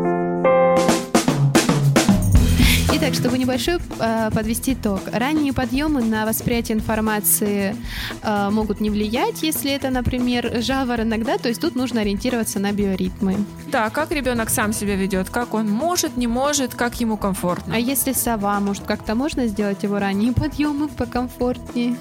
Итак, 2.95 3.15
чтобы 3.15 3.37
небольшой 3.37 3.79
э, 3.99 4.31
подвести 4.33 4.75
итог. 4.75 5.01
Ранние 5.13 5.53
подъемы 5.53 6.03
на 6.05 6.25
восприятие 6.25 6.77
информации 6.77 7.75
э, 8.23 8.51
могут 8.51 8.81
не 8.81 8.91
влиять, 8.91 9.43
если 9.43 9.73
это, 9.73 9.91
например, 9.91 10.63
жаворонок, 10.63 11.25
да, 11.25 11.37
то 11.39 11.49
есть 11.49 11.61
тут 11.61 11.75
нужно 11.75 12.03
ориентироваться 12.03 12.61
на 12.61 12.71
биоритмы. 12.71 13.39
Да, 13.73 13.91
как 13.91 14.13
ребенок 14.13 14.51
сам 14.51 14.73
себя 14.73 14.95
ведет, 14.95 15.31
как 15.31 15.55
он 15.55 15.69
может, 15.69 16.17
не 16.17 16.29
может, 16.29 16.77
как 16.77 17.01
ему 17.01 17.17
комфортно. 17.17 17.75
А 17.75 17.79
если 17.79 18.13
сова, 18.13 18.61
может, 18.61 18.85
как-то 18.85 19.17
можно 19.17 19.49
сделать 19.49 19.83
его 19.83 19.99
ранние 19.99 20.33
подъемы 20.33 20.87
покомфортнее? 20.87 21.97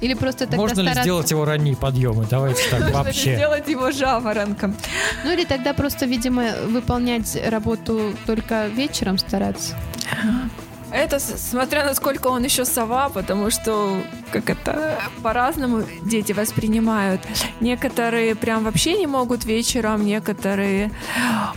Или 0.00 0.14
просто 0.14 0.40
тогда 0.40 0.56
Можно 0.58 0.82
стараться... 0.82 1.00
ли 1.00 1.04
сделать 1.04 1.30
его 1.30 1.44
ранние 1.44 1.76
подъемы? 1.76 2.26
Давайте 2.28 2.62
так 2.70 2.80
Можно 2.80 2.86
ли 2.86 2.92
вообще. 2.92 3.36
сделать 3.36 3.68
его 3.68 3.90
жаворонком. 3.90 4.76
Ну 5.24 5.32
или 5.32 5.44
тогда 5.44 5.72
просто, 5.74 6.06
видимо, 6.06 6.44
выполнять 6.66 7.36
работу 7.48 8.14
только 8.26 8.66
вечером 8.68 9.18
стараться. 9.18 9.74
Это 10.96 11.18
смотря 11.20 11.84
насколько 11.84 12.28
он 12.28 12.42
еще 12.42 12.64
сова, 12.64 13.10
потому 13.10 13.50
что 13.50 14.00
как 14.32 14.48
это 14.48 14.98
по-разному 15.22 15.84
дети 16.02 16.32
воспринимают. 16.32 17.20
Некоторые 17.60 18.34
прям 18.34 18.64
вообще 18.64 18.96
не 18.96 19.06
могут 19.06 19.44
вечером, 19.44 20.06
некоторые 20.06 20.90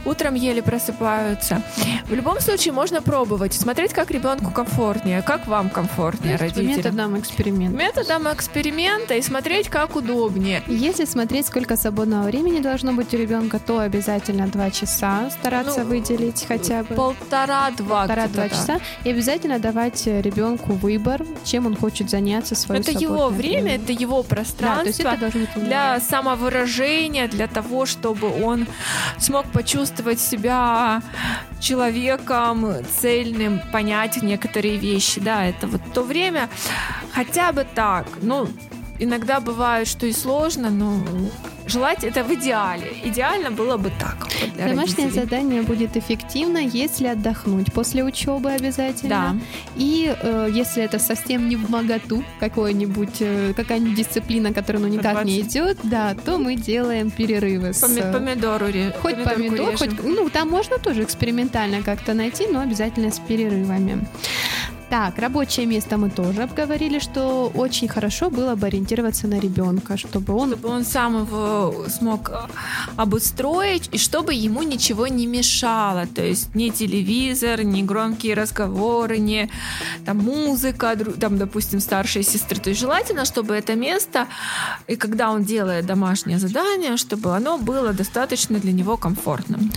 утром 0.05 0.35
еле 0.35 0.61
просыпаются. 0.61 1.61
В 2.09 2.13
любом 2.13 2.41
случае 2.41 2.73
можно 2.73 3.01
пробовать, 3.01 3.53
смотреть, 3.53 3.93
как 3.93 4.11
ребенку 4.11 4.51
комфортнее, 4.51 5.21
как 5.21 5.47
вам 5.47 5.69
комфортнее, 5.69 6.37
То 6.37 6.43
есть 6.45 6.57
родителям. 6.57 6.77
методом 6.77 7.19
эксперимента. 7.19 7.77
Методом 7.77 8.27
эксперимента 8.33 9.13
и 9.15 9.21
смотреть, 9.21 9.69
как 9.69 9.95
удобнее. 9.95 10.61
Если 10.67 11.05
смотреть, 11.05 11.47
сколько 11.47 11.77
свободного 11.77 12.23
времени 12.23 12.59
должно 12.59 12.91
быть 12.93 13.13
у 13.13 13.17
ребенка, 13.17 13.59
то 13.59 13.79
обязательно 13.79 14.47
два 14.47 14.69
часа 14.69 15.29
стараться 15.31 15.81
Ну, 15.81 15.87
выделить 15.87 16.45
хотя 16.47 16.83
бы. 16.83 16.95
Полтора-два. 16.95 18.01
Полтора-два 18.07 18.49
часа. 18.49 18.79
И 19.05 19.09
обязательно 19.09 19.28
давать 19.60 20.06
ребенку 20.07 20.73
выбор, 20.73 21.26
чем 21.43 21.65
он 21.65 21.76
хочет 21.76 22.10
заняться 22.10 22.56
свое 22.56 22.81
Это 22.81 22.91
его 22.91 23.15
свободное 23.15 23.38
время, 23.38 23.76
это 23.76 23.91
его 23.91 24.23
Да, 24.23 24.35
то 24.35 24.41
есть 24.41 24.57
пространство. 24.57 25.01
это 25.01 25.19
должно 25.19 25.39
быть 25.41 25.65
для 25.65 25.99
самовыражения, 25.99 27.27
для 27.27 27.47
того, 27.47 27.85
чтобы 27.85 28.43
он 28.43 28.68
смог 29.18 29.45
почувствовать 29.51 30.19
себя 30.19 31.01
человеком 31.60 32.65
цельным, 32.99 33.61
понять 33.72 34.22
некоторые 34.22 34.77
вещи. 34.77 35.19
Да, 35.19 35.45
это 35.45 35.68
вот 35.68 35.81
то 35.93 36.03
время, 36.03 36.49
хотя 37.11 37.51
бы 37.51 37.65
так. 37.76 38.07
Ну, 38.22 38.47
иногда 38.97 39.39
бывает, 39.39 39.88
что 39.88 40.06
и 40.06 40.14
сложно, 40.14 40.69
но 40.69 41.01
желать 41.69 42.03
это 42.03 42.23
в 42.23 42.33
идеале. 42.33 42.87
Идеально 43.03 43.51
было 43.51 43.77
бы 43.77 43.91
так. 43.99 44.17
вот 44.41 44.57
Домашнее 44.57 45.05
родителей. 45.07 45.09
задание 45.11 45.61
будет 45.61 45.95
эффективно, 45.97 46.57
если 46.57 47.07
отдохнуть 47.07 47.71
после 47.73 48.03
учебы 48.03 48.51
обязательно. 48.51 49.09
Да. 49.09 49.35
И 49.75 50.13
э, 50.21 50.49
если 50.51 50.83
это 50.83 50.99
совсем 50.99 51.47
не 51.49 51.55
в 51.55 51.69
моготу, 51.69 52.23
какой-нибудь, 52.39 53.17
э, 53.21 53.53
какая-нибудь 53.55 53.95
дисциплина, 53.95 54.53
которая 54.53 54.81
ну 54.83 54.87
никак 54.89 55.23
не 55.25 55.39
20. 55.41 55.51
идет, 55.51 55.77
да, 55.83 56.15
то 56.25 56.37
мы 56.37 56.55
делаем 56.55 57.09
перерывы 57.11 57.73
с... 57.73 57.83
Поми- 57.83 58.11
помидору 58.11 58.67
ре- 58.67 58.93
Хоть 59.01 59.23
помидор, 59.23 59.71
режем. 59.71 59.77
хоть... 59.77 60.03
Ну, 60.03 60.29
там 60.29 60.49
можно 60.49 60.77
тоже 60.77 61.03
экспериментально 61.03 61.81
как-то 61.83 62.13
найти, 62.13 62.47
но 62.47 62.61
обязательно 62.61 63.11
с 63.11 63.19
перерывами. 63.19 64.05
Так, 64.89 65.19
рабочее 65.19 65.65
место 65.65 65.97
мы 65.97 66.09
тоже 66.09 66.43
обговорили, 66.43 66.99
что 66.99 67.51
очень 67.53 67.87
хорошо 67.87 68.29
было 68.29 68.55
бы 68.55 68.67
ориентироваться 68.67 69.27
на 69.27 69.39
ребенка, 69.39 69.97
чтобы 69.97 70.33
он 70.33 70.49
чтобы 70.59 70.69
он 70.69 70.83
сам 70.83 71.21
его 71.21 71.85
смог 71.87 72.29
э, 72.29 72.47
обустроить, 72.97 73.89
и 73.93 73.97
чтобы 73.97 74.33
ему 74.33 74.63
ничего 74.63 75.07
не 75.07 75.27
мешало. 75.27 76.05
То 76.07 76.21
есть 76.21 76.55
ни 76.55 76.69
телевизор, 76.69 77.63
ни 77.63 77.81
громкие 77.81 78.33
разговоры, 78.33 79.19
ни 79.19 79.49
там, 80.05 80.17
музыка, 80.17 80.97
там, 81.19 81.37
допустим, 81.37 81.79
старшей 81.79 82.23
сестры. 82.23 82.59
То 82.59 82.69
есть 82.69 82.81
желательно, 82.81 83.25
чтобы 83.25 83.53
это 83.53 83.75
место, 83.75 84.27
и 84.87 84.95
когда 84.95 85.29
он 85.29 85.43
делает 85.43 85.85
домашнее 85.85 86.39
задание, 86.39 86.97
чтобы 86.97 87.35
оно 87.35 87.57
было 87.57 87.93
достаточно 87.93 88.59
для 88.59 88.71
него 88.71 88.97
комфортным. 88.97 89.71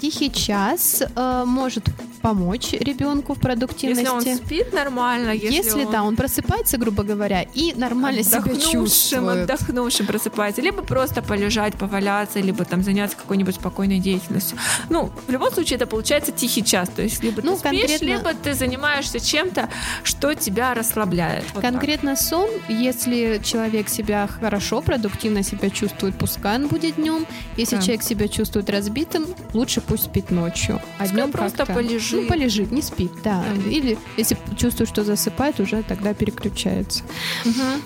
Тихий 0.00 0.30
час 0.32 1.02
э, 1.14 1.44
может 1.46 1.84
помочь 2.22 2.72
ребенку 2.72 3.34
в 3.34 3.38
продуктивности. 3.40 4.02
Если 4.12 4.30
он 4.30 4.36
спит 4.36 4.72
нормально, 4.72 5.30
если, 5.30 5.52
Если, 5.54 5.84
он 5.84 5.92
да, 5.92 6.02
он 6.02 6.16
просыпается, 6.16 6.76
грубо 6.76 7.04
говоря, 7.04 7.42
и 7.42 7.72
нормально 7.76 8.22
себя 8.24 8.42
чувствует. 8.56 9.42
отдохнувшим 9.50 10.06
просыпается, 10.06 10.60
либо 10.60 10.82
просто 10.82 11.22
полежать, 11.22 11.74
поваляться, 11.74 12.40
либо 12.40 12.64
там 12.64 12.82
заняться 12.82 13.16
какой-нибудь 13.16 13.54
спокойной 13.54 14.00
деятельностью. 14.00 14.58
Ну, 14.90 15.10
в 15.28 15.30
любом 15.30 15.52
случае 15.52 15.76
это 15.76 15.86
получается 15.86 16.32
тихий 16.32 16.64
час, 16.64 16.88
то 16.88 17.02
есть 17.02 17.22
либо 17.22 17.42
Ну, 17.42 17.52
ты 17.52 17.58
спишь, 17.58 17.80
конкретно- 17.80 18.04
либо 18.06 18.34
ты 18.34 18.54
занимаешься 18.54 19.20
чем-то, 19.20 19.68
что 20.02 20.34
тебя 20.34 20.74
расслабляет. 20.74 21.44
Вот 21.54 21.62
так. 21.62 21.70
Конкретно 21.72 22.16
сон, 22.16 22.48
если 22.68 23.40
человек 23.44 23.88
себя 23.88 24.26
хорошо, 24.26 24.80
продуктивно 24.82 25.44
себя 25.44 25.70
чувствует, 25.70 26.18
пускай 26.18 26.56
он 26.56 26.66
будет 26.66 26.96
днем. 26.96 27.24
Если 27.56 27.76
Да. 27.76 27.82
человек 27.82 28.02
себя 28.02 28.26
чувствует 28.26 28.68
разбитым, 28.68 29.26
лучше 29.54 29.80
пусть 29.86 30.04
спит 30.04 30.30
ночью. 30.30 30.80
А 30.98 31.08
днем 31.08 31.30
просто 31.32 31.66
полежит. 31.66 32.22
Ну, 32.22 32.28
полежит, 32.28 32.72
не 32.72 32.82
спит, 32.82 33.12
да. 33.22 33.44
Да. 33.64 33.70
Или 33.70 33.98
если 34.16 34.36
чувствует, 34.56 34.88
что 34.88 35.04
засыпает, 35.04 35.60
уже 35.60 35.82
тогда 35.82 36.14
переключается. 36.14 37.04
Мгм. 37.44 37.82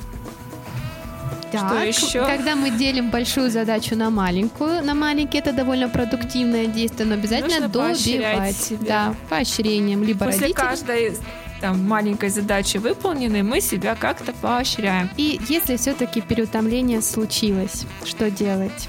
Так, 1.52 1.86
еще? 1.86 2.24
Когда 2.24 2.54
мы 2.54 2.70
делим 2.70 3.10
большую 3.10 3.50
задачу 3.50 3.96
на 3.96 4.10
маленькую, 4.10 4.84
на 4.84 4.94
маленький 4.94 5.38
это 5.38 5.52
довольно 5.52 5.88
продуктивное 5.88 6.66
действие, 6.66 7.06
но 7.08 7.14
обязательно 7.14 7.66
Нужно 7.66 7.68
поощрять 7.70 8.20
добивать. 8.36 8.56
себя. 8.56 8.86
Да, 8.86 9.14
поощрением. 9.28 10.04
Либо 10.04 10.26
После 10.26 10.42
родители. 10.42 10.52
каждой 10.62 11.16
там, 11.60 11.86
маленькой 11.86 12.30
задачи 12.30 12.78
выполненной, 12.78 13.42
мы 13.42 13.60
себя 13.60 13.94
как-то 13.94 14.32
поощряем. 14.32 15.10
И 15.16 15.40
если 15.48 15.76
все-таки 15.76 16.20
переутомление 16.20 17.02
случилось, 17.02 17.84
что 18.04 18.30
делать? 18.30 18.88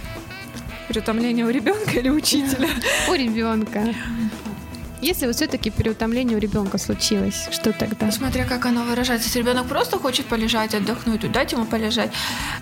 Переутомление 0.92 1.46
у 1.46 1.50
ребенка 1.50 1.92
или 2.00 2.10
учителя? 2.10 2.68
У 3.10 3.14
ребенка. 3.14 3.96
Если 5.00 5.26
вот 5.26 5.38
все-таки 5.38 5.70
переутомление 5.70 6.36
у 6.36 6.40
ребенка 6.42 6.78
случилось, 6.78 7.48
что 7.50 7.72
тогда? 7.72 8.12
Смотря 8.12 8.44
как 8.44 8.66
оно 8.66 8.84
выражается. 8.84 9.28
Если 9.28 9.40
ребенок 9.40 9.68
просто 9.68 9.98
хочет 10.00 10.26
полежать, 10.26 10.76
отдохнуть, 10.76 11.22
то 11.22 11.30
дать 11.30 11.54
ему 11.54 11.64
полежать. 11.64 12.12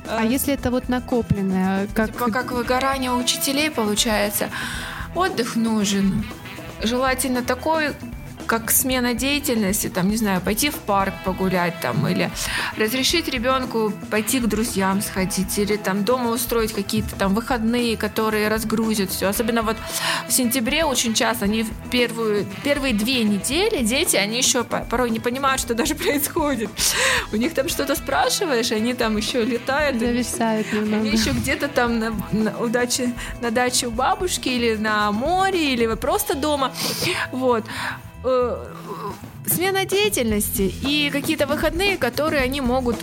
А 0.08 0.24
Э, 0.24 0.28
если 0.28 0.54
это 0.54 0.70
вот 0.70 0.90
накопленное, 0.90 1.88
как, 1.96 2.12
Типа 2.12 2.30
как 2.30 2.52
выгорание 2.52 3.10
у 3.10 3.18
учителей 3.18 3.72
получается. 3.72 4.52
Отдых 5.16 5.56
нужен. 5.56 6.24
Желательно 6.84 7.42
такой, 7.42 7.94
как 8.50 8.72
смена 8.72 9.14
деятельности, 9.14 9.90
там, 9.90 10.10
не 10.10 10.18
знаю, 10.18 10.42
пойти 10.42 10.72
в 10.72 10.76
парк 10.76 11.14
погулять 11.24 11.76
там, 11.82 12.08
или 12.08 12.32
разрешить 12.78 13.28
ребенку 13.28 13.94
пойти 14.10 14.40
к 14.40 14.48
друзьям 14.48 15.04
сходить, 15.04 15.56
или 15.60 15.76
там 15.76 16.04
дома 16.04 16.32
устроить 16.32 16.74
какие-то 16.74 17.16
там 17.16 17.36
выходные, 17.36 17.96
которые 17.96 18.48
разгрузят 18.48 19.12
все. 19.12 19.28
Особенно 19.28 19.62
вот 19.62 19.78
в 20.28 20.32
сентябре 20.32 20.84
очень 20.84 21.14
часто 21.14 21.46
они 21.46 21.62
в 21.62 21.70
первую, 21.92 22.48
первые 22.64 22.96
две 22.96 23.24
недели 23.24 23.84
дети, 23.84 24.16
они 24.16 24.38
еще 24.38 24.64
порой 24.64 25.12
не 25.12 25.20
понимают, 25.20 25.62
что 25.62 25.76
даже 25.76 25.94
происходит. 26.04 26.72
У 27.32 27.36
них 27.36 27.54
там 27.54 27.70
что-то 27.70 27.96
спрашиваешь, 27.96 28.72
они 28.72 28.96
там 28.96 29.16
еще 29.16 29.44
летают. 29.44 30.00
Зависают 30.00 30.74
немного. 30.74 31.04
Они 31.04 31.12
еще 31.12 31.32
где-то 31.32 31.68
там 31.68 32.00
на, 32.00 32.16
на, 32.32 32.58
у 32.58 32.68
на 33.42 33.52
даче 33.52 33.88
у 33.88 33.92
бабушки 33.92 34.50
или 34.50 34.76
на 34.76 35.12
море, 35.12 35.72
или 35.72 35.86
просто 35.94 36.34
дома. 36.34 36.74
Вот 37.32 37.64
э, 38.24 38.66
смена 39.46 39.86
деятельности 39.86 40.74
и 40.82 41.10
какие-то 41.12 41.48
выходные, 41.48 41.98
которые 41.98 42.44
они 42.44 42.62
могут 42.62 42.98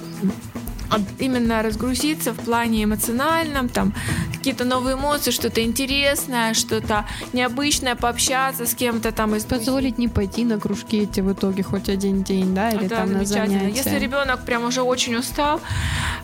именно 1.19 1.63
разгрузиться 1.63 2.33
в 2.33 2.37
плане 2.37 2.85
эмоциональном, 2.85 3.69
там 3.69 3.93
какие-то 4.33 4.65
новые 4.65 4.95
эмоции, 4.95 5.33
что-то 5.33 5.63
интересное, 5.63 6.55
что-то 6.55 7.05
необычное, 7.33 7.97
пообщаться 7.97 8.67
с 8.67 8.75
кем-то 8.75 9.11
там. 9.11 9.35
Из 9.35 9.45
Позволить 9.45 9.99
не 9.99 10.09
пойти 10.09 10.45
на 10.45 10.61
кружки 10.61 10.99
эти 10.99 11.21
в 11.21 11.33
итоге 11.33 11.63
хоть 11.63 11.89
один 11.89 12.23
день, 12.23 12.55
да, 12.55 12.71
или 12.71 12.87
да, 12.87 12.99
там 12.99 13.13
на 13.13 13.25
занятия. 13.25 13.71
Если 13.71 13.99
ребенок 13.99 14.45
прям 14.45 14.65
уже 14.65 14.83
очень 14.83 15.17
устал, 15.17 15.61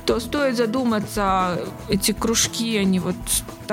то 0.07 0.21
стоит 0.21 0.57
задуматься, 0.57 1.59
эти 1.89 2.13
кружки, 2.13 2.77
они 2.77 3.01
вот 3.01 3.17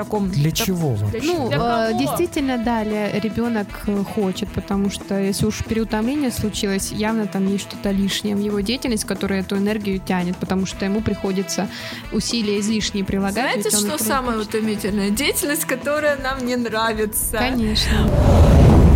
таком... 0.04 0.30
Для 0.30 0.50
так, 0.50 0.66
чего 0.66 0.94
вообще? 0.94 1.20
Ну, 1.22 1.48
для 1.48 1.92
действительно, 1.92 2.58
да, 2.58 2.82
ребенок 2.84 3.68
э, 3.86 4.04
хочет, 4.14 4.48
потому 4.50 4.90
что 4.90 5.18
если 5.20 5.46
уж 5.46 5.64
переутомление 5.64 6.30
случилось, 6.30 6.92
явно 6.92 7.26
там 7.26 7.46
есть 7.48 7.64
что-то 7.68 7.90
лишнее 7.90 8.36
в 8.36 8.40
его 8.40 8.60
деятельности, 8.60 9.06
которое 9.06 9.40
эту 9.40 9.56
энергию 9.56 10.00
тянет, 10.00 10.36
потому 10.36 10.66
что 10.66 10.84
ему 10.84 11.00
приходится 11.00 11.68
усилия 12.12 12.60
излишние 12.60 13.04
прилагать. 13.04 13.62
Знаете, 13.62 13.70
что 13.70 14.02
самое 14.02 14.38
утомительная 14.38 15.10
деятельность, 15.10 15.64
которая 15.64 16.16
нам 16.16 16.44
не 16.44 16.56
нравится. 16.56 17.36
Конечно. 17.38 18.08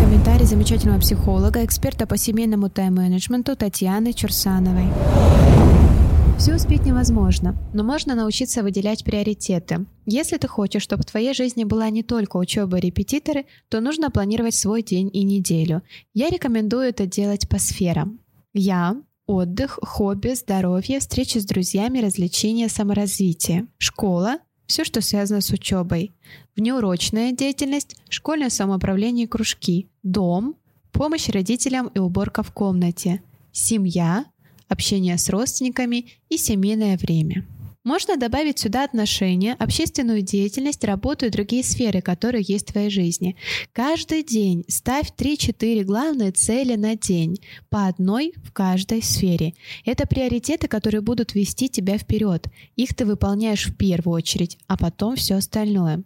Комментарий 0.01 0.47
замечательного 0.47 1.01
психолога, 1.01 1.65
эксперта 1.65 2.07
по 2.07 2.17
семейному 2.17 2.69
тайм-менеджменту 2.69 3.57
Татьяны 3.57 4.13
Чурсановой. 4.13 4.89
Все 6.39 6.57
успеть 6.57 6.85
невозможно, 6.85 7.57
но 7.73 7.85
можно 7.85 8.15
научиться 8.15 8.63
выделять 8.63 9.05
приоритеты. 9.05 9.87
Если 10.05 10.37
ты 10.37 10.47
хочешь, 10.49 10.83
чтобы 10.83 11.03
в 11.03 11.07
твоей 11.07 11.33
жизни 11.33 11.65
была 11.65 11.89
не 11.91 12.03
только 12.03 12.37
учеба 12.37 12.79
и 12.79 12.81
репетиторы, 12.81 13.47
то 13.69 13.81
нужно 13.81 14.11
планировать 14.11 14.55
свой 14.55 14.83
день 14.83 15.09
и 15.13 15.23
неделю. 15.23 15.83
Я 16.13 16.29
рекомендую 16.29 16.83
это 16.83 17.07
делать 17.07 17.49
по 17.49 17.59
сферам. 17.59 18.21
Я 18.53 18.97
отдых, 19.27 19.79
хобби, 19.83 20.35
здоровье, 20.35 21.01
встречи 21.01 21.39
с 21.39 21.47
друзьями, 21.47 22.01
развлечения, 22.01 22.69
саморазвитие. 22.69 23.67
Школа, 23.79 24.39
все, 24.67 24.85
что 24.85 25.01
связано 25.01 25.41
с 25.41 25.51
учебой. 25.51 26.13
Внеурочная 26.57 27.33
деятельность, 27.33 27.97
школьное 28.09 28.51
самоуправление 28.51 29.27
и 29.27 29.29
кружки. 29.29 29.89
Дом, 30.03 30.57
помощь 30.93 31.29
родителям 31.29 31.89
и 31.89 31.99
уборка 31.99 32.43
в 32.43 32.53
комнате. 32.53 33.23
Семья, 33.53 34.27
общение 34.75 35.17
с 35.17 35.31
родственниками 35.31 36.07
и 36.29 36.37
семейное 36.37 36.99
время. 36.99 37.47
Можно 37.85 38.17
добавить 38.17 38.59
сюда 38.59 38.85
отношения, 38.85 39.53
общественную 39.59 40.23
деятельность, 40.23 40.83
работу 40.85 41.27
и 41.27 41.31
другие 41.31 41.63
сферы, 41.63 42.01
которые 42.01 42.43
есть 42.47 42.71
в 42.71 42.73
твоей 42.73 42.89
жизни. 42.89 43.37
Каждый 43.73 44.23
день 44.23 44.65
ставь 44.69 45.13
3-4 45.15 45.85
главные 45.85 46.33
цели 46.33 46.77
на 46.77 46.97
день, 46.97 47.37
по 47.69 47.87
одной 47.87 48.33
в 48.43 48.53
каждой 48.53 49.03
сфере. 49.03 49.53
Это 49.85 50.07
приоритеты, 50.07 50.67
которые 50.67 51.03
будут 51.03 51.35
вести 51.35 51.69
тебя 51.69 51.99
вперед. 51.99 52.47
Их 52.75 52.95
ты 52.95 53.05
выполняешь 53.05 53.67
в 53.67 53.77
первую 53.77 54.17
очередь, 54.17 54.57
а 54.67 54.79
потом 54.79 55.17
все 55.17 55.35
остальное. 55.35 56.03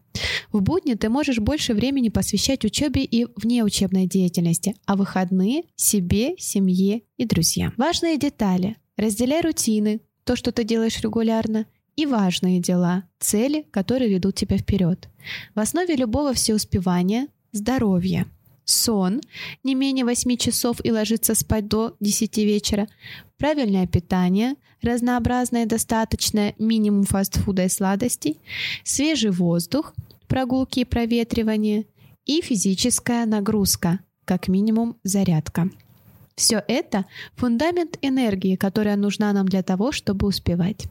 В 0.51 0.61
будни 0.61 0.95
ты 0.95 1.09
можешь 1.09 1.39
больше 1.39 1.75
времени 1.75 2.09
посвящать 2.09 2.65
учебе 2.65 3.05
и 3.05 3.27
внеучебной 3.37 4.07
деятельности, 4.07 4.75
а 4.85 4.97
выходные– 4.97 5.63
себе, 5.77 6.35
семье 6.39 7.03
и 7.17 7.25
друзьям. 7.25 7.73
Важные 7.77 8.19
детали. 8.19 8.79
Разделяй 8.97 9.43
рутины, 9.43 10.01
то, 10.29 10.37
что 10.37 10.53
ты 10.53 10.63
делаешь 10.63 11.01
регулярно, 11.01 11.65
и 11.97 12.05
важные 12.05 12.61
дела, 12.61 13.05
цели, 13.19 13.65
которые 13.71 14.11
ведут 14.11 14.35
тебя 14.35 14.59
вперед. 14.59 15.09
В 15.55 15.59
основе 15.59 15.97
любого 15.97 16.35
всеуспевания– 16.35 17.29
здоровье. 17.53 18.27
Сон– 18.67 19.23
не 19.65 19.75
менее 19.75 20.05
8 20.05 20.37
часов 20.37 20.85
и 20.85 20.93
ложиться 20.93 21.35
спать 21.35 21.67
до 21.67 21.97
10 22.01 22.37
вечера. 22.37 22.89
Правильное 23.39 23.87
питание– 23.87 24.57
разнообразное 24.83 25.65
достаточное, 25.65 26.55
минимум 26.59 27.05
фастфуда 27.05 27.65
и 27.65 27.71
сладостей. 27.71 28.39
Свежий 28.85 29.31
воздух– 29.31 29.95
прогулки 30.29 30.81
и 30.81 30.85
проветривание. 30.85 31.87
И 32.27 32.43
физическая 32.43 33.25
нагрузка, 33.25 34.01
как 34.27 34.49
минимум 34.49 34.99
зарядка. 35.05 35.71
Все 36.39 36.63
это– 36.69 37.05
фундамент 37.37 37.99
энергии, 38.01 38.55
которая 38.55 38.95
нужна 38.95 39.33
нам 39.33 39.49
для 39.49 39.65
того, 39.65 39.91
чтобы 39.91 40.29
успевать. 40.29 40.87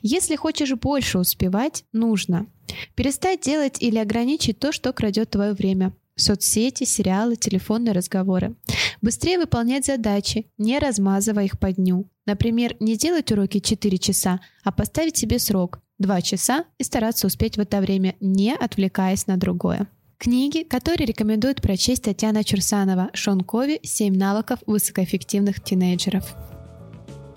Если 0.00 0.34
хочешь 0.34 0.72
больше 0.72 1.18
успевать, 1.18 1.84
нужно 1.92 2.46
перестать 2.94 3.42
делать 3.42 3.82
или 3.82 3.98
ограничить 3.98 4.58
то, 4.58 4.72
что 4.72 4.94
крадет 4.94 5.30
твое 5.30 5.52
время. 5.52 5.92
Соцсети, 6.16 6.84
сериалы, 6.84 7.36
телефонные 7.36 7.92
разговоры. 7.92 8.54
Быстрее 9.02 9.38
выполнять 9.38 9.84
задачи, 9.84 10.46
не 10.56 10.78
размазывая 10.78 11.44
их 11.44 11.58
по 11.58 11.70
дню. 11.70 12.06
Например, 12.24 12.74
не 12.80 12.96
делать 12.96 13.30
уроки 13.30 13.60
4 13.60 13.98
часа, 13.98 14.40
а 14.64 14.72
поставить 14.72 15.18
себе 15.18 15.38
срок– 15.38 15.80
2 15.98 16.22
часа 16.22 16.64
и 16.78 16.82
стараться 16.82 17.26
успеть 17.26 17.58
в 17.58 17.60
это 17.60 17.80
время, 17.80 18.14
не 18.20 18.54
отвлекаясь 18.54 19.26
на 19.26 19.36
другое. 19.36 19.86
Книги, 20.18 20.64
которые 20.64 21.06
рекомендует 21.06 21.62
прочесть 21.62 22.02
Татьяна 22.02 22.42
Чурсанова 22.42 23.08
«Шон 23.14 23.42
Кови. 23.42 23.78
Семь 23.84 24.16
навыков 24.16 24.58
высокоэффективных 24.66 25.62
тинейджеров». 25.62 26.34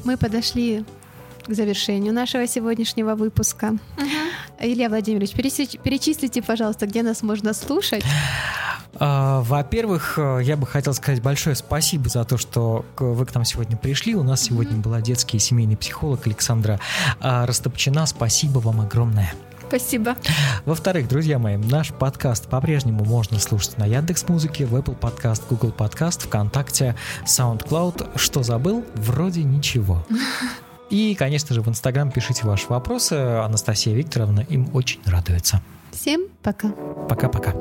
Мы 0.03 0.17
подошли 0.17 0.83
к 1.45 1.53
завершению 1.53 2.11
нашего 2.11 2.47
сегодняшнего 2.47 3.13
выпуска. 3.13 3.77
Угу. 3.97 4.61
Илья 4.61 4.89
Владимирович, 4.89 5.33
перечислите, 5.33 6.41
пожалуйста, 6.41 6.87
где 6.87 7.03
нас 7.03 7.21
можно 7.21 7.53
слушать. 7.53 8.03
А, 8.95 9.41
во-первых, 9.41 10.15
э, 10.17 10.39
я 10.43 10.57
бы 10.57 10.65
хотел 10.65 10.95
сказать 10.95 11.21
большое 11.21 11.55
спасибо 11.55 12.09
за 12.09 12.23
то, 12.23 12.37
что 12.37 12.83
вы 12.97 13.27
к 13.27 13.35
нам 13.35 13.45
сегодня 13.45 13.77
пришли. 13.77 14.15
У 14.15 14.23
нас 14.23 14.41
сегодня 14.41 14.77
была 14.77 15.01
детский 15.01 15.37
и 15.37 15.39
семейный 15.39 15.77
психолог 15.77 16.25
Александра 16.25 16.79
а, 17.19 17.45
Растопчина. 17.45 18.07
Спасибо 18.07 18.57
вам 18.57 18.81
огромное. 18.81 19.35
Спасибо. 19.71 20.17
Во-вторых, 20.65 21.07
друзья 21.07 21.39
мои, 21.39 21.55
наш 21.55 21.93
подкаст 21.93 22.49
по-прежнему 22.49 23.05
можно 23.05 23.39
слушать 23.39 23.77
на 23.77 23.85
Яндекс 23.85 24.27
Музыке, 24.27 24.65
в 24.65 24.75
Apple 24.75 24.99
Podcast, 24.99 25.43
Google 25.49 25.69
Podcast, 25.69 26.27
ВКонтакте, 26.27 26.97
SoundCloud. 27.25 28.17
Что 28.17 28.43
забыл? 28.43 28.83
Вроде 28.95 29.43
ничего. 29.43 30.05
И, 30.89 31.15
конечно 31.15 31.55
же, 31.55 31.61
в 31.61 31.69
Инстаграм 31.69 32.11
пишите 32.11 32.45
ваши 32.45 32.67
вопросы. 32.67 33.13
Анастасия 33.13 33.95
Викторовна 33.95 34.41
им 34.41 34.69
очень 34.73 34.99
радуется. 35.05 35.61
Всем 35.93 36.23
пока. 36.43 36.71
Пока-пока. 37.07 37.53